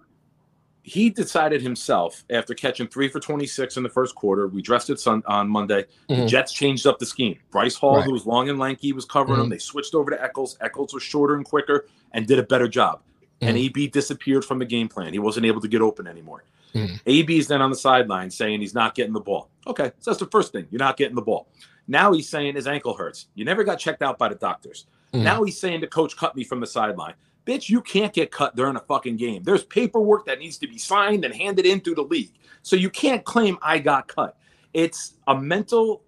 He 0.82 1.10
decided 1.10 1.60
himself 1.60 2.24
after 2.30 2.54
catching 2.54 2.86
three 2.88 3.08
for 3.08 3.20
26 3.20 3.76
in 3.76 3.82
the 3.82 3.88
first 3.88 4.14
quarter. 4.14 4.48
We 4.48 4.62
dressed 4.62 4.88
it 4.88 4.98
sun, 4.98 5.22
on 5.26 5.46
Monday. 5.48 5.84
The 6.08 6.14
Mhm. 6.14 6.28
Jets 6.28 6.52
changed 6.54 6.86
up 6.86 6.98
the 6.98 7.04
scheme. 7.06 7.38
Bryce 7.50 7.74
Hall, 7.74 7.96
Right. 7.96 8.04
who 8.04 8.12
was 8.12 8.24
long 8.24 8.48
and 8.48 8.58
lanky, 8.58 8.92
was 8.92 9.04
covering 9.04 9.40
him. 9.40 9.46
Mhm. 9.46 9.50
They 9.50 9.58
switched 9.58 9.94
over 9.94 10.10
to 10.10 10.22
Echols. 10.22 10.56
Echols 10.62 10.94
was 10.94 11.02
shorter 11.02 11.34
and 11.34 11.44
quicker 11.44 11.86
and 12.12 12.26
did 12.26 12.38
a 12.38 12.42
better 12.42 12.66
job. 12.66 13.02
And 13.42 13.56
Mhm. 13.56 13.60
AB 13.60 13.88
disappeared 13.88 14.44
from 14.44 14.58
the 14.58 14.64
game 14.64 14.88
plan. 14.88 15.12
He 15.12 15.18
wasn't 15.18 15.44
able 15.44 15.60
to 15.60 15.68
get 15.68 15.82
open 15.82 16.06
anymore. 16.06 16.44
Mhm. 16.74 17.00
AB 17.04 17.38
is 17.38 17.46
then 17.48 17.60
on 17.60 17.68
the 17.70 17.76
sideline 17.76 18.30
saying 18.30 18.60
he's 18.60 18.74
not 18.74 18.94
getting 18.94 19.12
the 19.12 19.20
ball. 19.20 19.50
Okay, 19.66 19.92
so 19.98 20.10
that's 20.10 20.20
the 20.20 20.26
first 20.30 20.50
thing. 20.52 20.66
You're 20.70 20.78
not 20.78 20.96
getting 20.96 21.14
the 21.16 21.22
ball. 21.22 21.48
Now 21.88 22.12
he's 22.12 22.28
saying 22.28 22.54
his 22.54 22.66
ankle 22.66 22.94
hurts. 22.94 23.26
You 23.34 23.44
never 23.44 23.64
got 23.64 23.78
checked 23.78 24.00
out 24.02 24.18
by 24.18 24.28
the 24.28 24.34
doctors. 24.36 24.86
Mhm. 25.12 25.22
Now 25.22 25.42
he's 25.42 25.58
saying 25.58 25.80
the 25.80 25.86
coach 25.86 26.16
cut 26.16 26.36
me 26.36 26.44
from 26.44 26.60
the 26.60 26.66
sideline. 26.66 27.14
Bitch, 27.46 27.68
you 27.68 27.80
can't 27.80 28.12
get 28.12 28.30
cut 28.30 28.54
during 28.54 28.76
a 28.76 28.80
fucking 28.80 29.16
game. 29.16 29.42
There's 29.42 29.64
paperwork 29.64 30.26
that 30.26 30.38
needs 30.38 30.58
to 30.58 30.68
be 30.68 30.78
signed 30.78 31.24
and 31.24 31.34
handed 31.34 31.66
in 31.66 31.80
through 31.80 31.96
the 31.96 32.02
league. 32.02 32.32
So 32.62 32.76
you 32.76 32.90
can't 32.90 33.24
claim 33.24 33.58
I 33.62 33.78
got 33.78 34.08
cut. 34.08 34.36
It's 34.72 35.14
a 35.26 35.40
mental, 35.40 36.02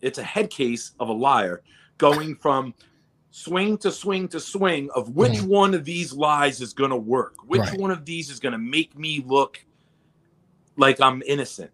it's 0.00 0.18
a 0.18 0.22
head 0.22 0.48
case 0.48 0.92
of 1.00 1.08
a 1.08 1.12
liar 1.12 1.62
going 1.98 2.36
from 2.36 2.72
swing 3.32 3.76
to 3.78 3.90
swing 3.90 4.26
to 4.28 4.40
swing 4.40 4.88
of 4.94 5.14
which 5.16 5.42
one 5.42 5.74
of 5.74 5.84
these 5.84 6.12
lies 6.12 6.60
is 6.60 6.72
going 6.72 6.90
to 6.90 6.96
work. 6.96 7.34
Which 7.46 7.60
Right. 7.60 7.78
one 7.80 7.90
of 7.90 8.04
these 8.04 8.30
is 8.30 8.40
going 8.40 8.52
to 8.52 8.58
make 8.58 8.96
me 8.98 9.22
look 9.26 9.64
like 10.76 11.00
I'm 11.00 11.22
innocent. 11.26 11.70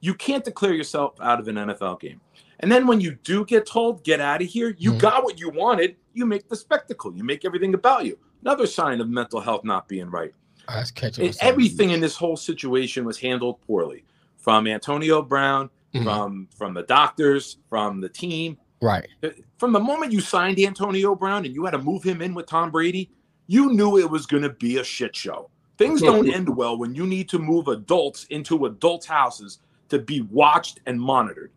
You 0.00 0.14
can't 0.14 0.44
declare 0.44 0.72
yourself 0.74 1.20
out 1.20 1.40
of 1.40 1.48
an 1.48 1.56
NFL 1.58 1.96
game. 1.96 2.20
And 2.60 2.70
then 2.70 2.86
when 2.86 3.00
you 3.00 3.16
do 3.22 3.44
get 3.44 3.66
told, 3.66 4.02
get 4.04 4.20
out 4.20 4.42
of 4.42 4.48
here, 4.48 4.74
you 4.78 4.92
hmm. 4.92 4.98
got 4.98 5.24
what 5.24 5.38
you 5.38 5.50
wanted, 5.50 5.96
you 6.12 6.26
make 6.26 6.48
the 6.48 6.56
spectacle, 6.56 7.14
you 7.14 7.24
make 7.24 7.44
everything 7.44 7.74
about 7.74 8.04
you. 8.04 8.18
Another 8.42 8.66
sign 8.66 9.00
of 9.00 9.08
mental 9.08 9.40
health 9.40 9.64
not 9.64 9.88
being 9.88 10.10
right. 10.10 10.32
Ah, 10.68 10.76
that's 10.76 10.90
catching. 10.90 11.26
It- 11.26 11.36
everything 11.40 11.90
in 11.90 12.00
this 12.00 12.16
whole 12.16 12.36
situation 12.36 13.04
was 13.04 13.18
handled 13.18 13.60
poorly 13.66 14.04
from 14.36 14.66
Antonio 14.66 15.22
Brown, 15.22 15.70
mm-hmm. 15.94 16.04
from 16.04 16.48
from 16.56 16.74
the 16.74 16.82
doctors, 16.82 17.58
from 17.68 18.00
the 18.00 18.08
team. 18.08 18.58
Right. 18.80 19.08
Uh, 19.22 19.30
from 19.56 19.72
the 19.72 19.80
moment 19.80 20.12
you 20.12 20.20
signed 20.20 20.58
Antonio 20.58 21.14
Brown 21.14 21.44
and 21.44 21.54
you 21.54 21.64
had 21.64 21.72
to 21.72 21.78
move 21.78 22.02
him 22.02 22.22
in 22.22 22.32
with 22.34 22.46
Tom 22.46 22.70
Brady, 22.70 23.10
you 23.48 23.72
knew 23.72 23.98
it 23.98 24.08
was 24.08 24.26
going 24.26 24.44
to 24.44 24.50
be 24.50 24.78
a 24.78 24.84
shit 24.84 25.16
show. 25.16 25.50
Things 25.78 26.00
don't 26.00 26.28
end 26.28 26.48
well 26.48 26.76
when 26.76 26.94
you 26.94 27.06
need 27.06 27.28
to 27.30 27.38
move 27.38 27.68
adults 27.68 28.24
into 28.30 28.66
adults' 28.66 29.06
houses 29.06 29.60
to 29.88 29.98
be 29.98 30.22
watched 30.22 30.80
and 30.86 31.00
monitored. 31.00 31.52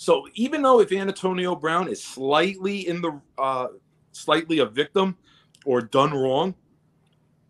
So 0.00 0.28
even 0.34 0.62
though 0.62 0.78
if 0.80 0.92
Antonio 0.92 1.56
Brown 1.56 1.88
is 1.88 2.02
slightly 2.02 2.86
in 2.86 3.00
the 3.02 3.20
uh, 3.36 3.66
slightly 4.12 4.60
a 4.60 4.64
victim 4.64 5.16
or 5.64 5.82
done 5.82 6.14
wrong, 6.14 6.54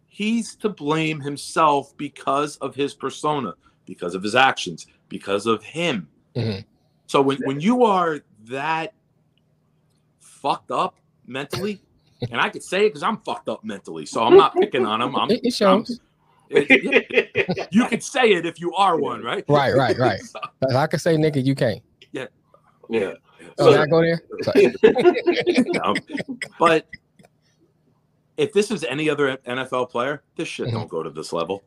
he's 0.06 0.56
to 0.56 0.70
blame 0.70 1.20
himself 1.20 1.94
because 1.98 2.56
of 2.56 2.74
his 2.74 2.94
persona, 2.94 3.52
because 3.84 4.14
of 4.14 4.22
his 4.22 4.34
actions, 4.34 4.86
because 5.10 5.44
of 5.44 5.62
him. 5.62 6.08
Mhm. 6.34 6.64
So 7.06 7.20
when, 7.20 7.36
when 7.44 7.60
you 7.60 7.84
are 7.84 8.20
that 8.44 8.94
fucked 10.20 10.70
up 10.70 10.96
mentally, 11.26 11.82
and 12.30 12.40
I 12.40 12.48
could 12.48 12.62
say 12.62 12.86
it 12.86 12.88
because 12.88 13.02
I'm 13.02 13.18
fucked 13.18 13.50
up 13.50 13.62
mentally, 13.62 14.06
so 14.06 14.24
I'm 14.24 14.38
not 14.38 14.54
picking 14.54 14.86
on 14.86 15.02
him. 15.02 15.14
I'm, 15.16 15.30
It, 15.44 15.52
shows. 15.52 16.00
I'm- 16.50 17.68
you 17.70 17.84
could 17.88 18.02
say 18.02 18.32
it 18.32 18.46
if 18.46 18.58
you 18.58 18.72
are 18.74 18.96
one, 18.98 19.22
right? 19.30 19.44
Right. 19.48 19.74
Right. 19.74 19.98
Right. 19.98 20.20
I 20.74 20.86
can 20.86 20.98
say 20.98 21.14
nigga, 21.18 21.44
you 21.44 21.54
can't. 21.54 21.82
Yeah. 22.12 22.28
Yeah. 22.88 23.12
Oh, 23.58 23.72
can 23.72 23.80
I 23.80 23.86
go 23.86 24.00
there? 24.02 24.20
Sorry. 24.42 24.74
No. 25.74 25.94
But 26.58 26.86
if 28.36 28.52
this 28.52 28.70
is 28.70 28.84
any 28.84 29.10
other 29.10 29.36
NFL 29.38 29.90
player, 29.90 30.22
this 30.36 30.48
shit 30.48 30.70
don't 30.70 30.88
go 30.88 31.02
to 31.02 31.10
this 31.10 31.32
level. 31.32 31.64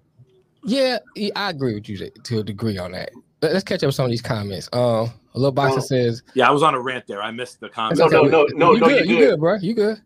Yeah, 0.64 0.99
yeah, 1.15 1.30
I 1.35 1.49
agree 1.49 1.73
with 1.73 1.89
you 1.89 1.98
to- 1.98 2.10
to 2.11 2.39
a 2.39 2.43
degree 2.43 2.77
on 2.77 2.91
that. 2.91 3.11
Let- 3.41 3.53
Let's 3.53 3.64
catch 3.64 3.84
up 3.84 3.88
with 3.88 3.95
some 3.95 4.06
of 4.06 4.11
these 4.11 4.22
comments. 4.22 4.69
Uh, 4.72 5.07
a 5.34 5.38
little 5.38 5.52
boxer 5.52 5.80
Oh. 5.80 5.81
says, 5.81 6.22
Yeah, 6.35 6.48
I 6.48 6.52
was 6.52 6.61
on 6.64 6.76
a 6.76 6.80
rant 6.80 7.07
there. 7.07 7.22
I 7.22 7.31
missed 7.31 7.60
the 7.60 7.69
comment. 7.69 7.98
No, 7.99 8.07
no, 8.07 8.22
no, 8.23 8.45
no, 8.53 8.73
you 8.73 8.80
no, 8.80 8.88
good, 8.88 9.06
you 9.10 9.15
you 9.15 9.19
good. 9.19 9.30
good, 9.31 9.39
bro, 9.39 9.56
you 9.56 9.73
good. 9.73 9.98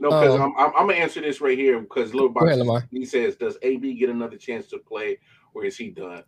No, 0.00 0.08
because 0.08 0.40
Uh, 0.40 0.44
I'm, 0.44 0.52
I'm, 0.56 0.72
I'm 0.76 0.86
gonna 0.88 0.94
answer 0.94 1.20
this 1.20 1.40
right 1.40 1.56
here 1.56 1.78
because 1.78 2.12
little 2.14 2.30
Go 2.30 2.46
ahead, 2.46 2.88
he 2.90 3.04
says, 3.04 3.36
"Does 3.36 3.58
AB 3.62 3.94
get 3.94 4.08
another 4.08 4.36
chance 4.38 4.66
to 4.68 4.78
play, 4.78 5.18
or 5.54 5.64
is 5.66 5.76
he 5.76 5.90
done?" 5.90 6.24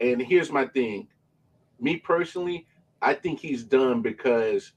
And 0.00 0.22
here's 0.22 0.50
my 0.52 0.64
thing: 0.68 1.08
me 1.80 1.96
personally, 1.96 2.66
I 3.02 3.14
think 3.14 3.40
he's 3.40 3.62
done 3.64 4.02
because 4.02 4.72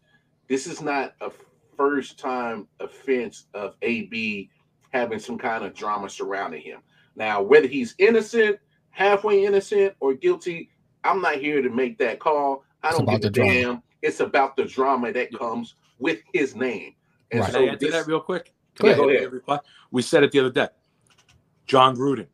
this 0.47 0.67
is 0.67 0.81
not 0.81 1.13
a 1.21 1.31
first 1.77 2.19
time 2.19 2.67
offense 2.79 3.45
of 3.53 3.75
AB 3.81 4.49
having 4.91 5.19
some 5.19 5.37
kind 5.37 5.63
of 5.63 5.73
drama 5.73 6.09
surrounding 6.09 6.61
him. 6.61 6.81
Now, 7.15 7.41
whether 7.41 7.67
he's 7.67 7.95
innocent, 7.99 8.57
halfway 8.91 9.45
innocent, 9.45 9.93
or 9.99 10.13
guilty, 10.13 10.69
I'm 11.03 11.21
not 11.21 11.35
here 11.35 11.61
to 11.61 11.69
make 11.69 11.97
that 11.99 12.19
call. 12.19 12.63
I 12.83 12.89
It's 12.89 12.97
don't 12.97 13.03
about 13.07 13.11
give 13.13 13.19
a 13.19 13.23
the 13.23 13.29
drama. 13.29 13.53
damn. 13.53 13.83
It's 14.01 14.19
about 14.19 14.55
the 14.55 14.65
drama 14.65 15.11
that 15.13 15.33
comes 15.33 15.75
with 15.99 16.19
his 16.33 16.55
name. 16.55 16.95
And 17.31 17.41
Right. 17.41 17.51
so 17.51 17.59
Can 17.59 17.69
I 17.69 17.71
answer 17.73 17.85
this- 17.85 17.91
that 17.95 18.07
real 18.07 18.21
quick? 18.21 18.53
Go 18.75 18.87
ahead, 18.87 18.97
go 18.97 19.09
ahead. 19.09 19.31
reply? 19.31 19.59
We 19.91 20.01
said 20.01 20.23
it 20.23 20.31
the 20.31 20.39
other 20.39 20.49
day. 20.51 20.69
Jon 21.67 21.95
Gruden, 21.95 22.27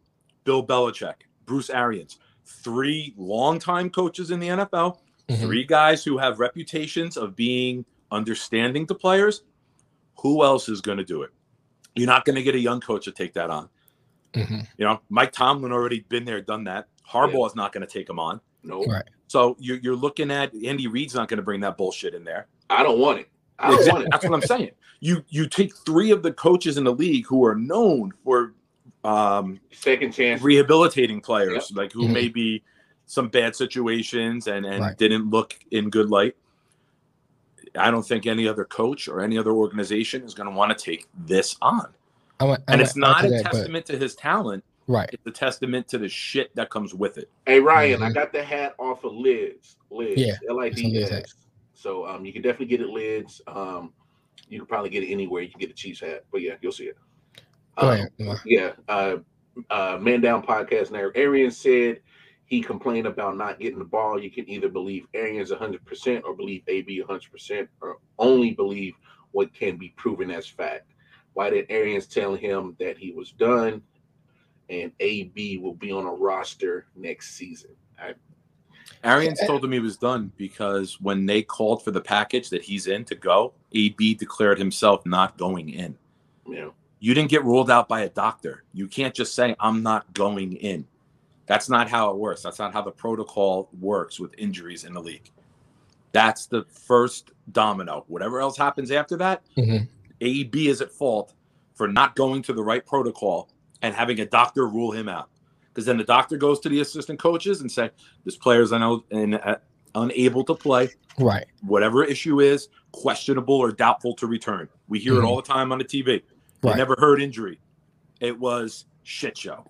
Bill 0.44 0.66
Belichick, 0.66 1.16
Bruce 1.46 1.70
Arians, 1.70 2.20
three 2.46 3.14
longtime 3.18 3.90
coaches 3.90 4.32
in 4.32 4.40
the 4.40 4.48
NFL, 4.50 5.00
Mhm. 5.30 5.38
three 5.40 5.64
guys 5.64 6.04
who 6.04 6.18
have 6.18 6.40
reputations 6.40 7.18
of 7.18 7.36
being 7.36 7.86
understanding 8.12 8.86
to 8.88 8.96
players. 8.96 9.44
Who 10.22 10.44
else 10.44 10.70
is 10.70 10.82
going 10.82 10.98
to 11.00 11.04
do 11.04 11.24
it? 11.24 11.32
You're 11.96 12.08
not 12.08 12.26
going 12.26 12.36
to 12.36 12.44
get 12.44 12.56
a 12.56 12.60
young 12.60 12.80
coach 12.82 13.06
to 13.06 13.12
take 13.12 13.34
that 13.34 13.50
on. 13.50 13.70
Mhm. 14.34 14.68
You 14.78 14.86
know, 14.86 15.00
Mike 15.10 15.32
Tomlin 15.32 15.72
already 15.72 16.02
been 16.10 16.26
there, 16.26 16.42
done 16.42 16.66
that. 16.66 16.88
Harbaugh 17.10 17.48
is 17.48 17.56
not 17.56 17.72
going 17.72 17.86
to 17.86 17.92
take 17.92 18.10
him 18.10 18.20
on. 18.20 18.42
no, 18.64 18.84
Right. 18.86 19.04
So 19.28 19.56
you're, 19.60 19.78
you're 19.78 19.96
looking 19.96 20.30
at 20.32 20.52
Andy 20.64 20.88
Reid's 20.88 21.14
not 21.16 21.28
going 21.28 21.38
to 21.38 21.44
bring 21.44 21.62
that 21.62 21.78
bullshit 21.78 22.14
in 22.14 22.24
there. 22.24 22.48
I 22.70 22.82
don't 22.84 23.00
want 23.00 23.20
it. 23.20 23.30
I 23.60 23.70
don't 23.70 23.78
Exactly. 23.80 23.94
want 23.94 24.06
it. 24.06 24.12
That's 24.12 24.26
what 24.26 24.34
I'm 24.34 24.42
saying. 24.42 24.72
You 25.00 25.24
you 25.30 25.48
take 25.48 25.76
three 25.76 26.10
of 26.12 26.24
the 26.24 26.32
coaches 26.34 26.78
in 26.78 26.84
the 26.84 26.92
league 26.94 27.26
who 27.28 27.46
are 27.46 27.56
known 27.56 28.12
for 28.24 28.54
um, 29.04 29.60
Second 29.72 30.14
chance. 30.14 30.42
rehabilitating 30.42 31.22
players, 31.22 31.72
like 31.76 31.92
who 31.92 32.08
Mhm. 32.08 32.12
may 32.14 32.28
be 32.28 32.64
some 33.06 33.28
bad 33.30 33.56
situations 33.56 34.48
and 34.48 34.66
and 34.66 34.80
Right. 34.82 34.98
didn't 34.98 35.30
look 35.30 35.56
in 35.72 35.90
good 35.90 36.10
light. 36.10 36.36
I 37.78 37.92
don't 37.92 38.06
think 38.08 38.26
any 38.26 38.48
other 38.48 38.66
coach 38.66 39.08
or 39.08 39.22
any 39.22 39.38
other 39.38 39.52
organization 39.52 40.24
is 40.24 40.34
going 40.34 40.50
to 40.50 40.56
want 40.56 40.78
to 40.78 40.84
take 40.84 41.08
this 41.26 41.56
on. 41.62 41.94
I'm 42.40 42.50
a, 42.50 42.58
And 42.68 42.82
it's 42.82 42.96
a- 42.96 43.00
not 43.00 43.26
a 43.26 43.30
that, 43.30 43.44
but- 43.44 43.52
testament 43.52 43.86
to 43.88 43.98
his 43.98 44.16
talent. 44.16 44.64
right. 44.88 45.10
It's 45.12 45.26
a 45.26 45.32
testament 45.32 45.88
to 45.90 45.98
the 45.98 46.08
shit 46.08 46.54
that 46.56 46.70
comes 46.70 46.94
with 46.94 47.18
it. 47.18 47.30
Hey 47.48 47.60
Ryan, 47.60 48.04
I 48.04 48.10
Mhm. 48.10 48.14
got 48.14 48.32
the 48.34 48.44
hat 48.44 48.76
off 48.78 49.04
of 49.04 49.14
Lids. 49.14 49.78
Lids. 49.90 50.22
Yeah, 50.22 50.36
L 50.50 50.60
I 50.60 50.68
it's 50.68 50.80
a 50.80 50.84
D 50.84 51.00
Lids 51.00 51.10
hat. 51.10 51.34
So 51.74 52.06
um 52.08 52.24
you 52.26 52.32
can 52.34 52.42
definitely 52.42 52.68
get 52.68 52.82
it 52.82 52.90
lids. 52.90 53.42
Um 53.48 53.94
you 54.48 54.60
can 54.60 54.68
probably 54.68 54.90
get 54.92 55.04
it 55.04 55.08
anywhere. 55.12 55.42
You 55.42 55.50
can 55.50 55.60
get 55.60 55.70
a 55.72 55.74
Chiefs 55.74 56.02
hat. 56.02 56.24
But 56.32 56.42
yeah, 56.42 56.56
you'll 56.62 56.72
see 56.72 56.86
it. 56.86 56.98
Go 57.78 57.88
Um, 57.88 57.94
ahead. 57.94 58.10
Lamar. 58.20 58.42
Yeah. 58.46 58.74
Uh 58.88 59.18
uh 59.72 59.98
Man 60.00 60.22
Down 60.22 60.46
Podcast 60.46 60.92
now. 60.92 61.10
Arians 61.16 61.58
said 61.58 62.02
he 62.46 62.62
complained 62.62 63.08
about 63.08 63.38
not 63.38 63.60
getting 63.60 63.80
the 63.80 63.86
ball. 63.86 64.22
You 64.22 64.30
can 64.30 64.48
either 64.50 64.70
believe 64.70 65.08
Arians 65.14 65.52
100% 65.52 66.24
or 66.24 66.36
believe 66.36 66.64
AB 66.68 67.04
100% 67.08 67.68
or 67.82 67.98
only 68.20 68.52
believe 68.52 68.94
what 69.32 69.54
can 69.54 69.78
be 69.78 69.90
proven 69.98 70.32
as 70.32 70.48
fact. 70.48 70.94
Why 71.34 71.50
did 71.50 71.66
Arians 71.70 72.08
tell 72.08 72.36
him 72.36 72.76
that 72.80 72.98
he 72.98 73.12
was 73.12 73.32
done 73.32 73.82
and 74.70 74.92
AB 75.00 75.58
will 75.58 75.74
be 75.74 75.92
on 75.92 76.06
a 76.06 76.12
roster 76.12 76.86
next 76.96 77.36
season? 77.36 77.72
I, 78.00 78.14
Arians 79.04 79.40
told 79.46 79.64
him 79.64 79.72
he 79.72 79.80
was 79.80 79.98
done 79.98 80.32
because 80.38 81.02
when 81.02 81.26
they 81.26 81.42
called 81.42 81.84
for 81.84 81.92
the 81.92 82.02
package 82.02 82.50
that 82.50 82.64
he's 82.64 82.88
in 82.88 83.06
to 83.06 83.16
go, 83.16 83.54
AB 83.74 84.16
declared 84.16 84.60
himself 84.60 85.06
not 85.06 85.38
going 85.38 85.70
in. 85.70 85.98
know, 86.48 86.74
You 87.00 87.14
didn't 87.14 87.30
get 87.30 87.44
ruled 87.44 87.70
out 87.70 87.88
by 87.90 88.02
a 88.02 88.10
doctor. 88.10 88.64
You 88.74 88.88
can't 88.88 89.14
just 89.14 89.36
say, 89.36 89.56
I'm 89.60 89.84
not 89.84 90.14
going 90.14 90.54
in. 90.54 90.88
That's 91.48 91.70
not 91.70 91.90
how 91.90 92.10
it 92.12 92.18
works. 92.18 92.42
That's 92.42 92.60
not 92.60 92.74
how 92.74 92.82
the 92.82 92.92
protocol 92.92 93.70
works 93.80 94.20
with 94.20 94.34
injuries 94.38 94.84
in 94.84 94.94
the 94.94 95.02
league. 95.02 95.30
That's 96.12 96.46
the 96.48 96.66
first 96.70 97.32
domino. 97.52 98.06
Whatever 98.08 98.40
else 98.40 98.58
happens 98.58 98.90
after 98.92 99.16
that, 99.18 99.44
Mhm. 99.58 99.88
AB 100.22 100.70
is 100.70 100.82
at 100.82 100.92
fault 100.92 101.34
for 101.74 101.88
not 101.88 102.16
going 102.16 102.42
to 102.44 102.54
the 102.54 102.64
right 102.64 102.86
protocol 102.86 103.50
and 103.82 103.94
having 103.94 104.20
a 104.22 104.26
doctor 104.26 104.68
rule 104.68 104.92
him 104.92 105.10
out. 105.10 105.30
Because 105.68 105.86
then 105.86 105.98
the 105.98 106.04
doctor 106.06 106.38
goes 106.38 106.60
to 106.62 106.70
the 106.70 106.80
assistant 106.80 107.20
coaches 107.20 107.60
and 107.62 107.70
say, 107.72 107.92
this 108.24 108.38
player's 108.38 108.72
un- 108.72 109.04
in, 109.12 109.34
uh, 109.36 109.58
unable 109.94 110.44
to 110.46 110.56
play. 110.56 110.90
Right. 111.20 111.46
Whatever 111.62 112.04
issue 112.06 112.40
is, 112.40 112.70
questionable 112.94 113.56
or 113.56 113.72
doubtful 113.74 114.16
to 114.16 114.26
return. 114.28 114.70
We 114.88 115.00
hear 115.00 115.16
it 115.16 115.22
Mhm. 115.22 115.28
all 115.28 115.36
the 115.36 115.42
time 115.42 115.72
on 115.74 115.78
the 115.80 115.84
TV. 115.84 116.24
Right. 116.64 116.78
never 116.78 116.96
heard 116.98 117.22
injury. 117.22 117.60
It 118.22 118.40
was 118.40 118.86
shit 119.04 119.38
show. 119.38 119.70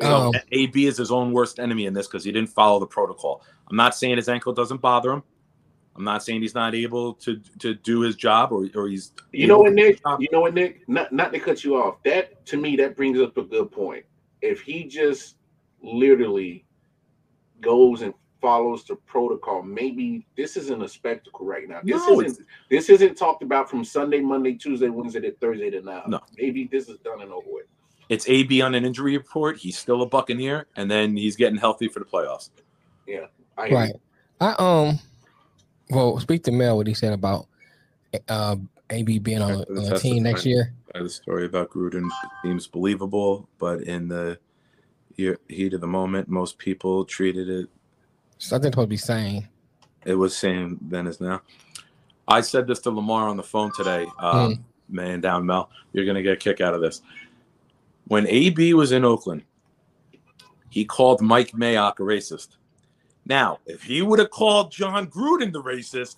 You 0.00 0.08
know, 0.08 0.26
Um, 0.28 0.34
AB 0.52 0.86
is 0.86 0.96
his 0.96 1.10
own 1.10 1.32
worst 1.32 1.58
enemy 1.58 1.86
in 1.86 1.94
this 1.94 2.06
because 2.06 2.24
he 2.24 2.32
didn't 2.32 2.50
follow 2.50 2.80
the 2.80 2.86
protocol. 2.86 3.42
I'm 3.68 3.76
not 3.76 3.94
saying 3.94 4.16
his 4.16 4.28
ankle 4.28 4.52
doesn't 4.52 4.80
bother 4.80 5.12
him. 5.12 5.22
I'm 5.96 6.04
not 6.04 6.22
saying 6.22 6.40
he's 6.40 6.54
not 6.54 6.74
able 6.74 7.14
to 7.14 7.40
to 7.58 7.74
do 7.74 8.00
his 8.00 8.16
job 8.16 8.52
or, 8.52 8.68
or 8.74 8.88
he's 8.88 9.12
You 9.32 9.46
know 9.46 9.58
what, 9.58 9.70
to 9.70 9.76
do 9.76 9.82
his 9.82 10.00
Nick? 10.04 10.20
You 10.20 10.28
know 10.32 10.40
what, 10.40 10.54
Nick? 10.54 10.88
Not 10.88 11.12
not 11.12 11.32
to 11.32 11.40
cut 11.40 11.64
you 11.64 11.76
off. 11.76 12.02
That 12.04 12.46
to 12.46 12.56
me, 12.56 12.76
that 12.76 12.96
brings 12.96 13.20
up 13.20 13.36
a 13.36 13.42
good 13.42 13.70
point. 13.70 14.04
If 14.40 14.62
he 14.62 14.84
just 14.84 15.36
literally 15.82 16.64
goes 17.60 18.02
and 18.02 18.14
follows 18.40 18.84
the 18.84 18.96
protocol, 18.96 19.62
maybe 19.62 20.26
this 20.36 20.56
isn't 20.56 20.82
a 20.82 20.88
spectacle 20.88 21.44
right 21.44 21.68
now. 21.68 21.80
This 21.84 22.02
No, 22.08 22.20
isn't 22.22 22.46
this 22.70 22.88
isn't 22.88 23.16
talked 23.16 23.42
about 23.42 23.68
from 23.68 23.84
Sunday, 23.84 24.20
Monday, 24.20 24.54
Tuesday, 24.54 24.88
Wednesday 24.88 25.20
to 25.20 25.32
Thursday 25.32 25.70
to 25.70 25.82
now. 25.82 26.04
No. 26.06 26.20
Maybe 26.38 26.68
this 26.70 26.88
is 26.88 26.98
done 27.00 27.20
and 27.20 27.32
over 27.32 27.46
with. 27.46 27.66
It's 28.10 28.28
AB 28.28 28.60
on 28.60 28.74
an 28.74 28.84
injury 28.84 29.16
report. 29.16 29.56
He's 29.56 29.78
still 29.78 30.02
a 30.02 30.06
Buccaneer, 30.06 30.66
and 30.74 30.90
then 30.90 31.16
he's 31.16 31.36
getting 31.36 31.56
healthy 31.56 31.86
for 31.86 32.00
the 32.00 32.04
playoffs. 32.04 32.50
Yeah. 33.06 33.26
I 33.56 33.70
Right. 33.70 33.94
I 34.40 34.54
um 34.58 34.98
well 35.90 36.18
speak 36.18 36.42
to 36.44 36.50
Mel 36.50 36.76
what 36.76 36.88
he 36.88 36.94
said 36.94 37.12
about 37.12 37.46
uh 38.28 38.56
AB 38.90 39.20
being 39.20 39.40
on 39.40 39.52
a, 39.52 39.60
on 39.60 39.92
a 39.92 39.98
team 39.98 40.24
next 40.24 40.44
year. 40.44 40.74
The 40.92 41.08
story 41.08 41.46
about 41.46 41.70
Gruden 41.70 42.08
seems 42.42 42.66
believable, 42.66 43.48
but 43.58 43.82
in 43.82 44.08
the 44.08 44.38
heat 45.16 45.72
of 45.72 45.80
the 45.80 45.86
moment, 45.86 46.28
most 46.28 46.58
people 46.58 47.04
treated 47.04 47.48
it. 47.48 47.68
Something 48.38 48.72
supposed 48.72 48.86
to 48.86 48.90
be 48.90 48.96
saying. 48.96 49.46
It 50.04 50.14
was 50.14 50.36
same 50.36 50.78
then 50.82 51.06
as 51.06 51.20
now. 51.20 51.42
I 52.26 52.40
said 52.40 52.66
this 52.66 52.80
to 52.80 52.90
Lamar 52.90 53.28
on 53.28 53.36
the 53.36 53.42
phone 53.44 53.70
today. 53.72 54.06
Um, 54.18 54.64
Man, 54.88 55.20
down 55.20 55.46
Mel, 55.46 55.70
you're 55.92 56.04
gonna 56.04 56.22
get 56.22 56.32
a 56.32 56.36
kick 56.36 56.60
out 56.60 56.74
of 56.74 56.80
this. 56.80 57.02
When 58.10 58.26
AB 58.26 58.74
was 58.74 58.90
in 58.90 59.04
Oakland, 59.04 59.44
he 60.68 60.84
called 60.84 61.20
Mike 61.20 61.52
Mayock 61.52 62.00
a 62.00 62.02
racist. 62.02 62.56
Now, 63.24 63.60
if 63.66 63.84
he 63.84 64.02
would 64.02 64.18
have 64.18 64.30
called 64.30 64.72
Jon 64.72 65.06
Gruden 65.08 65.52
the 65.52 65.62
racist, 65.62 66.16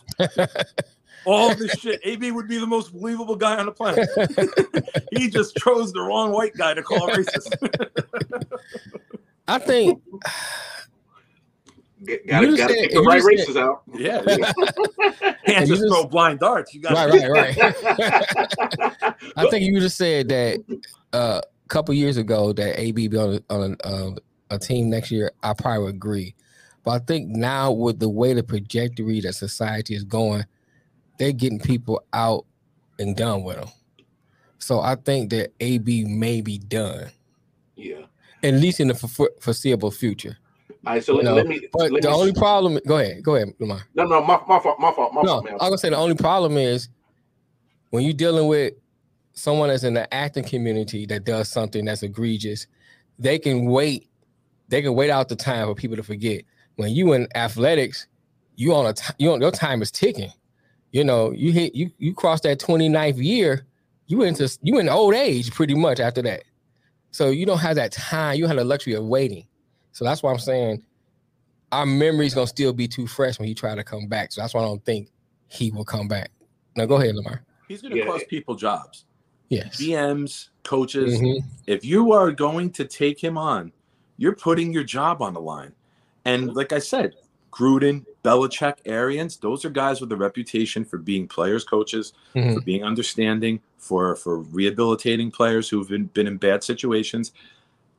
all 1.26 1.54
this 1.54 1.72
shit, 1.72 2.00
AB 2.02 2.30
would 2.30 2.48
be 2.48 2.56
the 2.56 2.66
most 2.66 2.94
believable 2.94 3.36
guy 3.36 3.58
on 3.58 3.66
the 3.66 3.72
planet. 3.72 4.08
he 5.12 5.28
just 5.28 5.54
chose 5.56 5.92
the 5.92 6.00
wrong 6.00 6.32
white 6.32 6.54
guy 6.56 6.72
to 6.72 6.82
call 6.82 7.10
racist. 7.10 7.52
I 9.46 9.58
think 9.58 10.00
G- 12.06 12.18
Gotta 12.26 12.46
You 12.46 12.56
gotta 12.56 12.72
said- 12.72 12.80
pick 12.80 12.90
the 12.92 13.00
you 13.02 13.04
right 13.04 13.20
said- 13.20 13.26
races 13.28 13.56
out. 13.58 13.82
yeah, 13.94 14.22
can't 14.24 15.36
If 15.46 15.68
you 15.68 15.76
just 15.76 15.88
throw 15.88 16.06
blind 16.06 16.40
darts. 16.40 16.72
You 16.72 16.80
got 16.80 16.94
right, 16.94 17.28
right, 17.28 17.56
right. 17.58 19.14
I 19.36 19.46
think 19.50 19.66
you 19.66 19.78
just 19.78 19.98
said 19.98 20.28
that 20.30 20.80
uh, 21.12 21.40
a 21.42 21.51
couple 21.72 21.94
years 21.94 22.18
ago 22.18 22.52
that 22.52 22.78
AB 22.78 23.08
be 23.08 23.16
on 23.16 23.34
a, 23.48 23.54
on 23.54 23.76
a, 23.82 23.88
um, 23.88 24.18
a 24.50 24.58
team 24.58 24.90
next 24.90 25.10
year. 25.10 25.32
I 25.42 25.54
probably 25.54 25.84
would 25.84 25.94
agree, 25.94 26.34
but 26.84 26.90
I 26.90 26.98
think 26.98 27.28
now 27.28 27.72
with 27.72 27.98
the 27.98 28.10
way 28.10 28.34
the 28.34 28.42
trajectory 28.42 29.20
that 29.22 29.32
society 29.32 29.94
is 29.94 30.04
going, 30.04 30.44
they're 31.18 31.32
getting 31.32 31.58
people 31.58 32.04
out 32.12 32.44
and 32.98 33.16
done 33.16 33.42
with 33.42 33.56
them. 33.56 33.68
So 34.58 34.80
I 34.80 34.96
think 34.96 35.30
that 35.30 35.52
AB 35.60 36.04
may 36.04 36.42
be 36.42 36.58
done, 36.58 37.10
Yeah. 37.74 38.02
at 38.42 38.52
least 38.54 38.78
in 38.80 38.88
the 38.88 38.94
fore- 38.94 39.30
foreseeable 39.40 39.90
future. 39.90 40.36
All 40.86 40.92
right, 40.92 41.02
so 41.02 41.14
let, 41.14 41.32
let 41.32 41.46
me. 41.46 41.68
but 41.72 41.90
let 41.90 42.02
the 42.02 42.08
me, 42.08 42.14
only 42.14 42.32
problem, 42.34 42.78
go 42.86 42.98
ahead, 42.98 43.22
go 43.22 43.36
ahead, 43.36 43.54
Lamar. 43.60 43.80
No, 43.94 44.04
no, 44.04 44.20
my, 44.20 44.38
my 44.46 44.58
fault, 44.60 44.78
my 44.78 44.92
fault, 44.92 45.14
my 45.14 45.22
no, 45.22 45.28
fault, 45.28 45.46
I 45.46 45.50
man. 45.50 45.54
was 45.54 45.62
gonna 45.62 45.78
say 45.78 45.88
the 45.90 45.96
only 45.96 46.16
problem 46.16 46.56
is 46.58 46.88
when 47.90 48.04
you're 48.04 48.12
dealing 48.12 48.46
with 48.46 48.74
someone 49.32 49.68
that's 49.68 49.84
in 49.84 49.94
the 49.94 50.12
acting 50.12 50.44
community 50.44 51.06
that 51.06 51.24
does 51.24 51.48
something 51.48 51.84
that's 51.84 52.02
egregious, 52.02 52.66
they 53.18 53.38
can 53.38 53.66
wait, 53.66 54.08
they 54.68 54.82
can 54.82 54.94
wait 54.94 55.10
out 55.10 55.28
the 55.28 55.36
time 55.36 55.66
for 55.66 55.74
people 55.74 55.96
to 55.96 56.02
forget. 56.02 56.42
When 56.76 56.90
you 56.90 57.12
in 57.12 57.28
athletics, 57.34 58.06
you 58.56 58.74
on 58.74 58.86
a 58.86 58.92
t- 58.92 59.14
you 59.18 59.32
on 59.32 59.40
your 59.40 59.50
time 59.50 59.82
is 59.82 59.90
ticking. 59.90 60.32
You 60.90 61.04
know, 61.04 61.30
you 61.32 61.52
hit 61.52 61.74
you 61.74 61.90
you 61.98 62.14
cross 62.14 62.40
that 62.42 62.58
29th 62.60 63.22
year, 63.22 63.66
you 64.06 64.22
into 64.22 64.48
you 64.62 64.78
in 64.78 64.88
old 64.88 65.14
age 65.14 65.50
pretty 65.52 65.74
much 65.74 66.00
after 66.00 66.22
that. 66.22 66.44
So 67.10 67.30
you 67.30 67.44
don't 67.46 67.58
have 67.58 67.76
that 67.76 67.92
time. 67.92 68.36
You 68.36 68.46
have 68.46 68.56
the 68.56 68.64
luxury 68.64 68.94
of 68.94 69.04
waiting. 69.04 69.46
So 69.92 70.04
that's 70.04 70.22
why 70.22 70.32
I'm 70.32 70.38
saying 70.38 70.82
our 71.70 71.86
memory's 71.86 72.34
gonna 72.34 72.46
still 72.46 72.72
be 72.72 72.88
too 72.88 73.06
fresh 73.06 73.38
when 73.38 73.48
he 73.48 73.54
try 73.54 73.74
to 73.74 73.84
come 73.84 74.06
back. 74.06 74.32
So 74.32 74.40
that's 74.40 74.54
why 74.54 74.60
I 74.62 74.64
don't 74.64 74.84
think 74.84 75.08
he 75.48 75.70
will 75.70 75.84
come 75.84 76.08
back. 76.08 76.30
Now 76.76 76.86
go 76.86 76.96
ahead, 76.96 77.14
Lamar. 77.14 77.42
He's 77.68 77.82
going 77.82 77.92
to 77.92 77.98
Yeah. 77.98 78.06
cost 78.06 78.28
people 78.28 78.54
jobs. 78.54 79.04
Yes. 79.52 79.76
GMs, 79.76 80.48
coaches. 80.64 81.20
Mhm. 81.20 81.42
If 81.66 81.84
you 81.84 82.12
are 82.12 82.32
going 82.32 82.70
to 82.72 82.84
take 82.86 83.22
him 83.22 83.36
on, 83.36 83.72
you're 84.16 84.34
putting 84.34 84.72
your 84.72 84.84
job 84.84 85.20
on 85.20 85.34
the 85.34 85.40
line. 85.40 85.72
And 86.24 86.54
like 86.54 86.72
I 86.72 86.78
said, 86.78 87.14
Gruden, 87.52 88.06
Belichick, 88.24 88.76
Arians, 88.86 89.36
those 89.36 89.64
are 89.66 89.70
guys 89.70 90.00
with 90.00 90.10
a 90.10 90.16
reputation 90.16 90.86
for 90.86 90.96
being 90.96 91.28
players, 91.28 91.64
coaches, 91.64 92.14
Mhm. 92.34 92.54
for 92.54 92.60
being 92.62 92.82
understanding, 92.82 93.60
for 93.76 94.16
for 94.16 94.38
rehabilitating 94.38 95.30
players 95.30 95.68
who've 95.68 95.88
been, 95.88 96.06
been 96.06 96.26
in 96.26 96.38
bad 96.38 96.64
situations. 96.64 97.32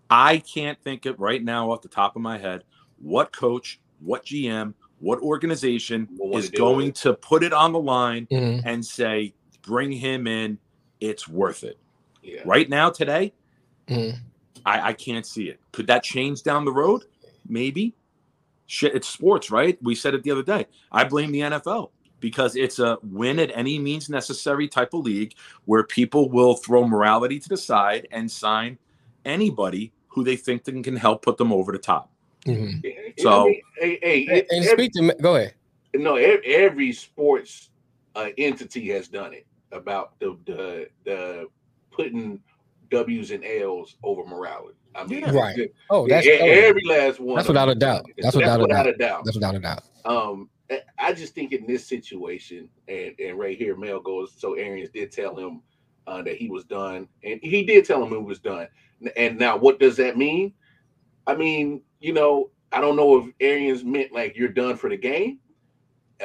I 0.10 0.38
can't 0.40 0.80
think 0.82 1.06
of 1.06 1.20
right 1.20 1.44
now 1.44 1.72
off 1.72 1.82
the 1.84 1.88
top 1.88 2.16
of 2.16 2.22
my 2.24 2.38
head 2.40 2.64
what 3.00 3.32
coach, 3.32 3.80
what 4.00 4.26
GM, 4.26 4.74
what 5.00 5.20
organization 5.20 6.08
wanna 6.18 6.38
is 6.38 6.50
going 6.50 6.94
to 6.94 7.14
put 7.14 7.44
it 7.44 7.52
on 7.54 7.74
the 7.74 7.80
line 7.80 8.26
Mhm. 8.32 8.62
and 8.66 8.84
say, 8.84 9.34
bring 9.62 9.92
him 9.92 10.26
in, 10.26 10.58
it's 11.04 11.28
worth 11.28 11.64
it. 11.64 11.78
Yeah. 12.22 12.42
Right 12.46 12.70
now, 12.70 12.90
today, 12.90 13.34
Mhm. 13.88 14.18
I, 14.66 14.90
I 14.90 14.94
can't 14.94 15.26
see 15.26 15.50
it. 15.50 15.60
Could 15.74 15.88
that 15.88 16.04
change 16.04 16.44
down 16.44 16.64
the 16.64 16.72
road? 16.72 17.04
Maybe. 17.48 17.94
Shit, 18.68 18.96
it's 18.96 19.10
sports, 19.10 19.52
right? 19.52 19.78
We 19.84 19.94
said 19.96 20.14
it 20.14 20.24
the 20.24 20.32
other 20.32 20.44
day. 20.44 20.66
I 20.92 21.04
blame 21.04 21.32
the 21.34 21.42
NFL 21.42 21.90
because 22.22 22.56
it's 22.56 22.80
a 22.80 22.98
win 23.04 23.40
at 23.40 23.52
any 23.54 23.78
means 23.78 24.10
necessary 24.10 24.70
type 24.70 24.94
of 24.94 25.02
league 25.04 25.34
where 25.66 25.84
people 25.84 26.30
will 26.30 26.56
throw 26.56 26.88
morality 26.88 27.40
to 27.42 27.50
the 27.50 27.58
side 27.58 28.08
and 28.12 28.32
sign 28.32 28.78
anybody 29.26 29.92
who 30.08 30.24
they 30.24 30.38
think 30.38 30.64
that 30.64 30.82
can 30.84 30.96
help 30.96 31.22
put 31.22 31.36
them 31.38 31.52
over 31.52 31.74
the 31.74 31.78
top. 31.78 32.10
Mhm. 32.46 33.20
So- 33.20 33.42
I 33.44 33.46
mean, 33.48 33.62
hey, 33.78 34.00
hey, 34.02 34.22
And, 34.28 34.48
and 34.50 34.66
every- 34.66 34.86
speak 34.86 34.92
to 34.94 35.16
go 35.22 35.36
ahead. 35.36 35.54
no, 35.94 36.16
every 36.16 36.94
sports 36.94 37.70
uh, 38.16 38.30
entity 38.38 38.90
has 38.90 39.08
done 39.10 39.34
it 39.34 39.46
about 39.74 40.18
the 40.20 40.38
the 40.46 40.88
the 41.04 41.48
putting 41.92 42.40
W's 42.90 43.32
and 43.32 43.44
L's 43.44 43.96
over 44.04 44.24
morality. 44.26 44.76
I 44.96 45.04
mean, 45.06 45.24
Right. 45.32 45.56
the- 45.56 45.72
Oh, 45.90 46.08
that's 46.08 46.28
e- 46.28 46.38
oh, 46.40 46.46
every 46.46 46.84
last 46.86 47.20
one. 47.20 47.36
That's 47.38 47.48
without 47.48 47.70
a 47.70 47.76
doubt. 47.76 48.06
it. 48.10 48.22
That's 48.22 48.36
without 48.36 48.62
a 48.62 48.68
doubt. 48.68 48.88
a 48.88 48.94
doubt. 48.94 49.26
That's 49.26 49.36
without 49.36 49.56
a 49.56 49.60
doubt. 49.60 49.84
Um, 50.06 50.50
I- 50.70 50.84
I 51.00 51.14
just 51.14 51.34
think 51.34 51.52
in 51.52 51.66
this 51.66 51.86
situation, 51.88 52.70
and, 52.88 53.14
and 53.20 53.38
right 53.40 53.58
here, 53.58 53.76
Mel 53.76 54.00
goes. 54.00 54.34
So 54.38 54.54
Arians 54.54 54.92
did 54.92 55.12
tell 55.12 55.36
him 55.36 55.62
uh, 56.06 56.22
that 56.22 56.36
he 56.36 56.48
was 56.50 56.64
done, 56.66 57.08
and 57.24 57.40
he 57.42 57.64
did 57.64 57.86
tell 57.86 58.04
him 58.06 58.14
it 58.14 58.24
was 58.24 58.40
done. 58.40 58.68
And 59.18 59.40
now, 59.40 59.58
what 59.58 59.80
does 59.80 59.98
that 59.98 60.18
mean? 60.18 60.54
I 61.26 61.36
mean, 61.36 61.82
you 62.00 62.14
know, 62.14 62.52
I 62.72 62.80
don't 62.82 62.96
know 62.96 63.18
if 63.18 63.34
Arians 63.40 63.84
meant 63.84 64.12
like 64.12 64.36
you're 64.36 64.50
done 64.50 64.76
for 64.78 64.90
the 64.90 64.98
game, 64.98 65.40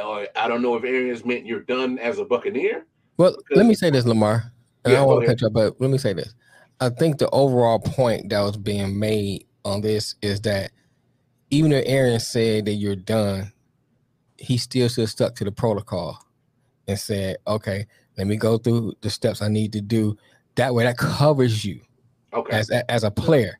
or 0.03 0.27
I 0.37 0.49
don't 0.49 0.63
know 0.63 0.75
if 0.77 0.85
Arians 0.85 1.25
meant 1.25 1.47
you're 1.47 1.61
done 1.61 1.99
as 1.99 2.19
a 2.19 2.25
Buccaneer. 2.25 2.87
Well, 3.19 3.37
let 3.51 3.67
me 3.67 3.75
say 3.75 3.91
this, 3.91 4.07
Lamar. 4.07 4.53
And 4.85 4.93
Yeah, 4.93 4.99
I 4.99 5.01
don't 5.03 5.09
want 5.09 5.21
to 5.23 5.27
cut 5.27 5.41
you, 5.41 5.49
up, 5.49 5.53
but 5.53 5.81
let 5.81 5.91
me 5.91 5.99
say 5.99 6.13
this. 6.13 6.35
I 6.81 6.89
think 6.89 7.19
the 7.19 7.29
overall 7.31 7.81
point 7.81 8.31
that 8.31 8.41
was 8.41 8.57
being 8.57 8.99
made 8.99 9.47
on 9.65 9.81
this 9.81 10.15
is 10.23 10.41
that 10.43 10.71
even 11.51 11.73
if 11.73 11.85
Arians 11.87 12.27
said 12.27 12.67
that 12.67 12.75
you're 12.75 12.95
done, 12.97 13.53
he 14.37 14.57
still 14.57 14.89
should 14.89 15.03
have 15.03 15.11
stuck 15.11 15.35
to 15.37 15.45
the 15.45 15.51
protocol 15.51 16.17
and 16.87 16.97
said, 16.99 17.39
"Okay, 17.47 17.87
let 18.17 18.29
me 18.29 18.37
go 18.37 18.57
through 18.57 18.95
the 19.01 19.11
steps 19.11 19.43
I 19.43 19.49
need 19.49 19.73
to 19.73 19.81
do." 19.81 20.17
That 20.55 20.73
way, 20.75 20.85
that 20.85 20.97
covers 20.97 21.65
you 21.65 21.81
Okay. 22.33 22.57
as 22.57 22.71
as 22.71 23.03
a 23.03 23.11
player. 23.11 23.59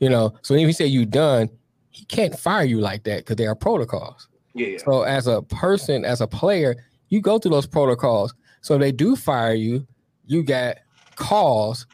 You 0.00 0.10
know, 0.10 0.34
so 0.42 0.54
if 0.54 0.66
he 0.66 0.72
say 0.72 0.86
you're 0.86 1.04
done, 1.04 1.48
he 1.90 2.04
can't 2.06 2.36
fire 2.36 2.64
you 2.64 2.80
like 2.80 3.04
that 3.04 3.18
because 3.18 3.36
there 3.36 3.50
are 3.50 3.54
protocols. 3.54 4.28
Yeah. 4.54 4.78
So 4.78 5.02
as 5.02 5.26
a 5.28 5.42
person, 5.42 6.04
as 6.04 6.20
a 6.20 6.26
player, 6.26 6.74
you 7.08 7.20
go 7.20 7.38
through 7.38 7.52
those 7.52 7.66
protocols. 7.66 8.34
So 8.66 8.74
if 8.74 8.80
they 8.80 8.90
do 8.90 9.14
fire 9.14 9.54
you, 9.54 9.86
you 10.24 10.42
got 10.42 10.78
calls 11.14 11.86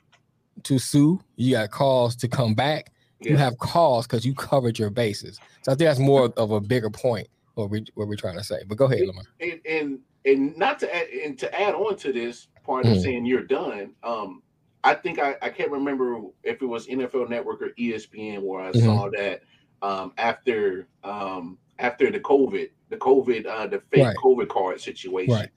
to 0.62 0.78
sue, 0.78 1.20
you 1.36 1.52
got 1.52 1.70
calls 1.70 2.16
to 2.16 2.28
come 2.28 2.54
back, 2.54 2.90
you 3.20 3.36
have 3.36 3.58
calls 3.58 4.06
because 4.06 4.24
you 4.24 4.34
covered 4.34 4.78
your 4.78 4.88
bases. 4.88 5.38
So 5.64 5.72
I 5.72 5.74
think 5.74 5.86
that's 5.86 6.00
more 6.00 6.32
of 6.38 6.50
a 6.50 6.62
bigger 6.62 6.88
point 6.88 7.28
what 7.56 7.68
we 7.68 7.84
what 7.92 8.08
we're 8.08 8.16
trying 8.16 8.38
to 8.38 8.42
say. 8.42 8.62
But 8.66 8.78
go 8.78 8.86
ahead, 8.86 9.02
Lamar. 9.06 9.22
and 9.38 9.60
and 9.68 9.98
and 10.24 10.56
not 10.56 10.78
to 10.78 10.94
add 10.96 11.08
and 11.08 11.38
to 11.40 11.60
add 11.60 11.74
on 11.74 11.94
to 11.96 12.10
this 12.10 12.48
part 12.64 12.86
of 12.86 12.94
Mhm. 12.94 13.02
saying 13.02 13.26
you're 13.26 13.44
done 13.44 13.94
um 14.02 14.42
i 14.82 14.94
think 14.94 15.18
I, 15.18 15.36
I 15.42 15.50
can't 15.50 15.70
remember 15.70 16.20
if 16.42 16.62
it 16.62 16.66
was 16.66 16.86
nfl 16.86 17.28
network 17.28 17.60
or 17.60 17.70
espn 17.78 18.40
where 18.40 18.62
i 18.62 18.70
Mhm. 18.70 18.84
saw 18.84 19.10
that 19.10 19.42
um 19.82 20.12
after 20.16 20.86
um 21.04 21.58
after 21.80 22.10
the 22.10 22.20
covid 22.20 22.70
the 22.88 22.96
covid 22.96 23.46
uh 23.46 23.66
the 23.66 23.80
fake 23.90 24.04
Right. 24.04 24.16
covid 24.16 24.48
card 24.48 24.80
situation 24.80 25.34
Right. 25.34 25.50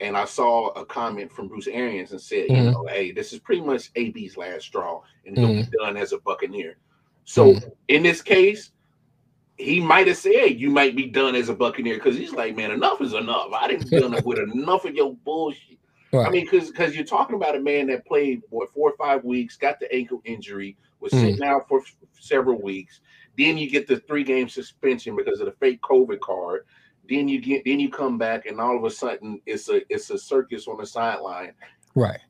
And 0.00 0.16
i 0.16 0.24
saw 0.24 0.68
a 0.70 0.84
comment 0.84 1.30
from 1.30 1.48
bruce 1.48 1.68
arians 1.68 2.12
and 2.12 2.20
said 2.20 2.46
you 2.48 2.56
Mhm. 2.56 2.72
know 2.72 2.86
hey 2.86 3.12
this 3.12 3.32
is 3.32 3.38
pretty 3.38 3.60
much 3.62 3.90
ab's 3.96 4.36
last 4.36 4.62
straw 4.66 5.00
and 5.26 5.38
he'll 5.38 5.48
Mhm. 5.48 5.70
be 5.70 5.76
done 5.78 5.96
as 5.96 6.12
a 6.12 6.18
buccaneer 6.18 6.76
so 7.24 7.56
in 7.88 8.02
this 8.02 8.20
case 8.22 8.72
he 9.56 9.78
might 9.80 10.08
have 10.08 10.16
said 10.16 10.58
you 10.58 10.68
might 10.68 10.96
be 10.96 11.06
done 11.06 11.36
as 11.36 11.48
a 11.48 11.54
Buccaneer 11.54 11.94
because 11.94 12.16
he's 12.16 12.32
like, 12.32 12.56
man, 12.56 12.72
enough 12.72 13.00
is 13.00 13.12
enough. 13.12 13.52
I 13.52 13.68
didn't 13.68 13.88
done 13.88 14.20
with 14.24 14.40
enough 14.40 14.84
of 14.84 14.96
your 14.96 15.14
bullshit. 15.14 15.78
I 16.12 16.28
mean, 16.28 16.44
because 16.44 16.70
because 16.72 16.96
you're 16.96 17.04
talking 17.04 17.36
about 17.36 17.54
a 17.54 17.60
man 17.60 17.86
that 17.86 18.04
played 18.04 18.42
what 18.50 18.72
four 18.74 18.90
or 18.90 18.96
five 18.96 19.22
weeks, 19.22 19.56
got 19.56 19.78
the 19.78 19.92
ankle 19.94 20.20
injury, 20.24 20.76
was 20.98 21.12
Mm. 21.12 21.20
sitting 21.20 21.42
out 21.44 21.68
for 21.68 21.80
f- 21.82 21.94
several 22.18 22.60
weeks. 22.60 23.00
Then 23.38 23.56
you 23.56 23.70
get 23.70 23.86
the 23.86 23.98
three 24.00 24.24
game 24.24 24.48
suspension 24.48 25.14
because 25.14 25.38
of 25.38 25.46
the 25.46 25.52
fake 25.52 25.80
COVID 25.82 26.18
card. 26.18 26.66
Then 27.08 27.28
you 27.28 27.40
get 27.40 27.64
then 27.64 27.80
you 27.80 27.90
come 27.90 28.16
back 28.18 28.46
and 28.46 28.60
all 28.60 28.76
of 28.76 28.84
a 28.84 28.90
sudden 28.90 29.40
it's 29.46 29.68
a 29.68 29.82
it's 29.92 30.10
a 30.10 30.18
circus 30.18 30.66
on 30.66 30.78
the 30.78 30.86
sideline. 30.86 31.52
Right. 31.94 32.20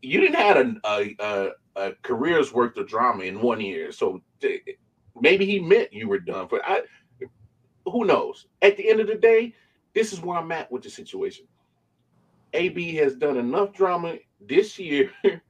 You 0.00 0.20
didn't 0.20 0.36
have 0.36 0.56
a 0.56 0.74
a, 0.84 1.16
a, 1.20 1.50
a 1.76 1.92
career's 2.02 2.52
worth 2.52 2.76
of 2.76 2.88
drama 2.88 3.24
in 3.24 3.40
one 3.40 3.60
year, 3.60 3.92
so 3.92 4.22
maybe 5.20 5.44
he 5.44 5.60
meant 5.60 5.92
you 5.92 6.08
were 6.08 6.18
done. 6.18 6.48
But 6.50 6.62
I, 6.64 6.82
who 7.86 8.04
knows? 8.04 8.46
At 8.62 8.76
the 8.76 8.88
end 8.88 9.00
of 9.00 9.06
the 9.06 9.16
day, 9.16 9.54
this 9.94 10.12
is 10.12 10.20
where 10.20 10.38
I'm 10.38 10.52
at 10.52 10.70
with 10.70 10.82
the 10.82 10.90
situation. 10.90 11.46
AB 12.54 12.94
has 12.96 13.16
done 13.16 13.36
enough 13.36 13.72
drama 13.72 14.16
this 14.40 14.78
year 14.78 15.10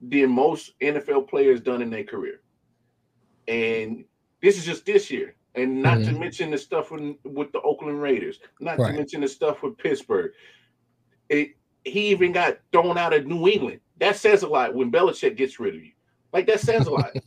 than 0.00 0.30
most 0.30 0.78
NFL 0.80 1.28
players 1.28 1.60
done 1.60 1.82
in 1.82 1.90
their 1.90 2.04
career, 2.04 2.40
and 3.48 4.04
this 4.42 4.58
is 4.58 4.64
just 4.64 4.84
this 4.84 5.10
year. 5.10 5.34
And 5.56 5.82
not 5.82 5.98
to 6.04 6.10
Mhm. 6.10 6.20
mention 6.20 6.50
the 6.50 6.58
stuff 6.58 6.90
with, 6.90 7.16
with 7.24 7.50
the 7.52 7.60
Oakland 7.62 8.00
Raiders, 8.00 8.38
not 8.60 8.78
Right. 8.78 8.90
to 8.92 8.96
mention 8.96 9.22
the 9.22 9.28
stuff 9.28 9.62
with 9.62 9.78
Pittsburgh. 9.78 10.32
It, 11.28 11.52
he 11.84 12.08
even 12.08 12.32
got 12.32 12.58
thrown 12.72 12.98
out 12.98 13.14
of 13.14 13.26
New 13.26 13.48
England. 13.48 13.80
That 13.98 14.16
says 14.16 14.42
a 14.42 14.48
lot 14.48 14.74
when 14.74 14.92
Belichick 14.92 15.36
gets 15.36 15.58
rid 15.58 15.74
of 15.74 15.82
you. 15.82 15.92
Like 16.32 16.46
that 16.46 16.60
says 16.60 16.86
a 16.86 16.90
lot. 16.90 17.12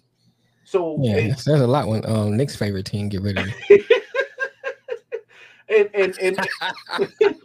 So 0.66 1.00
Yeah, 1.02 1.18
and, 1.18 1.32
it 1.32 1.40
says 1.40 1.62
a 1.62 1.66
lot 1.66 1.88
when 1.88 2.06
um 2.06 2.38
Nick's 2.38 2.56
favorite 2.56 2.86
team 2.86 3.10
get 3.10 3.24
rid 3.24 3.40
of 3.40 3.48
you. 3.48 3.84
and 5.70 5.90
and 5.96 6.20
and, 6.20 6.48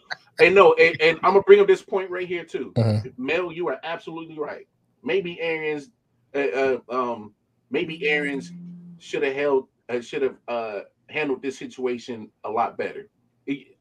and 0.40 0.55
no, 0.55 0.74
and, 0.74 1.01
and 1.01 1.19
I'm 1.23 1.32
gonna 1.32 1.43
bring 1.43 1.61
up 1.61 1.66
this 1.66 1.81
point 1.81 2.11
right 2.11 2.28
here 2.28 2.44
too. 2.44 2.74
Uh-huh. 2.77 3.01
Mel, 3.16 3.51
you 3.51 3.66
are 3.69 3.81
absolutely 3.82 4.39
right. 4.39 4.69
Maybe 5.02 5.40
Arians, 5.40 5.89
uh, 6.35 6.39
uh, 6.39 6.78
um, 6.90 7.32
maybe 7.70 8.06
Arians 8.06 8.52
should 8.98 9.23
have 9.23 9.35
held, 9.35 9.69
Uh, 9.89 10.01
should 10.01 10.23
have 10.23 10.36
uh, 10.48 10.81
handled 11.09 11.43
this 11.43 11.59
situation 11.59 12.31
a 12.44 12.51
lot 12.51 12.78
better. 12.78 13.09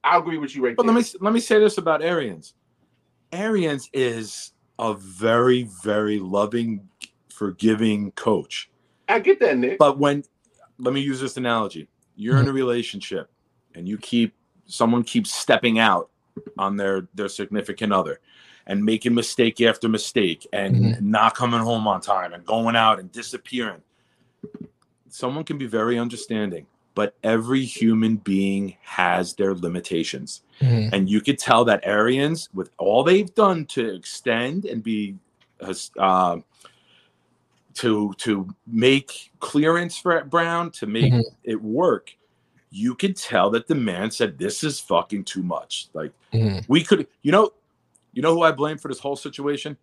I 0.04 0.18
agree 0.18 0.38
with 0.38 0.56
you 0.56 0.66
right 0.66 0.76
But 0.76 0.86
there. 0.86 0.96
let 0.96 1.14
me 1.14 1.20
let 1.22 1.34
me 1.34 1.40
say 1.40 1.60
this 1.60 1.78
about 1.78 2.02
Arians. 2.02 2.54
Arians 3.32 3.90
is 3.94 4.52
a 4.80 4.94
very 4.94 5.70
very 5.82 6.20
loving, 6.20 6.88
forgiving 7.30 8.12
coach. 8.12 8.70
I 9.08 9.20
get 9.20 9.40
that, 9.40 9.58
Nick. 9.58 9.78
But 9.78 9.98
when 9.98 10.24
let 10.78 10.94
me 10.94 11.00
use 11.00 11.22
this 11.22 11.38
analogy, 11.38 11.88
you're 12.16 12.38
in 12.38 12.48
a 12.48 12.50
hmm. 12.50 12.56
relationship 12.56 13.30
and 13.76 13.88
you 13.88 13.98
keep 13.98 14.34
someone 14.66 15.04
keeps 15.04 15.32
stepping 15.32 15.80
out 15.80 16.10
on 16.58 16.76
their 16.76 17.08
their 17.14 17.30
significant 17.30 17.94
other 17.94 18.20
and 18.68 18.84
making 18.84 19.14
mistake 19.14 19.62
after 19.62 19.88
mistake 19.88 20.48
and 20.54 20.96
hmm. 20.96 21.12
not 21.12 21.36
coming 21.36 21.60
home 21.60 21.88
on 21.88 22.02
time 22.02 22.34
and 22.34 22.46
going 22.46 22.76
out 22.76 23.00
and 23.00 23.12
disappearing. 23.12 23.82
Someone 25.14 25.44
can 25.44 25.60
be 25.60 25.68
very 25.68 26.00
understanding, 26.00 26.66
but 26.96 27.14
every 27.24 27.64
human 27.64 28.16
being 28.16 28.76
has 28.82 29.36
their 29.36 29.54
limitations. 29.54 30.42
Mhm. 30.60 30.90
And 30.92 31.08
you 31.08 31.22
could 31.22 31.38
tell 31.38 31.64
that 31.66 31.82
Arians, 31.84 32.50
with 32.52 32.72
all 32.80 33.04
they've 33.04 33.32
done 33.36 33.66
to 33.68 33.94
extend 33.94 34.66
and 34.66 34.82
be 34.82 35.16
uh, 36.00 36.38
to 37.76 38.14
to 38.18 38.48
make 38.66 39.32
clearance 39.40 40.00
for 40.00 40.24
Brown 40.24 40.72
to 40.72 40.88
make 40.88 41.14
Mhm. 41.14 41.22
it 41.44 41.62
work, 41.62 42.16
you 42.72 42.96
could 42.96 43.16
tell 43.16 43.52
that 43.52 43.68
the 43.68 43.76
man 43.76 44.10
said, 44.10 44.40
"This 44.40 44.64
is 44.64 44.80
fucking 44.80 45.26
too 45.26 45.44
much." 45.44 45.90
Like 45.94 46.12
Mhm. 46.34 46.66
we 46.68 46.84
could, 46.84 47.08
you 47.22 47.32
know, 47.32 47.52
you 48.14 48.24
know 48.24 48.34
who 48.34 48.42
I 48.42 48.52
blame 48.52 48.80
for 48.80 48.88
this 48.88 49.00
whole 49.00 49.16
situation? 49.16 49.78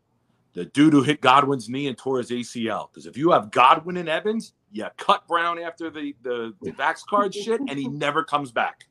the 0.54 0.64
dude 0.64 0.92
who 0.92 1.04
hit 1.04 1.20
Godwin's 1.20 1.68
knee 1.68 1.86
and 1.86 1.96
tore 1.96 2.18
his 2.18 2.32
ACL. 2.32 2.90
Because 2.90 3.06
if 3.06 3.16
you 3.16 3.30
have 3.30 3.52
Godwin 3.52 3.96
and 3.96 4.08
Evans, 4.08 4.52
you 4.72 4.86
cut 4.96 5.26
Brown 5.26 5.58
after 5.58 5.90
the 5.90 6.14
the, 6.22 6.54
the 6.62 6.72
Vax 6.72 7.04
card 7.06 7.34
shit, 7.34 7.60
and 7.60 7.78
he 7.78 7.88
never 7.88 8.24
comes 8.24 8.52
back. 8.52 8.86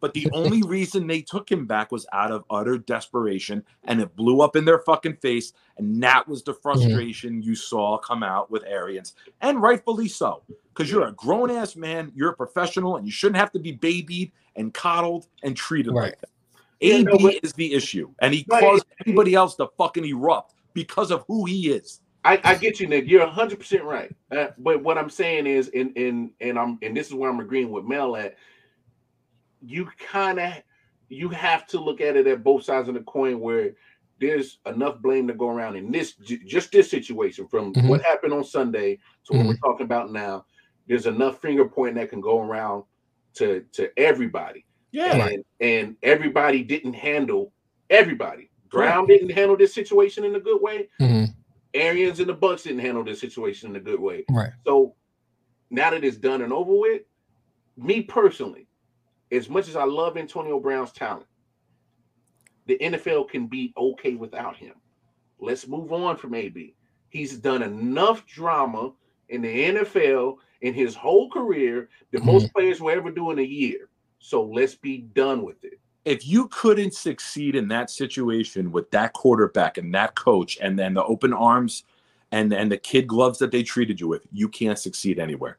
But 0.00 0.12
the 0.12 0.28
only 0.32 0.62
reason 0.66 1.06
they 1.06 1.22
took 1.22 1.50
him 1.50 1.66
back 1.66 1.90
was 1.90 2.06
out 2.12 2.30
of 2.30 2.44
utter 2.50 2.78
desperation, 2.78 3.64
and 3.84 4.00
it 4.00 4.14
blew 4.14 4.40
up 4.40 4.56
in 4.56 4.64
their 4.64 4.80
fucking 4.80 5.16
face. 5.16 5.52
And 5.78 6.02
that 6.02 6.28
was 6.28 6.42
the 6.42 6.52
mm-hmm. 6.52 6.62
frustration 6.62 7.42
you 7.42 7.54
saw 7.54 7.98
come 7.98 8.22
out 8.22 8.50
with 8.50 8.64
Arians, 8.64 9.14
and 9.40 9.60
rightfully 9.60 10.08
so, 10.08 10.42
because 10.74 10.90
you're 10.90 11.08
a 11.08 11.12
grown 11.12 11.50
ass 11.50 11.76
man, 11.76 12.12
you're 12.14 12.30
a 12.30 12.36
professional, 12.36 12.96
and 12.96 13.06
you 13.06 13.12
shouldn't 13.12 13.38
have 13.38 13.52
to 13.52 13.58
be 13.58 13.72
babied 13.72 14.32
and 14.56 14.72
coddled 14.72 15.28
and 15.42 15.56
treated 15.56 15.92
like 15.92 16.20
that. 16.20 16.30
Yeah, 16.80 16.96
AB 16.96 17.04
no, 17.04 17.18
but- 17.18 17.34
is 17.42 17.52
the 17.54 17.72
issue, 17.72 18.10
and 18.20 18.34
he 18.34 18.44
Right. 18.48 18.62
caused 18.62 18.84
everybody 19.00 19.34
else 19.34 19.54
to 19.56 19.68
fucking 19.78 20.04
erupt 20.04 20.54
because 20.74 21.10
of 21.10 21.24
who 21.26 21.46
he 21.46 21.70
is. 21.70 22.00
I, 22.26 22.40
I 22.44 22.54
get 22.56 22.80
you, 22.80 22.86
Nick. 22.86 23.08
You're 23.08 23.20
100 23.24 23.58
percent 23.58 23.84
right. 23.84 24.14
Uh, 24.30 24.48
but 24.58 24.82
what 24.82 24.98
I'm 24.98 25.10
saying 25.10 25.46
is, 25.46 25.68
and 25.74 25.96
and 25.96 26.30
and 26.40 26.58
I'm 26.58 26.78
and 26.82 26.96
this 26.96 27.06
is 27.08 27.14
where 27.14 27.30
I'm 27.30 27.40
agreeing 27.40 27.70
with 27.70 27.84
Mel 27.84 28.16
at. 28.16 28.36
You 29.60 29.88
kind 30.10 30.38
of 30.38 30.52
you 31.08 31.28
have 31.30 31.66
to 31.68 31.80
look 31.80 32.00
at 32.00 32.16
it 32.16 32.26
at 32.26 32.42
both 32.44 32.64
sides 32.64 32.88
of 32.88 32.94
the 32.94 33.00
coin, 33.00 33.40
where 33.40 33.72
there's 34.20 34.58
enough 34.66 35.00
blame 35.02 35.26
to 35.28 35.34
go 35.34 35.48
around 35.48 35.76
in 35.76 35.90
this 35.90 36.14
just 36.14 36.72
this 36.72 36.90
situation 36.90 37.46
from 37.48 37.72
Mhm. 37.74 37.88
what 37.88 38.02
happened 38.02 38.32
on 38.32 38.44
Sunday 38.44 38.96
to 38.96 39.32
what 39.32 39.38
Mm-hmm. 39.40 39.48
we're 39.48 39.56
talking 39.56 39.84
about 39.84 40.10
now. 40.12 40.44
There's 40.86 41.06
enough 41.06 41.40
finger 41.40 41.64
pointing 41.68 41.96
that 41.96 42.10
can 42.10 42.20
go 42.20 42.40
around 42.40 42.84
to 43.34 43.64
to 43.72 43.90
everybody. 43.98 44.64
Yeah. 44.92 45.26
and, 45.28 45.44
and 45.60 45.96
everybody 46.02 46.62
didn't 46.62 46.94
handle 46.94 47.52
everybody. 47.90 48.50
Brown 48.70 49.06
didn't 49.06 49.30
handle 49.30 49.56
this 49.56 49.74
situation 49.74 50.24
in 50.24 50.34
a 50.36 50.40
good 50.40 50.62
way. 50.62 50.88
Mhm. 51.00 51.34
Arians 51.76 52.20
and 52.20 52.28
the 52.28 52.34
Bucs 52.34 52.64
didn't 52.64 52.80
handle 52.80 53.04
this 53.04 53.20
situation 53.20 53.70
in 53.70 53.76
a 53.76 53.80
good 53.80 54.00
way. 54.00 54.24
Right. 54.30 54.52
So 54.64 54.94
now 55.70 55.90
that 55.90 56.04
it's 56.04 56.16
done 56.16 56.42
and 56.42 56.52
over 56.52 56.74
with, 56.74 57.02
me 57.76 58.02
personally, 58.02 58.66
as 59.30 59.48
much 59.48 59.68
as 59.68 59.76
I 59.76 59.84
love 59.84 60.16
Antonio 60.16 60.60
Brown's 60.60 60.92
talent, 60.92 61.26
the 62.66 62.78
NFL 62.78 63.28
can 63.28 63.46
be 63.46 63.72
okay 63.76 64.14
without 64.14 64.56
him. 64.56 64.74
Let's 65.38 65.66
move 65.66 65.92
on 65.92 66.16
from 66.16 66.34
AB. 66.34 66.74
He's 67.10 67.36
done 67.38 67.62
enough 67.62 68.26
drama 68.26 68.92
in 69.28 69.42
the 69.42 69.48
NFL 69.48 70.36
in 70.62 70.74
his 70.74 70.94
whole 70.94 71.30
career 71.30 71.88
that 72.12 72.24
most 72.24 72.44
mm-hmm. 72.44 72.58
players 72.58 72.80
will 72.80 72.90
ever 72.90 73.10
do 73.10 73.30
in 73.30 73.38
a 73.38 73.42
year. 73.42 73.88
So 74.18 74.44
let's 74.44 74.74
be 74.74 74.98
done 74.98 75.42
with 75.42 75.62
it. 75.64 75.78
If 76.06 76.26
you 76.26 76.46
couldn't 76.48 76.94
succeed 76.94 77.56
in 77.56 77.66
that 77.68 77.90
situation 77.90 78.70
with 78.70 78.90
that 78.92 79.12
quarterback 79.12 79.76
and 79.76 79.92
that 79.92 80.14
coach 80.14 80.56
and 80.62 80.78
then 80.78 80.94
the 80.94 81.04
open 81.04 81.32
arms 81.32 81.82
and 82.30 82.52
and 82.52 82.70
the 82.70 82.76
kid 82.78 83.08
gloves 83.08 83.40
that 83.40 83.50
they 83.50 83.64
treated 83.64 84.00
you 84.00 84.06
with, 84.06 84.22
you 84.32 84.48
can't 84.48 84.78
succeed 84.78 85.18
anywhere. 85.18 85.58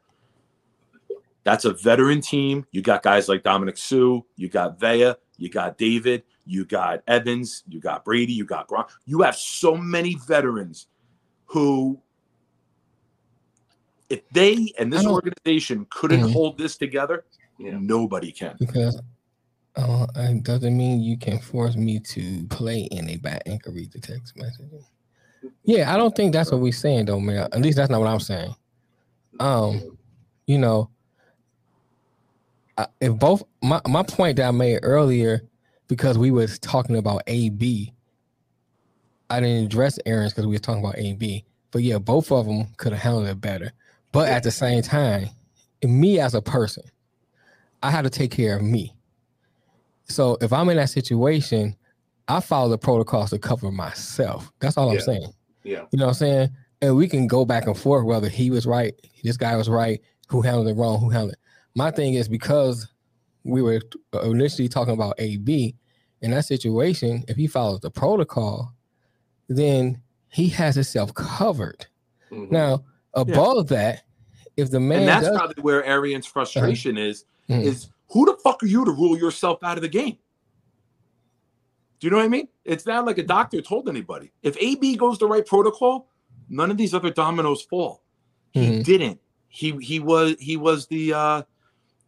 That's 1.44 1.66
a 1.66 1.74
veteran 1.74 2.22
team. 2.22 2.66
You 2.72 2.82
got 2.82 3.04
guys 3.04 3.28
like 3.28 3.44
Ndamukong 3.44 3.78
Suh, 3.78 4.22
you 4.38 4.48
got 4.48 4.80
Vea, 4.80 5.14
you 5.38 5.50
got 5.50 5.78
David, 5.78 6.24
you 6.46 6.64
got 6.64 7.04
Evans, 7.08 7.64
you 7.68 7.82
got 7.82 8.06
Brady, 8.06 8.34
you 8.34 8.46
got 8.46 8.70
Gronk. 8.70 8.90
You 9.06 9.22
have 9.24 9.36
so 9.36 9.76
many 9.76 10.16
veterans 10.16 10.88
who 11.46 12.02
if 14.10 14.28
they 14.30 14.74
and 14.80 14.92
this 14.92 15.06
organization 15.06 15.86
couldn't 15.90 16.22
hold 16.32 16.58
this 16.58 16.78
together, 16.78 17.26
nobody 17.60 18.32
can. 18.32 18.56
Because 18.60 19.02
uh, 19.78 20.08
it 20.16 20.44
doesn't 20.44 20.76
mean 20.76 21.02
you 21.02 21.18
can 21.18 21.40
force 21.40 21.76
me 21.76 22.00
to 22.00 22.46
play 22.48 22.82
in 22.92 23.10
a 23.10 23.18
bad 23.18 23.44
and 23.46 23.62
can 23.62 23.74
read 23.74 23.92
the 23.92 24.00
text 24.00 24.36
message. 24.36 24.66
Yeah, 25.64 25.94
I 25.94 25.98
don't 25.98 26.16
think 26.16 26.34
that's 26.34 26.52
what 26.52 26.62
we're 26.62 26.72
saying 26.72 27.06
though, 27.06 27.20
man. 27.20 27.48
At 27.52 27.62
least 27.62 27.78
that's 27.78 27.90
not 27.90 28.02
what 28.02 28.10
I'm 28.10 28.20
saying. 28.20 28.56
Um, 29.40 29.98
you 30.48 30.58
know, 30.58 30.90
if 33.00 33.14
both 33.14 33.44
my 33.62 33.80
my 33.88 34.04
point 34.04 34.38
that 34.38 34.48
I 34.48 34.52
made 34.52 34.80
earlier, 34.82 35.42
because 35.88 36.18
we 36.18 36.32
was 36.32 36.58
talking 36.60 36.98
about 36.98 37.22
A 37.28 37.50
B, 37.50 37.94
I 39.30 39.40
didn't 39.40 39.66
address 39.66 40.00
Arians 40.06 40.34
because 40.34 40.48
we 40.48 40.56
were 40.56 40.60
talking 40.60 40.84
about 40.84 40.98
AB. 40.98 41.46
But 41.70 41.84
yeah, 41.84 42.00
both 42.00 42.32
of 42.32 42.48
them 42.48 42.68
could 42.78 42.94
have 42.94 43.02
handled 43.02 43.28
it 43.28 43.40
better. 43.40 43.74
But 44.12 44.30
at 44.30 44.42
the 44.42 44.52
same 44.52 44.82
time, 44.82 45.30
me 45.84 46.20
as 46.20 46.34
a 46.34 46.42
person, 46.42 46.84
I 47.84 47.92
had 47.92 48.04
to 48.04 48.10
take 48.10 48.32
care 48.32 48.56
of 48.56 48.64
me. 48.64 48.97
So 50.10 50.38
if 50.42 50.54
I'm 50.54 50.70
in 50.70 50.78
that 50.78 50.90
situation, 50.90 51.76
I 52.28 52.40
follow 52.40 52.70
the 52.70 52.78
protocols 52.78 53.30
to 53.32 53.40
cover 53.40 53.72
myself. 53.72 54.52
That's 54.60 54.78
all 54.78 54.90
I'm 54.90 55.00
saying. 55.00 55.34
Yeah. 55.64 55.86
You 55.92 56.00
know 56.00 56.06
what 56.06 56.12
I'm 56.12 56.16
saying? 56.16 56.50
And 56.82 56.96
we 56.96 57.08
can 57.08 57.28
go 57.28 57.46
back 57.46 57.68
and 57.68 57.78
forth 57.78 58.06
whether 58.06 58.30
he 58.30 58.52
was 58.52 58.66
right, 58.66 58.94
this 59.24 59.38
guy 59.38 59.56
was 59.56 59.70
right, 59.70 60.02
who 60.28 60.42
handled 60.42 60.68
it 60.68 60.76
wrong, 60.76 61.00
who 61.00 61.10
handled 61.10 61.34
it. 61.34 61.40
My 61.76 61.92
thing 61.92 62.14
is 62.14 62.28
because 62.28 62.88
we 63.44 63.62
were 63.62 63.82
initially 64.24 64.68
talking 64.68 64.94
about 64.94 65.16
AB 65.18 65.76
in 66.22 66.32
that 66.32 66.46
situation, 66.46 67.24
if 67.28 67.38
he 67.38 67.48
follows 67.48 67.80
the 67.82 67.92
protocol, 67.92 68.74
then 69.48 70.02
he 70.30 70.50
has 70.50 70.76
himself 70.76 71.14
covered. 71.14 71.86
Mhm. 72.32 72.52
Now, 72.52 72.84
above 73.14 73.68
that, 73.68 74.04
if 74.58 74.72
the 74.72 74.80
man 74.80 75.00
and 75.00 75.08
that's 75.08 75.28
does, 75.28 75.38
probably 75.38 75.62
where 75.62 75.84
Arians' 75.84 76.26
frustration 76.26 76.98
is. 76.98 77.26
Mhm. 77.50 77.64
Is 77.64 77.90
who 78.10 78.26
the 78.26 78.38
fuck 78.44 78.64
are 78.64 78.68
you 78.68 78.86
to 78.86 78.92
rule 78.92 79.18
yourself 79.18 79.64
out 79.64 79.78
of 79.78 79.82
the 79.82 79.90
game? 79.90 80.18
Do 82.00 82.08
you 82.08 82.12
know 82.12 82.18
what 82.18 82.26
I 82.26 82.30
mean? 82.30 82.48
It's 82.64 82.86
not 82.86 83.06
like 83.06 83.18
a 83.18 83.24
doctor 83.24 83.62
told 83.62 83.90
anybody. 83.90 84.32
If 84.44 84.56
AB 84.60 84.96
goes 84.98 85.18
the 85.18 85.28
right 85.28 85.46
protocol, 85.46 86.08
none 86.48 86.70
of 86.70 86.78
these 86.78 86.94
other 86.94 87.10
dominoes 87.10 87.62
fall. 87.64 88.04
He 88.52 88.68
Mhm. 88.68 88.84
didn't. 88.84 89.20
He 89.50 89.72
he 89.82 90.00
was 90.00 90.36
he 90.40 90.58
was 90.58 90.88
the 90.88 91.14
uh 91.14 91.42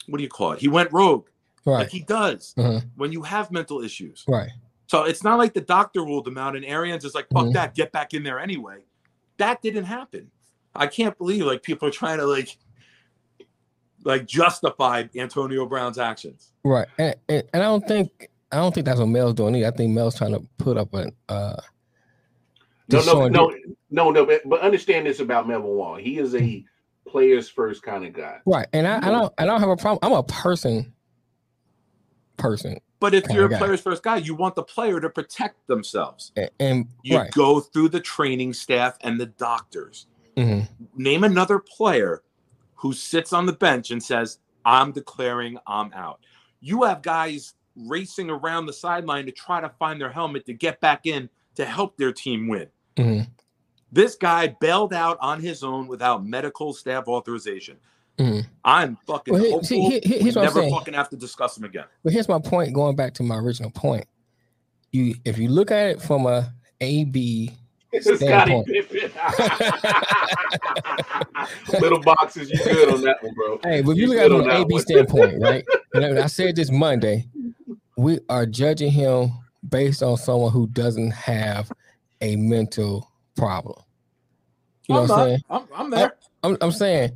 what 0.07 0.17
do 0.17 0.23
you 0.23 0.29
call 0.29 0.51
it? 0.53 0.59
He 0.59 0.67
went 0.67 0.91
rogue. 0.93 1.27
Right. 1.65 1.79
Like 1.79 1.89
he 1.89 2.01
does 2.01 2.53
Uh-huh. 2.57 2.81
when 2.95 3.11
you 3.11 3.23
have 3.23 3.51
mental 3.51 3.81
issues. 3.81 4.23
right. 4.27 4.49
So 4.87 5.03
it's 5.03 5.23
not 5.23 5.37
like 5.37 5.53
the 5.53 5.61
doctor 5.61 6.01
ruled 6.03 6.27
him 6.27 6.37
out 6.37 6.55
and 6.55 6.65
Arians 6.65 7.05
is 7.05 7.13
like, 7.13 7.27
fuck 7.31 7.45
Mhm. 7.45 7.53
that, 7.53 7.75
get 7.75 7.91
back 7.91 8.15
in 8.15 8.23
there 8.23 8.39
anyway. 8.39 8.85
That 9.37 9.61
didn't 9.61 9.83
happen. 9.83 10.31
I 10.75 10.87
can't 10.87 11.15
believe 11.17 11.45
like 11.45 11.61
people 11.61 11.87
are 11.87 11.91
trying 11.91 12.17
to 12.17 12.25
like 12.25 12.57
like 14.03 14.25
justified 14.25 15.09
Antonio 15.15 15.65
Brown's 15.65 15.97
actions. 15.97 16.51
Right, 16.63 16.87
and, 16.97 17.15
and, 17.27 17.43
and 17.53 17.63
I 17.63 17.65
don't 17.65 17.87
think 17.87 18.29
I 18.51 18.57
don't 18.57 18.73
think 18.73 18.85
that's 18.85 18.99
what 18.99 19.07
Mel's 19.07 19.33
doing 19.33 19.55
either. 19.55 19.67
I 19.67 19.71
think 19.71 19.91
Mel's 19.93 20.15
trying 20.17 20.33
to 20.33 20.41
put 20.57 20.77
up 20.77 20.93
an 20.93 21.11
uh. 21.27 21.55
No, 22.91 22.97
just 22.97 23.07
no, 23.07 23.27
no, 23.27 23.51
you- 23.51 23.77
no, 23.91 24.09
no. 24.09 24.25
But, 24.25 24.41
but 24.49 24.61
understand 24.61 25.05
this 25.05 25.19
about 25.19 25.47
Melvin 25.47 25.69
Wall. 25.69 25.95
He 25.95 26.17
is 26.17 26.33
a 26.35 26.63
players 27.07 27.47
first 27.49 27.83
kind 27.83 28.05
of 28.05 28.13
guy. 28.13 28.39
Right, 28.45 28.67
and 28.73 28.87
I, 28.87 28.97
I 28.97 29.11
don't 29.11 29.33
I 29.37 29.45
don't 29.45 29.59
have 29.59 29.69
a 29.69 29.77
problem. 29.77 29.99
I'm 30.01 30.17
a 30.17 30.23
person. 30.23 30.93
Person, 32.37 32.77
But 33.01 33.13
if 33.13 33.25
you're 33.31 33.47
a 33.47 33.49
guy. 33.49 33.57
player's 33.57 33.81
first 33.81 34.01
guy, 34.01 34.15
you 34.15 34.33
want 34.33 34.55
the 34.55 34.63
player 34.63 35.01
to 35.01 35.09
protect 35.09 35.67
themselves. 35.67 36.31
and, 36.37 36.49
and 36.61 36.87
You 37.03 37.17
right, 37.17 37.31
go 37.31 37.59
through 37.59 37.89
the 37.89 37.99
training 37.99 38.53
staff 38.53 38.97
and 39.01 39.19
the 39.19 39.25
doctors. 39.25 40.07
mhm. 40.37 40.69
Name 40.95 41.25
another 41.25 41.59
player 41.59 42.23
who 42.79 42.93
sits 42.93 43.33
on 43.33 43.45
the 43.45 43.53
bench 43.53 43.91
and 43.91 44.01
says, 44.01 44.39
I'm 44.63 44.91
declaring 44.91 45.57
I'm 45.67 45.91
out. 45.93 46.19
You 46.61 46.83
have 46.83 47.01
guys 47.01 47.53
racing 47.75 48.29
around 48.29 48.65
the 48.67 48.73
sideline 48.73 49.25
to 49.25 49.31
try 49.31 49.59
to 49.59 49.69
find 49.79 49.99
their 49.99 50.11
helmet 50.11 50.45
to 50.45 50.53
get 50.53 50.79
back 50.79 51.05
in 51.05 51.29
to 51.55 51.65
help 51.65 51.97
their 51.97 52.11
team 52.13 52.47
win. 52.47 52.67
Mhm. 52.95 53.27
This 53.91 54.15
guy 54.15 54.47
bailed 54.61 54.93
out 54.93 55.17
on 55.19 55.41
his 55.41 55.63
own 55.63 55.87
without 55.87 56.25
medical 56.25 56.73
staff 56.73 57.07
authorization. 57.07 57.77
Mhm. 58.17 58.45
I'm 58.63 58.97
fucking 59.07 59.33
Well, 59.33 59.41
here- 59.43 59.51
hopeful 59.51 59.67
see, 59.67 59.81
here- 59.89 60.01
here's 60.03 60.35
we 60.35 60.41
what 60.41 60.49
I'm 60.49 60.55
never 60.55 60.69
fucking 60.69 60.93
have 60.93 61.09
to 61.09 61.17
discuss 61.17 61.57
him 61.57 61.63
again. 61.65 61.85
But 62.03 62.13
here's 62.13 62.27
my 62.29 62.39
point. 62.39 62.73
Going 62.73 62.95
back 62.95 63.13
to 63.15 63.23
my 63.23 63.35
original 63.37 63.71
point, 63.71 64.05
you 64.91 65.15
if 65.25 65.37
you 65.37 65.49
look 65.49 65.71
at 65.71 65.87
it 65.89 66.01
from 66.01 66.25
a 66.27 66.53
A 66.81 67.03
B 67.05 67.51
Scotty 67.99 68.15
standpoint, 68.17 68.67
Pippen. 68.91 69.08
Little 71.81 71.99
boxes, 72.01 72.49
you 72.51 72.57
good 72.63 72.93
on 72.93 73.01
that 73.01 73.21
one, 73.23 73.33
bro. 73.33 73.59
Hey, 73.63 73.81
but 73.81 73.91
if 73.91 73.97
you, 73.97 74.03
You 74.03 74.09
look 74.09 74.17
at 74.17 74.25
it 74.25 74.29
from 74.29 74.41
on 74.41 74.49
an 74.49 74.55
AB 74.61 74.73
one. 74.73 74.81
standpoint, 74.81 75.41
right? 75.41 75.65
And 75.93 76.19
I 76.19 76.27
said 76.27 76.55
this 76.55 76.71
Monday, 76.71 77.27
we 77.97 78.19
are 78.29 78.45
judging 78.45 78.91
him 78.91 79.31
based 79.67 80.03
on 80.03 80.17
someone 80.17 80.51
who 80.51 80.67
doesn't 80.67 81.11
have 81.11 81.71
a 82.21 82.35
mental 82.35 83.09
problem. 83.35 83.81
You 84.87 84.95
know 84.95 85.01
I'm 85.03 85.07
what 85.07 85.19
I'm 85.19 85.27
saying? 85.27 85.39
I'm, 85.49 85.67
I'm 85.75 85.89
there. 85.89 86.13
I'm, 86.43 86.57
I'm 86.61 86.71
saying, 86.71 87.11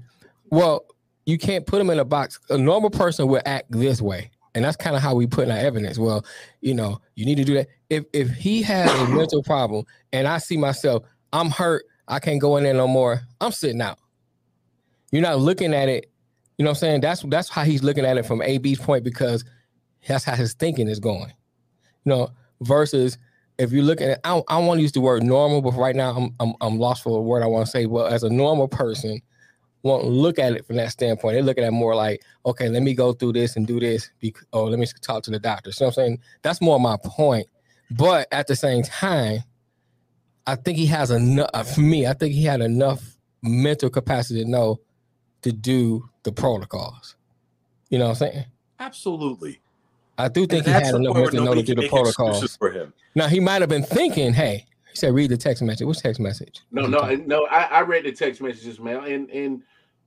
well, 0.49 0.85
you 1.25 1.38
can't 1.38 1.65
put 1.65 1.81
him 1.81 1.89
in 1.89 1.99
a 1.99 2.05
box. 2.05 2.39
A 2.49 2.57
normal 2.57 2.89
person 2.89 3.27
would 3.27 3.43
act 3.45 3.71
this 3.71 4.01
way. 4.01 4.30
And 4.55 4.63
that's 4.63 4.77
kind 4.77 4.95
of 4.95 5.01
how 5.01 5.15
we 5.15 5.25
put 5.25 5.45
in 5.45 5.51
our 5.51 5.57
evidence. 5.57 5.97
Well, 5.97 6.23
you 6.61 6.75
know, 6.75 7.01
you 7.15 7.25
need 7.25 7.38
to 7.38 7.43
do 7.43 7.55
that. 7.55 7.67
If 7.89 8.05
if 8.13 8.30
he 8.30 8.61
has 8.61 8.91
a 8.99 9.07
mental 9.07 9.41
problem 9.41 9.85
and 10.11 10.27
I 10.27 10.38
see 10.38 10.57
myself, 10.57 11.03
I'm 11.31 11.49
hurt, 11.49 11.85
I 12.07 12.19
can't 12.19 12.41
go 12.41 12.57
in 12.57 12.63
there 12.63 12.73
no 12.73 12.88
more, 12.88 13.21
I'm 13.41 13.51
sitting 13.51 13.81
out. 13.81 13.99
You're 15.11 15.21
not 15.21 15.39
looking 15.39 15.73
at 15.73 15.89
it, 15.89 16.11
you 16.57 16.65
know 16.65 16.71
what 16.71 16.77
I'm 16.77 16.80
saying? 16.80 17.01
That's 17.01 17.21
that's 17.23 17.49
how 17.49 17.63
he's 17.63 17.84
looking 17.84 18.05
at 18.05 18.17
it 18.17 18.25
from 18.25 18.41
AB's 18.41 18.80
point 18.80 19.03
because 19.03 19.43
that's 20.07 20.23
how 20.23 20.35
his 20.35 20.53
thinking 20.53 20.88
is 20.88 20.99
going. 20.99 21.31
You 22.05 22.09
know, 22.09 22.30
versus 22.61 23.17
if 23.57 23.71
you 23.71 23.81
look 23.81 24.01
at 24.01 24.09
it, 24.09 24.19
I, 24.23 24.41
I 24.47 24.57
want 24.59 24.80
to 24.80 24.81
use 24.81 24.91
the 24.91 25.01
word 25.01 25.23
normal, 25.23 25.61
but 25.61 25.71
right 25.73 25.95
now 25.95 26.15
I'm, 26.15 26.35
I'm 26.39 26.53
I'm 26.61 26.80
lost 26.80 27.03
for 27.03 27.17
a 27.17 27.21
word 27.21 27.43
I 27.43 27.47
want 27.47 27.65
to 27.65 27.71
say. 27.71 27.85
Well, 27.85 28.07
as 28.07 28.23
a 28.23 28.30
normal 28.30 28.67
person, 28.67 29.21
won't 29.84 30.05
look 30.05 30.39
at 30.39 30.53
it 30.53 30.65
from 30.65 30.77
that 30.77 30.91
standpoint. 30.91 31.35
They 31.35 31.41
look 31.41 31.57
at 31.57 31.63
it 31.63 31.71
more 31.71 31.95
like, 31.95 32.23
okay, 32.45 32.69
let 32.69 32.81
me 32.81 32.93
go 32.93 33.13
through 33.13 33.34
this 33.34 33.55
and 33.55 33.67
do 33.67 33.80
this. 33.80 34.09
Because, 34.19 34.45
oh, 34.53 34.63
let 34.63 34.80
me 34.80 34.88
talk 35.01 35.23
to 35.23 35.31
the 35.31 35.39
doctor. 35.39 35.71
So 35.71 35.88
I'm 35.88 35.91
saying 35.91 36.19
that's 36.41 36.61
more 36.61 36.80
my 36.80 36.97
point. 37.03 37.47
But 37.91 38.27
at 38.31 38.47
the 38.47 38.55
same 38.55 38.84
time, 38.84 39.43
I 40.45 40.56
think 40.56 40.78
he 40.78 40.86
has 40.88 41.11
enough. 41.11 41.74
For 41.74 41.82
me, 41.82 42.06
I 42.07 42.14
think 42.14 42.34
he 42.34 42.44
had 42.44 42.61
enough 42.61 43.02
mental 43.41 43.90
capacity 43.90 44.44
to 44.44 44.49
know 44.49 44.80
to 45.41 45.52
do 45.52 46.10
the 46.24 46.32
protocols. 46.32 47.15
You 47.90 47.99
know 47.99 48.06
what 48.06 48.22
I'm 48.22 48.32
saying? 48.32 48.45
Absolutely. 48.80 49.60
I 50.18 50.28
do 50.28 50.45
think 50.45 50.65
And 50.65 50.68
he 50.68 50.72
had 50.74 50.95
enough 50.95 51.15
mental 51.15 51.22
where 51.22 51.32
to 51.32 51.41
know 51.44 51.53
to 51.56 51.64
do 51.64 51.76
the 51.76 51.88
protocols. 51.90 52.56
for 52.57 52.72
him. 52.72 52.94
Now 53.15 53.28
he 53.28 53.40
might 53.40 53.61
have 53.61 53.70
been 53.70 53.84
thinking, 53.84 54.34
"Hey," 54.34 54.65
he 54.90 54.95
said, 54.95 55.14
"Read 55.14 55.30
the 55.32 55.38
text 55.38 55.64
message." 55.64 55.86
What's 55.86 56.02
text 56.02 56.20
message? 56.20 56.61
No, 56.72 56.86
no, 56.86 57.15
no. 57.15 57.45
I, 57.48 57.64
I 57.64 57.82
read 57.82 58.03
the 58.06 58.11
text 58.11 58.41
messages, 58.41 58.80
man, 58.80 59.03
and 59.06 59.30
and 59.32 59.64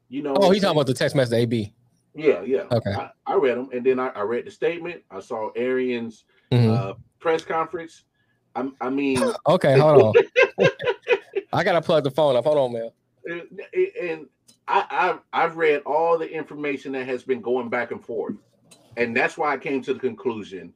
you 0.09 0.23
know. 0.23 0.35
Oh, 0.37 0.51
he's 0.51 0.63
talking 0.63 0.77
about 0.77 0.87
the 0.87 0.95
text 0.95 1.17
message. 1.17 1.35
AB. 1.35 1.73
Yeah, 2.15 2.41
yeah. 2.43 2.63
Okay. 2.73 2.93
I, 2.93 3.11
I 3.27 3.35
read 3.35 3.59
them, 3.59 3.69
and 3.73 3.85
then 3.85 3.99
I, 3.99 4.09
I 4.09 4.23
read 4.23 4.47
the 4.47 4.51
statement. 4.51 5.03
I 5.11 5.21
saw 5.21 5.51
Arians' 5.57 6.25
Mhm. 6.53 6.71
uh, 6.75 6.95
press 7.19 7.45
conference. 7.45 8.05
I, 8.57 8.69
I 8.81 8.91
mean, 8.91 9.23
Okay, 9.47 9.79
hold 9.79 10.17
on. 10.17 10.69
I 11.53 11.63
gotta 11.63 11.83
plug 11.83 12.05
the 12.05 12.11
phone 12.11 12.37
up. 12.37 12.45
Hold 12.45 12.59
on, 12.59 12.73
man. 12.73 12.91
and, 13.27 13.61
and 14.03 14.27
I, 14.67 14.87
I've 14.91 15.21
I've 15.33 15.57
read 15.57 15.83
all 15.85 16.19
the 16.19 16.29
information 16.29 16.93
that 16.93 17.07
has 17.07 17.23
been 17.23 17.41
going 17.41 17.69
back 17.69 17.93
and 17.93 18.05
forth, 18.05 18.35
and 18.97 19.17
that's 19.17 19.37
why 19.39 19.53
I 19.53 19.59
came 19.59 19.83
to 19.83 19.95
the 19.95 20.01
conclusion 20.01 20.73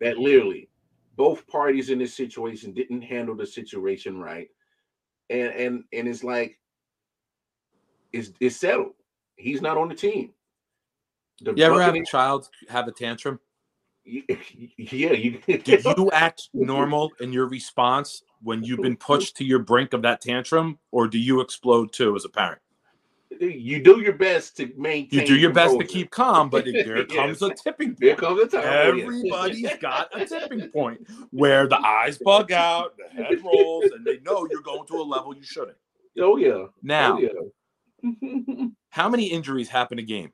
that 0.00 0.18
literally 0.18 0.68
both 1.16 1.46
parties 1.46 1.90
in 1.90 1.98
this 1.98 2.14
situation 2.14 2.72
didn't 2.72 3.02
handle 3.02 3.34
the 3.34 3.46
situation 3.46 4.18
right, 4.18 4.48
and 5.30 5.48
and 5.52 5.84
and 5.92 6.06
it's 6.06 6.22
like 6.22 6.58
it's 8.12 8.30
it's 8.40 8.56
settled. 8.56 8.92
He's 9.36 9.62
not 9.62 9.78
on 9.78 9.88
the 9.88 9.94
team. 9.94 10.32
The 11.42 11.54
You 11.54 11.64
ever 11.64 11.82
have 11.82 11.94
a 11.94 12.04
child 12.04 12.48
have 12.68 12.88
a 12.88 12.92
tantrum? 12.92 13.40
yeah, 14.76 15.12
you 15.12 15.38
Do 15.58 15.78
you 15.96 16.10
act 16.12 16.48
normal 16.54 17.10
in 17.20 17.32
your 17.32 17.48
response 17.48 18.22
when 18.42 18.62
you've 18.62 18.80
been 18.80 18.96
pushed 18.96 19.36
to 19.38 19.44
your 19.44 19.58
brink 19.58 19.92
of 19.92 20.02
that 20.02 20.20
tantrum, 20.20 20.78
or 20.92 21.08
do 21.08 21.18
you 21.18 21.40
explode 21.40 21.92
too 21.92 22.14
as 22.14 22.24
a 22.24 22.28
parent? 22.28 22.60
you 23.40 23.82
do 23.82 24.00
your 24.00 24.14
best 24.14 24.56
to 24.56 24.72
maintain. 24.78 25.20
You 25.20 25.26
do 25.26 25.36
your 25.36 25.52
best 25.52 25.78
to 25.78 25.84
keep 25.84 26.10
calm, 26.10 26.48
but 26.48 26.64
there 26.72 26.98
Yes. 26.98 27.06
comes 27.14 27.42
a 27.42 27.52
tipping 27.54 27.88
point. 27.88 28.02
Here 28.02 28.16
comes 28.16 28.40
a 28.40 28.46
time. 28.46 28.64
Oh. 28.64 28.70
Everybody's 28.70 29.76
got 29.78 30.08
a 30.18 30.24
tipping 30.24 30.68
point 30.70 31.06
where 31.32 31.66
the 31.66 31.78
eyes 31.78 32.16
bug 32.18 32.52
out, 32.52 32.94
the 32.96 33.22
head 33.24 33.42
rolls, 33.44 33.84
and 33.94 34.06
they 34.06 34.20
know 34.20 34.46
you're 34.50 34.62
going 34.62 34.86
to 34.86 34.94
a 34.94 35.02
level 35.02 35.34
you 35.36 35.42
shouldn't. 35.42 35.76
Oh 36.18 36.36
yeah. 36.36 36.48
Oh, 36.50 36.70
now, 36.82 37.18
Oh, 37.18 37.50
yeah. 38.02 38.66
how 38.90 39.08
many 39.08 39.26
injuries 39.26 39.68
happen 39.68 39.98
a 39.98 40.02
game 40.02 40.32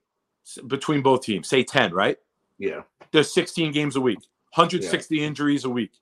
between 0.69 1.03
both 1.03 1.23
teams? 1.23 1.49
Say 1.49 1.65
10, 1.65 1.93
right? 1.93 2.19
Yeah. 2.59 2.83
There's 3.13 3.33
16 3.33 3.73
games 3.73 3.97
a 3.97 4.01
week, 4.01 4.19
160 4.55 5.23
injuries 5.23 5.65
a 5.65 5.71
week 5.71 5.93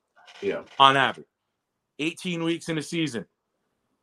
Yeah. 0.41 0.63
on 0.79 0.97
average, 0.97 1.27
18 1.99 2.43
weeks 2.43 2.69
in 2.69 2.77
a 2.77 2.81
season. 2.81 3.25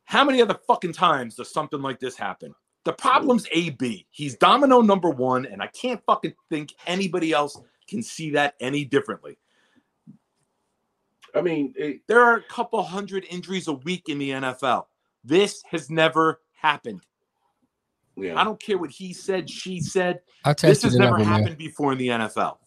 How 0.05 0.23
many 0.23 0.41
other 0.41 0.57
fucking 0.67 0.93
times 0.93 1.35
does 1.35 1.51
something 1.51 1.81
like 1.81 1.99
this 1.99 2.15
happen? 2.15 2.53
The 2.85 2.93
problem's 2.93 3.45
AB. 3.51 4.07
He's 4.09 4.35
domino 4.37 4.81
number 4.81 5.09
one, 5.09 5.45
and 5.45 5.61
I 5.61 5.67
can't 5.67 6.01
fucking 6.05 6.33
think 6.49 6.73
anybody 6.87 7.31
else 7.33 7.59
can 7.87 8.01
see 8.01 8.31
that 8.31 8.55
any 8.59 8.85
differently. 8.85 9.37
I 11.35 11.41
mean, 11.41 11.73
it, 11.77 12.01
there 12.07 12.21
are 12.21 12.37
a 12.37 12.43
couple 12.43 12.81
hundred 12.81 13.25
injuries 13.29 13.67
a 13.67 13.73
week 13.73 14.09
in 14.09 14.17
the 14.17 14.31
NFL. 14.31 14.85
This 15.23 15.61
has 15.69 15.89
never 15.89 16.41
happened. 16.53 17.01
Yeah. 18.15 18.39
I 18.39 18.43
don't 18.43 18.59
care 18.59 18.77
what 18.77 18.89
he 18.89 19.13
said, 19.13 19.49
she 19.49 19.79
said. 19.79 20.21
I 20.43 20.53
This 20.53 20.81
has 20.83 20.95
never 20.95 21.17
number, 21.17 21.29
man. 21.29 21.39
happened 21.41 21.57
before 21.57 21.91
in 21.91 21.97
the 21.97 22.07
NFL. 22.07 22.57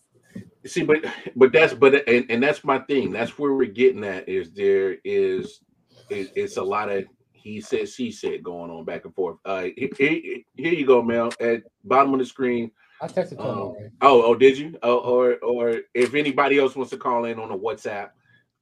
See, 0.64 0.84
but 0.84 0.98
but 1.34 1.52
that's 1.52 1.74
but 1.74 2.08
and, 2.08 2.26
and 2.30 2.42
that's 2.42 2.62
my 2.62 2.78
thing. 2.80 3.10
That's 3.10 3.38
where 3.38 3.52
we're 3.52 3.66
getting 3.66 4.04
at. 4.04 4.28
Is 4.28 4.52
there 4.52 4.96
is 5.04 5.60
is 6.08 6.28
it's 6.36 6.56
a 6.56 6.62
lot 6.62 6.88
of 6.90 7.04
he 7.32 7.60
said 7.60 7.88
she 7.88 8.12
said 8.12 8.42
going 8.44 8.70
on 8.70 8.84
back 8.84 9.04
and 9.04 9.14
forth. 9.14 9.38
Uh, 9.44 9.66
here, 9.76 9.88
here 9.98 10.20
here 10.54 10.72
you 10.72 10.86
go, 10.86 11.02
Mel. 11.02 11.32
At 11.40 11.62
bottom 11.84 12.12
of 12.14 12.20
the 12.20 12.26
screen. 12.26 12.70
I 13.00 13.08
texted 13.08 13.32
him 13.32 13.40
Um, 13.40 13.58
already. 13.58 13.90
oh, 14.02 14.22
oh, 14.22 14.34
did 14.36 14.56
you? 14.56 14.78
Oh, 14.84 14.98
or 14.98 15.36
or 15.38 15.80
if 15.94 16.14
anybody 16.14 16.58
else 16.58 16.76
wants 16.76 16.90
to 16.90 16.96
call 16.96 17.24
in 17.24 17.40
on 17.40 17.48
the 17.48 17.58
WhatsApp, 17.58 18.10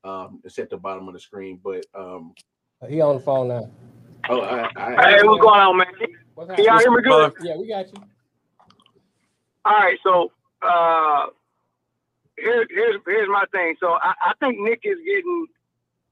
um, 0.02 0.40
it's 0.44 0.59
at 0.59 0.70
the 0.70 0.78
bottom 0.78 1.06
of 1.09 1.12
the 1.12 1.20
screen. 1.20 1.60
But 1.62 1.85
um, 1.94 2.32
He 2.89 3.02
on 3.02 3.16
the 3.16 3.20
phone 3.20 3.48
now. 3.48 3.70
oh, 4.31 4.40
I, 4.40 4.70
I, 4.77 5.10
Hey, 5.18 5.22
what's 5.24 5.43
going 5.43 5.60
on, 5.60 5.77
man? 5.77 5.86
What's 6.35 6.55
Can 6.55 6.64
y'all 6.64 6.78
hear 6.78 6.90
me 6.90 7.02
good? 7.02 7.35
Yeah, 7.43 7.56
we 7.59 7.68
got 7.68 7.93
you. 7.93 8.02
All 9.66 9.77
right, 9.77 9.98
so 10.02 10.32
uh, 10.62 11.27
here, 12.40 12.66
here's 12.70 12.96
here's 13.06 13.28
my 13.28 13.44
thing. 13.52 13.76
So 13.80 13.92
I, 13.92 14.14
I 14.30 14.32
think 14.40 14.58
Nick 14.60 14.80
is 14.84 14.98
getting 15.06 15.46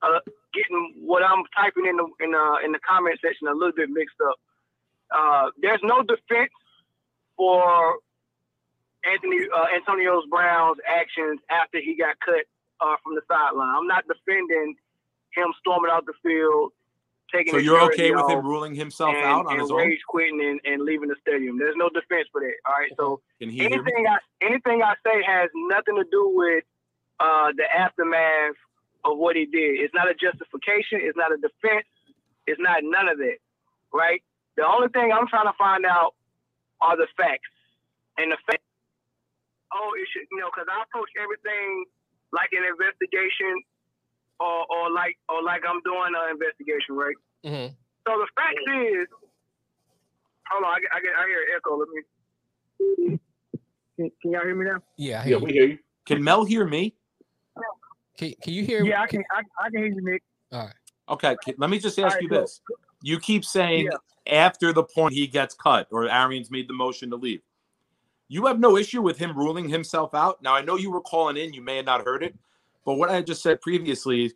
uh, 0.03 0.21
getting 0.55 0.95
what 1.05 1.23
I'm 1.23 1.45
typing 1.57 1.87
in 1.87 1.97
the 1.97 2.07
in 2.25 2.33
the 2.33 2.47
in 2.65 2.73
the 2.73 2.81
comment 2.89 3.19
section 3.25 3.49
a 3.49 3.53
little 3.55 3.73
bit 3.77 3.91
mixed 3.91 4.17
up. 4.23 4.37
Uh, 5.11 5.51
there's 5.61 5.81
no 5.83 6.03
defense 6.03 6.53
for 7.37 7.97
Anthony 9.05 9.47
uh, 9.55 9.67
Antonio 9.75 10.23
Brown's 10.31 10.79
actions 10.87 11.41
after 11.51 11.81
he 11.81 11.97
got 11.97 12.17
cut 12.21 12.45
uh, 12.81 12.97
from 13.03 13.15
the 13.15 13.23
sideline. 13.29 13.75
I'm 13.75 13.87
not 13.87 14.05
defending 14.09 14.77
him 15.35 15.49
storming 15.61 15.91
out 15.93 16.07
the 16.07 16.15
field, 16.23 16.73
taking. 17.33 17.53
So 17.53 17.59
you're 17.59 17.81
okay 17.93 18.11
with 18.11 18.29
him 18.29 18.45
ruling 18.45 18.75
himself 18.75 19.15
and, 19.15 19.25
out 19.25 19.47
on 19.47 19.59
his 19.59 19.71
own? 19.71 19.79
rage 19.79 20.01
quitting 20.09 20.41
and, 20.41 20.61
and 20.65 20.83
leaving 20.83 21.09
the 21.09 21.17
stadium. 21.21 21.59
There's 21.59 21.77
no 21.77 21.89
defense 21.89 22.29
for 22.33 22.41
that. 22.41 22.55
All 22.67 22.75
right, 22.79 22.93
so 22.97 23.21
Can 23.41 23.51
he 23.51 23.59
hear 23.59 23.71
me? 23.71 23.77
anything 23.77 24.07
I 24.09 24.19
anything 24.45 24.83
I 24.83 24.95
say 25.05 25.23
has 25.27 25.51
nothing 25.55 25.97
to 25.97 26.05
do 26.11 26.33
with 26.35 26.65
uh, 27.21 27.53
the 27.57 27.65
aftermath 27.75 28.57
of 29.05 29.19
what 29.19 29.37
he 29.37 29.47
did. 29.47 29.81
It's 29.81 29.95
not 29.95 30.11
a 30.11 30.15
justification. 30.15 31.01
It's 31.03 31.17
not 31.17 31.33
a 31.33 31.37
defense. 31.37 31.87
It's 32.47 32.61
not 32.61 32.83
none 32.83 33.09
of 33.09 33.19
that. 33.19 33.39
Right. 33.93 34.23
The 34.57 34.67
only 34.67 34.89
thing 34.89 35.13
I'm 35.13 35.29
trying 35.29 35.47
to 35.47 35.57
find 35.57 35.87
out 35.87 36.15
are 36.81 36.97
the 36.97 37.07
facts, 37.17 37.51
and 38.17 38.33
the 38.33 38.39
facts. 38.47 38.65
Oh, 39.73 39.93
it 39.95 40.09
should 40.11 40.27
you 40.33 40.41
know 40.41 40.51
because 40.51 40.67
I 40.67 40.83
approach 40.83 41.11
everything 41.21 41.85
like 42.33 42.51
an 42.53 42.65
investigation, 42.65 43.63
or 44.41 44.67
or 44.71 44.91
like 44.93 45.17
or 45.29 45.43
like 45.43 45.63
I'm 45.69 45.81
doing 45.83 46.13
an 46.15 46.31
investigation, 46.33 46.95
right? 46.95 47.17
Mm-hmm. 47.45 47.75
So 48.07 48.13
the 48.19 48.29
fact 48.35 48.59
is, 48.87 49.07
hold 50.51 50.65
on, 50.65 50.75
I 50.75 50.81
get, 50.81 50.91
I 50.93 51.01
get, 51.01 51.13
I 51.19 51.27
hear 51.27 51.41
an 51.43 51.49
echo. 51.57 51.79
Let 51.79 51.89
me. 51.89 53.19
Can, 53.97 54.11
can 54.23 54.31
y'all 54.33 54.43
hear 54.43 54.55
me 54.55 54.65
now? 54.65 54.79
Yeah, 54.97 55.21
I 55.21 55.25
yeah, 55.25 55.25
hear 55.25 55.39
we 55.41 55.53
hear 55.53 55.67
you. 55.67 55.79
Can 56.07 56.23
Mel 56.23 56.45
hear 56.45 56.67
me? 56.67 56.95
Can, 58.17 58.33
can 58.43 58.53
you 58.53 58.65
hear? 58.65 58.83
Me? 58.83 58.91
Yeah, 58.91 59.03
I 59.03 59.07
can. 59.07 59.23
I, 59.31 59.43
I 59.65 59.71
can 59.71 59.79
hear 59.79 59.87
you, 59.87 60.01
Nick. 60.03 60.23
All 60.53 60.61
right. 60.61 60.75
Okay, 61.11 61.37
let 61.57 61.71
me 61.71 61.79
just 61.79 61.99
ask 61.99 62.15
right, 62.15 62.23
you 62.23 62.29
cool. 62.29 62.41
this. 62.41 62.61
You 63.03 63.19
keep 63.19 63.45
saying 63.45 63.89
after 64.27 64.73
the 64.73 64.83
point 64.83 65.15
he 65.15 65.27
gets 65.27 65.55
cut 65.55 65.89
or 65.91 66.09
Arians 66.09 66.51
made 66.51 66.69
the 66.69 66.75
motion 66.75 67.11
to 67.11 67.17
leave. 67.17 67.41
You 68.29 68.45
have 68.47 68.61
no 68.61 68.77
issue 68.77 69.01
with 69.01 69.17
him 69.17 69.37
ruling 69.37 69.69
himself 69.69 70.15
out. 70.15 70.43
Now, 70.43 70.55
I 70.55 70.61
know 70.61 70.77
you 70.77 70.91
were 70.91 71.01
calling 71.01 71.39
in, 71.39 71.55
you 71.55 71.63
may 71.63 71.77
have 71.77 71.87
not 71.87 72.05
heard 72.05 72.23
it, 72.23 72.35
but 72.89 72.95
what 72.95 73.11
I 73.11 73.21
just 73.21 73.43
said 73.43 73.61
previously 73.61 74.33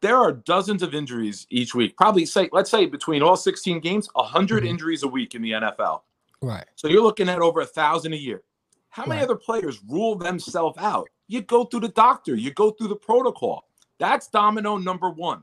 there 0.00 0.16
are 0.16 0.30
dozens 0.30 0.80
of 0.80 0.94
injuries 0.94 1.44
each 1.50 1.74
week. 1.74 1.96
Probably 1.96 2.24
say, 2.24 2.48
let's 2.52 2.70
say 2.70 2.86
between 2.86 3.20
all 3.20 3.36
16 3.36 3.80
games, 3.80 4.08
100 4.12 4.58
mm-hmm. 4.58 4.66
injuries 4.68 5.02
a 5.02 5.08
week 5.08 5.34
in 5.34 5.42
the 5.42 5.50
NFL. 5.50 6.02
Right. 6.40 6.64
So 6.76 6.86
you're 6.86 7.02
looking 7.02 7.28
at 7.28 7.40
over 7.40 7.62
a 7.62 7.66
thousand 7.66 8.12
a 8.12 8.16
year. 8.16 8.42
How 8.90 9.04
many 9.04 9.18
Right. 9.18 9.24
other 9.24 9.34
players 9.34 9.82
rule 9.88 10.14
themselves 10.14 10.78
out? 10.78 11.08
You 11.26 11.42
go 11.42 11.64
through 11.64 11.80
the 11.80 11.88
doctor, 11.88 12.36
you 12.36 12.52
go 12.52 12.70
through 12.70 12.88
the 12.88 12.96
protocol. 12.96 13.64
That's 13.98 14.28
domino 14.28 14.76
number 14.76 15.10
one. 15.10 15.42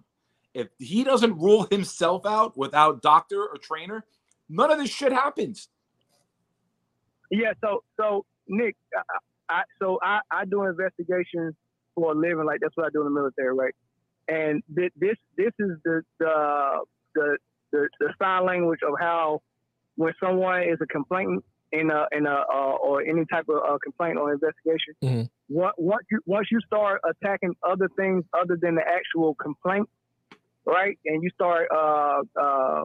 If 0.53 0.69
he 0.79 1.03
doesn't 1.03 1.37
rule 1.37 1.67
himself 1.69 2.25
out 2.25 2.57
without 2.57 3.01
doctor 3.01 3.45
or 3.45 3.57
trainer, 3.57 4.05
none 4.47 4.71
of 4.71 4.79
this 4.79 4.89
shit 4.89 5.11
happens. 5.11 5.67
Yeah. 7.29 7.51
So, 7.61 7.83
so 7.99 8.25
Nick, 8.47 8.77
I, 9.49 9.63
so 9.79 9.99
I, 10.01 10.19
I 10.31 10.45
do 10.45 10.63
investigations 10.63 11.55
for 11.95 12.11
a 12.11 12.15
living. 12.15 12.45
Like 12.45 12.59
that's 12.61 12.75
what 12.75 12.85
I 12.85 12.89
do 12.91 13.01
in 13.01 13.05
the 13.05 13.11
military, 13.19 13.53
right? 13.55 13.73
And 14.27 14.61
thi- 14.75 14.91
this 14.95 15.15
this 15.37 15.53
is 15.59 15.71
the 15.83 16.01
the 16.19 16.79
the 17.15 17.37
the, 17.71 17.89
the 17.99 18.13
sign 18.21 18.45
language 18.45 18.79
of 18.87 18.93
how 18.99 19.41
when 19.95 20.13
someone 20.23 20.63
is 20.63 20.77
a 20.81 20.85
complainant 20.87 21.43
in 21.71 21.89
a 21.91 22.05
in 22.11 22.25
a 22.25 22.43
uh, 22.53 22.75
or 22.81 23.01
any 23.01 23.25
type 23.31 23.45
of 23.49 23.57
uh, 23.57 23.77
complaint 23.83 24.17
or 24.17 24.31
investigation, 24.33 24.93
Mhm. 25.03 25.29
once 25.49 25.73
once 25.77 26.05
you 26.11 26.19
once 26.25 26.47
you 26.51 26.59
start 26.65 27.01
attacking 27.03 27.55
other 27.63 27.89
things 27.97 28.23
other 28.33 28.57
than 28.61 28.75
the 28.75 28.83
actual 28.87 29.33
complaint, 29.35 29.89
right? 30.65 30.97
And 31.05 31.23
you 31.23 31.29
start 31.31 31.67
uh, 31.73 32.21
uh, 32.39 32.83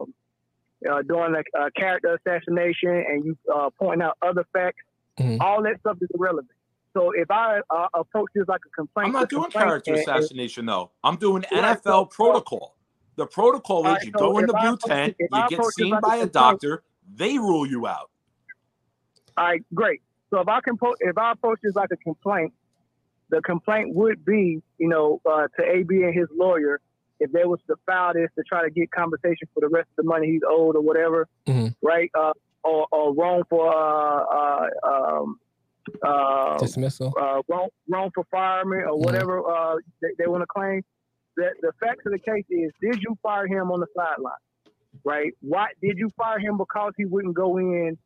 uh, 0.89 1.01
doing 1.03 1.35
a, 1.35 1.59
a 1.65 1.71
character 1.71 2.17
assassination 2.25 2.89
and 2.89 3.25
you 3.25 3.37
uh, 3.53 3.69
pointing 3.79 4.01
out 4.01 4.17
other 4.21 4.45
facts, 4.53 4.83
Mhm. 5.19 5.37
all 5.41 5.61
that 5.63 5.79
stuff 5.79 5.97
is 6.01 6.09
irrelevant. 6.15 6.49
So 6.93 7.11
if 7.11 7.29
I 7.31 7.59
uh, 7.69 7.87
approach 7.93 8.29
this 8.35 8.47
like 8.47 8.61
a 8.65 8.69
complaint, 8.69 9.07
I'm 9.07 9.13
not 9.13 9.29
doing 9.29 9.43
complaint 9.43 9.67
character 9.67 9.91
and- 9.93 10.01
assassination 10.01 10.65
though. 10.65 10.91
I'm 11.03 11.15
doing 11.17 11.43
Right, 11.51 11.63
NFL 11.77 11.83
so- 11.83 12.05
protocol. 12.05 12.75
The 13.15 13.27
protocol 13.27 13.81
is 13.81 13.85
Alright, 13.89 14.03
you 14.05 14.11
so 14.17 14.31
go 14.31 14.37
in 14.39 14.47
the 14.47 14.55
I 14.57 14.61
blue 14.67 14.77
tent, 14.77 15.15
you 15.19 15.27
I 15.31 15.47
get 15.47 15.63
seen 15.75 15.91
like 15.91 16.01
by 16.01 16.07
a 16.15 16.19
complaint- 16.21 16.33
doctor, 16.33 16.83
they 17.15 17.37
rule 17.37 17.65
you 17.67 17.85
out. 17.85 18.09
All 19.37 19.45
right, 19.45 19.63
great. 19.73 20.01
So 20.31 20.39
if 20.39 20.47
I 20.47 20.61
can 20.61 20.77
po- 20.77 20.95
if 20.99 21.15
I 21.17 21.31
approach 21.33 21.59
this 21.61 21.75
like 21.75 21.91
a 21.91 21.97
complaint, 21.97 22.53
the 23.29 23.41
complaint 23.41 23.93
would 23.93 24.25
be, 24.25 24.61
you 24.79 24.87
know, 24.87 25.21
uh, 25.29 25.47
to 25.59 25.63
AB 25.63 26.03
and 26.03 26.13
his 26.13 26.27
lawyer, 26.35 26.79
if 27.19 27.31
they 27.31 27.45
was 27.45 27.59
to 27.67 27.75
file 27.85 28.13
this 28.13 28.29
to 28.35 28.43
try 28.43 28.63
to 28.63 28.69
get 28.71 28.91
compensation 28.91 29.47
for 29.53 29.61
the 29.61 29.69
rest 29.69 29.87
of 29.97 30.03
the 30.05 30.09
money 30.09 30.27
he's 30.31 30.41
owed 30.47 30.75
or 30.75 30.81
whatever, 30.81 31.27
Mhm. 31.47 31.75
right? 31.83 32.09
Uh, 32.15 32.33
or, 32.63 32.87
or 32.91 33.13
wrong 33.13 33.43
for 33.49 33.67
uh, 33.67 34.23
uh, 34.23 34.67
um, 34.87 35.39
uh, 36.01 36.57
Dismissal. 36.57 37.13
uh, 37.19 37.41
wrong, 37.47 37.69
wrong 37.89 38.09
for 38.13 38.23
fireman 38.31 38.85
or 38.89 38.97
whatever 38.99 39.45
uh, 39.49 39.75
they, 40.01 40.09
they 40.17 40.27
want 40.27 40.41
to 40.41 40.47
claim. 40.47 40.81
The, 41.35 41.49
the 41.61 41.71
facts 41.79 42.05
of 42.05 42.11
the 42.11 42.19
case 42.19 42.45
is, 42.49 42.71
did 42.81 43.01
you 43.01 43.17
fire 43.21 43.47
him 43.47 43.71
on 43.71 43.79
the 43.79 43.87
sideline? 43.95 44.33
Right? 45.03 45.33
Why 45.41 45.67
did 45.81 45.97
you 45.97 46.09
fire 46.15 46.39
him 46.39 46.57
because 46.57 46.93
he 46.95 47.05
wouldn't 47.05 47.35
go 47.35 47.57
in 47.57 47.97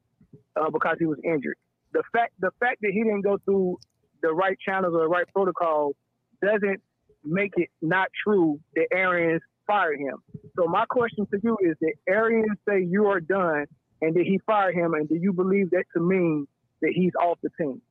uh, 0.56 0.70
because 0.72 0.96
he 1.00 1.06
was 1.06 1.20
injured? 1.24 1.58
The 1.94 2.04
fact 2.14 2.34
the 2.40 2.52
fact 2.60 2.78
that 2.82 2.92
he 2.94 3.04
didn't 3.04 3.22
go 3.22 3.38
through 3.46 3.78
the 4.22 4.32
right 4.34 4.58
channels 4.66 4.94
or 4.94 5.02
the 5.02 5.08
right 5.08 5.26
protocol 5.34 5.94
doesn't 6.42 6.82
make 7.24 7.52
it 7.58 7.70
not 7.82 8.08
true 8.24 8.60
that 8.76 8.88
Arians 8.92 9.42
fired 9.66 10.00
him. 10.00 10.18
So 10.58 10.68
my 10.68 10.86
question 10.86 11.28
to 11.32 11.40
you 11.44 11.58
is: 11.62 11.76
Did 11.82 11.94
Arians 12.08 12.58
say 12.68 12.84
you 12.84 13.08
are 13.08 13.20
done, 13.20 13.66
and 14.02 14.16
did 14.16 14.26
he 14.26 14.40
fire 14.46 14.72
him? 14.72 14.94
And 14.94 15.08
do 15.08 15.16
you 15.16 15.34
believe 15.34 15.72
that 15.72 15.86
to 15.94 16.02
mean 16.02 16.48
that 16.82 16.92
he's 16.94 17.14
off 17.16 17.40
the 17.42 17.50
team? 17.60 17.82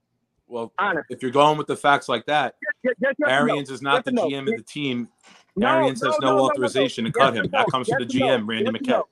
Well, 0.49 0.73
Honestly. 0.79 1.15
if 1.15 1.23
you're 1.23 1.33
going 1.33 1.59
with 1.59 1.67
the 1.67 1.77
facts 1.77 2.09
like 2.09 2.27
that, 2.27 2.55
Yes, 2.85 2.95
yes, 3.01 3.15
yes, 3.19 3.29
Arians 3.29 3.69
no. 3.69 3.75
is 3.75 3.83
not 3.83 4.05
the 4.05 4.13
no. 4.13 4.29
GM 4.29 4.49
of 4.49 4.57
the 4.57 4.63
team. 4.63 5.09
No, 5.57 5.67
Arians 5.67 6.05
has 6.05 6.15
no, 6.21 6.39
authorization 6.39 7.05
to 7.05 7.13
cut 7.13 7.35
him. 7.35 7.49
That 7.51 7.67
comes 7.69 7.89
from 7.89 7.99
the. 8.01 8.07
GM, 8.07 8.47
Randy 8.47 8.71
McKay. 8.71 9.03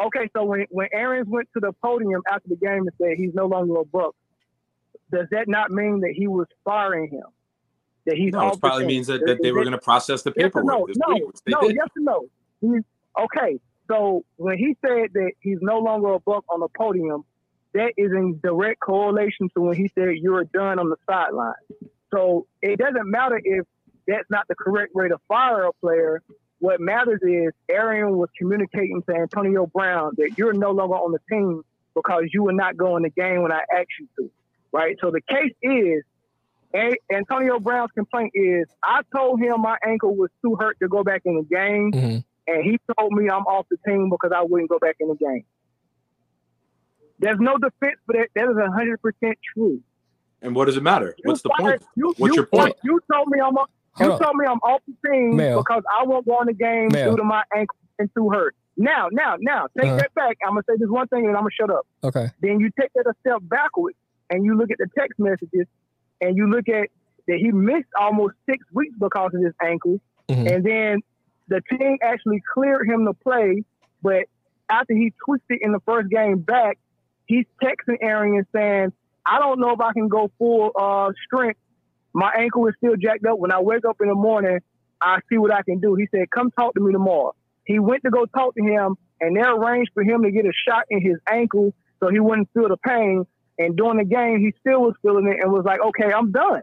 Okay, 0.00 0.30
so 0.34 0.44
when 0.44 0.66
when 0.70 0.88
Arians 0.92 1.28
went 1.28 1.48
to 1.54 1.60
the 1.60 1.72
podium 1.82 2.22
after 2.30 2.48
the 2.48 2.56
game 2.56 2.86
and 2.86 2.90
said 2.98 3.16
he's 3.16 3.34
no 3.34 3.46
longer 3.46 3.80
a 3.80 3.84
Buck, 3.84 4.14
does 5.10 5.26
that 5.30 5.48
not 5.48 5.70
mean 5.70 6.00
that 6.00 6.12
he 6.12 6.28
was 6.28 6.46
firing 6.64 7.10
him? 7.10 7.24
That 8.06 8.16
he's 8.16 8.32
No, 8.32 8.50
it 8.50 8.60
probably 8.60 8.86
means 8.86 9.06
that, 9.08 9.22
that 9.26 9.42
they 9.42 9.52
were 9.52 9.62
going 9.62 9.72
to 9.72 9.78
process 9.78 10.22
the 10.22 10.32
paperwork 10.32 10.66
no, 10.66 10.86
no, 10.96 11.32
no, 11.46 11.68
yes 11.68 11.88
or 11.96 12.00
no. 12.00 12.26
He's, 12.60 12.82
okay, 13.20 13.60
so 13.88 14.24
when 14.36 14.58
he 14.58 14.76
said 14.84 15.08
that 15.14 15.32
he's 15.40 15.58
no 15.60 15.78
longer 15.78 16.12
a 16.14 16.20
buck 16.20 16.44
on 16.48 16.60
the 16.60 16.68
podium, 16.76 17.24
that 17.74 17.92
is 17.96 18.10
in 18.12 18.38
direct 18.42 18.80
correlation 18.80 19.48
to 19.54 19.60
when 19.62 19.76
he 19.76 19.90
said 19.94 20.10
you're 20.20 20.44
done 20.44 20.78
on 20.78 20.88
the 20.90 20.96
sideline. 21.08 21.54
So 22.12 22.46
it 22.60 22.78
doesn't 22.78 23.10
matter 23.10 23.40
if 23.42 23.64
that's 24.06 24.28
not 24.30 24.46
the 24.48 24.54
correct 24.54 24.94
way 24.94 25.08
to 25.08 25.16
fire 25.28 25.64
a 25.64 25.72
player. 25.74 26.22
What 26.58 26.80
matters 26.80 27.20
is 27.22 27.52
Arian 27.70 28.16
was 28.16 28.28
communicating 28.38 29.02
to 29.08 29.14
Antonio 29.16 29.66
Brown 29.66 30.12
that 30.18 30.32
you're 30.36 30.52
no 30.52 30.70
longer 30.70 30.94
on 30.96 31.12
the 31.12 31.18
team 31.30 31.62
because 31.94 32.24
you 32.32 32.42
were 32.44 32.52
not 32.52 32.76
going 32.76 33.04
in 33.04 33.10
the 33.14 33.20
game 33.22 33.42
when 33.42 33.52
I 33.52 33.60
asked 33.74 33.88
you 33.98 34.08
to. 34.18 34.30
Right? 34.70 34.96
So 35.00 35.10
the 35.10 35.20
case 35.22 35.52
is 35.62 36.04
a- 36.74 36.96
Antonio 37.12 37.58
Brown's 37.58 37.90
complaint 37.92 38.32
is 38.34 38.66
I 38.82 39.00
told 39.14 39.40
him 39.40 39.60
my 39.60 39.76
ankle 39.86 40.14
was 40.14 40.30
too 40.42 40.56
hurt 40.58 40.78
to 40.80 40.88
go 40.88 41.02
back 41.02 41.22
in 41.24 41.36
the 41.36 41.42
game, 41.42 41.92
Mhm. 41.92 42.24
And 42.54 42.64
he 42.64 42.78
told 42.98 43.12
me 43.12 43.28
I'm 43.28 43.42
off 43.46 43.66
the 43.70 43.76
team 43.86 44.10
because 44.10 44.32
I 44.34 44.42
wouldn't 44.42 44.70
go 44.70 44.78
back 44.78 44.96
in 45.00 45.08
the 45.08 45.14
game. 45.16 45.44
There's 47.18 47.38
no 47.38 47.56
defense 47.56 47.98
for 48.06 48.14
that. 48.14 48.28
That 48.34 48.48
is 48.48 48.56
100% 48.56 49.34
true. 49.54 49.80
And 50.40 50.56
what 50.56 50.64
does 50.64 50.76
it 50.76 50.82
matter? 50.82 51.14
You 51.18 51.30
What's 51.30 51.42
the 51.42 51.50
fired- 51.56 51.80
point? 51.80 51.82
You, 51.94 52.14
What's 52.18 52.34
you, 52.34 52.34
your 52.34 52.46
point? 52.46 52.76
You 52.82 53.00
told 53.12 53.28
me 53.28 53.38
I'm. 53.40 53.56
off- 53.56 53.70
You 54.00 54.06
Hold 54.08 54.12
on. 54.12 54.18
told 54.26 54.36
me 54.36 54.46
I'm 54.46 54.58
off 54.58 54.80
the 54.88 55.08
team 55.10 55.36
Mel. 55.36 55.58
because 55.58 55.82
I 56.00 56.04
won't 56.04 56.26
go 56.26 56.40
in 56.40 56.46
the 56.46 56.54
game 56.54 56.88
Mel. 56.92 57.10
due 57.10 57.18
to 57.18 57.24
my 57.24 57.42
ankle 57.54 57.76
and 57.98 58.10
too 58.16 58.30
hurt. 58.30 58.56
Now, 58.76 59.08
now, 59.12 59.36
now, 59.38 59.66
take 59.78 59.86
Uh-huh. 59.86 59.96
that 59.98 60.14
back. 60.14 60.38
I'm 60.44 60.52
gonna 60.54 60.62
say 60.68 60.76
this 60.78 60.88
one 60.88 61.06
thing 61.08 61.26
and 61.26 61.36
I'm 61.36 61.42
gonna 61.42 61.50
shut 61.50 61.70
up. 61.70 61.86
Okay. 62.02 62.28
Then 62.40 62.58
you 62.58 62.70
take 62.80 62.90
that 62.94 63.06
a 63.06 63.12
step 63.20 63.38
backwards 63.42 63.96
and 64.30 64.44
you 64.44 64.56
look 64.56 64.70
at 64.70 64.78
the 64.78 64.88
text 64.98 65.18
messages 65.20 65.66
and 66.22 66.36
you 66.38 66.48
look 66.48 66.68
at 66.70 66.88
that 67.28 67.36
he 67.36 67.52
missed 67.52 67.88
almost 68.00 68.34
six 68.48 68.64
weeks 68.72 68.96
because 68.98 69.32
of 69.34 69.42
his 69.42 69.52
ankle. 69.62 70.00
Mhm. 70.30 70.50
And 70.50 70.64
then 70.64 71.00
the 71.48 71.60
team 71.70 71.98
actually 72.02 72.42
cleared 72.54 72.88
him 72.88 73.06
to 73.06 73.12
play, 73.14 73.64
but 74.02 74.24
after 74.70 74.94
he 74.94 75.12
twisted 75.24 75.58
in 75.60 75.72
the 75.72 75.80
first 75.80 76.08
game 76.08 76.38
back, 76.38 76.78
he's 77.26 77.46
texting 77.62 77.98
Arian 78.00 78.46
saying, 78.54 78.92
I 79.24 79.38
don't 79.38 79.60
know 79.60 79.70
if 79.72 79.80
I 79.80 79.92
can 79.92 80.08
go 80.08 80.30
full 80.38 80.72
uh, 80.78 81.12
strength. 81.26 81.58
My 82.12 82.32
ankle 82.36 82.66
is 82.66 82.74
still 82.78 82.96
jacked 82.96 83.24
up. 83.26 83.38
When 83.38 83.52
I 83.52 83.60
wake 83.60 83.84
up 83.88 83.96
in 84.00 84.08
the 84.08 84.14
morning, 84.14 84.58
I 85.00 85.18
see 85.28 85.38
what 85.38 85.52
I 85.52 85.62
can 85.62 85.80
do. 85.80 85.94
He 85.94 86.06
said, 86.10 86.30
Come 86.30 86.50
talk 86.50 86.74
to 86.74 86.80
me 86.80 86.92
tomorrow. 86.92 87.34
He 87.64 87.78
went 87.78 88.02
to 88.04 88.10
go 88.10 88.26
talk 88.26 88.54
to 88.54 88.62
him, 88.62 88.96
and 89.20 89.36
they 89.36 89.40
arranged 89.40 89.92
for 89.94 90.02
him 90.02 90.22
to 90.22 90.30
get 90.30 90.44
a 90.44 90.52
shot 90.68 90.84
in 90.90 91.00
his 91.00 91.16
ankle 91.30 91.72
so 92.00 92.08
he 92.08 92.20
wouldn't 92.20 92.48
feel 92.52 92.68
the 92.68 92.76
pain. 92.76 93.24
And 93.58 93.76
during 93.76 93.98
the 93.98 94.04
game, 94.04 94.40
he 94.40 94.52
still 94.60 94.82
was 94.82 94.94
feeling 95.02 95.26
it 95.28 95.42
and 95.42 95.52
was 95.52 95.64
like, 95.64 95.80
Okay, 95.80 96.12
I'm 96.12 96.32
done. 96.32 96.62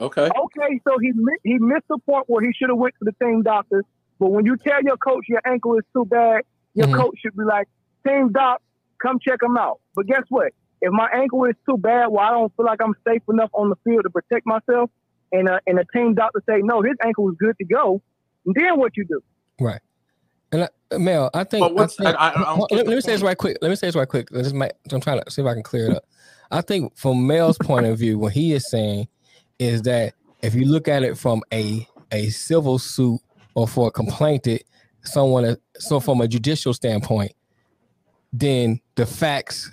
Okay. 0.00 0.22
Okay, 0.28 0.80
so 0.88 0.96
he 1.00 1.12
he 1.44 1.58
missed 1.58 1.86
the 1.88 1.98
point 1.98 2.24
where 2.28 2.42
he 2.42 2.52
should 2.54 2.70
have 2.70 2.78
went 2.78 2.94
to 3.02 3.04
the 3.04 3.24
team 3.24 3.42
doctor. 3.42 3.82
But 4.18 4.30
when 4.32 4.44
you 4.46 4.56
tell 4.56 4.82
your 4.82 4.96
coach 4.96 5.24
your 5.28 5.40
ankle 5.46 5.76
is 5.78 5.84
too 5.94 6.04
bad, 6.04 6.42
your 6.74 6.86
Mhm. 6.86 6.96
coach 6.96 7.18
should 7.22 7.36
be 7.36 7.44
like, 7.44 7.68
"Team 8.06 8.30
doc, 8.32 8.60
come 9.02 9.18
check 9.20 9.42
him 9.42 9.56
out." 9.56 9.80
But 9.94 10.06
guess 10.06 10.22
what? 10.28 10.52
If 10.82 10.92
my 10.92 11.08
ankle 11.12 11.44
is 11.44 11.54
too 11.68 11.76
bad, 11.76 12.06
where 12.08 12.24
I 12.24 12.30
don't 12.30 12.54
feel 12.56 12.64
like 12.66 12.80
I'm 12.82 12.94
safe 13.06 13.22
enough 13.28 13.50
on 13.52 13.68
the 13.68 13.76
field 13.84 14.02
to 14.04 14.10
protect 14.10 14.46
myself, 14.46 14.90
and 15.32 15.48
a, 15.48 15.60
and 15.66 15.78
the 15.78 15.84
team 15.94 16.14
doctor 16.14 16.42
say, 16.48 16.60
"No, 16.62 16.80
his 16.82 16.94
ankle 17.04 17.28
is 17.30 17.36
good 17.38 17.56
to 17.58 17.64
go," 17.66 18.00
then 18.46 18.78
what 18.78 18.96
you 18.96 19.04
do? 19.04 19.20
Right. 19.60 19.80
And 20.52 20.64
I, 20.92 20.98
Mel, 20.98 21.30
I 21.34 21.44
think. 21.44 21.62
But 21.64 21.74
what's- 21.74 22.00
I 22.00 22.04
think- 22.04 22.16
I- 22.18 22.28
I- 22.28 22.28
I 22.30 22.56
don't 22.58 22.72
let, 22.72 22.86
let 22.88 22.94
me 22.96 23.00
say 23.02 23.12
this 23.12 23.22
right 23.22 23.36
quick. 23.38 23.58
Let 23.62 23.68
me 23.68 23.76
say 23.76 23.86
this 23.88 23.94
right 23.96 24.08
quick. 24.08 24.30
This 24.30 24.52
might, 24.52 24.72
I'm 24.90 25.00
trying 25.00 25.22
to 25.22 25.30
see 25.30 25.42
if 25.42 25.46
I 25.48 25.54
can 25.54 25.62
clear 25.62 25.90
it 25.90 25.96
up. 25.96 26.04
I 26.50 26.60
think 26.62 26.96
from 26.96 27.26
Mel's 27.26 27.58
point 27.58 27.86
of 27.86 27.96
view, 27.98 28.18
what 28.18 28.32
he 28.32 28.52
is 28.54 28.68
saying 28.70 29.06
is 29.60 29.82
that 29.82 30.14
if 30.42 30.54
you 30.54 30.64
look 30.64 30.88
at 30.88 31.02
it 31.04 31.16
from 31.16 31.42
a 31.52 31.86
a 32.10 32.28
civil 32.30 32.78
suit 32.80 33.20
or 33.54 33.68
for 33.68 33.86
a 33.88 33.90
complainant, 33.92 34.62
someone, 35.04 35.44
uh, 35.44 35.54
so 35.78 36.00
from 36.00 36.20
a 36.20 36.26
judicial 36.26 36.74
standpoint, 36.74 37.32
then 38.32 38.80
the 38.96 39.06
facts 39.06 39.70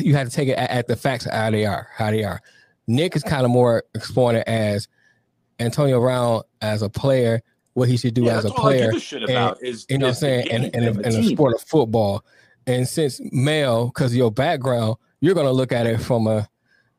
you 0.00 0.14
have 0.14 0.28
to 0.28 0.34
take 0.34 0.48
it 0.48 0.58
at, 0.58 0.70
at 0.70 0.86
the 0.88 0.96
facts 0.96 1.26
how 1.30 1.50
they 1.50 1.64
are, 1.66 1.88
how 1.94 2.10
they 2.10 2.24
are. 2.24 2.40
Nick 2.86 3.16
is 3.16 3.22
kind 3.22 3.44
of 3.44 3.50
more 3.50 3.84
exploring 3.94 4.38
it 4.38 4.48
as 4.48 4.88
Antonio 5.60 6.00
Brown 6.00 6.42
as 6.60 6.82
a 6.82 6.88
player, 6.88 7.40
what 7.74 7.88
he 7.88 7.96
should 7.96 8.14
do 8.14 8.24
Yeah, 8.24 8.38
as 8.38 8.44
a 8.44 8.48
that's 8.48 8.58
all 8.58 8.66
I 8.68 8.76
give 8.78 8.90
player. 8.90 9.18
and- 9.20 9.30
about 9.30 9.62
is- 9.62 9.86
you 9.88 9.98
know 9.98 10.06
what 10.06 10.10
I'm 10.10 10.14
saying, 10.16 10.50
and, 10.50 10.64
and 10.74 10.86
the, 10.86 10.92
the 10.92 11.04
and 11.04 11.14
the 11.14 11.20
team. 11.22 11.36
sport 11.36 11.54
of 11.54 11.60
football. 11.62 12.24
And 12.66 12.86
since 12.86 13.20
male, 13.32 13.86
because 13.86 14.14
your 14.14 14.30
background, 14.30 14.96
you're 15.20 15.34
gonna 15.34 15.52
look 15.52 15.72
at 15.72 15.86
it 15.86 15.98
from 16.00 16.26
a, 16.26 16.48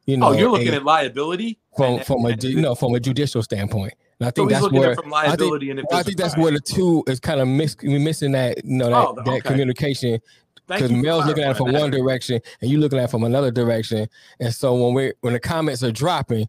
you 0.05 0.15
oh, 0.15 0.19
know, 0.19 0.27
oh, 0.29 0.31
you're 0.33 0.49
looking 0.51 0.69
a- 0.69 0.77
at 0.77 0.83
liability 0.83 1.59
from 1.85 1.93
and- 1.95 2.05
from 2.05 2.25
a 2.25 2.29
and- 2.29 2.41
ju- 2.41 2.49
you 2.49 2.61
know 2.61 2.75
from 2.75 2.93
a 2.95 2.99
judicial 2.99 3.41
standpoint. 3.43 3.93
And 4.19 4.27
I 4.27 4.29
So 4.29 4.31
think 4.31 4.51
he's 4.51 4.61
that's 4.61 4.73
where 4.73 4.91
it 4.91 4.95
from 4.95 5.13
I 5.13 5.21
think- 5.29 5.39
liability 5.39 5.69
and 5.71 5.79
if 5.79 5.85
I 5.91 6.03
think 6.03 6.17
that's 6.17 6.33
crime. 6.33 6.43
where 6.43 6.51
the 6.53 6.59
two 6.59 7.03
is 7.07 7.19
kind 7.19 7.39
of 7.39 7.47
miss, 7.47 7.75
we 7.81 7.97
missing 7.99 8.33
that 8.33 8.63
you 8.65 8.77
know 8.77 8.89
that, 8.89 9.07
Oh, 9.07 9.31
that 9.31 9.43
communication 9.43 10.19
because 10.67 10.91
you 10.91 11.01
Mel's 11.01 11.25
looking 11.25 11.43
at 11.43 11.51
it 11.51 11.57
from 11.57 11.67
clarifying 11.69 11.91
one 11.93 11.99
direction 12.05 12.39
and 12.61 12.69
you're 12.69 12.79
looking 12.79 12.99
at 12.99 13.05
it 13.05 13.11
from 13.11 13.23
another 13.23 13.49
direction, 13.51 14.07
and 14.39 14.53
so 14.53 14.75
when 14.75 14.93
we 14.93 15.13
when 15.21 15.33
the 15.33 15.39
comments 15.39 15.83
are 15.83 15.91
dropping, 15.91 16.47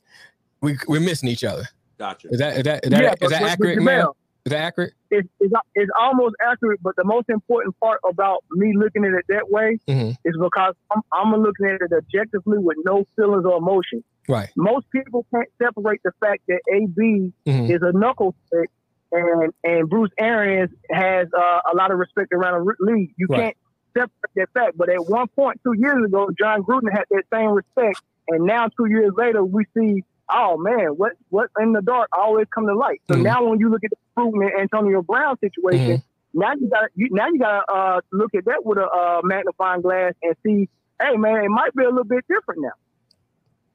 we 0.61 0.77
we're 0.89 1.01
missing 1.01 1.29
each 1.29 1.45
other. 1.45 1.65
Gotcha. 1.99 2.29
Is 2.31 2.39
that 2.39 2.57
is 2.59 2.65
that 2.65 2.85
is 2.85 2.91
that, 2.91 3.03
Yeah, 3.03 3.11
is 3.13 3.17
but- 3.21 3.31
that 3.31 3.41
but- 3.41 3.41
but 3.43 3.51
accurate, 3.51 3.79
Jamel, 3.79 3.85
Mel? 3.85 4.17
Is 4.47 4.51
that 4.53 4.59
accurate? 4.63 4.95
It's, 5.11 5.29
it's, 5.39 5.53
it's 5.75 5.91
almost 6.01 6.35
accurate, 6.43 6.81
but 6.83 6.97
the 6.97 7.05
most 7.05 7.29
important 7.29 7.79
part 7.79 8.01
about 8.09 8.43
me 8.53 8.73
looking 8.75 9.05
at 9.05 9.13
it 9.13 9.27
that 9.29 9.51
way 9.51 9.79
Mhm. 9.87 10.17
is 10.25 10.35
because 10.41 10.75
I'm, 10.91 11.03
I'm 11.13 11.43
looking 11.43 11.67
at 11.67 11.83
it 11.83 11.93
objectively 11.95 12.57
with 12.57 12.79
no 12.87 13.05
feelings 13.17 13.45
or 13.45 13.59
emotion. 13.59 14.03
Right. 14.29 14.49
Most 14.57 14.87
people 14.91 15.27
can't 15.35 15.49
separate 15.63 16.01
the 16.05 16.13
fact 16.21 16.43
that 16.49 16.61
AB 16.73 17.33
Mhm. 17.47 17.71
is 17.71 17.81
a 17.83 17.93
knuckle 17.93 18.35
stick 18.47 18.71
and 19.13 19.53
and 19.65 19.89
Bruce 19.89 20.11
Arians 20.19 20.71
has 20.91 21.27
uh, 21.37 21.61
a 21.73 21.77
lot 21.77 21.91
of 21.91 21.99
respect 21.99 22.33
around 22.33 22.65
the 22.65 22.75
league. 22.81 23.13
You 23.17 23.27
Right. 23.29 23.41
can't 23.43 23.57
separate 23.95 24.31
that 24.37 24.49
fact. 24.55 24.77
But 24.79 24.89
at 24.91 25.05
one 25.07 25.27
point, 25.29 25.61
two 25.65 25.73
years 25.77 26.05
ago, 26.05 26.29
Jon 26.39 26.63
Gruden 26.63 26.93
had 26.93 27.05
that 27.11 27.25
same 27.33 27.51
respect, 27.51 27.99
and 28.29 28.45
now 28.45 28.69
two 28.77 28.87
years 28.87 29.11
later, 29.17 29.45
we 29.45 29.65
see, 29.77 30.05
oh 30.33 30.57
man, 30.59 30.91
what 30.97 31.13
what 31.31 31.51
in 31.61 31.73
the 31.73 31.83
dark 31.83 32.09
always 32.17 32.47
come 32.55 32.67
to 32.67 32.75
light. 32.75 33.01
So 33.11 33.17
Mhm. 33.17 33.23
now, 33.25 33.45
when 33.49 33.59
you 33.59 33.69
look 33.69 33.83
at 33.83 33.91
the 33.91 33.97
Gruden 34.17 34.49
and 34.49 34.61
Antonio 34.61 35.03
Brown 35.03 35.37
situation, 35.41 35.97
Mm-hmm. 35.99 36.39
now 36.41 36.53
you 36.55 36.69
got 36.69 36.91
you 36.95 37.09
now 37.11 37.27
you 37.27 37.39
got 37.41 37.65
to 37.67 37.73
uh, 37.75 38.01
look 38.13 38.33
at 38.37 38.45
that 38.45 38.65
with 38.65 38.79
a 38.79 38.87
uh, 38.89 39.21
magnifying 39.25 39.81
glass 39.81 40.13
and 40.23 40.37
see, 40.47 40.69
hey 41.03 41.17
man, 41.17 41.43
it 41.45 41.49
might 41.51 41.75
be 41.75 41.83
a 41.83 41.89
little 41.89 42.05
bit 42.05 42.25
different 42.29 42.61
now, 42.63 42.71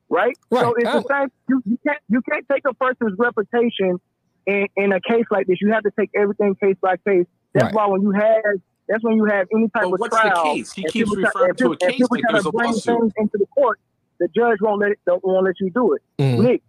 right? 0.10 0.38
So 0.52 0.62
Right. 0.62 0.74
it's 0.78 0.92
the 0.92 1.04
same. 1.10 1.28
You, 1.50 1.62
you 1.66 1.78
can't 1.86 2.00
you 2.10 2.22
can't 2.30 2.46
take 2.52 2.64
a 2.68 2.74
person's 2.74 3.18
reputation 3.18 4.00
in, 4.46 4.68
in 4.76 4.92
a 4.94 5.00
case 5.02 5.26
like 5.32 5.48
this. 5.48 5.58
You 5.62 5.72
have 5.72 5.84
to 5.84 5.92
take 6.00 6.10
everything 6.16 6.56
case 6.56 6.76
by 6.82 6.96
case. 7.08 7.26
That's 7.54 7.66
Right. 7.66 7.74
why 7.74 7.88
when 7.88 8.02
you 8.02 8.12
have 8.12 8.44
that's 8.88 9.04
when 9.04 9.16
you 9.16 9.26
have 9.26 9.48
any 9.54 9.64
type 9.70 9.84
But 9.90 9.94
of 9.94 10.00
what's 10.00 10.16
the 10.22 10.42
case? 10.44 10.72
He 10.74 10.82
keeps 10.84 10.94
people 10.94 11.16
try- 11.16 11.24
referring 11.34 11.56
to 11.56 11.72
a 11.72 11.78
case 11.78 11.92
people 11.98 12.08
like 12.12 12.22
try 12.22 12.32
there's 12.34 12.46
a 12.46 12.52
bring 12.52 12.72
lawsuit. 12.72 13.00
things 13.00 13.14
into 13.18 13.38
the 13.40 13.48
court. 13.48 13.80
the 14.20 14.28
judge 14.36 14.60
won't 14.62 14.80
let 14.80 14.92
it, 14.92 15.00
don't 15.06 15.22
won't 15.26 15.44
let 15.46 15.56
you 15.60 15.70
do 15.72 15.94
it. 15.94 16.02
Mhm. 16.20 16.40
Nick, 16.44 16.64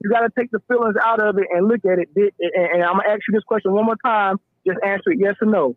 you 0.00 0.10
got 0.10 0.20
to 0.20 0.28
take 0.38 0.50
the 0.50 0.60
feelings 0.68 0.94
out 1.02 1.20
of 1.22 1.38
it 1.38 1.46
and 1.50 1.66
look 1.68 1.84
at 1.86 1.98
it. 1.98 2.12
Did, 2.14 2.34
and, 2.40 2.52
and 2.74 2.82
I'm 2.82 2.96
gonna 2.98 3.08
ask 3.08 3.20
you 3.28 3.32
this 3.32 3.44
question 3.44 3.72
one 3.72 3.86
more 3.86 3.96
time. 4.04 4.38
Just 4.66 4.78
answer 4.84 5.10
it 5.12 5.18
yes 5.20 5.36
or 5.40 5.46
no. 5.46 5.76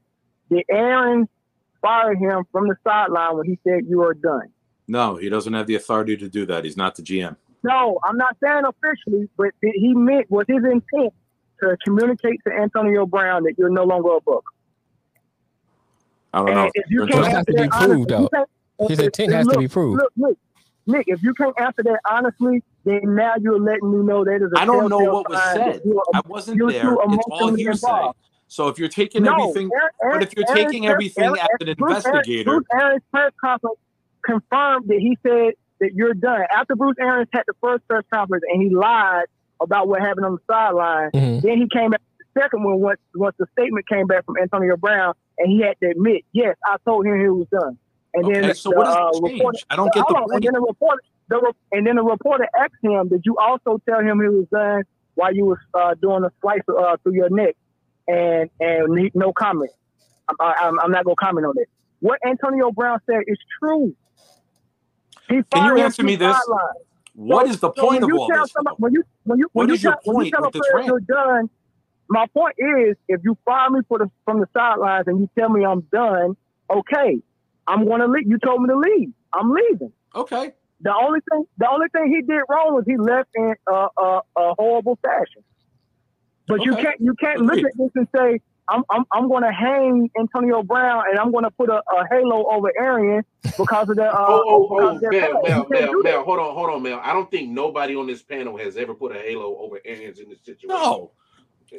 Did 0.49 0.64
Aaron 0.69 1.30
fire 1.82 2.15
him 2.15 2.44
from 2.52 2.68
the 2.68 2.76
sideline 2.84 3.38
when 3.38 3.45
he 3.45 3.57
said 3.64 3.86
you 3.88 4.02
are 4.03 4.14
done? 4.14 4.49
No, 4.88 5.16
he 5.16 5.30
doesn't 5.30 5.53
have 5.53 5.68
the 5.68 5.76
authority 5.76 6.16
to 6.18 6.30
do 6.30 6.45
that. 6.45 6.64
He's 6.64 6.78
not 6.78 6.95
the 6.95 7.02
GM. 7.02 7.36
No, 7.64 7.99
I'm 8.03 8.18
not 8.18 8.38
saying 8.44 8.64
officially, 8.66 9.28
but 9.38 9.49
did 9.62 9.74
he 9.76 9.94
meant 9.94 10.30
was 10.30 10.45
his 10.48 10.64
intent 10.64 11.14
to 11.62 11.78
communicate 11.84 12.40
to 12.48 12.53
Antonio 12.53 13.06
Brown 13.06 13.44
that 13.44 13.56
you're 13.57 13.70
no 13.70 13.84
longer 13.84 14.18
a 14.18 14.22
book. 14.22 14.45
I 16.34 16.45
don't 16.45 16.53
know. 16.53 16.72
If 16.74 16.86
you 16.90 17.07
can't 17.07 17.28
has 17.28 17.45
to 17.45 17.53
be 17.53 17.62
that 17.64 17.70
honestly, 17.74 18.06
proved, 18.06 18.10
though. 18.10 18.88
His 18.88 18.99
intent 18.99 19.34
has 19.34 19.48
to 19.48 19.57
be 19.57 19.68
proved. 19.68 20.02
Look, 20.02 20.12
Nick, 20.16 20.38
Nick, 20.86 21.07
if 21.07 21.24
you 21.24 21.34
can't 21.34 21.60
answer 21.60 21.82
that 21.84 21.99
honestly, 22.10 22.62
then 22.84 23.16
now 23.16 23.34
you're 23.40 23.60
letting 23.60 23.91
me 23.91 24.06
know 24.06 24.24
that 24.26 24.36
is 24.36 24.52
a 24.56 24.60
I 24.60 24.66
don't 24.66 24.90
know 24.90 24.99
what 24.99 25.30
was 25.30 25.41
said. 25.53 25.82
I 26.14 26.22
wasn't 26.28 26.60
there. 26.60 26.94
It's 26.94 27.24
all 27.32 27.53
hearsay. 27.56 27.88
involved. 27.88 28.20
So 28.48 28.68
if 28.68 28.78
you're 28.78 28.90
taking 28.90 29.24
No, 29.24 29.34
everything, 29.34 29.72
but 30.03 30.22
if 30.22 30.36
you're 30.36 30.45
taking 30.53 30.86
everything 30.88 31.34
as 31.40 31.48
an 31.62 31.70
investigator, 31.70 32.52
Bruce 32.52 32.66
Arians' 32.74 33.02
press 33.12 33.32
conference 33.41 33.80
confirmed 34.26 34.88
that 34.88 34.99
he 34.99 35.18
said 35.23 35.53
that 35.80 35.91
you're 35.93 36.14
done. 36.14 36.41
After 36.52 36.76
Bruce 36.76 36.95
Aaron 36.99 37.27
had 37.34 37.43
the 37.47 37.53
first 37.61 37.88
press 37.88 38.03
conference 38.14 38.43
and 38.52 38.61
he 38.61 38.69
lied 38.73 39.26
about 39.61 39.88
what 39.88 40.02
happened 40.02 40.26
on 40.26 40.34
the 40.34 40.41
sideline, 40.53 41.11
Mhm. 41.11 41.41
then 41.41 41.57
he 41.57 41.68
came 41.72 41.91
back 41.91 41.99
to 42.02 42.26
the 42.34 42.41
second 42.41 42.64
one 42.64 42.80
once 42.80 42.99
once 43.15 43.35
the 43.38 43.45
statement 43.57 43.88
came 43.88 44.07
back 44.07 44.26
from 44.26 44.35
Antonio 44.41 44.77
Brown 44.77 45.14
and 45.38 45.52
he 45.52 45.61
had 45.61 45.76
to 45.81 45.89
admit, 45.89 46.23
yes, 46.34 46.56
I 46.65 46.77
told 46.85 47.06
him 47.06 47.19
he 47.19 47.30
was 47.30 47.47
done. 47.49 47.77
And 48.14 48.34
then 48.34 48.53
so 48.56 48.69
the, 48.69 48.76
what 48.77 48.85
does 48.85 48.95
uh, 48.95 49.22
reporter, 49.22 49.60
I 49.69 49.76
don't 49.76 49.93
get 49.93 50.06
the 50.07 50.15
on, 50.15 50.30
point. 50.30 50.34
And 50.35 50.43
then 50.43 50.53
the 50.53 50.61
reporter, 50.61 51.02
the 51.27 51.39
re- 51.41 51.77
and 51.77 51.88
then 51.88 51.95
the 51.97 52.03
reporter 52.03 52.47
asked 52.57 52.76
him, 52.81 53.10
"Did 53.10 53.22
you 53.26 53.35
also 53.38 53.81
tell 53.88 53.99
him 53.99 54.22
he 54.22 54.30
was 54.30 54.47
done 54.52 54.84
while 55.15 55.34
you 55.35 55.45
was 55.45 55.57
uh, 55.73 55.95
doing 56.02 56.23
a 56.23 56.31
slice 56.41 56.61
uh, 56.69 56.95
through 57.03 57.14
your 57.15 57.30
neck?" 57.30 57.56
And 58.07 58.49
and 58.61 58.97
he, 58.97 59.11
no 59.14 59.34
comment. 59.34 59.72
I'm, 60.30 60.35
I'm, 60.39 60.80
I'm 60.80 60.91
not 60.91 61.03
gonna 61.03 61.15
comment 61.18 61.45
on 61.45 61.56
it. 61.57 61.68
What 61.99 62.19
Antonio 62.26 62.72
Brown 62.72 62.99
said 63.06 63.22
is 63.27 63.38
true. 63.60 63.93
He 65.30 65.41
Can 65.52 65.65
you 65.77 65.84
answer 65.84 66.03
me 66.03 66.15
this? 66.15 66.35
sideline. 66.35 66.60
What 67.15 67.45
So- 67.45 67.52
is 67.52 67.60
the 67.60 67.73
so 67.73 67.81
point 67.81 68.03
of 68.03 68.11
all 68.14 68.27
this? 68.27 68.52
somebody- 68.52 68.76
When 68.80 68.93
you 68.93 69.03
when 69.23 69.39
you 69.39 69.47
when 69.53 69.64
What 69.65 69.69
you 69.69 69.73
is 69.76 69.84
your 69.84 69.93
tell, 70.03 70.14
when 70.14 70.26
you 70.26 70.31
point 70.31 70.43
a 70.43 70.47
with 70.47 70.53
this 70.53 70.72
rant? 70.73 70.88
you're 70.88 70.99
done, 70.99 71.49
my 72.10 72.26
point 72.27 72.56
is 72.57 72.97
if 73.07 73.22
you 73.23 73.38
fire 73.45 73.69
me 73.69 73.81
for 73.88 73.97
the 73.99 74.11
from 74.26 74.39
the 74.41 74.47
sidelines 74.53 75.07
and 75.07 75.19
you 75.19 75.30
tell 75.38 75.49
me 75.49 75.65
I'm 75.65 75.81
done, 75.91 76.35
okay, 76.69 77.22
I'm 77.68 77.88
gonna 77.88 78.07
leave. 78.07 78.27
You 78.27 78.38
told 78.39 78.61
me 78.61 78.68
to 78.69 78.76
leave. 78.77 79.14
I'm 79.34 79.52
leaving. 79.52 79.91
Okay. 80.14 80.53
The 80.81 80.93
only 80.93 81.22
thing 81.31 81.45
the 81.57 81.69
only 81.69 81.88
thing 81.89 82.07
he 82.14 82.22
did 82.22 82.41
wrong 82.49 82.76
was 82.76 82.84
he 82.85 82.97
left 82.97 83.30
in 83.35 83.56
a, 83.68 83.88
a, 83.97 84.22
a 84.38 84.53
horrible 84.56 84.97
fashion. 85.02 85.43
But 86.47 86.64
you 86.64 86.76
can't 86.76 86.99
you 86.99 87.15
can't 87.15 87.41
look 87.41 87.57
at 87.60 87.72
this 87.77 87.91
and 87.95 88.07
say 88.15 88.41
I'm 88.68 88.84
I'm 88.90 89.04
I'm 89.12 89.28
going 89.28 89.44
to 89.44 89.52
hang 89.52 90.10
Antonio 90.20 90.64
Brown 90.64 91.04
and 91.10 91.20
I'm 91.20 91.32
going 91.32 91.44
to 91.44 91.52
put 91.52 91.70
a, 91.70 91.78
a 91.78 92.08
halo 92.10 92.46
over 92.52 92.72
Arian 92.80 93.24
because 93.58 93.90
of 93.90 93.96
the 93.96 94.06
uh, 94.06 94.16
Oh, 94.28 94.44
oh, 94.48 94.68
oh, 94.72 94.96
of 94.96 95.02
Mel. 95.02 95.12
Mel, 95.12 95.42
Mel, 95.44 95.68
that. 95.70 96.02
Mel, 96.04 96.24
hold 96.24 96.40
on, 96.40 96.54
hold 96.56 96.70
on, 96.72 96.82
Mel. 96.84 97.00
I 97.04 97.14
don't 97.14 97.30
think 97.30 97.50
nobody 97.50 97.96
on 97.96 98.08
this 98.08 98.24
panel 98.24 98.58
has 98.58 98.76
ever 98.78 98.94
put 98.94 99.16
a 99.16 99.20
halo 99.20 99.58
over 99.58 99.80
Arians 99.86 100.20
in 100.20 100.30
this 100.30 100.40
situation. 100.44 100.70
No. 100.70 101.12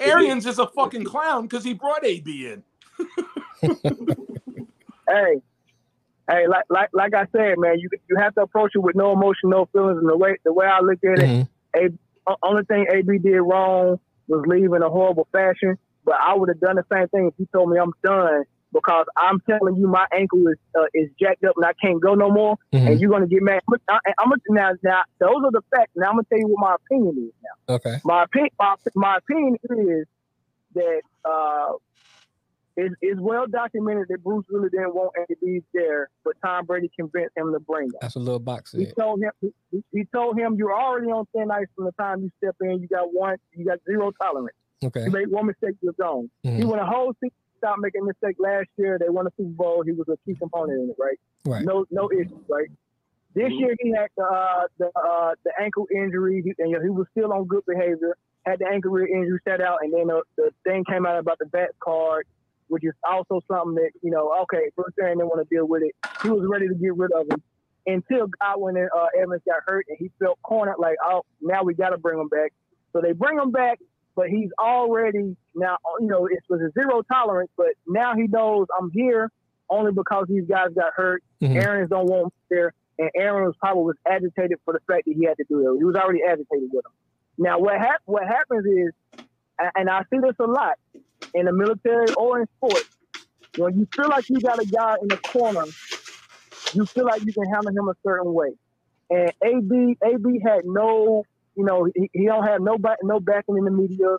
Arians 0.01 0.47
is 0.47 0.59
a 0.59 0.67
fucking 0.69 1.05
clown 1.05 1.43
because 1.43 1.65
he 1.65 1.73
brought 1.75 2.05
AB 2.05 2.47
in. 2.47 2.63
hey, 5.09 5.41
hey, 6.29 6.47
like 6.49 6.65
like 6.69 6.89
like 6.93 7.15
I 7.15 7.27
said, 7.33 7.55
man, 7.59 7.79
you 7.79 7.89
you 8.09 8.17
have 8.19 8.35
to 8.35 8.43
approach 8.43 8.73
it 8.75 8.81
with 8.81 8.97
no 8.97 9.13
emotion, 9.13 9.51
no 9.51 9.67
feelings, 9.73 9.99
and 9.99 10.09
the 10.09 10.17
way 10.17 10.37
the 10.45 10.53
way 10.53 10.67
I 10.67 10.81
look 10.81 10.99
at 11.05 11.21
it, 11.21 11.31
A, 11.77 11.89
o- 12.31 12.37
only 12.43 12.65
thing 12.65 12.87
AB 12.93 13.19
did 13.19 13.41
wrong 13.41 13.99
was 14.29 14.45
leave 14.47 14.73
in 14.73 14.83
a 14.83 14.91
horrible 14.91 15.29
fashion. 15.33 15.79
But 16.07 16.15
I 16.21 16.35
would 16.35 16.49
have 16.49 16.61
done 16.61 16.77
the 16.77 16.85
same 16.91 17.09
thing 17.09 17.27
if 17.27 17.35
you 17.37 17.47
told 17.53 17.69
me 17.71 17.79
I'm 17.79 17.93
done 18.03 18.45
because 18.73 19.07
I'm 19.17 19.41
telling 19.49 19.77
you 19.77 19.89
my 19.89 20.07
ankle 20.17 20.47
is 20.47 20.57
uh, 20.79 20.85
is 20.95 21.11
jacked 21.21 21.45
up 21.45 21.55
and 21.57 21.65
I 21.67 21.73
can't 21.83 22.01
go 22.01 22.15
no 22.15 22.31
more, 22.31 22.57
Mhm. 22.73 22.87
and 22.93 23.01
you're 23.01 23.11
gonna 23.11 23.27
get 23.27 23.43
mad. 23.43 23.61
I, 23.89 23.99
I'm 24.19 24.31
gonna 24.31 24.41
now 24.49 24.71
now 24.83 25.03
those 25.19 25.43
are 25.45 25.51
the 25.51 25.63
facts. 25.75 25.91
Now 25.97 26.07
I'm 26.11 26.13
gonna 26.15 26.27
tell 26.31 26.39
you 26.39 26.47
what 26.49 26.61
my 26.61 26.77
opinion 26.77 27.29
is 27.29 27.35
now. 27.43 27.75
Okay. 27.75 27.97
My 28.05 28.23
opinion, 28.25 28.51
my, 28.59 28.77
my 28.95 29.17
opinion 29.19 29.57
is 29.91 30.07
that 30.75 31.01
uh, 31.25 31.73
it's, 32.77 32.95
it's 33.01 33.21
well 33.21 33.47
documented 33.47 34.07
that 34.11 34.23
Bruce 34.23 34.45
really 34.51 34.69
didn't 34.69 34.95
want 34.95 35.13
AB 35.31 35.63
there, 35.73 36.11
but 36.25 36.35
Tom 36.45 36.67
Brady 36.67 36.91
convinced 36.95 37.37
him 37.37 37.53
to 37.53 37.59
bring 37.61 37.87
him. 37.87 37.95
That's 38.01 38.17
a 38.17 38.21
little 38.21 38.39
box 38.39 38.73
He 38.73 38.87
told 38.99 39.23
him 39.23 39.31
he, 39.41 39.83
he 39.93 40.05
told 40.15 40.39
him 40.39 40.55
you're 40.57 40.75
already 40.79 41.07
on 41.09 41.25
thin 41.35 41.51
ice 41.51 41.67
from 41.75 41.87
the 41.87 41.93
time 41.93 42.23
you 42.23 42.31
step 42.39 42.55
in. 42.61 42.81
You 42.81 42.89
got 42.89 43.13
one, 43.13 43.37
you 43.55 43.65
got 43.65 43.79
zero 43.89 44.13
tolerance. 44.21 44.55
Okay. 44.87 45.05
You 45.05 45.11
made 45.11 45.29
one 45.31 45.47
mistake, 45.47 45.77
you're 45.83 45.93
gone. 45.99 46.31
He 46.43 46.49
Mhm. 46.51 46.67
went 46.71 46.83
a 46.83 46.87
whole 46.87 47.13
season 47.21 47.35
without 47.61 47.79
making 47.81 48.03
a 48.03 48.05
mistake 48.05 48.37
last 48.39 48.69
year. 48.77 48.99
They 48.99 49.09
won 49.09 49.27
a 49.27 49.31
Super 49.37 49.51
Bowl. 49.51 49.83
He 49.85 49.93
was 49.93 50.09
a 50.09 50.17
key 50.25 50.35
component 50.37 50.81
in 50.83 50.91
it, 50.91 50.97
right? 50.99 51.19
Right. 51.45 51.65
No, 51.65 51.85
no 51.91 52.11
issues, 52.11 52.33
right? 52.49 52.69
This 53.35 53.53
year 53.53 53.75
he 53.81 53.91
had 53.93 54.09
the 54.17 54.25
uh, 54.25 54.63
the 54.79 54.87
uh, 54.99 55.35
the 55.45 55.53
ankle 55.61 55.87
injury, 55.95 56.41
he, 56.43 56.55
and 56.59 56.71
you 56.71 56.77
know, 56.79 56.83
he 56.83 56.89
was 56.89 57.07
still 57.11 57.33
on 57.33 57.45
good 57.45 57.65
behavior. 57.67 58.17
Had 58.47 58.61
the 58.61 58.67
ankle 58.67 58.97
injury 58.97 59.39
set 59.45 59.61
out, 59.61 59.79
and 59.83 59.93
then 59.93 60.11
uh, 60.11 60.21
the 60.37 60.51
thing 60.65 60.85
came 60.85 61.05
out 61.05 61.19
about 61.19 61.39
the 61.39 61.45
vax 61.47 61.69
card, 61.81 62.27
which 62.69 62.83
is 62.85 62.95
also 63.07 63.41
something 63.49 63.75
that 63.75 63.91
you 64.03 64.11
know. 64.11 64.33
Okay, 64.45 64.71
Bruce 64.75 64.95
Aaron 65.01 65.19
didn't 65.19 65.29
want 65.29 65.47
to 65.47 65.55
deal 65.55 65.67
with 65.67 65.83
it. 65.83 65.95
He 66.23 66.31
was 66.31 66.47
ready 66.51 66.67
to 66.69 66.75
get 66.75 66.97
rid 66.97 67.13
of 67.13 67.27
him 67.31 67.43
until 67.87 68.27
Godwin 68.41 68.77
and 68.79 68.89
uh, 68.97 69.09
Evans 69.21 69.43
got 69.47 69.61
hurt, 69.67 69.85
and 69.89 69.99
he 69.99 70.11
felt 70.19 70.39
cornered. 70.43 70.77
Like, 70.79 70.97
oh, 71.05 71.23
now 71.43 71.63
we 71.63 71.75
got 71.75 71.91
to 71.91 71.99
bring 71.99 72.19
him 72.19 72.29
back. 72.29 72.53
So 72.95 73.03
they 73.03 73.13
bring 73.13 73.39
him 73.39 73.51
back, 73.51 73.79
but 74.17 74.29
he's 74.29 74.51
already 74.59 75.37
now. 75.55 75.77
You 76.01 76.09
know, 76.09 76.27
it 76.27 76.41
was 76.49 76.61
a 76.61 76.71
zero 76.73 77.03
tolerance, 77.13 77.51
but 77.57 77.69
now 77.87 78.15
he 78.17 78.27
knows 78.27 78.67
I'm 78.81 78.91
here 78.93 79.31
only 79.71 79.93
because 79.93 80.27
these 80.29 80.45
guys 80.49 80.69
got 80.75 80.93
hurt. 80.97 81.23
Mhm. 81.43 81.55
Arians 81.57 81.91
don't 81.91 82.07
want 82.07 82.25
him 82.25 82.31
there, 82.51 82.73
and 82.99 83.11
Aaron 83.15 83.45
was 83.45 83.55
probably 83.61 83.85
was 83.85 83.97
agitated 84.09 84.59
for 84.65 84.73
the 84.73 84.81
fact 84.91 85.05
that 85.07 85.15
he 85.15 85.25
had 85.27 85.37
to 85.37 85.45
do 85.49 85.59
it. 85.75 85.79
He 85.79 85.85
was 85.85 85.95
already 85.97 86.23
agitated 86.23 86.71
with 86.73 86.85
him. 86.85 86.93
Now, 87.39 87.59
what 87.59 87.79
hap- 87.79 88.01
what 88.07 88.25
happens 88.27 88.65
is, 88.67 88.93
and 89.77 89.91
I 89.91 90.03
see 90.11 90.19
this 90.19 90.35
a 90.41 90.47
lot 90.47 90.75
in 91.35 91.45
the 91.47 91.53
military 91.53 92.13
or 92.17 92.41
in 92.41 92.47
sports, 92.57 92.89
when 93.55 93.79
you 93.79 93.87
feel 93.97 94.09
like 94.09 94.25
you 94.29 94.41
got 94.41 94.61
a 94.61 94.65
guy 94.67 94.97
in 95.03 95.09
the 95.11 95.19
corner, 95.19 95.65
you 96.73 96.89
feel 96.95 97.05
like 97.05 97.23
you 97.25 97.33
can 97.33 97.45
handle 97.53 97.73
him 97.73 97.89
a 97.89 97.95
certain 98.07 98.33
way. 98.33 98.51
And 99.11 99.33
AB 99.45 99.97
AB 100.05 100.41
had 100.45 100.63
no, 100.65 101.25
you 101.57 101.65
know, 101.65 101.89
he, 101.95 102.11
he 102.13 102.27
don't 102.27 102.45
have 102.47 102.61
no 102.61 102.79
back, 102.79 102.99
no 103.03 103.19
backing 103.19 103.57
in 103.57 103.65
the 103.65 103.71
media. 103.71 104.17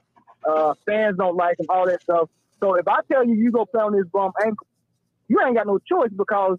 Uh, 0.47 0.73
fans 0.85 1.17
don't 1.17 1.35
like 1.35 1.59
him, 1.59 1.67
all 1.69 1.85
that 1.85 2.01
stuff. 2.01 2.29
So 2.59 2.75
if 2.75 2.87
I 2.87 2.99
tell 3.11 3.25
you 3.25 3.35
you 3.35 3.51
go 3.51 3.65
play 3.65 3.81
on 3.81 3.93
this 3.93 4.07
bum 4.11 4.31
ankle, 4.43 4.67
you 5.27 5.39
ain't 5.45 5.55
got 5.55 5.67
no 5.67 5.79
choice 5.79 6.09
because 6.15 6.57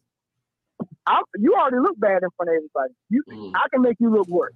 I, 1.06 1.22
you 1.36 1.54
already 1.54 1.78
look 1.78 1.98
bad 1.98 2.22
in 2.22 2.28
front 2.36 2.50
of 2.50 2.56
everybody. 2.56 2.94
You, 3.08 3.22
I 3.54 3.66
can 3.72 3.82
make 3.82 3.96
you 3.98 4.10
look 4.10 4.28
worse. 4.28 4.52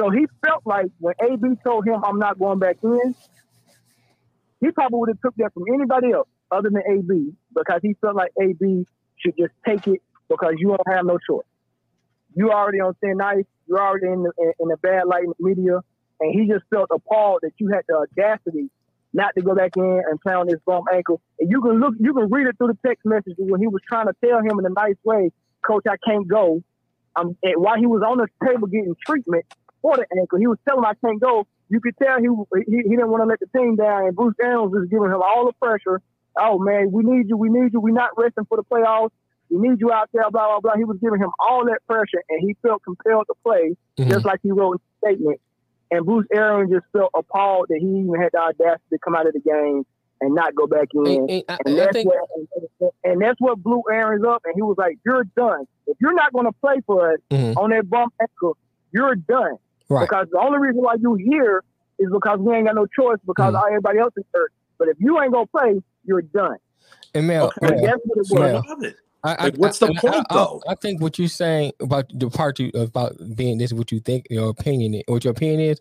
So 0.00 0.10
he 0.10 0.26
felt 0.44 0.62
like 0.66 0.86
when 0.98 1.14
AB 1.22 1.40
told 1.64 1.86
him 1.86 2.02
I'm 2.04 2.18
not 2.18 2.38
going 2.38 2.58
back 2.58 2.76
in, 2.82 3.14
he 4.60 4.70
probably 4.72 4.98
would 4.98 5.08
have 5.10 5.20
took 5.20 5.34
that 5.36 5.54
from 5.54 5.64
anybody 5.72 6.12
else 6.12 6.28
other 6.50 6.68
than 6.70 6.82
AB 6.90 7.32
because 7.54 7.80
he 7.82 7.94
felt 8.00 8.16
like 8.16 8.32
AB 8.40 8.86
should 9.16 9.34
just 9.38 9.52
take 9.66 9.86
it 9.86 10.02
because 10.28 10.54
you 10.58 10.68
don't 10.68 10.96
have 10.96 11.06
no 11.06 11.18
choice. 11.18 11.46
You 12.34 12.50
already 12.50 12.80
on 12.80 12.94
thin 13.00 13.20
ice. 13.20 13.44
You're 13.66 13.80
already 13.80 14.08
in 14.08 14.22
the 14.22 14.32
in, 14.60 14.68
bad 14.82 15.06
light 15.06 15.24
in 15.24 15.32
the 15.38 15.44
media, 15.44 15.80
and 16.20 16.32
he 16.32 16.48
just 16.50 16.64
felt 16.70 16.88
appalled 16.92 17.40
that 17.42 17.52
you 17.58 17.68
had 17.68 17.82
the 17.88 17.96
audacity 17.96 18.70
not 19.12 19.32
to 19.36 19.42
go 19.42 19.54
back 19.54 19.72
in 19.76 20.02
and 20.10 20.20
play 20.20 20.34
on 20.34 20.46
this 20.46 20.58
bum 20.66 20.84
ankle. 20.92 21.20
And 21.38 21.50
you 21.50 21.62
can 21.62 21.80
look, 21.80 21.94
you 21.98 22.12
can 22.12 22.28
read 22.30 22.46
it 22.46 22.58
through 22.58 22.68
the 22.68 22.78
text 22.86 23.06
messages 23.06 23.36
when 23.38 23.60
he 23.60 23.68
was 23.68 23.80
trying 23.88 24.06
to 24.06 24.14
tell 24.24 24.38
him 24.40 24.58
in 24.58 24.66
a 24.66 24.70
nice 24.70 24.96
way, 25.04 25.30
Coach, 25.64 25.84
I 25.88 25.96
can't 26.04 26.26
go. 26.28 26.62
Um, 27.16 27.36
and 27.42 27.54
while 27.62 27.78
he 27.78 27.86
was 27.86 28.02
on 28.02 28.18
the 28.18 28.26
table 28.46 28.66
getting 28.66 28.94
treatment 29.06 29.46
for 29.80 29.96
the 29.96 30.06
ankle, 30.18 30.38
he 30.38 30.48
was 30.48 30.58
telling 30.68 30.82
him 30.82 30.86
I 30.86 30.94
can't 31.06 31.20
go. 31.20 31.46
You 31.68 31.80
could 31.80 31.96
tell 31.96 32.18
he 32.18 32.28
he, 32.66 32.76
he 32.82 32.90
didn't 32.90 33.08
want 33.08 33.22
to 33.22 33.26
let 33.26 33.40
the 33.40 33.46
team 33.56 33.76
down, 33.76 34.06
and 34.06 34.16
Bruce 34.16 34.34
Arians 34.42 34.72
was 34.72 34.88
giving 34.90 35.06
him 35.06 35.22
all 35.22 35.46
the 35.46 35.52
pressure. 35.52 36.02
Oh 36.36 36.58
man, 36.58 36.90
we 36.90 37.04
need 37.04 37.28
you, 37.28 37.36
we 37.36 37.48
need 37.48 37.72
you. 37.72 37.80
We're 37.80 37.94
not 37.94 38.10
resting 38.18 38.44
for 38.46 38.56
the 38.56 38.64
playoffs. 38.64 39.10
We 39.50 39.68
need 39.68 39.80
you 39.80 39.92
out 39.92 40.08
there, 40.12 40.22
blah 40.30 40.46
blah 40.48 40.60
blah. 40.60 40.72
He 40.76 40.84
was 40.84 40.98
giving 41.00 41.20
him 41.20 41.30
all 41.38 41.64
that 41.66 41.78
pressure, 41.86 42.22
and 42.28 42.40
he 42.40 42.56
felt 42.62 42.82
compelled 42.82 43.26
to 43.28 43.34
play, 43.44 43.76
Mhm. 43.98 44.08
just 44.10 44.24
like 44.24 44.40
he 44.42 44.50
wrote 44.50 44.72
in 44.72 44.78
the 45.00 45.08
statement. 45.08 45.40
And 45.90 46.04
Bruce 46.06 46.26
Aaron 46.34 46.70
just 46.70 46.86
felt 46.92 47.10
appalled 47.14 47.66
that 47.68 47.78
he 47.78 47.86
even 47.86 48.14
had 48.20 48.30
the 48.32 48.38
audacity 48.38 48.82
to 48.90 48.98
come 48.98 49.14
out 49.14 49.26
of 49.26 49.32
the 49.34 49.40
game 49.40 49.84
and 50.20 50.34
not 50.34 50.54
go 50.54 50.66
back 50.66 50.88
in. 50.94 51.06
And- 51.06 51.30
and 51.30 51.44
I- 51.48 51.58
And 51.66 51.74
I 51.74 51.84
that's 51.84 51.92
think- 51.92 52.08
what 52.08 52.18
and, 52.80 52.90
and 53.04 53.20
that's 53.22 53.40
what 53.40 53.62
blew 53.62 53.82
Arians 53.92 54.24
up. 54.24 54.42
And 54.44 54.54
he 54.56 54.62
was 54.62 54.76
like, 54.78 54.98
"You're 55.04 55.24
done. 55.36 55.66
If 55.86 55.96
you're 56.00 56.14
not 56.14 56.32
going 56.32 56.46
to 56.46 56.52
play 56.60 56.80
for 56.86 57.12
us 57.12 57.18
Mhm. 57.30 57.56
on 57.58 57.70
that 57.70 57.88
bump 57.88 58.14
ankle, 58.20 58.56
you're 58.92 59.14
done. 59.14 59.56
Right. 59.90 60.08
Because 60.08 60.28
the 60.30 60.38
only 60.40 60.58
reason 60.58 60.82
why 60.82 60.94
you're 60.98 61.18
here 61.18 61.62
is 61.98 62.10
because 62.10 62.40
we 62.40 62.54
ain't 62.54 62.66
got 62.66 62.74
no 62.74 62.86
choice 62.86 63.18
because 63.26 63.54
Mm-hmm. 63.54 63.66
everybody 63.68 63.98
else 63.98 64.14
is 64.16 64.24
hurt. 64.34 64.50
But 64.78 64.88
if 64.88 64.96
you 64.98 65.20
ain't 65.20 65.32
gonna 65.32 65.46
play, 65.46 65.80
you're 66.04 66.22
done. 66.22 66.56
And 67.14 67.26
Mel, 67.28 67.52
And 67.62 67.70
Mel, 67.70 67.80
that's 67.84 68.02
what 68.04 68.18
it 68.18 68.26
was. 68.30 68.80
Mel, 68.80 68.92
I, 69.24 69.44
Like, 69.44 69.56
what's 69.56 69.78
the 69.78 69.86
and 69.86 69.96
point, 69.96 70.26
I, 70.30 70.34
though? 70.34 70.62
I, 70.68 70.74
think 70.74 71.00
what 71.00 71.18
you're 71.18 71.28
saying 71.28 71.72
about 71.80 72.04
the 72.12 72.28
part 72.28 72.58
you 72.58 72.70
about 72.74 73.16
being 73.34 73.56
this 73.58 73.72
is 73.72 73.74
what 73.74 73.90
you 73.90 74.00
think 74.00 74.26
your 74.28 74.50
opinion 74.50 74.94
is, 74.94 75.02
what 75.06 75.24
your 75.24 75.30
opinion 75.32 75.60
is. 75.60 75.80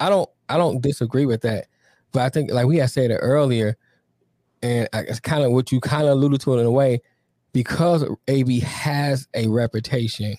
I 0.00 0.08
don't 0.08 0.28
I 0.48 0.56
don't 0.58 0.82
disagree 0.82 1.24
with 1.26 1.42
that, 1.42 1.68
but 2.10 2.22
I 2.22 2.28
think 2.28 2.50
like 2.50 2.66
we 2.66 2.78
had 2.78 2.90
said 2.90 3.12
it 3.12 3.18
earlier, 3.22 3.76
and 4.62 4.88
I- 4.92 5.02
it's 5.02 5.20
kind 5.20 5.44
of 5.44 5.52
what 5.52 5.70
you 5.70 5.80
kind 5.80 6.04
of 6.08 6.10
alluded 6.10 6.40
to 6.42 6.54
it 6.54 6.60
in 6.60 6.66
a 6.66 6.70
way, 6.72 7.00
because 7.52 8.04
AB 8.26 8.58
has 8.60 9.28
a 9.34 9.46
reputation 9.46 10.34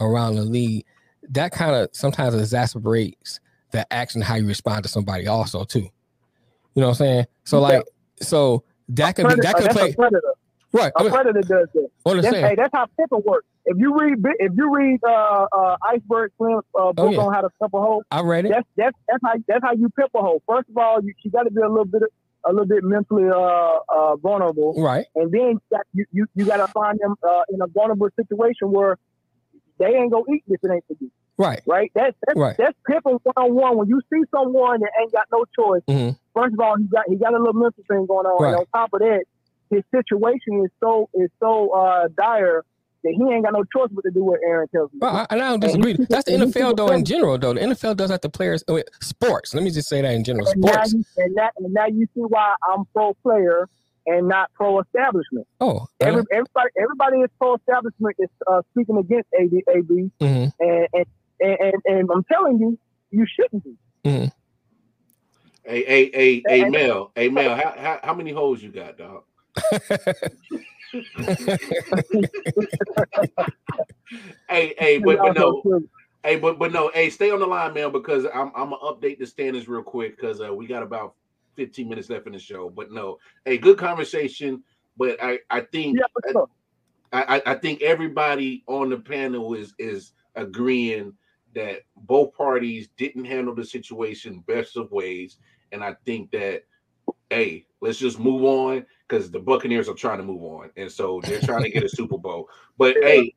around 0.00 0.34
the 0.34 0.42
league, 0.44 0.84
that 1.30 1.52
kind 1.52 1.74
of 1.74 1.88
sometimes 1.92 2.34
exacerbates 2.34 3.40
the 3.70 3.90
action 3.90 4.20
how 4.20 4.34
you 4.34 4.46
respond 4.46 4.82
to 4.82 4.88
somebody 4.90 5.26
also 5.26 5.64
too. 5.64 5.80
You 5.80 6.82
know 6.82 6.88
what 6.88 7.00
I'm 7.00 7.06
saying? 7.06 7.26
So 7.44 7.56
Yeah. 7.56 7.62
like 7.78 7.84
so 8.20 8.64
that 8.90 9.16
could 9.16 9.28
be 9.28 9.36
that 9.36 9.56
could 9.56 9.70
play 9.70 9.94
predator. 9.94 10.34
Right. 10.72 10.92
A 10.96 11.04
predator 11.10 11.40
does 11.42 11.68
that. 11.74 11.88
That's, 12.04 12.26
hey, 12.36 12.54
that's 12.56 12.70
how 12.72 12.86
Pippen 12.98 13.22
works. 13.24 13.46
If 13.64 13.76
you 13.78 13.98
read 13.98 14.18
if 14.38 14.52
you 14.56 14.72
read 14.74 15.00
uh, 15.04 15.46
uh, 15.52 15.76
Iceberg 15.82 16.30
Slim's 16.38 16.62
uh, 16.78 16.92
book 16.92 16.94
Oh, 16.98 17.10
yeah. 17.10 17.18
on 17.20 17.34
how 17.34 17.40
to 17.40 17.50
pimp 17.60 17.74
a 17.74 17.80
hole, 17.80 18.02
I 18.10 18.20
read 18.20 18.46
it. 18.46 18.50
that's 18.52 18.68
that's 18.76 18.96
that's 19.08 19.20
how 19.24 19.32
that's 19.48 19.64
how 19.64 19.72
you 19.72 19.88
pimp 19.90 20.10
a 20.14 20.20
hole. 20.20 20.40
First 20.46 20.68
of 20.70 20.76
all, 20.78 21.02
you, 21.02 21.12
you 21.24 21.30
got 21.32 21.42
to 21.44 21.50
be 21.50 21.60
a 21.60 21.68
little 21.68 21.84
bit 21.84 22.02
a 22.44 22.50
little 22.50 22.66
bit 22.66 22.84
mentally 22.84 23.28
uh, 23.28 23.78
uh, 23.88 24.16
vulnerable, 24.16 24.74
Right. 24.80 25.04
and 25.16 25.32
then 25.32 25.40
you 25.40 25.60
got, 25.72 25.80
you, 25.92 26.26
you, 26.32 26.44
got 26.44 26.58
to 26.58 26.68
find 26.68 26.96
them 27.00 27.16
uh, 27.28 27.42
in 27.52 27.60
a 27.60 27.66
vulnerable 27.66 28.08
situation 28.14 28.70
where 28.70 28.98
they 29.78 29.86
ain't 29.86 30.12
gonna 30.12 30.22
eat 30.32 30.44
if 30.46 30.60
it 30.62 30.70
ain't 30.70 30.84
for 30.86 30.94
you. 31.00 31.10
Right. 31.38 31.60
Right. 31.66 31.90
That's 31.96 32.16
that's, 32.24 32.38
Right. 32.38 32.54
that's 32.56 32.76
pimping 32.88 33.18
one 33.24 33.32
on 33.36 33.52
one. 33.54 33.76
When 33.78 33.88
you 33.88 34.00
see 34.12 34.22
someone 34.32 34.78
that 34.80 34.90
ain't 35.00 35.10
got 35.12 35.26
no 35.32 35.44
choice, 35.58 35.82
Mhm. 35.88 36.16
first 36.34 36.54
of 36.54 36.60
all, 36.60 36.76
he 36.78 36.84
got 36.84 37.04
he 37.08 37.16
got 37.16 37.34
a 37.34 37.38
little 37.38 37.52
mental 37.52 37.82
thing 37.90 38.06
going 38.06 38.26
on, 38.26 38.44
and 38.46 38.56
on 38.56 38.64
top 38.72 38.90
of 38.92 39.00
that, 39.00 39.24
his 39.70 39.82
situation 39.94 40.62
is 40.64 40.70
so 40.80 41.08
is 41.14 41.30
so 41.40 41.70
uh, 41.70 42.08
dire 42.16 42.64
that 43.04 43.12
he 43.16 43.32
ain't 43.32 43.44
got 43.44 43.52
no 43.52 43.62
choice 43.64 43.88
but 43.92 44.02
to 44.02 44.10
do 44.10 44.24
what 44.24 44.40
Aaron 44.44 44.66
tells 44.68 44.92
him. 44.92 44.98
Well, 45.00 45.14
I, 45.16 45.26
and 45.30 45.40
I 45.42 45.48
don't 45.50 45.60
disagree. 45.60 45.96
keep- 45.96 46.08
That's 46.08 46.24
the 46.24 46.32
NFL 46.32 46.76
though 46.76 46.88
in 46.88 47.04
general 47.04 47.38
though. 47.38 47.54
The 47.54 47.60
NFL 47.60 47.96
does 47.96 48.10
that 48.10 48.22
to 48.22 48.28
players. 48.28 48.64
oh, 48.68 48.74
wait, 48.74 48.88
sports. 49.00 49.54
Let 49.54 49.62
me 49.62 49.70
just 49.70 49.88
say 49.88 50.02
that 50.02 50.12
in 50.12 50.24
general. 50.24 50.48
And 50.48 50.60
now, 50.60 50.72
Sports. 50.72 50.92
you, 50.94 51.04
and, 51.18 51.36
that, 51.36 51.52
and 51.58 51.72
now 51.72 51.86
you 51.86 52.06
see 52.14 52.22
why 52.22 52.54
I'm 52.72 52.84
pro 52.94 53.14
player 53.22 53.68
and 54.06 54.28
not 54.28 54.52
pro 54.54 54.80
establishment. 54.80 55.46
Oh, 55.60 55.86
Every, 56.00 56.22
everybody, 56.32 56.68
everybody 56.80 57.16
is 57.18 57.30
pro 57.38 57.56
establishment 57.56 58.16
is 58.18 58.28
uh, 58.50 58.62
speaking 58.72 58.96
against 58.98 59.28
AB, 59.38 59.62
AB 59.68 60.10
Mhm. 60.20 60.52
and, 60.60 60.88
and, 60.92 61.04
and, 61.40 61.56
and, 61.60 61.74
and 61.86 62.10
I'm 62.12 62.24
telling 62.24 62.58
you, 62.58 62.78
you 63.10 63.26
shouldn't 63.26 63.62
be. 63.64 63.76
Mhm. 64.04 64.32
Hey, 65.64 65.84
hey, 65.84 66.10
hey, 66.14 66.42
hey, 66.46 66.70
Mel. 66.70 67.10
Hey, 67.16 67.28
Mel. 67.28 67.56
How, 67.56 67.74
how 67.76 68.00
how 68.04 68.14
many 68.14 68.30
holes 68.30 68.62
you 68.62 68.70
got, 68.70 68.96
dog? 68.96 69.24
Hey, 74.48 74.74
hey, 74.78 74.98
but, 74.98 75.18
but 75.18 75.34
no, 75.34 75.62
hey, 76.24 76.36
but 76.36 76.58
but 76.58 76.72
no, 76.72 76.90
hey, 76.94 77.10
stay 77.10 77.30
on 77.30 77.40
the 77.40 77.46
line, 77.46 77.74
man, 77.74 77.92
because 77.92 78.24
I'm 78.26 78.52
I'm 78.54 78.70
gonna 78.70 78.76
update 78.78 79.18
the 79.18 79.26
standings 79.26 79.68
real 79.68 79.82
quick 79.82 80.16
because 80.16 80.40
uh, 80.40 80.52
we 80.52 80.66
got 80.66 80.82
about 80.82 81.14
15 81.56 81.88
minutes 81.88 82.10
left 82.10 82.26
in 82.26 82.32
the 82.32 82.38
show. 82.38 82.70
But 82.70 82.92
no, 82.92 83.18
hey, 83.44 83.58
good 83.58 83.78
conversation. 83.78 84.62
But 84.96 85.22
I 85.22 85.40
I 85.50 85.60
think 85.60 85.98
I, 87.12 87.36
I 87.36 87.42
I 87.46 87.54
think 87.54 87.82
everybody 87.82 88.64
on 88.66 88.90
the 88.90 88.98
panel 88.98 89.54
is 89.54 89.74
is 89.78 90.12
agreeing 90.34 91.12
that 91.54 91.80
both 91.96 92.34
parties 92.34 92.88
didn't 92.98 93.24
handle 93.24 93.54
the 93.54 93.64
situation 93.64 94.44
best 94.46 94.76
of 94.76 94.90
ways, 94.90 95.38
and 95.72 95.82
I 95.82 95.96
think 96.04 96.30
that 96.32 96.64
hey, 97.30 97.66
let's 97.80 97.98
just 97.98 98.18
move 98.18 98.44
on 98.44 98.86
because 99.08 99.30
the 99.30 99.38
Buccaneers 99.38 99.88
are 99.88 99.94
trying 99.94 100.18
to 100.18 100.24
move 100.24 100.42
on, 100.42 100.70
and 100.76 100.90
so 100.90 101.20
they're 101.24 101.40
trying 101.40 101.62
to 101.62 101.70
get 101.70 101.84
a 101.84 101.88
Super 101.96 102.18
Bowl. 102.18 102.48
But 102.78 102.96
hey, 103.00 103.34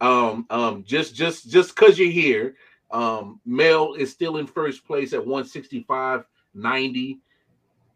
um, 0.00 0.46
um, 0.50 0.84
just 0.84 1.14
just 1.14 1.50
just 1.50 1.74
because 1.74 1.98
you're 1.98 2.10
here, 2.10 2.54
um, 2.90 3.40
Mel 3.44 3.94
is 3.94 4.12
still 4.12 4.36
in 4.38 4.46
first 4.46 4.86
place 4.86 5.12
at 5.12 5.20
165.90. 5.20 7.18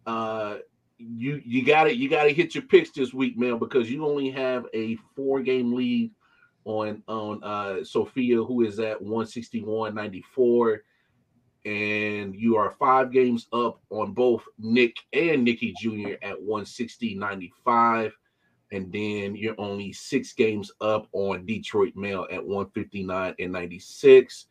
Uh, 0.06 0.56
you 0.98 1.40
you 1.44 1.64
got 1.64 1.84
to 1.84 1.96
you 1.96 2.08
got 2.08 2.24
to 2.24 2.32
hit 2.32 2.54
your 2.54 2.64
picks 2.64 2.90
this 2.90 3.12
week, 3.12 3.38
Mel, 3.38 3.58
because 3.58 3.90
you 3.90 4.06
only 4.06 4.30
have 4.30 4.66
a 4.74 4.96
four 5.16 5.42
game 5.42 5.72
lead 5.72 6.12
on 6.64 7.02
on 7.08 7.42
uh 7.42 7.84
Sophia, 7.84 8.42
who 8.42 8.62
is 8.62 8.78
at 8.78 9.00
161.94 9.00 10.78
and 11.64 12.34
you 12.34 12.56
are 12.56 12.72
five 12.72 13.12
games 13.12 13.46
up 13.52 13.80
on 13.90 14.12
both 14.12 14.42
Nick 14.58 14.96
and 15.12 15.44
Nikki 15.44 15.74
Jr. 15.80 16.14
at 16.22 16.40
160.95. 16.40 18.12
And 18.72 18.90
then 18.90 19.36
you're 19.36 19.54
only 19.58 19.92
six 19.92 20.32
games 20.32 20.72
up 20.80 21.06
on 21.12 21.44
Detroit 21.44 21.94
Mail 21.94 22.26
at 22.30 22.44
159 22.44 23.34
and 23.38 23.52
96. 23.52 24.46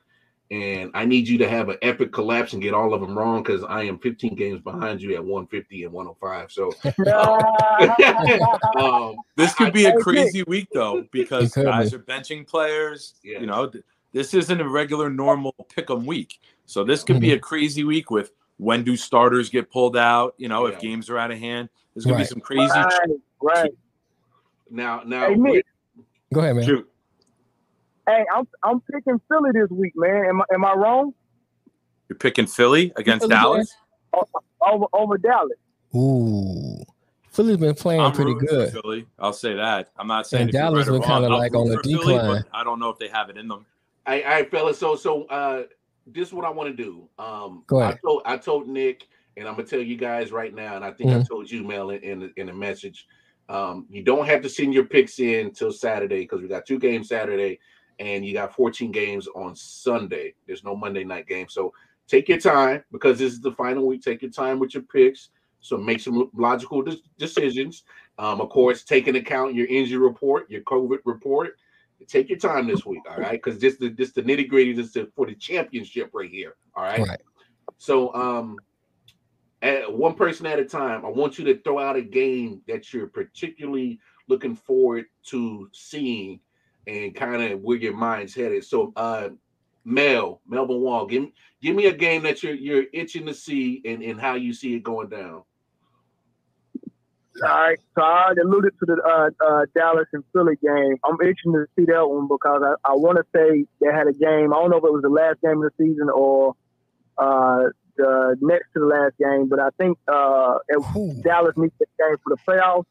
And 0.51 0.91
I 0.93 1.05
need 1.05 1.27
you 1.27 1.37
to 1.39 1.49
have 1.49 1.69
an 1.69 1.77
epic 1.81 2.11
collapse 2.11 2.53
and 2.53 2.61
get 2.61 2.73
all 2.73 2.93
of 2.93 3.01
them 3.01 3.17
wrong 3.17 3.41
because 3.41 3.63
I 3.63 3.83
am 3.83 3.97
15 3.97 4.35
games 4.35 4.61
behind 4.61 5.01
you 5.01 5.15
at 5.15 5.23
150 5.23 5.85
and 5.85 5.93
105. 5.93 6.51
So 6.51 6.71
um, 8.79 9.15
This 9.37 9.55
could 9.55 9.73
be 9.73 9.85
a 9.85 9.97
crazy 9.97 10.43
week 10.43 10.67
though, 10.73 11.05
because 11.11 11.53
guys 11.53 11.93
are 11.93 11.99
benching 11.99 12.45
players. 12.45 13.15
You 13.23 13.45
know, 13.45 13.67
th- 13.67 13.83
this 14.13 14.33
isn't 14.33 14.59
a 14.61 14.67
regular 14.67 15.09
normal 15.09 15.53
pick 15.73 15.89
'em 15.89 16.05
week. 16.05 16.39
So 16.65 16.83
this 16.83 17.03
could 17.03 17.15
Mm-hmm. 17.17 17.21
be 17.21 17.31
a 17.33 17.39
crazy 17.39 17.83
week 17.83 18.11
with 18.11 18.31
when 18.57 18.83
do 18.83 18.95
starters 18.95 19.49
get 19.49 19.69
pulled 19.71 19.97
out? 19.97 20.33
You 20.37 20.47
know, 20.47 20.67
Yeah. 20.67 20.73
if 20.75 20.79
games 20.81 21.09
are 21.09 21.17
out 21.17 21.31
of 21.31 21.39
hand, 21.39 21.69
there's 21.93 22.05
gonna 22.05 22.17
Right. 22.17 22.23
be 22.23 22.27
some 22.27 22.41
crazy. 22.41 22.69
Right, 22.77 23.09
right. 23.41 23.71
now 24.69 25.01
now 25.05 25.27
Hey, 25.29 25.35
Nick. 25.35 25.65
Go 26.33 26.39
ahead, 26.39 26.55
man. 26.55 26.65
Shoot. 26.65 26.87
Hey, 28.07 28.25
I'm 28.33 28.47
I'm 28.63 28.81
picking 28.81 29.19
Philly 29.27 29.51
this 29.53 29.69
week, 29.69 29.93
man. 29.95 30.25
Am 30.25 30.41
I 30.41 30.45
am 30.53 30.65
I 30.65 30.73
wrong? 30.73 31.13
You're 32.09 32.17
picking 32.17 32.45
Philly 32.47 32.91
against 32.97 33.23
Philly, 33.23 33.35
Dallas. 33.35 33.75
Over 34.61 34.85
over 34.93 35.17
Dallas. 35.17 35.57
Ooh, 35.95 36.83
Philly's 37.31 37.57
been 37.57 37.73
playing 37.75 38.01
I'm 38.01 38.11
pretty 38.11 38.33
good. 38.35 38.71
Philly. 38.71 39.07
I'll 39.19 39.33
say 39.33 39.55
that. 39.55 39.91
I'm 39.97 40.07
not 40.07 40.27
saying 40.27 40.41
And 40.41 40.49
if 40.49 40.53
Dallas 40.53 40.87
right 40.87 40.93
been 40.99 41.01
kinda 41.01 41.29
like 41.29 41.55
on 41.55 41.67
the 41.69 41.77
for 41.77 41.83
Philly, 41.83 42.15
but 42.15 42.21
decline. 42.21 42.43
I 42.53 42.63
don't 42.63 42.79
know 42.79 42.89
if 42.89 42.97
they 42.99 43.07
have 43.07 43.29
it 43.29 43.37
in 43.37 43.47
them. 43.47 43.65
I, 44.05 44.23
I 44.23 44.43
fellas, 44.45 44.79
so 44.79 44.95
so 44.95 45.23
uh 45.25 45.63
this 46.07 46.27
is 46.29 46.33
what 46.33 46.45
I 46.45 46.49
want 46.49 46.75
to 46.75 46.83
do. 46.83 47.07
Um 47.19 47.63
Go 47.67 47.79
I 47.79 47.83
ahead. 47.89 47.99
told 48.03 48.21
I 48.25 48.37
told 48.37 48.67
Nick, 48.67 49.07
and 49.37 49.47
I'm 49.47 49.55
gonna 49.55 49.67
tell 49.67 49.79
you 49.79 49.95
guys 49.97 50.31
right 50.31 50.53
now, 50.53 50.75
and 50.75 50.83
I 50.85 50.91
think 50.91 51.11
I 51.11 51.17
Mhm. 51.19 51.27
told 51.27 51.51
you, 51.51 51.63
Mel, 51.63 51.91
in 51.91 52.03
in, 52.03 52.33
in 52.37 52.49
a 52.49 52.53
message. 52.53 53.07
Um, 53.49 53.85
you 53.89 54.01
don't 54.01 54.25
have 54.27 54.41
to 54.43 54.49
send 54.49 54.73
your 54.73 54.85
picks 54.85 55.19
in 55.19 55.51
till 55.51 55.73
Saturday 55.73 56.21
because 56.21 56.41
we 56.41 56.47
got 56.47 56.65
two 56.65 56.79
games 56.79 57.09
Saturday, 57.09 57.59
and 57.99 58.25
you 58.25 58.33
got 58.33 58.55
14 58.55 58.91
games 58.93 59.27
on 59.35 59.55
Sunday. 59.55 60.35
There's 60.47 60.63
no 60.63 60.73
Monday 60.75 61.03
night 61.03 61.27
game, 61.27 61.47
so 61.49 61.73
take 62.07 62.29
your 62.29 62.37
time 62.39 62.83
because 62.93 63.19
this 63.19 63.33
is 63.33 63.41
the 63.41 63.51
final 63.51 63.85
week. 63.85 64.01
Take 64.03 64.21
your 64.21 64.31
time 64.31 64.57
with 64.57 64.73
your 64.73 64.83
picks. 64.83 65.29
So 65.59 65.77
make 65.77 65.99
some 65.99 66.29
logical 66.33 66.81
de- 66.81 66.97
decisions. 67.19 67.83
Um, 68.17 68.41
of 68.41 68.49
course, 68.49 68.83
take 68.83 69.07
into 69.07 69.19
account 69.19 69.53
your 69.53 69.67
injury 69.67 69.97
report, 69.99 70.49
your 70.49 70.61
COVID 70.61 70.99
report. 71.05 71.57
Take 72.07 72.29
your 72.29 72.37
time 72.37 72.67
this 72.67 72.85
week, 72.85 73.01
all 73.09 73.17
right? 73.17 73.41
Because 73.41 73.59
this 73.59 73.77
the 73.77 73.89
this 73.89 74.11
the 74.11 74.23
nitty 74.23 74.47
gritty. 74.47 74.73
This 74.73 74.95
is 74.95 75.07
for 75.15 75.25
the 75.25 75.35
championship 75.35 76.09
right 76.13 76.29
here, 76.29 76.55
all 76.75 76.83
right? 76.83 76.99
Right. 76.99 77.21
So, 77.77 78.13
um, 78.13 78.57
at 79.61 79.91
one 79.91 80.15
person 80.15 80.45
at 80.45 80.59
a 80.59 80.65
time, 80.65 81.05
I 81.05 81.09
want 81.09 81.37
you 81.37 81.45
to 81.45 81.61
throw 81.61 81.79
out 81.79 81.95
a 81.95 82.01
game 82.01 82.61
that 82.67 82.93
you're 82.93 83.07
particularly 83.07 83.99
looking 84.27 84.55
forward 84.55 85.05
to 85.27 85.69
seeing, 85.73 86.39
and 86.87 87.15
kind 87.15 87.41
of 87.41 87.61
where 87.61 87.77
your 87.77 87.95
mind's 87.95 88.33
headed. 88.33 88.63
So, 88.63 88.91
uh, 88.95 89.29
Mel, 89.83 90.41
Melvin 90.47 90.79
Wall, 90.81 91.05
give 91.05 91.23
me 91.23 91.33
give 91.61 91.75
me 91.75 91.87
a 91.87 91.93
game 91.93 92.23
that 92.23 92.43
you're 92.43 92.53
you're 92.53 92.85
itching 92.93 93.25
to 93.25 93.33
see, 93.33 93.81
and 93.85 94.01
and 94.01 94.19
how 94.19 94.35
you 94.35 94.53
see 94.53 94.75
it 94.75 94.83
going 94.83 95.09
down. 95.09 95.43
All 97.41 97.47
right, 97.49 97.79
so 97.95 98.01
I 98.01 98.33
alluded 98.43 98.73
to 98.79 98.85
the 98.85 99.01
uh, 99.01 99.29
uh, 99.45 99.65
Dallas 99.73 100.07
and 100.11 100.23
Philly 100.33 100.55
game. 100.61 100.97
I'm 101.05 101.15
itching 101.21 101.53
to 101.53 101.65
see 101.77 101.85
that 101.85 102.05
one 102.07 102.27
because 102.27 102.61
I, 102.61 102.91
I 102.91 102.93
want 102.95 103.17
to 103.17 103.23
say 103.33 103.65
they 103.79 103.87
had 103.91 104.07
a 104.07 104.13
game. 104.13 104.53
I 104.53 104.57
don't 104.57 104.69
know 104.69 104.77
if 104.77 104.83
it 104.83 104.91
was 104.91 105.01
the 105.01 105.09
last 105.09 105.39
game 105.41 105.63
of 105.63 105.71
the 105.71 105.71
season 105.77 106.09
or 106.13 106.55
uh, 107.17 107.69
the 107.95 108.35
next 108.41 108.73
to 108.73 108.79
the 108.81 108.85
last 108.85 109.17
game, 109.17 109.47
but 109.47 109.59
I 109.59 109.69
think 109.77 109.97
uh, 110.11 110.55
if 110.67 111.23
Dallas 111.23 111.53
needs 111.55 111.73
the 111.79 111.85
game 111.99 112.17
for 112.23 112.35
the 112.35 112.37
playoffs. 112.47 112.85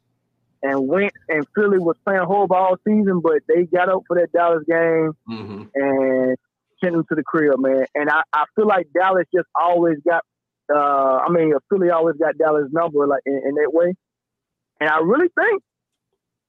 And 0.62 0.89
Wentz 0.89 1.17
and 1.31 1.47
Philly 1.55 1.79
was 1.79 1.97
playing 2.05 2.21
horrible 2.25 2.55
all 2.55 2.77
season, 2.87 3.21
but 3.21 3.41
they 3.49 3.65
got 3.65 3.89
up 3.89 4.03
for 4.07 4.17
that 4.21 4.31
Dallas 4.31 4.62
game 4.69 5.12
Mm-hmm. 5.27 5.62
and 5.75 6.37
sent 6.85 6.93
them 6.93 7.05
to 7.09 7.15
the 7.15 7.23
crib, 7.23 7.59
man. 7.59 7.87
And 7.95 8.11
I, 8.11 8.21
I 8.31 8.45
feel 8.55 8.67
like 8.67 8.89
Dallas 8.93 9.25
just 9.35 9.49
always 9.59 9.97
got, 10.07 10.23
uh, 10.71 11.21
I 11.27 11.31
mean, 11.31 11.55
Philly 11.71 11.89
always 11.89 12.17
got 12.17 12.37
Dallas' 12.37 12.69
number 12.73 13.07
like 13.07 13.23
in, 13.25 13.41
in 13.43 13.55
that 13.55 13.71
way. 13.73 13.95
And 14.81 14.89
I 14.89 14.98
really 14.98 15.28
think 15.28 15.62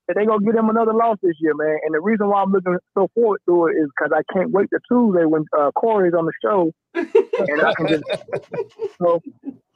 that 0.08 0.16
they're 0.16 0.26
gonna 0.26 0.44
give 0.44 0.56
them 0.56 0.70
another 0.70 0.94
loss 0.94 1.18
this 1.22 1.36
year, 1.40 1.54
man. 1.54 1.78
And 1.86 1.94
the 1.94 2.02
reason 2.02 2.30
why 2.30 2.42
I'm 2.42 2.52
looking 2.52 2.78
so 2.98 3.10
forward 3.14 3.42
to 3.48 3.68
it 3.68 3.72
is 3.74 3.90
because 3.96 4.12
I 4.16 4.24
can't 4.34 4.52
wait 4.52 4.70
to 4.72 4.80
Tuesday 4.88 5.26
when 5.26 5.46
uh, 5.58 5.72
Corey's 5.72 6.14
on 6.14 6.26
the 6.26 6.34
show, 6.42 6.72
and 6.96 7.62
I 7.62 7.74
can 7.76 7.88
just 7.88 8.04
so 8.98 9.22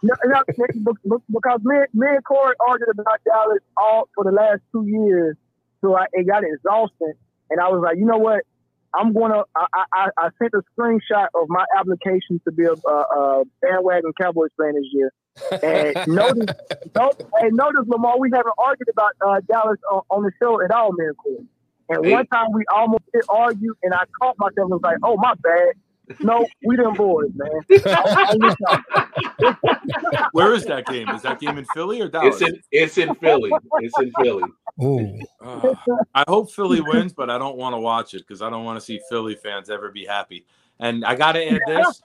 no, 0.02 0.14
no, 0.26 0.41
because 0.48 1.61
me, 1.64 1.77
me 1.94 2.07
and 2.07 2.23
Corey 2.23 2.56
argued 2.68 2.90
about 2.99 3.19
Dallas 3.26 3.60
all 3.77 4.07
for 4.15 4.23
the 4.23 4.32
last 4.32 4.61
two 4.72 4.86
years 4.88 5.36
so 5.86 5.95
I, 5.95 6.06
it 6.14 6.27
got 6.27 6.44
exhausting, 6.44 7.14
and 7.49 7.60
I 7.60 7.69
was 7.69 7.82
like, 7.84 7.98
you 7.98 8.06
know 8.06 8.18
what? 8.18 8.41
I'm 8.94 9.14
gonna. 9.14 9.44
I, 9.56 9.84
I, 9.94 10.10
I 10.18 10.30
sent 10.40 10.53
a 10.53 10.61
screenshot 10.73 11.27
of 11.36 11.48
my 11.48 11.65
application 11.77 12.41
to 12.45 12.52
be 12.52 12.64
a, 12.64 12.73
a, 12.73 12.91
a 12.91 13.44
bandwagon 13.61 14.14
Cowboys 14.19 14.49
fan 14.57 14.73
this 14.73 14.86
year, 14.94 15.11
and 15.62 15.95
notice, 16.07 16.56
notice, 16.95 17.28
hey, 17.40 17.49
notice 17.52 17.88
Lamar, 17.88 18.20
we 18.20 18.30
haven't 18.34 18.53
argued 18.57 18.90
about 18.90 19.12
uh, 19.26 19.41
Dallas 19.52 19.80
on, 19.91 20.02
on 20.10 20.24
the 20.24 20.32
show 20.41 20.62
at 20.62 20.72
all, 20.72 20.91
man. 20.94 21.14
And 21.90 22.06
Hey. 22.06 22.14
one 22.14 22.26
time 22.28 22.52
we 22.52 22.64
almost 22.74 23.03
did 23.14 23.24
argue, 23.30 23.76
and 23.84 23.94
I 23.94 24.03
caught 24.20 24.38
myself 24.40 24.57
and 24.57 24.70
was 24.72 24.82
like, 24.82 24.98
"Oh 25.03 25.18
my 25.18 25.34
bad." 25.36 25.74
No, 26.20 26.45
we 26.64 26.76
them 26.76 26.94
boys, 26.94 27.30
man. 27.36 27.49
I- 27.86 28.28
I'm 28.30 28.40
with 28.40 28.56
y'all. 28.60 30.28
Where 30.32 30.53
is 30.53 30.66
that 30.66 30.86
game? 30.88 31.10
Is 31.10 31.22
that 31.24 31.40
game 31.40 31.57
in 31.57 31.66
Philly 31.66 32.02
or 32.02 32.07
Dallas? 32.07 32.41
It's 32.41 32.49
in 32.52 32.62
it's 32.72 32.98
in 32.98 33.16
Philly. 33.16 33.52
It's 33.80 33.99
in 33.99 34.12
Philly. 34.22 34.44
Ooh. 34.84 35.20
Uh, 35.41 35.74
I 36.14 36.24
hope 36.28 36.52
Philly 36.52 36.82
wins, 36.82 37.14
but 37.14 37.30
I 37.30 37.38
don't 37.38 37.57
want 37.57 37.74
to 37.74 37.80
watch 37.80 38.14
it 38.14 38.20
because 38.20 38.41
I 38.41 38.49
don't 38.49 38.66
want 38.66 38.80
to 38.80 38.86
see 38.86 38.99
Philly 39.10 39.36
fans 39.36 39.70
ever 39.70 39.90
be 39.91 40.06
happy. 40.06 40.45
And 40.80 41.06
I 41.06 41.16
got 41.16 41.34
to 41.34 41.48
add 41.48 41.62
this. 41.68 42.02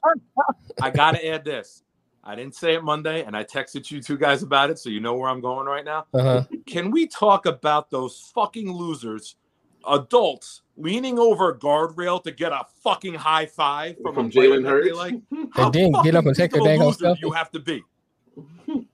I 0.80 0.90
got 0.90 1.12
to 1.12 1.26
add 1.26 1.44
this. 1.44 1.82
I 2.22 2.34
didn't 2.34 2.54
say 2.54 2.74
it 2.74 2.84
Monday, 2.84 3.24
and 3.24 3.36
I 3.36 3.44
texted 3.44 3.90
you 3.90 4.02
two 4.02 4.18
guys 4.18 4.42
about 4.42 4.70
it, 4.70 4.78
so 4.78 4.90
you 4.90 5.00
know 5.00 5.14
where 5.14 5.28
I'm 5.28 5.40
going 5.40 5.66
right 5.66 5.84
now. 5.84 6.06
Uh-huh. 6.12 6.44
Can 6.66 6.90
we 6.90 7.06
talk 7.06 7.46
about 7.46 7.90
those 7.90 8.30
fucking 8.34 8.70
losers, 8.70 9.36
adults, 9.88 10.62
leaning 10.76 11.18
over 11.18 11.50
a 11.50 11.58
guardrail 11.58 12.22
to 12.24 12.30
get 12.30 12.52
a 12.52 12.66
fucking 12.82 13.14
high 13.14 13.46
five 13.46 13.96
from, 14.02 14.14
From 14.14 14.26
a 14.26 14.30
player 14.30 14.50
Jalen 14.50 14.62
that 14.62 14.62
they 14.62 14.68
Hurts? 14.68 14.96
Like, 14.96 15.14
And 15.56 15.72
then 15.72 15.92
get 16.02 16.14
up 16.14 16.26
and 16.26 16.36
take 16.36 16.52
big 16.52 16.62
their 16.62 16.74
of 16.74 16.80
a 16.80 16.82
daggone 16.82 16.86
loser 16.86 16.98
stuff. 16.98 17.18
you 17.22 17.30
have 17.32 17.50
to 17.52 17.60
be. 17.60 17.82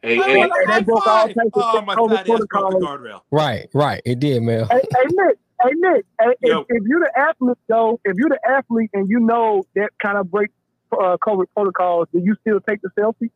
Hey, 0.00 0.20
I 0.20 0.28
hey, 0.28 0.36
want 0.36 0.52
a 0.52 0.70
high 0.70 0.78
that 0.78 0.86
book 0.86 1.06
all 1.08 1.26
five. 1.26 1.26
takes 1.28 1.38
Oh, 1.54 1.82
my 1.82 1.94
fat 2.16 2.20
ass 2.20 2.26
broke 2.26 2.70
the 2.70 2.76
guardrail. 2.78 3.20
Right, 3.32 3.68
right. 3.74 4.00
It 4.04 4.20
did, 4.20 4.42
Mel. 4.42 4.66
hey, 4.66 4.80
hey, 4.94 5.04
Nick. 5.10 5.38
Hey, 5.60 5.70
Nick. 5.74 6.06
Hey, 6.20 6.34
Yo. 6.44 6.60
if, 6.60 6.66
if 6.68 6.82
you're 6.86 7.00
the 7.00 7.10
athlete, 7.18 7.58
though, 7.66 8.00
if 8.04 8.16
you're 8.16 8.28
the 8.28 8.38
athlete 8.48 8.90
and 8.92 9.10
you 9.10 9.18
know 9.18 9.64
that 9.74 9.90
kind 10.00 10.16
of 10.16 10.30
break 10.30 10.50
uh, 10.92 11.16
COVID 11.26 11.46
protocols, 11.54 12.08
do 12.12 12.20
you 12.20 12.34
still 12.40 12.60
take 12.60 12.80
the 12.82 12.90
selfie? 12.98 13.30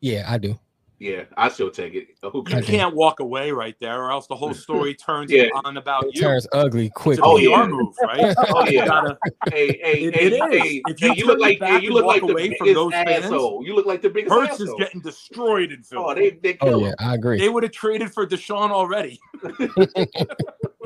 Yeah, 0.00 0.24
I 0.28 0.38
do. 0.38 0.58
yeah, 0.98 1.24
I 1.36 1.48
still 1.48 1.70
take 1.70 1.94
it. 1.94 2.08
Who 2.22 2.44
You 2.48 2.62
can't 2.62 2.94
walk 2.94 3.20
away 3.20 3.50
right 3.52 3.76
there, 3.80 4.02
or 4.04 4.10
else 4.12 4.26
the 4.26 4.34
whole 4.36 4.54
story 4.54 4.94
turns 5.06 5.30
Yeah. 5.30 5.46
on 5.64 5.76
about 5.76 6.04
It 6.06 6.14
you. 6.16 6.20
turns 6.22 6.46
ugly 6.52 6.90
quick. 6.94 7.18
Oh, 7.22 7.36
PR 7.36 7.42
yeah. 7.42 7.66
move, 7.66 7.94
right? 8.04 8.34
Oh 8.48 8.64
You 8.66 8.78
yeah. 8.78 8.86
gotta- 8.86 9.18
Hey, 9.50 9.78
hey, 9.82 10.02
It- 10.04 10.14
hey, 10.14 10.26
it 10.26 10.32
is. 10.32 10.38
hey, 10.40 10.82
If 10.88 10.98
hey, 11.00 11.06
you 11.08 11.14
you 11.14 11.26
look 11.26 11.38
like 11.40 11.58
hey, 11.60 11.80
you 11.80 11.92
look 11.92 12.04
like 12.04 12.20
the 12.22 12.28
away 12.32 12.48
from 12.56 12.66
biggest 12.66 12.74
those 12.74 12.92
fans. 12.92 13.24
You 13.30 13.74
look 13.74 13.86
like 13.86 14.02
the 14.02 14.10
biggest 14.10 14.32
Hurts 14.34 14.52
asshole. 14.54 14.66
is 14.68 14.74
getting 14.78 15.00
destroyed 15.00 15.70
in 15.72 15.82
Philly. 15.82 16.04
oh, 16.04 16.14
they 16.14 16.30
they 16.30 16.56
Oh 16.60 16.80
yeah, 16.80 16.88
him. 16.88 16.94
I 16.98 17.14
agree. 17.14 17.38
They 17.38 17.48
would 17.48 17.62
have 17.64 17.72
traded 17.72 18.12
for 18.12 18.26
Deshaun 18.26 18.70
already. 18.70 19.20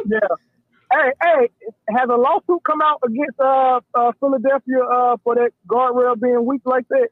Yeah. 0.09 0.21
Hey, 0.93 1.13
hey, 1.23 1.49
has 1.91 2.09
a 2.09 2.17
lawsuit 2.17 2.63
come 2.65 2.81
out 2.81 3.01
against 3.05 3.39
uh, 3.41 3.81
uh 3.95 4.13
Philadelphia 4.21 4.79
uh 4.85 5.17
for 5.25 5.35
that 5.35 5.51
guardrail 5.69 6.21
being 6.21 6.45
weak 6.45 6.63
like 6.65 6.87
that? 6.89 7.09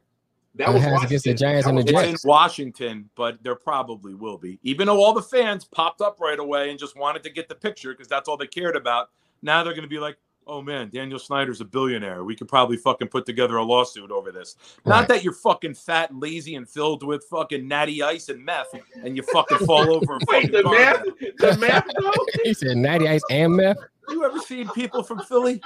That 0.57 0.69
It 0.69 0.75
was 0.75 0.83
has 0.83 1.03
against 1.05 1.25
the 1.25 1.35
Giants 1.35 1.65
That 1.65 1.71
and 1.71 1.79
the 1.79 1.93
was 1.93 2.03
Jets. 2.03 2.25
in 2.25 2.29
Washington, 2.29 3.11
but 3.17 3.43
there 3.43 3.57
probably 3.57 4.15
will 4.15 4.39
be. 4.39 4.61
Even 4.63 4.87
though 4.87 5.03
all 5.03 5.13
the 5.13 5.23
fans 5.23 5.65
popped 5.65 6.01
up 6.01 6.21
right 6.21 6.39
away 6.39 6.71
and 6.71 6.79
just 6.79 6.97
wanted 6.97 7.25
to 7.25 7.31
get 7.31 7.49
the 7.49 7.57
picture 7.57 7.93
because 7.93 8.07
that's 8.07 8.29
all 8.29 8.37
they 8.37 8.47
cared 8.47 8.77
about. 8.77 9.11
Now 9.43 9.65
they're 9.65 9.73
going 9.73 9.83
to 9.83 9.89
be 9.89 9.99
like, 9.99 10.17
"Oh 10.47 10.63
man, 10.63 10.91
Daniel 10.91 11.19
Snyder's 11.19 11.61
a 11.61 11.65
billionaire. 11.65 12.25
We 12.25 12.37
could 12.37 12.49
probably 12.49 12.77
fucking 12.77 13.09
put 13.09 13.27
together 13.27 13.57
a 13.57 13.63
lawsuit 13.63 14.11
over 14.11 14.33
this." 14.33 14.57
Not 14.85 15.09
that 15.09 15.25
you're 15.25 15.33
fucking 15.33 15.75
fat, 15.75 16.11
and 16.11 16.21
lazy, 16.21 16.55
and 16.57 16.69
filled 16.69 17.03
with 17.03 17.25
fucking 17.31 17.67
natty 17.67 18.03
ice 18.03 18.29
and 18.29 18.45
meth, 18.45 18.75
and 19.03 19.17
you 19.17 19.23
fucking 19.23 19.59
fall 19.67 19.95
over. 19.95 20.17
A 20.17 20.19
Wait, 20.29 20.51
fucking 20.51 20.53
the 20.53 20.63
guardrail. 20.63 21.05
math, 21.39 21.39
the 21.39 21.57
math 21.59 21.87
though. 22.01 22.27
he 22.45 22.55
said 22.55 22.77
natty 22.77 23.09
ice 23.09 23.23
and 23.31 23.57
meth. 23.57 23.79
You 24.09 24.25
ever 24.25 24.39
seen 24.41 24.69
people 24.71 25.03
from 25.03 25.21
Philly? 25.21 25.63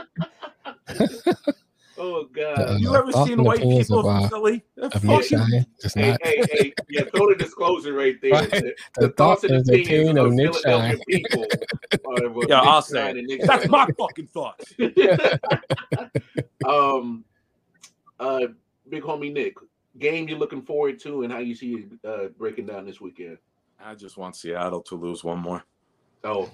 Oh 1.99 2.25
God. 2.33 2.59
Uh, 2.70 2.77
You 2.79 2.95
ever 2.95 3.11
seen 3.12 3.43
white 3.43 3.61
people 3.61 3.99
of, 4.01 4.05
from 4.07 4.25
uh, 4.25 4.29
Philly? 4.29 4.65
Of 4.77 4.93
fucking- 4.93 5.23
Shine. 5.23 5.66
Just 5.83 5.97
Hey, 5.99 6.11
not. 6.12 6.20
hey, 6.23 6.43
hey, 6.53 6.73
yeah, 6.89 7.03
throw 7.15 7.29
the 7.29 7.35
disclosure 7.37 7.93
right 7.93 8.16
there. 8.23 8.33
Right. 8.33 8.51
The, 8.51 8.75
The 8.97 9.01
the 9.01 9.09
thoughts 9.11 9.43
thought 9.43 9.51
and 9.51 9.61
is 9.61 9.66
the 9.66 9.81
opinions 9.83 10.11
opinion 10.11 10.19
of 10.19 10.27
of 10.27 10.33
Nick 10.35 10.55
Philadelphia 10.55 10.91
Shine. 10.91 11.01
people. 11.09 11.45
are 12.25 12.31
what 12.31 12.49
Yeah, 12.49 12.57
Nick 12.61 12.66
I'll 12.69 12.83
Shine 12.83 12.83
say 12.83 13.11
and. 13.11 13.27
Nick 13.27 13.41
That's 13.43 13.69
my 13.69 13.87
fucking 13.99 14.27
thoughts. 14.29 14.73
um, 16.66 17.25
uh, 18.20 18.47
big 18.89 19.03
homie 19.03 19.33
Nick, 19.33 19.55
game 19.99 20.29
you're 20.29 20.39
looking 20.39 20.62
forward 20.62 20.99
to, 21.01 21.23
and 21.23 21.33
how 21.33 21.39
you 21.39 21.55
see 21.55 21.75
it 21.75 22.09
uh, 22.09 22.29
breaking 22.39 22.66
down 22.66 22.87
this 22.87 23.01
weekend. 23.01 23.39
I 23.85 23.95
just 23.95 24.16
want 24.16 24.37
Seattle 24.37 24.83
to 24.83 24.95
lose 24.97 25.23
one 25.25 25.39
more. 25.39 25.65
Oh, 26.25 26.51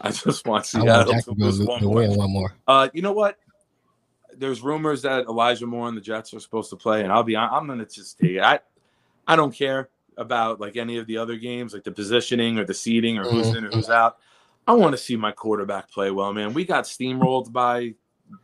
I 0.00 0.10
just 0.10 0.46
want 0.46 0.72
I 0.74 0.78
want 0.82 0.86
Seattle 1.08 1.34
to 1.34 1.40
lose 1.42 1.60
one 1.60 1.82
more. 1.84 2.08
one 2.16 2.30
more. 2.30 2.54
Uh, 2.68 2.88
you 2.92 3.02
know 3.02 3.12
what? 3.12 3.36
There's 4.38 4.62
rumors 4.62 5.02
that 5.02 5.26
Elijah 5.26 5.66
Moore 5.66 5.88
and 5.88 5.96
the 5.96 6.00
Jets 6.00 6.34
are 6.34 6.40
supposed 6.40 6.70
to 6.70 6.76
play, 6.76 7.02
and 7.02 7.12
I'll 7.12 7.22
be 7.22 7.36
I'm 7.36 7.66
gonna 7.66 7.86
just 7.86 8.18
take 8.18 8.32
it. 8.32 8.42
I 8.42 8.60
I 9.26 9.36
don't 9.36 9.54
care 9.54 9.88
about 10.16 10.60
like 10.60 10.76
any 10.76 10.98
of 10.98 11.06
the 11.06 11.18
other 11.18 11.36
games, 11.36 11.74
like 11.74 11.84
the 11.84 11.92
positioning 11.92 12.58
or 12.58 12.64
the 12.64 12.74
seating 12.74 13.18
or 13.18 13.24
who's 13.24 13.48
in 13.48 13.64
or 13.64 13.70
who's 13.70 13.90
out. 13.90 14.18
I 14.66 14.72
want 14.72 14.92
to 14.92 14.98
see 14.98 15.16
my 15.16 15.32
quarterback 15.32 15.90
play 15.90 16.10
well, 16.10 16.32
man. 16.32 16.54
We 16.54 16.64
got 16.64 16.84
steamrolled 16.84 17.52
by 17.52 17.94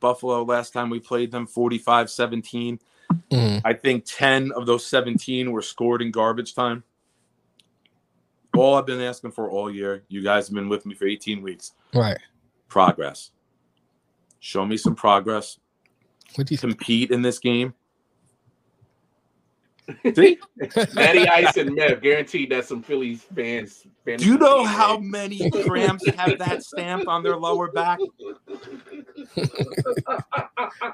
Buffalo 0.01 0.45
last 0.45 0.73
time 0.73 0.91
we 0.91 1.01
played 1.01 1.33
them 1.33 1.47
45 1.47 2.11
17. 2.11 2.79
Mhm. 3.31 3.61
I 3.65 3.73
think 3.73 4.05
10 4.07 4.53
of 4.53 4.67
those 4.67 4.87
17 4.87 5.51
were 5.51 5.63
scored 5.63 6.01
in 6.03 6.11
garbage 6.11 6.55
time. 6.55 6.85
All 8.57 8.75
I've 8.75 8.87
been 8.87 9.01
asking 9.01 9.33
for 9.33 9.51
all 9.51 9.71
year, 9.71 10.05
you 10.09 10.23
guys 10.23 10.49
have 10.49 10.55
been 10.55 10.69
with 10.69 10.85
me 10.87 10.95
for 10.95 11.07
18 11.07 11.43
weeks. 11.43 11.73
Right. 11.95 12.19
Progress. 12.69 13.31
Show 14.41 14.67
me 14.67 14.77
some 14.77 14.95
progress. 14.95 15.59
What 16.35 16.47
do 16.47 16.55
you 16.55 16.59
Compete 16.59 17.11
in 17.11 17.23
this 17.23 17.39
game. 17.39 17.75
See? 20.15 20.39
Natty 20.95 21.29
Ice 21.29 21.57
and 21.57 21.75
Meth, 21.75 22.01
guaranteed 22.01 22.51
that 22.51 22.65
some 22.67 22.83
Phillies 22.83 23.27
fans. 23.35 23.85
Do 24.07 24.25
you 24.25 24.39
know 24.39 24.65
how 24.65 24.99
many 24.99 25.51
cramps 25.51 26.07
have 26.11 26.39
that 26.39 26.63
stamp 26.63 27.09
on 27.09 27.23
their 27.23 27.37
lower 27.37 27.71
back? 27.71 27.99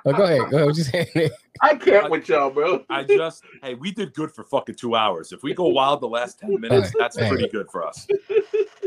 Oh, 0.05 0.13
go 0.13 0.25
ahead. 0.25 0.51
Go 0.51 0.57
ahead. 0.57 0.67
What 0.67 0.77
you 0.77 0.85
saying? 0.85 1.31
I 1.61 1.75
can't 1.75 2.11
with 2.11 2.29
y'all, 2.29 2.51
bro. 2.51 2.85
I 2.89 3.03
just, 3.05 3.43
hey, 3.63 3.75
we 3.75 3.91
did 3.91 4.15
good 4.15 4.31
for 4.33 4.45
fucking 4.45 4.77
two 4.77 4.95
hours. 4.95 5.33
If 5.33 5.43
we 5.43 5.55
go 5.55 5.67
wild 5.69 6.01
the 6.01 6.09
last 6.09 6.39
10 6.39 6.61
minutes, 6.61 6.89
Right. 6.89 6.95
that's 6.99 7.19
Hey. 7.19 7.29
pretty 7.29 7.49
good 7.49 7.69
for 7.71 7.87
us. 7.87 8.07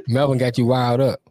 Melvin 0.07 0.37
got 0.37 0.57
you 0.57 0.65
wild 0.65 1.01
up. 1.01 1.21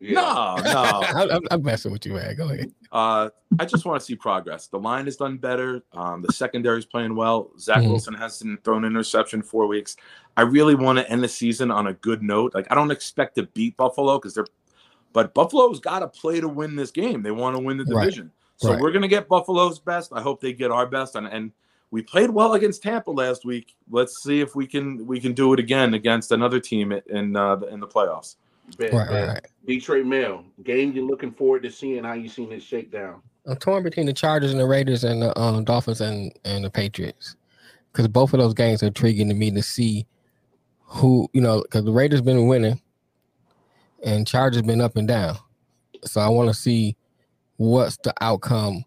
No, 0.00 0.56
no. 0.64 1.00
I'm, 1.14 1.30
I'm, 1.30 1.42
I'm 1.50 1.62
messing 1.62 1.90
with 1.92 2.06
you, 2.06 2.14
man. 2.14 2.36
Go 2.36 2.48
ahead. 2.48 2.72
Uh, 2.92 3.30
I 3.58 3.64
just 3.64 3.84
want 3.84 4.00
to 4.00 4.04
see 4.06 4.14
progress. 4.14 4.68
The 4.68 4.78
line 4.78 5.06
has 5.06 5.16
done 5.16 5.36
better. 5.38 5.82
Um, 5.92 6.22
the 6.22 6.32
secondary 6.32 6.78
is 6.78 6.84
playing 6.86 7.14
well. 7.16 7.50
Zach 7.58 7.78
Mhm. 7.82 7.88
Wilson 7.90 8.14
hasn't 8.14 8.62
thrown 8.64 8.84
an 8.84 8.92
interception 8.92 9.42
four 9.42 9.66
weeks. 9.66 9.96
I 10.36 10.42
really 10.42 10.74
want 10.76 10.98
to 10.98 11.10
end 11.10 11.22
the 11.24 11.28
season 11.28 11.70
on 11.72 11.88
a 11.88 11.94
good 11.94 12.22
note. 12.22 12.54
Like 12.54 12.66
I 12.70 12.74
don't 12.76 12.90
expect 12.92 13.34
to 13.36 13.42
beat 13.54 13.76
Buffalo 13.76 14.18
because 14.18 14.34
they're, 14.34 14.46
but 15.12 15.34
Buffalo's 15.34 15.80
got 15.80 15.98
to 16.00 16.08
play 16.08 16.40
to 16.40 16.48
win 16.48 16.76
this 16.76 16.90
game. 16.92 17.22
They 17.22 17.32
want 17.32 17.56
to 17.56 17.60
win 17.62 17.76
the 17.76 17.84
Right. 17.84 18.04
division. 18.04 18.30
So 18.56 18.72
Right. 18.72 18.80
we're 18.80 18.92
gonna 18.92 19.08
get 19.08 19.28
Buffalo's 19.28 19.78
best. 19.80 20.12
I 20.14 20.20
hope 20.20 20.40
they 20.40 20.52
get 20.52 20.70
our 20.70 20.86
best. 20.86 21.16
And 21.16 21.26
and 21.26 21.50
we 21.90 22.02
played 22.02 22.30
well 22.30 22.52
against 22.54 22.82
Tampa 22.82 23.10
last 23.10 23.44
week. 23.44 23.74
Let's 23.90 24.22
see 24.22 24.40
if 24.40 24.54
we 24.54 24.66
can 24.66 25.06
we 25.06 25.18
can 25.20 25.32
do 25.32 25.52
it 25.54 25.58
again 25.58 25.94
against 25.94 26.30
another 26.32 26.60
team 26.60 26.92
in 26.92 27.36
uh, 27.36 27.56
in 27.70 27.80
the 27.80 27.86
playoffs. 27.88 28.36
Bet, 28.76 28.92
Right, 28.92 29.08
bet. 29.08 29.28
right, 29.28 29.28
right. 29.34 29.46
Detroit 29.66 30.06
Mail 30.06 30.44
game 30.62 30.92
you're 30.92 31.04
looking 31.04 31.32
forward 31.32 31.62
to 31.62 31.70
seeing 31.70 32.04
how 32.04 32.14
you 32.14 32.28
seen 32.28 32.52
it 32.52 32.62
shake 32.62 32.90
down. 32.90 33.22
I'm 33.46 33.56
torn 33.56 33.82
between 33.82 34.06
the 34.06 34.12
Chargers 34.12 34.50
and 34.50 34.60
the 34.60 34.66
Raiders 34.66 35.04
and 35.04 35.22
the 35.22 35.38
um, 35.38 35.64
Dolphins 35.64 36.00
and, 36.00 36.32
and 36.44 36.64
the 36.64 36.70
Patriots 36.70 37.36
because 37.92 38.08
both 38.08 38.32
of 38.32 38.40
those 38.40 38.54
games 38.54 38.82
are 38.82 38.86
intriguing 38.86 39.28
to 39.28 39.34
me 39.34 39.50
to 39.50 39.62
see 39.62 40.06
who 40.80 41.28
you 41.32 41.40
know 41.40 41.62
because 41.62 41.84
the 41.84 41.92
Raiders 41.92 42.20
been 42.20 42.46
winning 42.46 42.80
and 44.04 44.26
Chargers 44.26 44.62
been 44.62 44.80
up 44.80 44.96
and 44.96 45.08
down, 45.08 45.36
so 46.04 46.20
I 46.20 46.28
want 46.28 46.48
to 46.48 46.54
see 46.54 46.96
what's 47.56 47.96
the 47.98 48.14
outcome 48.20 48.84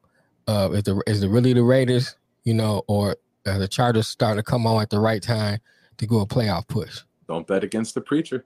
of 0.47 0.73
is 0.73 0.83
the 0.83 1.01
is 1.07 1.23
it 1.23 1.29
really 1.29 1.53
the 1.53 1.63
Raiders 1.63 2.15
you 2.43 2.53
know 2.53 2.83
or 2.87 3.17
are 3.45 3.59
the 3.59 3.67
Chargers 3.67 4.07
starting 4.07 4.37
to 4.37 4.43
come 4.43 4.65
on 4.65 4.81
at 4.81 4.89
the 4.89 4.99
right 4.99 5.21
time 5.21 5.59
to 5.97 6.07
go 6.07 6.21
a 6.21 6.25
playoff 6.25 6.67
push. 6.67 7.01
Don't 7.27 7.47
bet 7.47 7.63
against 7.63 7.93
the 7.93 8.01
preacher. 8.01 8.45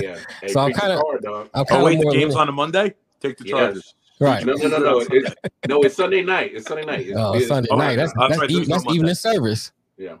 Yeah. 0.00 0.18
Hey, 0.40 0.48
So 0.48 0.60
I'm 0.60 0.72
kinda- 0.72 0.96
hard. 0.98 1.24
I'm 1.26 1.48
Oh 1.54 1.64
kind 1.64 1.82
wait, 1.84 1.98
of 1.98 2.04
the 2.04 2.10
game's 2.18 2.34
on 2.36 2.48
a 2.48 2.52
Monday. 2.52 2.94
Take 3.20 3.38
the 3.38 3.44
Yes. 3.46 3.58
Chargers. 3.58 3.94
right. 4.20 4.44
No, 4.44 4.54
no, 4.54 4.68
no, 4.68 4.78
no. 4.78 4.98
It's, 5.10 5.34
no, 5.68 5.82
it's 5.82 5.94
Sunday 5.96 6.22
night. 6.22 6.52
It's 6.54 6.66
Sunday 6.66 6.84
night. 6.84 7.06
It's, 7.06 7.16
Oh, 7.18 7.34
it's- 7.34 7.48
Sunday 7.48 7.68
oh, 7.72 7.76
night. 7.76 7.96
That's 7.96 8.12
that's 8.14 8.28
that's, 8.28 8.40
right, 8.40 8.50
e- 8.50 8.54
there's 8.56 8.68
no 8.68 8.74
that's 8.76 8.84
Monday. 8.86 8.98
evening 8.98 9.14
service. 9.14 9.72
Yeah. 9.96 10.16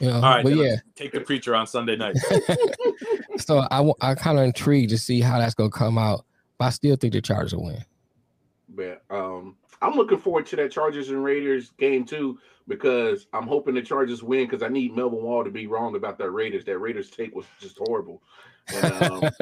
You 0.00 0.08
know, 0.08 0.14
All 0.16 0.20
right, 0.22 0.44
but 0.44 0.54
yeah. 0.54 0.76
take 0.94 1.10
the 1.12 1.20
preacher 1.20 1.54
on 1.56 1.66
Sunday 1.66 1.96
night. 1.96 2.16
So 3.38 3.60
I 3.70 3.88
I 4.00 4.14
kind 4.16 4.36
of 4.38 4.44
intrigued 4.44 4.90
to 4.90 4.98
see 4.98 5.20
how 5.20 5.38
that's 5.38 5.54
gonna 5.54 5.70
come 5.70 5.96
out, 5.96 6.24
but 6.58 6.64
I 6.66 6.70
still 6.70 6.96
think 6.96 7.12
the 7.12 7.20
Chargers 7.20 7.54
will 7.54 7.66
win. 7.66 7.84
But 8.68 9.02
um, 9.10 9.56
I'm 9.80 9.94
looking 9.94 10.18
forward 10.18 10.46
to 10.46 10.56
that 10.56 10.72
Chargers 10.72 11.10
and 11.10 11.22
Raiders 11.22 11.70
game 11.78 12.04
too 12.04 12.38
because 12.66 13.26
I'm 13.32 13.46
hoping 13.46 13.74
the 13.74 13.82
Chargers 13.82 14.22
win 14.24 14.44
because 14.46 14.62
I 14.62 14.68
need 14.68 14.94
Melvin 14.94 15.22
Wall 15.22 15.44
to 15.44 15.50
be 15.50 15.66
wrong 15.68 15.94
about 15.94 16.18
that 16.18 16.30
Raiders. 16.30 16.64
That 16.64 16.78
Raiders 16.78 17.10
take 17.10 17.32
was 17.34 17.46
just 17.60 17.78
horrible. 17.78 18.22
And, 18.74 18.86
um, 18.86 19.30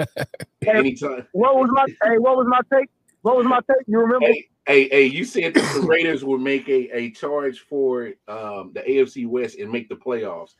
Hey, 0.66 0.78
anytime. 0.78 1.26
what 1.32 1.54
was 1.56 1.70
my 1.72 1.86
hey? 2.02 2.18
What 2.18 2.36
was 2.36 2.46
my 2.48 2.60
take? 2.72 2.88
What 3.22 3.36
was 3.36 3.46
my 3.46 3.60
take? 3.70 3.86
You 3.86 4.00
remember? 4.00 4.26
Hey, 4.26 4.48
hey, 4.66 4.88
hey, 4.88 5.04
you 5.04 5.24
said 5.24 5.54
that 5.54 5.72
the 5.72 5.80
Raiders 5.80 6.24
will 6.24 6.38
make 6.38 6.68
a, 6.68 6.96
a 6.96 7.10
charge 7.12 7.60
for 7.60 8.12
um, 8.26 8.72
the 8.74 8.80
AFC 8.80 9.28
West 9.28 9.58
and 9.58 9.70
make 9.70 9.88
the 9.88 9.94
playoffs. 9.94 10.54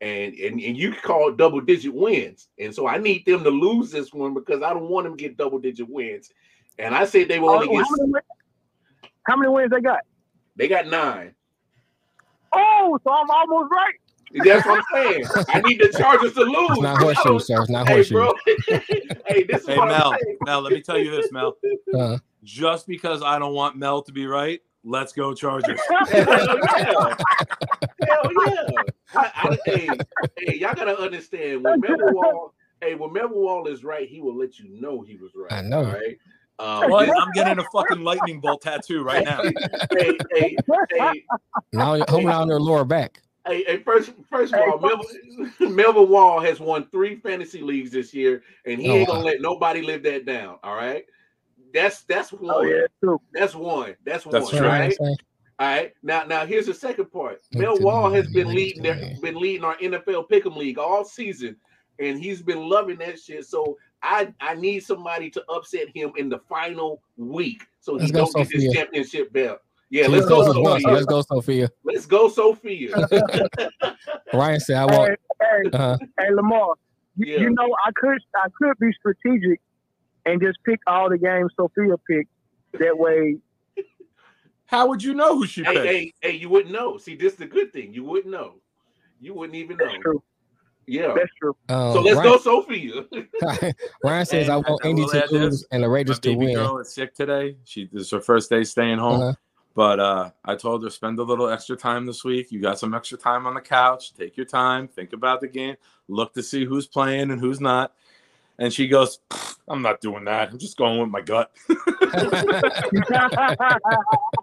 And, 0.00 0.34
and 0.34 0.60
and 0.60 0.76
you 0.76 0.92
called 1.00 1.38
double 1.38 1.60
digit 1.60 1.94
wins. 1.94 2.48
And 2.58 2.74
so 2.74 2.88
I 2.88 2.98
need 2.98 3.24
them 3.24 3.44
to 3.44 3.50
lose 3.50 3.92
this 3.92 4.12
one 4.12 4.34
because 4.34 4.62
I 4.62 4.72
don't 4.74 4.88
want 4.88 5.04
them 5.06 5.16
to 5.16 5.22
get 5.22 5.36
double 5.36 5.60
digit 5.60 5.88
wins. 5.88 6.30
And 6.78 6.92
I 6.92 7.04
said 7.04 7.28
they 7.28 7.38
will 7.38 7.50
Oh, 7.50 7.54
only 7.54 7.68
get 7.68 7.84
how, 7.84 7.96
many, 7.96 8.10
win- 8.10 8.22
how 9.28 9.36
many 9.36 9.52
wins 9.52 9.70
they 9.70 9.80
got? 9.80 10.00
they 10.56 10.66
got 10.66 10.88
nine. 10.88 11.36
Oh, 12.52 12.98
so 13.04 13.12
I'm 13.12 13.30
almost 13.30 13.70
right. 13.70 13.94
That's 14.34 14.66
what 14.66 14.78
I'm 14.78 14.84
saying. 14.92 15.24
I 15.48 15.60
need 15.60 15.80
the 15.80 15.88
Chargers 15.88 16.32
to 16.34 16.42
lose. 16.42 16.70
It's 16.72 16.80
not 16.82 16.98
horseshoes, 17.00 17.46
sir. 17.46 17.60
It's 17.60 17.70
not 17.70 17.86
Hey, 17.86 17.96
horseshoes. 17.96 18.10
bro. 18.12 18.32
hey, 19.26 19.42
this 19.44 19.62
is 19.62 19.66
Hey 19.68 19.78
what 19.78 19.88
Mel, 19.88 20.12
I'm 20.12 20.18
saying. 20.24 20.38
Mel, 20.46 20.60
let 20.62 20.72
me 20.72 20.80
tell 20.80 20.98
you 20.98 21.10
this, 21.10 21.30
Mel. 21.32 21.56
Uh, 21.96 22.18
Just 22.42 22.86
because 22.86 23.22
I 23.22 23.38
don't 23.38 23.54
want 23.54 23.76
Mel 23.76 24.02
to 24.02 24.12
be 24.12 24.26
right, 24.26 24.60
let's 24.84 25.12
go 25.12 25.34
Chargers. 25.34 25.80
Hell 26.08 26.58
yeah. 26.76 27.14
Hell 28.00 28.32
yeah. 28.34 28.82
I, 29.14 29.30
I, 29.34 29.58
hey, 29.66 30.00
hey, 30.36 30.56
y'all 30.56 30.74
gotta 30.74 30.98
understand 30.98 31.62
when 31.62 31.80
Melvin 31.80 32.14
Wall, 32.14 32.54
hey, 32.80 32.94
when 32.94 33.12
Melvin 33.12 33.38
Wall 33.38 33.66
is 33.68 33.84
right, 33.84 34.08
he 34.08 34.20
will 34.20 34.36
let 34.36 34.58
you 34.58 34.68
know 34.80 35.02
he 35.02 35.16
was 35.16 35.32
right. 35.36 35.52
I 35.52 35.60
know. 35.62 35.84
Right. 35.84 36.18
Um, 36.58 36.90
What? 36.90 37.06
this- 37.06 37.14
I'm 37.18 37.32
getting 37.32 37.58
a 37.58 37.64
fucking 37.64 38.02
lightning 38.02 38.40
bolt 38.40 38.62
tattoo 38.62 39.02
right 39.02 39.24
now. 39.24 39.42
hey, 39.92 40.18
hey, 40.32 40.56
hey, 40.90 41.24
now, 41.72 42.02
home 42.06 42.26
on 42.26 42.48
their 42.48 42.60
lower 42.60 42.84
back. 42.84 43.20
Hey, 43.46 43.64
hey, 43.64 43.78
first, 43.82 44.12
first 44.30 44.54
of 44.54 44.60
all, 44.60 44.78
Melvin, 44.78 45.52
Melvin 45.74 46.08
Wall 46.08 46.40
has 46.40 46.60
won 46.60 46.86
three 46.90 47.16
fantasy 47.16 47.60
leagues 47.60 47.90
this 47.90 48.12
year, 48.14 48.42
and 48.66 48.80
he 48.80 48.88
Oh, 48.90 48.94
ain't 48.94 49.08
gonna 49.08 49.20
wow. 49.20 49.24
let 49.26 49.40
nobody 49.40 49.82
live 49.82 50.02
that 50.04 50.24
down. 50.26 50.58
All 50.62 50.74
right, 50.76 51.04
that's 51.74 52.02
that's 52.02 52.32
one. 52.32 52.50
Oh 52.54 52.62
yeah. 52.62 52.86
That's 53.32 53.54
one. 53.54 53.96
That's 54.04 54.24
one. 54.26 54.32
That's 54.32 54.52
all 54.52 54.58
true. 54.58 54.66
right? 54.68 54.96
All 55.00 55.68
right. 55.68 55.92
Now, 56.02 56.24
now 56.24 56.44
here's 56.46 56.66
the 56.66 56.74
second 56.74 57.12
part. 57.12 57.40
Mel 57.52 57.78
Wall 57.78 58.10
has 58.10 58.26
been 58.32 58.48
leading 58.48 58.82
their, 58.82 59.14
been 59.20 59.38
leading 59.38 59.64
our 59.64 59.76
NFL 59.76 60.28
Pick'em 60.28 60.56
League 60.56 60.78
all 60.78 61.04
season, 61.04 61.56
and 61.98 62.18
he's 62.18 62.42
been 62.42 62.68
loving 62.68 62.98
that 62.98 63.20
shit. 63.20 63.44
So 63.46 63.76
I 64.02 64.32
I 64.40 64.54
need 64.54 64.80
somebody 64.80 65.30
to 65.30 65.44
upset 65.50 65.88
him 65.94 66.12
in 66.16 66.28
the 66.28 66.38
final 66.48 67.00
week 67.16 67.66
so 67.80 67.94
he 67.98 68.10
Let's 68.10 68.12
don't 68.12 68.34
get 68.34 68.48
this 68.48 68.64
Sophia. 68.64 68.72
championship 68.72 69.32
belt. 69.32 69.60
Yeah, 69.92 70.04
She 70.06 70.08
let's 70.12 70.24
goes 70.26 70.46
go, 70.46 70.50
as 70.52 70.56
well, 70.56 70.80
so 70.80 70.80
Sophia. 70.80 70.90
Let's 70.94 71.06
go, 71.06 71.20
Sophia. 71.22 71.70
Let's 71.84 72.06
go, 72.06 72.28
Sophia. 72.30 72.96
Ryan 74.32 74.60
said, 74.60 74.76
"I 74.78 74.86
want." 74.86 75.18
Hey, 75.38 75.46
hey, 75.64 75.70
Uh, 75.74 75.98
hey, 76.18 76.30
Lamar. 76.32 76.74
You, 77.16 77.26
Yeah. 77.34 77.40
you 77.40 77.50
know, 77.50 77.76
I 77.86 77.90
could 77.94 78.18
I 78.34 78.46
could 78.56 78.72
be 78.80 78.90
strategic 78.98 79.60
and 80.24 80.40
just 80.40 80.56
pick 80.64 80.80
all 80.86 81.10
the 81.10 81.18
games 81.18 81.52
Sophia 81.58 81.94
picked. 82.08 82.30
That 82.80 82.96
way, 82.96 83.36
How 84.64 84.86
would 84.88 85.02
you 85.02 85.12
know 85.12 85.36
who 85.36 85.46
she 85.46 85.62
hey, 85.62 85.74
picked? 85.74 85.86
hey, 85.86 86.12
hey, 86.22 86.36
you 86.38 86.48
wouldn't 86.48 86.72
know. 86.72 86.96
See, 86.96 87.14
this 87.14 87.34
is 87.34 87.38
the 87.40 87.46
good 87.46 87.70
thing. 87.74 87.92
You 87.92 88.02
wouldn't 88.04 88.32
know. 88.32 88.54
You 89.20 89.34
wouldn't 89.34 89.56
even 89.56 89.76
know. 89.76 89.94
true. 90.00 90.22
Yeah. 90.86 91.12
That's 91.14 91.30
true. 91.38 91.54
um, 91.68 91.92
So 91.92 92.00
let's 92.00 92.16
Ryan, 92.16 92.30
go, 92.32 92.38
Sophia. 92.38 93.04
Ryan 94.02 94.24
says, 94.24 94.48
And 94.48 94.52
"I 94.52 94.56
want 94.56 94.80
I 94.82 94.88
Indy 94.88 95.04
to 95.04 95.22
add 95.24 95.30
lose 95.32 95.66
and 95.70 95.82
the 95.82 95.88
My 95.88 95.92
Raiders 95.94 96.18
to 96.20 96.30
baby 96.30 96.46
win." 96.46 96.54
girl 96.54 96.78
is 96.78 96.94
sick 96.94 97.14
today. 97.14 97.58
She 97.64 97.90
this 97.92 98.04
is 98.04 98.10
her 98.12 98.20
first 98.22 98.48
day 98.48 98.64
staying 98.64 98.96
home. 98.96 99.20
Uh-huh. 99.20 99.34
But 99.74 100.00
uh, 100.00 100.30
I 100.44 100.54
told 100.54 100.82
her 100.84 100.90
spend 100.90 101.18
a 101.18 101.22
little 101.22 101.48
extra 101.48 101.76
time 101.76 102.04
this 102.06 102.24
week. 102.24 102.52
You 102.52 102.60
got 102.60 102.78
some 102.78 102.92
extra 102.94 103.16
time 103.16 103.46
on 103.46 103.54
the 103.54 103.60
couch. 103.60 104.12
Take 104.14 104.36
your 104.36 104.44
time. 104.46 104.86
Think 104.86 105.12
about 105.14 105.40
the 105.40 105.48
game. 105.48 105.76
Look 106.08 106.34
to 106.34 106.42
see 106.42 106.64
who's 106.64 106.86
playing 106.86 107.30
and 107.30 107.40
who's 107.40 107.60
not. 107.60 107.94
And 108.58 108.70
she 108.72 108.86
goes, 108.86 109.20
"I'm 109.66 109.80
not 109.80 110.00
doing 110.02 110.24
that. 110.26 110.50
I'm 110.50 110.58
just 110.58 110.76
going 110.76 111.00
with 111.00 111.08
my 111.08 111.22
gut." 111.22 111.50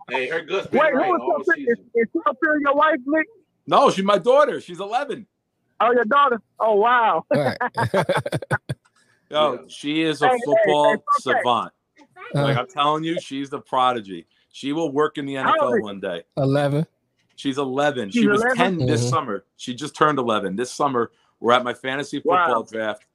hey, 0.09 0.27
her 0.29 0.41
gut's 0.41 0.67
been 0.67 0.79
Wait, 0.79 0.93
right 0.93 1.07
who 1.07 1.19
all 1.21 1.41
is 1.41 1.47
Sophia? 1.47 1.67
season. 1.67 1.85
Is, 1.93 2.07
is 2.15 2.21
your 2.61 2.75
wife, 2.75 2.97
Nick? 3.05 3.27
no, 3.67 3.91
she's 3.91 4.03
my 4.05 4.17
daughter. 4.17 4.59
She's 4.59 4.79
11. 4.79 5.27
Oh, 5.81 5.91
your 5.91 6.05
daughter? 6.05 6.41
Oh, 6.59 6.75
wow. 6.75 7.23
Right. 7.31 7.57
Yo, 9.29 9.53
Yeah. 9.53 9.57
she 9.67 10.01
is 10.01 10.21
a 10.21 10.27
Hey, 10.29 10.33
hey, 10.35 10.41
football 10.43 10.91
hey, 10.91 10.95
okay. 10.95 11.39
savant. 11.41 11.71
Like 12.33 12.57
Uh, 12.57 12.61
I'm 12.61 12.67
telling 12.67 13.03
you, 13.03 13.19
she's 13.19 13.49
the 13.49 13.59
prodigy. 13.59 14.25
She 14.51 14.73
will 14.73 14.91
work 14.91 15.17
in 15.17 15.25
the 15.25 15.35
NFL 15.35 15.81
one 15.81 15.99
day. 15.99 16.23
Eleven. 16.37 16.85
She's 17.35 17.57
11. 17.57 18.09
She's 18.11 18.21
she 18.23 18.27
was 18.27 18.41
11? 18.41 18.57
10 18.79 18.85
this 18.87 19.05
Mhm. 19.05 19.09
summer. 19.09 19.45
She 19.55 19.73
just 19.73 19.95
turned 19.95 20.19
11. 20.19 20.55
This 20.57 20.71
summer, 20.71 21.11
we're 21.39 21.53
at 21.53 21.63
my 21.63 21.73
fantasy 21.73 22.17
football 22.17 22.63
Wow. 22.63 22.67
draft, 22.69 23.05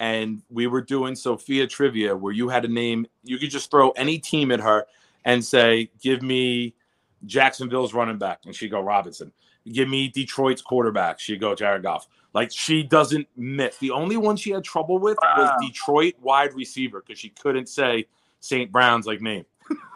and 0.00 0.42
we 0.50 0.66
were 0.66 0.80
doing 0.80 1.14
Sophia 1.14 1.66
trivia 1.66 2.16
where 2.16 2.32
you 2.32 2.48
had 2.48 2.62
to 2.62 2.68
name, 2.68 3.06
you 3.22 3.38
could 3.38 3.50
just 3.50 3.70
throw 3.70 3.90
any 3.90 4.18
team 4.18 4.50
at 4.50 4.60
her 4.60 4.86
and 5.24 5.44
say, 5.44 5.90
Give 6.02 6.22
me 6.22 6.74
Jacksonville's 7.24 7.94
running 7.94 8.18
back. 8.18 8.40
And 8.44 8.54
she'd 8.54 8.70
go, 8.70 8.80
Robinson. 8.80 9.32
Give 9.70 9.88
me 9.88 10.08
Detroit's 10.08 10.62
quarterback. 10.62 11.20
She'd 11.20 11.40
go, 11.40 11.54
Jared 11.54 11.82
Goff. 11.82 12.08
Like 12.34 12.50
she 12.52 12.82
doesn't 12.82 13.26
miss. 13.36 13.76
The 13.78 13.90
only 13.90 14.16
one 14.16 14.36
she 14.36 14.50
had 14.50 14.64
trouble 14.64 14.98
with 14.98 15.18
was 15.22 15.50
Detroit 15.66 16.14
wide 16.20 16.54
receiver 16.54 17.02
because 17.04 17.18
she 17.18 17.30
couldn't 17.30 17.68
say 17.68 18.06
St. 18.40 18.70
Brown's 18.72 19.06
like 19.06 19.20
name. 19.20 19.44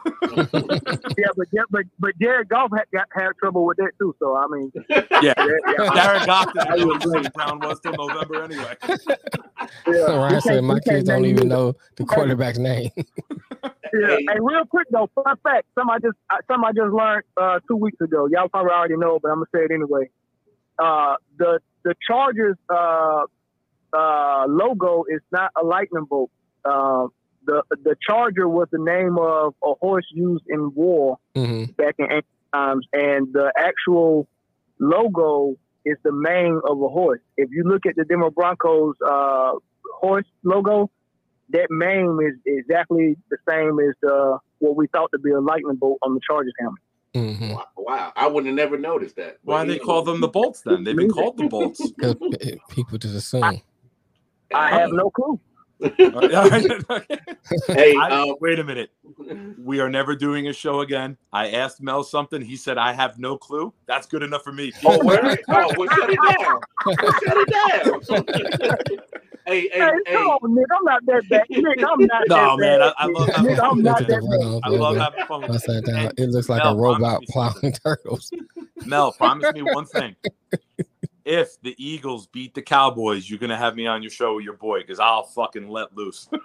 yeah, 0.22 1.28
but 1.36 1.46
yeah, 1.52 1.62
but 1.70 1.84
but 1.98 2.18
Jared 2.20 2.48
Goff 2.48 2.70
had, 2.76 2.84
got, 2.92 3.06
had 3.12 3.30
trouble 3.38 3.64
with 3.64 3.76
that 3.78 3.92
too. 3.98 4.14
So 4.18 4.36
I 4.36 4.46
mean, 4.48 4.72
Yeah. 4.88 5.04
yeah, 5.22 5.34
yeah, 5.36 5.94
Jared 5.94 6.26
Goff 6.26 6.52
didn't 6.52 6.70
I 6.70 6.76
know 6.76 6.86
would 6.86 7.02
who 7.02 7.10
agree. 7.10 7.22
St. 7.22 7.34
Brown 7.34 7.60
was 7.60 7.80
till 7.80 7.92
November 7.92 8.44
anyway. 8.44 8.74
yeah. 9.86 10.16
Ryan 10.16 10.40
said, 10.40 10.64
"My 10.64 10.80
kids 10.80 11.08
don't 11.08 11.24
even 11.24 11.48
know 11.48 11.74
the 11.96 12.04
quarterback's 12.04 12.58
name." 12.58 12.90
Yeah. 12.96 13.70
Hey. 13.92 14.26
Hey, 14.28 14.38
real 14.40 14.64
quick 14.64 14.88
though, 14.90 15.08
fun 15.14 15.36
fact. 15.42 15.66
Some 15.74 15.90
I 15.90 15.98
just 15.98 16.16
some 16.48 16.64
I 16.64 16.72
just 16.72 16.92
learned 16.92 17.24
uh, 17.36 17.60
two 17.68 17.76
weeks 17.76 18.00
ago. 18.00 18.26
Y'all 18.26 18.48
probably 18.48 18.72
already 18.72 18.96
know, 18.96 19.18
but 19.22 19.30
I'm 19.30 19.36
gonna 19.36 19.46
say 19.54 19.64
it 19.64 19.70
anyway. 19.70 20.08
Uh, 20.78 21.14
the 21.38 21.60
the 21.84 21.94
Chargers 22.06 22.56
uh, 22.68 23.22
uh, 23.92 24.46
logo 24.48 25.04
is 25.08 25.20
not 25.30 25.52
a 25.60 25.64
lightning 25.64 26.06
bolt. 26.08 26.30
Uh, 27.48 27.62
the 27.70 27.76
the 27.84 27.96
Charger 28.06 28.48
was 28.48 28.68
the 28.70 28.78
name 28.78 29.16
of 29.18 29.54
a 29.62 29.74
horse 29.80 30.06
used 30.12 30.44
in 30.48 30.72
war 30.74 31.18
hmm 31.34 31.64
back 31.76 31.94
in 31.98 32.06
ancient 32.06 32.26
times, 32.54 32.86
and 32.92 33.32
the 33.32 33.52
actual 33.56 34.28
logo 34.78 35.54
is 35.84 35.96
the 36.04 36.12
mane 36.12 36.60
of 36.64 36.80
a 36.80 36.88
horse. 36.88 37.20
If 37.36 37.50
you 37.50 37.64
look 37.64 37.86
at 37.86 37.96
the 37.96 38.04
Denver 38.04 38.30
Broncos 38.30 38.94
uh, 39.04 39.52
horse 40.00 40.26
logo, 40.44 40.90
that 41.50 41.68
mane 41.70 42.18
is 42.22 42.38
exactly 42.46 43.16
the 43.30 43.38
same 43.48 43.78
as 43.80 43.94
the 44.02 44.38
what 44.58 44.76
we 44.76 44.86
thought 44.88 45.10
to 45.12 45.18
be 45.18 45.30
a 45.30 45.40
lightning 45.40 45.76
bolt 45.76 45.98
on 46.02 46.14
the 46.14 46.20
Chargers 46.26 46.54
helmet. 46.58 46.80
hmm 47.14 47.52
Wow, 47.52 47.66
wow, 47.76 48.12
I 48.16 48.28
would 48.28 48.46
have 48.46 48.54
never 48.54 48.78
noticed 48.78 49.16
that. 49.16 49.38
Why 49.42 49.62
you 49.64 49.72
they 49.72 49.78
call 49.78 50.02
them 50.02 50.20
the 50.20 50.28
Bolts 50.28 50.62
then? 50.62 50.84
They've 50.84 50.96
been 50.96 51.08
called 51.12 51.36
the 51.36 51.48
Bolts. 51.48 51.92
Because 51.96 52.16
people 52.68 52.98
just 52.98 53.14
assume. 53.14 53.60
I 54.54 54.70
have 54.70 54.90
no 54.92 55.10
clue. 55.10 55.40
Hey, 57.74 57.94
I- 57.96 58.10
um, 58.22 58.36
wait 58.40 58.58
a 58.58 58.64
minute. 58.64 58.90
We 59.58 59.80
are 59.80 59.88
never 59.88 60.14
doing 60.16 60.48
a 60.48 60.52
show 60.52 60.80
again. 60.80 61.16
I 61.32 61.50
asked 61.50 61.80
Mel 61.82 62.02
something. 62.04 62.40
He 62.42 62.56
said, 62.56 62.78
I 62.78 62.92
have 62.92 63.18
no 63.18 63.36
clue. 63.36 63.72
That's 63.86 64.06
good 64.06 64.22
enough 64.22 64.42
for 64.42 64.52
me. 64.52 64.72
Oh, 64.84 65.04
word? 65.04 65.38
Oh, 65.50 65.74
well, 65.76 65.88
shut 65.88 66.10
it 66.10 66.18
down. 66.22 66.60
Well, 67.00 67.12
shut 67.12 67.36
it 67.36 67.48
down. 67.50 68.00
hey, 69.46 69.68
hey, 69.68 69.68
Hey, 69.72 69.90
hey. 70.06 70.12
come 70.14 70.26
on, 70.28 70.54
Nick. 70.54 70.66
I'm 70.76 70.84
not 70.84 71.06
that 71.06 71.28
bad. 71.28 71.42
Nick, 71.50 71.78
I'm 71.82 72.06
not 72.06 72.22
No, 72.28 72.36
that 72.36 72.58
man, 72.58 72.80
bad. 72.80 72.92
I, 72.98 73.04
I 73.04 73.06
love 73.06 73.28
having 73.30 73.50
Nick, 73.50 73.58
fun 73.58 73.70
I'm 73.70 73.76
with 73.76 73.84
not 73.84 74.00
you. 74.00 74.06
that 74.06 74.20
bad. 74.30 74.60
I 74.64 74.68
love 74.70 74.96
having 74.96 75.20
fun 75.28 75.42
I 75.42 75.48
with 75.48 75.62
sat 75.62 75.86
you. 75.86 76.10
It 76.24 76.30
looks 76.30 76.48
like 76.48 76.62
Mel, 76.64 76.74
a 76.74 76.76
robot 76.76 77.22
plowing 77.28 77.72
turtles. 77.84 78.32
Mel, 78.84 79.12
promise 79.12 79.52
me 79.52 79.62
one 79.62 79.86
thing. 79.86 80.16
If 81.24 81.60
the 81.62 81.74
Eagles 81.78 82.26
beat 82.26 82.54
the 82.54 82.62
Cowboys, 82.62 83.28
you're 83.30 83.38
gonna 83.38 83.56
have 83.56 83.76
me 83.76 83.86
on 83.86 84.02
your 84.02 84.10
show 84.10 84.36
with 84.36 84.44
your 84.44 84.56
boy 84.56 84.80
because 84.80 84.98
I'll 85.00 85.22
fucking 85.24 85.68
let 85.68 85.94
loose. 85.96 86.28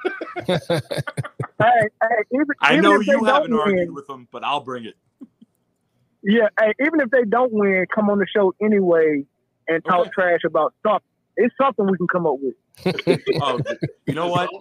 Hey, 1.60 1.88
hey, 2.04 2.08
even, 2.34 2.45
I 2.62 2.74
even 2.74 2.84
know 2.84 2.99
you 2.99 3.24
haven't 3.24 3.49
don't 3.49 3.60
argued 3.60 3.91
with 3.91 4.06
them, 4.06 4.28
but 4.32 4.44
I'll 4.44 4.60
bring 4.62 4.86
it. 4.86 4.94
Yeah, 6.22 6.49
hey, 6.60 6.72
even 6.80 6.99
if 6.99 7.10
they 7.10 7.24
don't 7.24 7.52
win, 7.52 7.84
come 7.94 8.12
on 8.12 8.20
the 8.20 8.28
show 8.28 8.54
anyway 8.62 9.24
and 9.68 9.84
talk 9.86 10.02
Okay. 10.02 10.10
trash 10.14 10.41
about 10.45 10.76
something. 10.86 11.02
It's 11.36 11.56
something 11.60 11.88
we 11.88 11.98
can 11.98 12.08
come 12.10 12.28
up 12.28 12.36
with. 12.40 12.54
Oh, 13.41 13.60
you 14.06 14.14
know 14.14 14.28
what? 14.28 14.52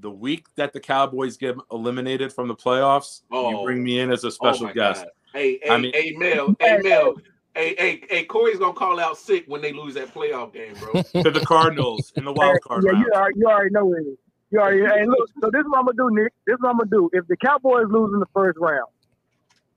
The 0.00 0.10
week 0.10 0.46
that 0.56 0.72
the 0.72 0.80
Cowboys 0.80 1.36
get 1.36 1.54
eliminated 1.70 2.32
from 2.32 2.48
the 2.48 2.56
playoffs, 2.56 3.20
you 3.30 3.36
Oh. 3.36 3.62
bring 3.62 3.84
me 3.84 4.00
in 4.00 4.10
as 4.10 4.24
a 4.24 4.28
Oh, 4.28 4.30
special 4.30 4.66
my 4.68 4.72
guest. 4.72 5.04
God. 5.04 5.10
Hey, 5.34 5.60
hey, 5.62 5.70
I 5.70 5.76
mean- 5.76 5.92
hey, 5.92 6.14
Mel, 6.16 6.56
hey, 6.60 6.78
Mel. 6.82 7.14
Hey, 7.54 7.76
hey, 7.78 8.02
hey, 8.10 8.24
Corey's 8.24 8.58
gonna 8.58 8.72
call 8.72 8.98
out 8.98 9.16
sick 9.16 9.44
when 9.46 9.62
they 9.62 9.72
lose 9.72 9.94
that 9.94 10.12
playoff 10.12 10.52
game, 10.52 10.74
bro. 10.74 11.02
to 11.22 11.30
the 11.30 11.44
Cardinals 11.46 12.12
in 12.16 12.24
the 12.24 12.32
wild 12.32 12.60
card 12.62 12.84
yeah, 12.84 12.92
round. 12.92 13.04
you 13.04 13.12
already, 13.12 13.38
you 13.38 13.46
already 13.46 13.70
know 13.70 13.92
it. 13.92 14.18
You 14.50 14.60
already. 14.60 14.80
hey, 14.80 15.06
look. 15.06 15.28
So 15.40 15.50
this 15.52 15.60
is 15.60 15.66
what 15.68 15.78
I'm 15.78 15.86
gonna 15.86 15.96
do, 15.96 16.22
Nick. 16.22 16.32
This 16.46 16.54
is 16.54 16.60
what 16.60 16.70
I'm 16.70 16.78
gonna 16.78 16.90
do. 16.90 17.10
If 17.12 17.28
the 17.28 17.36
Cowboys 17.36 17.86
lose 17.88 18.12
in 18.12 18.18
the 18.18 18.26
first 18.34 18.58
round, 18.58 18.88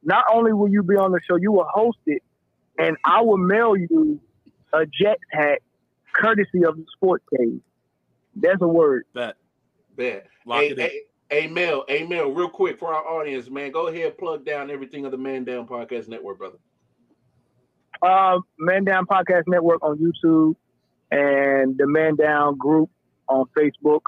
not 0.04 0.26
only 0.34 0.54
will 0.54 0.70
you 0.70 0.82
be 0.82 0.95
on 0.95 1.12
the 1.12 1.20
show, 1.28 1.36
you 1.36 1.52
will 1.52 1.68
host 1.72 1.99
it, 2.08 2.24
and 2.80 2.98
I 3.04 3.22
will 3.22 3.38
mail 3.38 3.78
you 3.78 4.20
a 4.74 4.86
Jets 4.86 5.22
hat, 5.32 5.60
courtesy 6.14 6.66
of 6.66 6.78
the 6.78 6.86
Sports 6.95 7.26
Cage. 7.38 7.62
That's 8.36 8.62
a 8.62 8.68
word. 8.68 9.06
Bet. 9.14 9.36
Bet. 9.95 10.28
Lock 10.45 10.62
hey, 10.62 10.70
it 10.70 10.80
in. 10.80 10.86
hey, 10.86 11.02
hey, 11.30 11.48
Mel, 11.48 11.86
hey, 11.88 12.06
Mel, 12.06 12.32
real 12.32 12.49
quick 12.49 12.80
for 12.80 12.94
our 12.94 13.06
audience, 13.06 13.49
man, 13.49 13.72
go 13.72 13.88
ahead, 13.88 14.18
plug 14.18 14.45
down 14.45 14.72
everything 14.72 15.06
of 15.06 15.12
the 15.12 15.18
Man 15.18 15.44
Down 15.44 15.68
Podcast 15.68 16.08
Network, 16.08 16.38
brother. 16.38 16.58
Uh, 18.02 18.40
Man 18.57 18.84
Down 18.84 19.06
Podcast 19.06 19.44
Network 19.48 19.84
on 19.84 19.98
YouTube 19.98 20.56
and 21.11 21.78
the 21.78 21.88
Man 21.88 22.15
Down 22.15 22.57
Group 22.57 22.90
on 23.28 23.45
Facebook, 23.57 24.02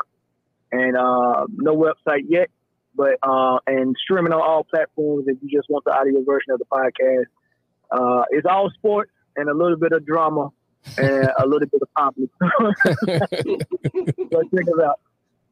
and 0.71 0.95
uh, 0.95 1.45
no 1.55 1.75
website 1.75 2.23
yet, 2.27 2.49
but 2.95 3.17
uh, 3.23 3.59
and 3.67 3.95
streaming 4.01 4.33
on 4.33 4.41
all 4.41 4.63
platforms. 4.63 5.25
If 5.27 5.37
you 5.41 5.57
just 5.57 5.69
want 5.69 5.85
the 5.85 5.91
audio 5.91 6.23
version 6.23 6.51
of 6.51 6.59
the 6.59 6.65
podcast, 6.65 7.25
uh, 7.91 8.23
it's 8.31 8.45
all 8.45 8.69
sports 8.71 9.11
and 9.35 9.49
a 9.49 9.53
little 9.53 9.77
bit 9.77 9.91
of 9.91 10.05
drama 10.05 10.49
and 10.97 11.29
a 11.39 11.45
little 11.47 11.67
bit 11.67 11.81
of 11.81 11.87
comedy. 11.97 12.29
so 14.31 14.41
check 14.43 14.65
it 14.67 14.83
out. 14.83 14.99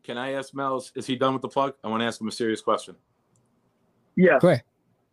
Can 0.03 0.18
I 0.18 0.34
ask 0.34 0.53
Mel, 0.53 0.84
is 0.95 1.05
he 1.05 1.15
done 1.15 1.34
with 1.34 1.41
the 1.41 1.49
plug? 1.49 1.73
I 1.84 1.89
want 1.89 2.01
to 2.01 2.05
ask 2.05 2.22
him 2.22 2.27
a 2.27 2.31
serious 2.31 2.61
question. 2.61 2.95
Yeah. 4.15 4.39
Go 4.39 4.49
ahead. 4.49 4.64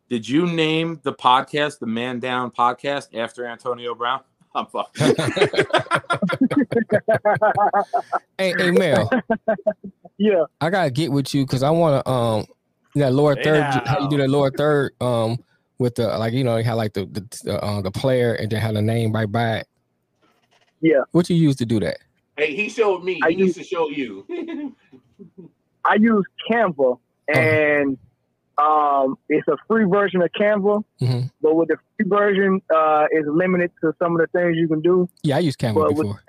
Did 0.09 0.27
you 0.29 0.45
name 0.45 0.99
the 1.03 1.13
podcast 1.13 1.79
the 1.79 1.87
Man 1.87 2.19
Down 2.19 2.51
Podcast 2.51 3.15
after 3.15 3.45
Antonio 3.45 3.95
Brown? 3.95 4.21
I'm 4.55 4.67
fucked. 4.67 4.97
Hey, 8.37 8.53
hey, 8.57 8.71
Mel. 8.71 9.09
yeah. 10.17 10.43
I 10.59 10.69
gotta 10.69 10.91
get 10.91 11.11
with 11.11 11.33
you 11.33 11.45
because 11.45 11.63
I 11.63 11.69
want 11.69 12.03
to 12.05 12.11
um 12.11 12.45
that 12.95 13.13
lower 13.13 13.35
Hey, 13.35 13.43
third. 13.43 13.59
now. 13.61 13.81
How 13.85 13.99
you 14.01 14.09
do 14.09 14.17
that 14.17 14.29
lower 14.29 14.51
third 14.51 14.91
um 15.01 15.37
with 15.79 15.95
the 15.95 16.07
like 16.17 16.33
you 16.33 16.43
know 16.43 16.61
how 16.63 16.75
like 16.75 16.93
the 16.93 17.05
the 17.05 17.21
the, 17.43 17.63
uh, 17.63 17.81
the 17.81 17.91
player 17.91 18.33
and 18.33 18.51
then 18.51 18.59
have 18.61 18.73
the 18.75 18.81
name 18.81 19.13
right 19.13 19.31
by 19.31 19.57
it. 19.57 19.67
Yeah. 20.81 21.01
What 21.11 21.29
you 21.29 21.35
use 21.37 21.55
to 21.57 21.65
do 21.65 21.79
that? 21.79 21.97
Hey, 22.37 22.53
he 22.55 22.67
showed 22.69 23.03
me. 23.03 23.19
I 23.23 23.31
He 23.31 23.37
needs 23.37 23.55
to 23.55 23.63
show 23.63 23.89
you. 23.89 24.25
I 25.85 25.95
use 25.95 26.25
Canva, 26.49 26.99
and 27.33 27.97
um, 28.57 29.17
it's 29.29 29.47
a 29.47 29.57
free 29.67 29.85
version 29.85 30.21
of 30.21 30.29
Canva. 30.39 30.83
Mhm. 31.01 31.31
But 31.41 31.55
with 31.55 31.67
the 31.69 31.77
free 31.97 32.07
version, 32.07 32.61
uh, 32.73 33.05
it's 33.11 33.27
limited 33.27 33.71
to 33.81 33.93
some 33.99 34.13
of 34.13 34.19
the 34.21 34.27
things 34.27 34.57
you 34.57 34.67
can 34.67 34.81
do. 34.81 35.09
Yeah, 35.23 35.37
I 35.37 35.39
used 35.39 35.59
Canva 35.59 35.75
But 35.75 35.93
with, 35.95 36.07
before. 36.07 36.21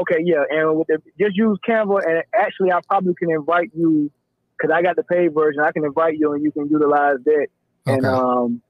okay, 0.00 0.18
yeah, 0.24 0.44
and 0.50 0.78
with 0.78 0.88
the, 0.88 0.98
just 1.18 1.36
use 1.36 1.58
Canva, 1.68 2.06
and 2.06 2.22
actually, 2.34 2.72
I 2.72 2.80
probably 2.88 3.14
can 3.14 3.30
invite 3.30 3.70
you 3.74 4.10
because 4.56 4.74
I 4.74 4.82
got 4.82 4.96
the 4.96 5.04
paid 5.04 5.34
version. 5.34 5.60
I 5.62 5.72
can 5.72 5.84
invite 5.84 6.16
you, 6.18 6.32
and 6.32 6.42
you 6.42 6.52
can 6.52 6.68
utilize 6.68 7.16
that. 7.24 7.46
And 7.86 8.04
Okay. 8.04 8.14
um, 8.14 8.62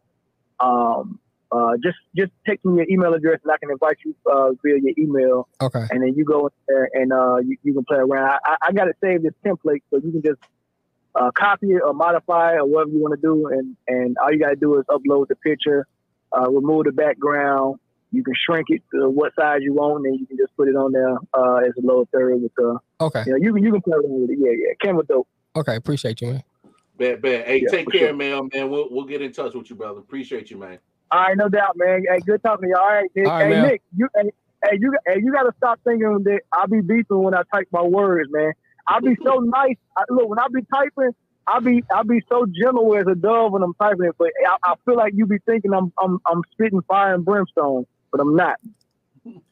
um, 0.60 1.18
uh, 1.52 1.72
just 1.82 1.98
just 2.16 2.30
text 2.46 2.64
me 2.64 2.76
your 2.76 2.86
email 2.88 3.12
address, 3.14 3.40
and 3.42 3.50
I 3.52 3.56
can 3.58 3.70
invite 3.70 3.96
you 4.04 4.14
uh, 4.30 4.50
via 4.62 4.78
your 4.78 4.94
email. 4.98 5.48
Okay. 5.60 5.84
And 5.90 6.02
then 6.02 6.14
you 6.14 6.24
go 6.24 6.46
in 6.46 6.52
there 6.68 6.88
and 6.94 7.12
uh, 7.12 7.36
you, 7.38 7.56
you 7.64 7.74
can 7.74 7.84
play 7.84 7.98
around. 7.98 8.30
I, 8.30 8.38
I, 8.44 8.56
I 8.68 8.72
got 8.72 8.84
to 8.84 8.92
save 9.02 9.22
this 9.22 9.32
template, 9.44 9.82
so 9.90 9.96
you 9.96 10.12
can 10.12 10.22
just 10.22 10.40
uh, 11.14 11.30
copy 11.36 11.72
it 11.72 11.82
or 11.84 11.92
modify 11.92 12.54
it 12.54 12.58
or 12.58 12.66
whatever 12.66 12.90
you 12.90 13.00
want 13.00 13.20
to 13.20 13.20
do. 13.20 13.48
And, 13.48 13.76
and 13.88 14.16
all 14.18 14.32
you 14.32 14.38
got 14.38 14.50
to 14.50 14.56
do 14.56 14.78
is 14.78 14.84
upload 14.86 15.28
the 15.28 15.36
picture, 15.36 15.86
uh, 16.36 16.50
remove 16.50 16.84
the 16.84 16.92
background. 16.92 17.78
You 18.12 18.24
can 18.24 18.34
shrink 18.44 18.66
it 18.70 18.82
to 18.92 19.08
what 19.08 19.32
size 19.38 19.60
you 19.62 19.74
want, 19.74 20.04
and 20.04 20.18
you 20.18 20.26
can 20.26 20.36
just 20.36 20.56
put 20.56 20.68
it 20.68 20.74
on 20.74 20.90
there 20.90 21.16
uh, 21.32 21.56
as 21.58 21.72
a 21.78 21.86
lower 21.86 22.04
third 22.12 22.42
with 22.42 22.52
the. 22.56 22.78
Okay. 23.00 23.22
You 23.26 23.32
know, 23.32 23.38
you 23.38 23.54
can 23.54 23.62
you 23.62 23.70
can 23.72 23.82
play 23.82 23.94
around 23.94 24.22
with 24.22 24.30
it. 24.30 24.38
Yeah, 24.40 24.50
yeah. 24.50 24.92
Canva 24.92 25.06
dope. 25.06 25.28
Okay. 25.54 25.76
Appreciate 25.76 26.20
you, 26.20 26.32
man. 26.32 26.42
Bet, 26.98 27.22
bet. 27.22 27.46
Hey, 27.46 27.62
Yeah, 27.62 27.70
take 27.70 27.90
care, 27.90 28.08
sure. 28.08 28.12
man. 28.14 28.48
Man, 28.52 28.68
we'll 28.68 28.88
we'll 28.90 29.04
get 29.04 29.22
in 29.22 29.32
touch 29.32 29.54
with 29.54 29.70
you, 29.70 29.76
brother. 29.76 30.00
Appreciate 30.00 30.50
you, 30.50 30.58
man. 30.58 30.78
All 31.12 31.20
right, 31.20 31.36
no 31.36 31.48
doubt, 31.48 31.76
man. 31.76 32.04
Hey, 32.08 32.20
good 32.20 32.42
talking 32.42 32.64
to 32.64 32.68
you. 32.68 32.76
All 32.76 32.88
right, 32.88 33.10
Nick. 33.14 33.26
All 33.26 33.32
right, 33.32 33.44
hey, 33.44 33.50
man. 33.50 33.68
Nick, 33.68 33.82
you, 33.96 34.08
hey, 34.14 34.30
hey, 34.64 34.78
you, 34.80 34.96
hey, 35.06 35.20
you 35.22 35.32
got 35.32 35.44
to 35.44 35.52
stop 35.56 35.80
thinking 35.82 36.22
that 36.24 36.40
I 36.52 36.66
be 36.66 36.80
beefing 36.80 37.22
when 37.22 37.34
I 37.34 37.42
type 37.52 37.68
my 37.72 37.82
words, 37.82 38.28
man. 38.32 38.52
I 38.90 39.00
be 39.00 39.16
so 39.24 39.34
nice. 39.38 39.76
I, 39.96 40.02
look, 40.10 40.28
when 40.28 40.38
I 40.38 40.46
be 40.52 40.60
typing, 40.72 41.14
I 41.46 41.60
be 41.60 41.82
I 41.94 42.02
be 42.02 42.22
so 42.28 42.46
gentle 42.46 42.94
as 42.96 43.06
a 43.06 43.14
dove 43.14 43.52
when 43.52 43.62
I'm 43.62 43.74
typing 43.74 44.06
it, 44.06 44.14
but 44.18 44.28
I, 44.46 44.56
I 44.64 44.74
feel 44.84 44.96
like 44.96 45.14
you 45.16 45.26
be 45.26 45.38
thinking 45.46 45.72
I'm 45.72 45.92
I'm 45.98 46.18
I'm 46.26 46.42
spitting 46.52 46.82
fire 46.82 47.14
and 47.14 47.24
brimstone, 47.24 47.86
but 48.10 48.20
I'm 48.20 48.36
not. 48.36 48.56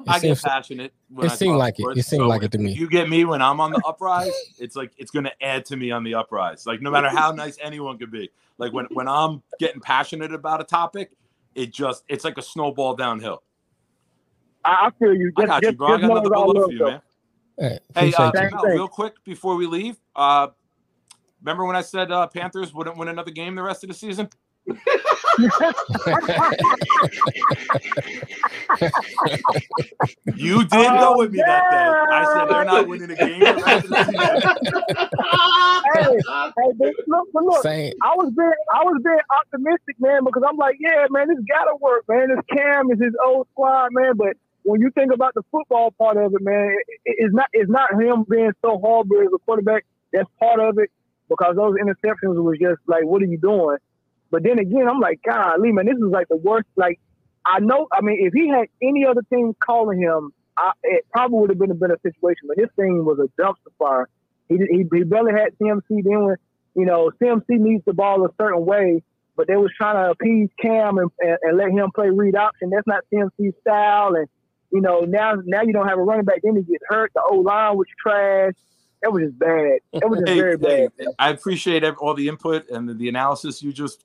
I 0.07 0.19
get 0.19 0.41
passionate. 0.43 0.93
When 1.11 1.27
it 1.27 1.33
I 1.33 1.35
seemed 1.35 1.57
like 1.57 1.75
it. 1.75 1.83
sports, 1.83 2.01
It 2.01 2.03
seemed 2.05 2.23
so 2.23 2.29
like 2.29 2.43
it 2.43 2.53
to 2.53 2.59
me. 2.59 2.73
You 2.73 2.89
get 2.89 3.09
me 3.09 3.25
when 3.27 3.43
I'm 3.43 3.61
on 3.61 3.71
the 3.71 3.83
uprise. 3.87 4.33
It's 4.59 4.75
like 4.75 4.93
it's 4.97 5.11
going 5.11 5.27
to 5.27 5.43
add 5.45 5.67
to 5.67 5.77
me 5.77 5.91
on 5.91 6.05
the 6.05 6.15
uprise. 6.15 6.67
Like 6.67 6.81
no 6.81 6.91
matter 6.91 7.09
how 7.11 7.33
nice 7.33 7.59
anyone 7.63 7.99
could 7.99 8.11
be. 8.11 8.31
Like 8.57 8.73
when 8.73 8.87
when 8.93 9.07
I'm 9.09 9.43
getting 9.61 9.81
passionate 9.81 10.33
about 10.33 10.61
a 10.61 10.65
topic, 10.65 11.13
it 11.55 11.73
just 11.73 12.03
it's 12.09 12.25
like 12.25 12.39
a 12.39 12.43
snowball 12.43 12.97
downhill. 12.97 13.43
I, 14.65 14.87
I 14.87 14.91
feel 14.99 15.15
you. 15.15 15.33
I 15.37 15.43
Just, 15.43 15.49
got 15.49 15.63
you, 15.63 15.69
just, 15.69 15.79
bro. 15.79 15.89
I 15.89 15.91
just 15.93 16.01
got 16.03 16.09
know 16.09 16.15
nothing 16.15 16.27
it's 16.27 16.31
but 16.31 16.39
all 16.39 16.47
love 16.49 16.57
love, 16.57 16.65
for 16.67 16.73
you, 16.73 16.79
though. 16.79 16.91
man. 16.91 17.03
Hey, 17.59 17.79
Hey, 17.95 18.13
uh, 18.17 18.31
Same 18.33 18.51
Mel, 18.53 18.63
thing. 18.63 18.75
real 18.75 18.89
quick 18.89 19.15
before 19.25 19.57
we 19.57 19.67
leave, 19.67 19.97
uh, 20.15 20.49
remember 21.43 21.65
when 21.65 21.77
I 21.77 21.83
said 21.83 22.13
uh, 22.13 22.27
Panthers 22.29 22.73
wouldn't 22.73 22.97
win 22.97 23.09
another 23.09 23.31
game 23.31 23.55
the 23.55 23.63
rest 23.63 23.83
of 23.85 23.89
the 23.89 23.95
season? 23.95 24.29
You 30.35 30.65
did 30.65 30.71
go 30.71 31.17
with 31.19 31.33
me 31.33 31.39
that 31.39 31.65
day. 31.71 32.15
I 32.15 32.25
said 32.33 32.49
they're 32.49 32.65
not 32.65 32.87
winning 32.87 33.11
a 33.11 33.17
game 33.17 33.41
the 33.41 33.63
rest 33.65 33.85
of 33.85 33.91
the 33.91 34.05
season. 34.05 34.19
hey, 35.95 36.13
hey, 36.15 36.73
but 36.79 36.93
look, 37.07 37.29
but 37.33 37.45
look, 37.45 37.63
Same. 37.63 37.93
I 38.03 38.15
was 38.15 38.33
being, 38.37 38.53
I 38.73 38.85
was 38.85 39.01
being 39.03 39.19
optimistic, 39.41 39.97
man, 39.99 40.25
because 40.25 40.43
I'm 40.49 40.57
like, 40.57 40.77
yeah, 40.79 41.07
man, 41.11 41.29
this 41.29 41.39
gotta 41.49 41.75
work, 41.81 42.05
man. 42.09 42.29
This 42.29 42.45
Cam 42.57 42.91
is 42.91 43.01
his 43.01 43.15
old 43.25 43.49
squad, 43.53 43.89
man. 43.93 44.17
But 44.17 44.37
when 44.69 44.83
you 44.83 44.91
think 44.91 45.13
about 45.13 45.33
the 45.35 45.43
football 45.51 45.93
part 45.93 46.19
of 46.19 46.35
it, 46.35 46.43
man, 46.43 46.77
it, 46.87 47.01
it's 47.05 47.35
not, 47.35 47.49
it's 47.53 47.71
not 47.71 47.91
him 47.95 48.25
being 48.29 48.53
so 48.63 48.79
horrible 48.79 49.21
as 49.23 49.29
a 49.35 49.39
quarterback. 49.39 49.87
That's 50.13 50.29
part 50.39 50.61
of 50.61 50.79
it 50.79 50.91
because 51.29 51.57
those 51.57 51.75
interceptions 51.83 52.35
was 52.43 52.59
just 52.61 52.81
like, 52.87 53.05
what 53.05 53.23
are 53.23 53.27
you 53.27 53.39
doing? 53.39 53.79
But 54.31 54.43
then 54.43 54.59
again, 54.59 54.87
I'm 54.89 55.01
like, 55.01 55.21
golly, 55.27 55.73
man, 55.73 55.87
this 55.87 55.97
is 55.97 56.11
like 56.11 56.29
the 56.29 56.37
worst. 56.37 56.69
Like, 56.77 57.01
I 57.47 57.61
know, 57.61 57.89
I 57.93 58.03
mean, 58.03 58.19
if 58.21 58.35
he 58.35 58.49
had 58.49 58.67
any 58.83 59.07
other 59.07 59.23
team 59.33 59.55
calling 59.65 60.03
him, 60.03 60.33
I, 60.59 60.73
it 60.83 61.07
probably 61.13 61.39
would 61.39 61.51
have 61.51 61.59
been 61.59 61.71
a 61.71 61.75
better 61.75 61.99
situation. 62.03 62.49
But 62.49 62.59
this 62.59 62.69
thing 62.77 63.05
was 63.07 63.19
a 63.19 63.41
dumpster 63.41 63.73
fire. 63.79 64.09
He, 64.51 64.57
he, 64.57 64.85
he 64.93 65.05
barely 65.05 65.33
had 65.33 65.57
CMC. 65.59 65.81
Then 65.89 66.25
when, 66.25 66.37
you 66.75 66.85
know, 66.85 67.11
CMC 67.23 67.45
needs 67.49 67.85
the 67.87 67.95
ball 67.95 68.25
a 68.27 68.29
certain 68.39 68.67
way, 68.67 69.03
but 69.35 69.47
they 69.47 69.57
was 69.57 69.71
trying 69.79 70.05
to 70.05 70.11
appease 70.11 70.51
Cam 70.61 70.99
and, 70.99 71.11
and, 71.21 71.39
and 71.43 71.57
let 71.57 71.71
him 71.71 71.91
play 71.95 72.11
read 72.11 72.35
option. 72.35 72.71
That's 72.71 72.87
not 72.87 73.05
CMC 73.11 73.53
style. 73.63 74.15
And, 74.15 74.29
you 74.71 74.81
know, 74.81 75.01
now 75.01 75.35
now 75.45 75.63
you 75.63 75.73
don't 75.73 75.89
have 75.89 75.99
a 75.99 76.03
running 76.03 76.25
back. 76.25 76.41
Then 76.43 76.57
he 76.57 76.63
gets 76.63 76.85
hurt. 76.89 77.13
The 77.15 77.23
O 77.31 77.37
line 77.37 77.77
was 77.77 77.87
trash. 78.01 78.55
It 79.03 79.13
was 79.13 79.23
just 79.23 79.39
bad. 79.39 79.79
It 79.93 80.09
was 80.09 80.19
just 80.21 80.29
Hey, 80.29 80.41
very 80.41 80.57
bad. 80.57 80.91
hey, 80.99 81.07
I 81.19 81.31
appreciate 81.31 81.85
all 81.85 82.15
the 82.15 82.29
input 82.29 82.69
and 82.69 82.89
the, 82.89 82.95
the 82.95 83.09
analysis 83.09 83.63
you 83.63 83.73
just 83.73 84.05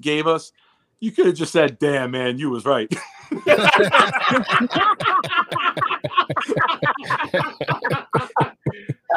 gave 0.00 0.26
us. 0.26 0.52
You 1.00 1.12
could 1.12 1.26
have 1.26 1.34
just 1.34 1.52
said, 1.52 1.78
"Damn, 1.78 2.12
man, 2.12 2.38
you 2.38 2.50
was 2.50 2.64
right." 2.64 2.92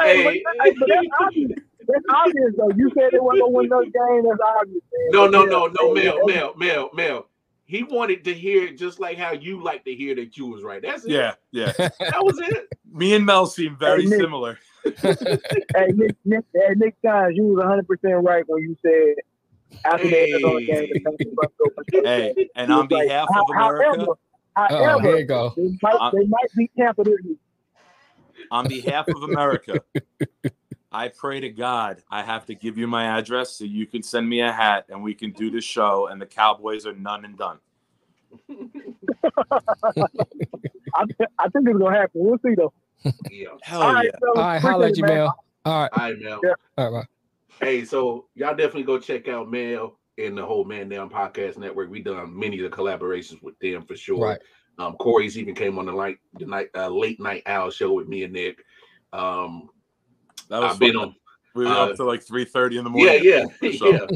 Hey, 0.00 0.42
but, 0.44 0.68
that's 1.86 2.04
obvious. 2.10 2.52
Though. 2.56 2.70
You 2.76 2.90
said 2.94 3.10
they 3.12 3.18
weren't 3.18 3.40
gonna 3.40 3.50
win 3.50 3.68
no 3.68 3.82
game. 3.82 4.24
That's 4.28 4.40
obvious. 4.60 4.82
man. 4.92 5.10
No, 5.10 5.26
no, 5.26 5.44
no, 5.44 5.66
no, 5.66 5.94
Hey, 5.94 6.04
Mel, 6.04 6.18
hey, 6.26 6.34
Mel, 6.34 6.54
Mel, 6.56 6.90
Mel. 6.94 7.26
He 7.66 7.82
wanted 7.82 8.24
to 8.24 8.34
hear 8.34 8.64
it 8.64 8.78
just 8.78 9.00
like 9.00 9.16
how 9.18 9.32
you 9.32 9.62
like 9.62 9.84
to 9.84 9.94
hear 9.94 10.14
that 10.16 10.36
you 10.36 10.46
was 10.46 10.62
right. 10.62 10.82
That's 10.82 11.04
it. 11.04 11.10
yeah, 11.12 11.34
yeah. 11.50 11.72
That 11.78 12.22
was 12.22 12.38
it. 12.38 12.68
Me 12.92 13.14
and 13.14 13.24
Mel 13.24 13.46
seem 13.46 13.76
very 13.76 14.02
Hey, 14.02 14.08
Nick. 14.08 14.20
similar. 14.20 14.58
hey, 15.02 15.86
Nick, 15.94 16.16
Nick, 16.24 16.44
hey, 16.54 16.74
Nick 16.76 17.00
Times, 17.02 17.36
you 17.36 17.44
was 17.44 17.58
100 17.58 17.86
percent 17.86 18.22
right 18.22 18.44
when 18.46 18.62
you 18.62 18.76
said 18.82 19.14
after 19.84 20.08
the 20.08 20.30
Arizona 20.30 20.60
game, 20.64 20.88
the 20.92 21.00
Panthers 21.00 21.34
must 21.34 21.58
go. 21.58 22.02
Hey, 22.04 22.48
and 22.54 22.70
on 22.72 22.86
was 22.86 22.90
like, 22.90 23.06
behalf 23.08 23.28
of 23.34 23.50
America, 23.50 24.06
However, 24.56 24.84
Uh-oh, 24.84 24.98
here 25.00 25.16
you 25.18 25.24
go. 25.24 25.52
They 25.56 25.78
might, 25.82 26.12
they 26.12 26.26
might 26.26 26.46
beat 26.56 26.70
Tampa 26.78 27.02
on 28.50 28.68
behalf 28.68 29.08
of 29.08 29.22
America, 29.22 29.80
I 30.94 31.08
pray 31.08 31.40
to 31.40 31.50
God 31.50 32.02
I 32.08 32.22
have 32.22 32.46
to 32.46 32.54
give 32.54 32.78
you 32.78 32.86
my 32.86 33.18
address 33.18 33.50
so 33.50 33.64
you 33.64 33.84
can 33.84 34.04
send 34.04 34.28
me 34.28 34.42
a 34.42 34.52
hat 34.52 34.86
and 34.88 35.02
we 35.02 35.12
can 35.12 35.32
do 35.32 35.50
the 35.50 35.60
show. 35.60 36.06
And 36.06 36.22
the 36.22 36.26
Cowboys 36.26 36.86
are 36.86 36.92
none 36.94 37.24
and 37.24 37.36
done. 37.36 37.58
I, 38.48 38.54
th- 41.06 41.30
I 41.38 41.48
think 41.48 41.68
it's 41.68 41.78
gonna 41.78 41.96
happen. 41.96 42.10
We'll 42.14 42.38
see 42.38 42.54
though. 42.54 42.72
Yeah. 43.28 43.48
Hell 43.62 43.82
All 43.82 43.92
right, 43.92 44.04
yeah. 44.04 44.10
fellas, 44.20 44.36
All 44.36 44.44
right, 44.44 44.60
holla 44.60 44.86
at 44.86 44.96
you. 44.96 45.04
Mel. 45.04 45.34
All 45.64 45.80
right. 45.82 45.90
All 45.92 46.04
right, 46.04 46.18
Mel. 46.20 46.40
Yeah. 46.44 46.52
All 46.78 46.92
right, 46.92 47.02
bye. 47.02 47.66
Hey, 47.66 47.84
so 47.84 48.26
y'all 48.36 48.54
definitely 48.54 48.84
go 48.84 48.98
check 48.98 49.26
out 49.26 49.50
Mel 49.50 49.98
and 50.16 50.38
the 50.38 50.46
whole 50.46 50.64
Man 50.64 50.88
Down 50.88 51.10
Podcast 51.10 51.58
Network. 51.58 51.90
We've 51.90 52.04
done 52.04 52.38
many 52.38 52.60
of 52.60 52.70
the 52.70 52.76
collaborations 52.76 53.42
with 53.42 53.58
them 53.58 53.84
for 53.84 53.96
sure. 53.96 54.24
Right. 54.24 54.40
Um, 54.78 54.94
Corey's 54.94 55.36
even 55.38 55.56
came 55.56 55.76
on 55.78 55.86
the 55.86 55.92
light 55.92 56.18
the 56.38 56.46
night 56.46 56.68
uh, 56.76 56.88
late 56.88 57.20
night 57.20 57.42
owl 57.46 57.70
show 57.70 57.92
with 57.92 58.06
me 58.06 58.22
and 58.22 58.32
Nick. 58.32 58.58
Um, 59.12 59.70
That 60.48 60.60
was 60.62 60.72
I've 60.72 60.78
been 60.78 60.96
on. 60.96 61.14
We 61.54 61.64
were 61.64 61.70
uh, 61.70 61.86
up 61.90 61.96
to 61.96 62.04
like 62.04 62.22
three 62.22 62.44
thirty 62.44 62.78
in 62.78 62.84
the 62.84 62.90
morning. 62.90 63.20
yeah, 63.22 63.44
So, 63.78 63.88
yeah. 63.92 64.06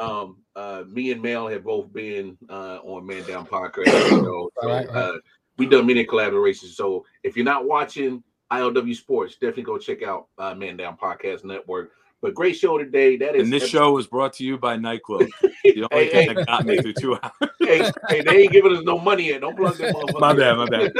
Um, 0.00 0.38
uh, 0.54 0.84
me 0.88 1.10
and 1.10 1.20
Mel 1.20 1.48
have 1.48 1.64
both 1.64 1.92
been 1.92 2.36
uh, 2.48 2.78
on 2.84 3.04
Man 3.06 3.24
Down 3.26 3.46
Podcast. 3.46 4.10
You 4.10 4.22
know, 4.22 4.50
so, 4.60 4.68
Right, 4.68 4.86
right. 4.88 4.96
Uh, 4.96 5.12
we 5.58 5.66
done 5.66 5.86
many 5.86 6.04
collaborations. 6.06 6.74
So 6.74 7.04
if 7.24 7.36
you're 7.36 7.44
not 7.44 7.64
watching 7.66 8.22
ILW 8.52 8.94
Sports. 8.94 9.34
Definitely 9.34 9.62
go 9.64 9.78
check 9.78 10.02
out 10.02 10.28
uh, 10.38 10.54
Man 10.54 10.76
Down 10.76 10.96
Podcast 10.96 11.44
Network. 11.44 11.92
But 12.22 12.34
great 12.34 12.56
show 12.56 12.78
today. 12.78 13.16
That 13.16 13.34
is 13.36 13.42
And 13.44 13.52
this 13.52 13.64
episode- 13.64 13.78
show 13.78 13.92
was 13.92 14.06
brought 14.06 14.32
to 14.34 14.44
you 14.44 14.56
by 14.58 14.76
Nyquil. 14.76 15.28
The 15.64 15.88
only 15.90 16.04
Hey, 16.04 16.10
thing 16.10 16.28
hey, 16.28 16.34
that 16.34 16.46
got 16.46 16.66
me 16.66 16.76
through 16.76 16.92
two 16.92 17.14
hours. 17.14 17.32
hey, 17.58 17.90
hey, 18.10 18.20
they 18.20 18.42
ain't 18.42 18.52
giving 18.52 18.76
us 18.76 18.84
no 18.84 18.98
money 18.98 19.28
yet. 19.28 19.40
Don't 19.40 19.56
plug 19.56 19.78
them. 19.78 19.94
My 20.18 20.34
bad, 20.34 20.58
my 20.58 20.66
bad. 20.66 20.92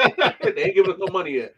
they 0.43 0.62
ain't 0.65 0.74
giving 0.74 0.90
us 0.93 0.98
no 0.98 1.12
money 1.12 1.32
yet. 1.35 1.55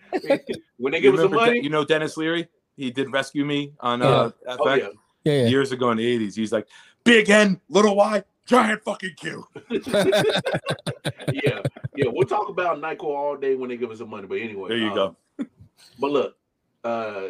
When 0.77 0.93
they 0.93 1.01
give 1.01 1.15
us 1.15 1.21
some 1.21 1.31
remember 1.31 1.37
De- 1.37 1.47
money, 1.53 1.61
you 1.63 1.71
know 1.71 1.85
Denis 1.85 2.17
Leary? 2.17 2.49
He 2.77 2.91
did 2.91 3.11
rescue 3.13 3.45
me 3.45 3.73
on 3.81 4.01
Yeah. 4.01 4.07
uh, 4.07 4.31
Oh, 4.49 4.57
FX 4.65 4.79
yeah. 4.79 4.89
Yeah, 5.25 5.33
yeah. 5.43 5.49
years 5.49 5.73
ago 5.73 5.91
in 5.91 5.97
the 5.99 6.19
80s. 6.19 6.37
He's 6.37 6.53
like, 6.53 6.69
big 7.05 7.29
N, 7.31 7.61
little 7.69 7.97
Y, 7.97 8.23
giant 8.47 8.83
fucking 8.85 9.15
Q. 9.17 9.45
yeah, 9.71 11.61
yeah. 11.97 12.07
We'll 12.09 12.27
talk 12.29 12.49
about 12.49 12.79
Nyquil 12.81 13.05
all 13.05 13.37
day 13.37 13.55
when 13.55 13.69
they 13.71 13.77
give 13.77 13.91
us 13.91 13.99
some 13.99 14.11
money. 14.11 14.27
But 14.27 14.39
anyway, 14.39 14.69
There 14.69 14.79
you 14.79 14.89
um, 14.91 14.95
go. 14.95 15.17
But 15.99 16.11
look, 16.11 16.37
uh, 16.85 17.29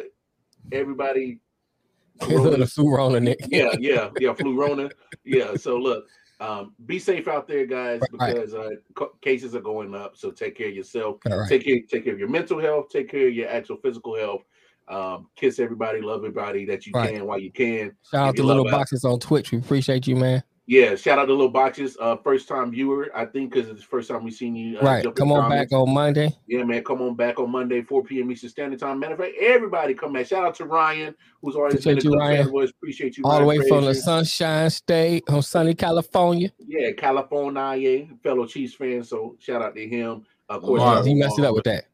everybody. 0.71 1.39
the 2.19 2.69
flu 2.71 2.95
Rona, 2.95 3.19
Nick. 3.19 3.39
yeah, 3.49 3.71
yeah, 3.79 4.09
yeah, 4.19 4.33
flu 4.33 4.59
Rona. 4.59 4.89
Yeah. 5.23 5.55
So 5.55 5.77
look, 5.77 6.07
um, 6.39 6.73
be 6.85 6.97
safe 6.99 7.27
out 7.27 7.47
there, 7.47 7.65
guys, 7.65 8.01
Right. 8.13 8.33
because 8.35 8.53
uh, 8.53 8.69
co- 8.95 9.15
cases 9.21 9.55
are 9.55 9.61
going 9.61 9.93
up. 9.95 10.17
So 10.17 10.31
take 10.31 10.55
care 10.57 10.67
of 10.69 10.75
yourself. 10.75 11.17
All 11.29 11.39
right. 11.39 11.49
Take 11.49 11.65
care, 11.65 11.77
take 11.89 12.03
care 12.05 12.13
of 12.13 12.19
your 12.19 12.29
mental 12.29 12.59
health. 12.59 12.89
Take 12.89 13.09
care 13.09 13.27
of 13.27 13.33
your 13.33 13.49
actual 13.49 13.77
physical 13.77 14.15
health. 14.15 14.43
Um, 14.87 15.27
kiss 15.35 15.59
everybody, 15.59 16.01
love 16.01 16.19
everybody 16.21 16.65
that 16.65 16.85
you 16.85 16.93
Right. 16.93 17.13
can 17.15 17.25
while 17.25 17.39
you 17.39 17.51
can. 17.51 17.91
Shout 18.09 18.29
out 18.29 18.35
Give 18.35 18.43
to 18.43 18.47
Little 18.47 18.63
love 18.65 18.73
out. 18.73 18.77
Boxes 18.79 19.03
on 19.05 19.19
Twitch. 19.19 19.51
We 19.51 19.57
appreciate 19.57 20.07
you, 20.07 20.15
man. 20.15 20.43
Yeah, 20.69 20.95
shout 20.95 21.17
out 21.17 21.27
to 21.27 21.31
Little 21.31 21.47
Boxes, 21.47 21.95
uh, 22.01 22.17
first 22.17 22.49
time 22.49 22.71
viewer, 22.71 23.09
I 23.15 23.23
think, 23.23 23.53
because 23.53 23.69
it's 23.69 23.79
the 23.79 23.87
first 23.87 24.09
time 24.09 24.25
we've 24.25 24.33
seen 24.33 24.53
you. 24.53 24.77
Uh, 24.79 24.81
right. 24.83 25.15
Come 25.15 25.31
on 25.31 25.43
comments. 25.43 25.71
back 25.71 25.79
on 25.79 25.93
Monday. 25.93 26.35
Yeah, 26.45 26.63
man, 26.65 26.83
come 26.83 27.01
on 27.01 27.15
back 27.15 27.39
on 27.39 27.49
Monday, 27.51 27.81
4 27.81 28.03
p.m. 28.03 28.29
Eastern 28.31 28.49
Standard 28.49 28.79
Time. 28.79 28.99
Matter 28.99 29.13
of 29.13 29.19
fact, 29.19 29.35
everybody 29.39 29.93
come 29.93 30.11
back. 30.11 30.25
Shout 30.27 30.43
out 30.43 30.55
to 30.55 30.65
Ryan, 30.65 31.15
who's 31.41 31.55
always 31.55 31.75
been 31.75 31.93
a 31.95 31.97
Appreciate 31.97 32.03
you, 32.11 32.19
Ryan. 32.19 32.37
fan 32.51 32.63
of. 32.63 32.69
Appreciate 32.69 33.17
you, 33.17 33.23
All 33.23 33.31
the 33.39 33.45
Ryan 33.45 33.47
way 33.61 33.67
from 33.69 33.85
the 33.85 33.95
Sunshine 33.95 34.69
State 34.69 35.23
on 35.29 35.41
sunny 35.41 35.73
California. 35.73 36.51
Yeah, 36.59 36.91
California, 36.91 37.75
yeah, 37.77 38.05
fellow 38.21 38.45
Chiefs 38.45 38.73
fan. 38.75 39.03
So 39.05 39.37
shout 39.39 39.61
out 39.61 39.73
to 39.75 39.87
him. 39.87 40.23
Of 40.49 40.63
course, 40.63 40.81
Lamar, 40.81 41.03
He 41.05 41.13
messed 41.13 41.39
it 41.39 41.45
up 41.45 41.55
with 41.55 41.63
that. 41.63 41.85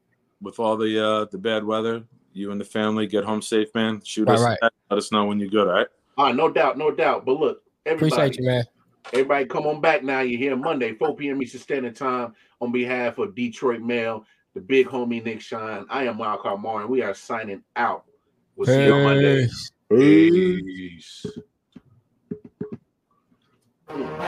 With 0.42 0.60
all 0.60 0.78
the 0.78 1.00
uh, 1.04 1.26
the 1.32 1.38
bad 1.38 1.64
weather, 1.64 2.06
you 2.34 2.52
and 2.52 2.60
the 2.60 2.66
family 2.66 3.08
get 3.08 3.24
home 3.24 3.42
safe, 3.42 3.70
man. 3.76 4.02
Shoot 4.04 4.28
Right, 4.28 4.36
us. 4.36 4.42
right. 4.42 4.58
text, 4.62 4.78
Let 4.90 4.98
us 4.98 5.12
know 5.12 5.26
when 5.26 5.40
you're 5.40 5.50
good, 5.50 5.68
all 5.68 5.74
right? 5.74 5.88
Ah, 6.18 6.32
no 6.32 6.50
doubt, 6.50 6.78
no 6.78 6.92
doubt. 6.92 7.26
But 7.26 7.40
look, 7.40 7.64
everybody, 7.86 8.16
Appreciate 8.16 8.40
you, 8.40 8.46
man. 8.46 8.64
everybody, 9.12 9.46
come 9.46 9.66
on 9.68 9.82
back 9.82 10.04
now. 10.04 10.22
You're 10.22 10.40
here 10.40 10.56
Monday, 10.56 10.94
4 10.94 11.16
p.m. 11.16 11.42
Eastern 11.42 11.62
Standard 11.62 11.96
Time. 11.96 12.34
On 12.62 12.72
behalf 12.72 13.18
of 13.18 13.36
Detroit 13.36 13.82
Mel, 13.82 14.26
the 14.54 14.62
big 14.62 14.88
homie 14.88 15.24
Nick 15.24 15.42
Shine, 15.42 15.86
I 15.90 16.06
am 16.06 16.18
Wild 16.18 16.42
Card 16.42 16.62
Martin. 16.62 16.90
We 16.90 17.02
are 17.02 17.14
signing 17.14 17.64
out. 17.76 18.06
We'll 18.56 18.68
see 18.68 18.86
you 18.86 18.94
on 18.94 19.04
Monday. 19.04 19.48
Peace. 19.48 19.72
Peace. 19.90 21.26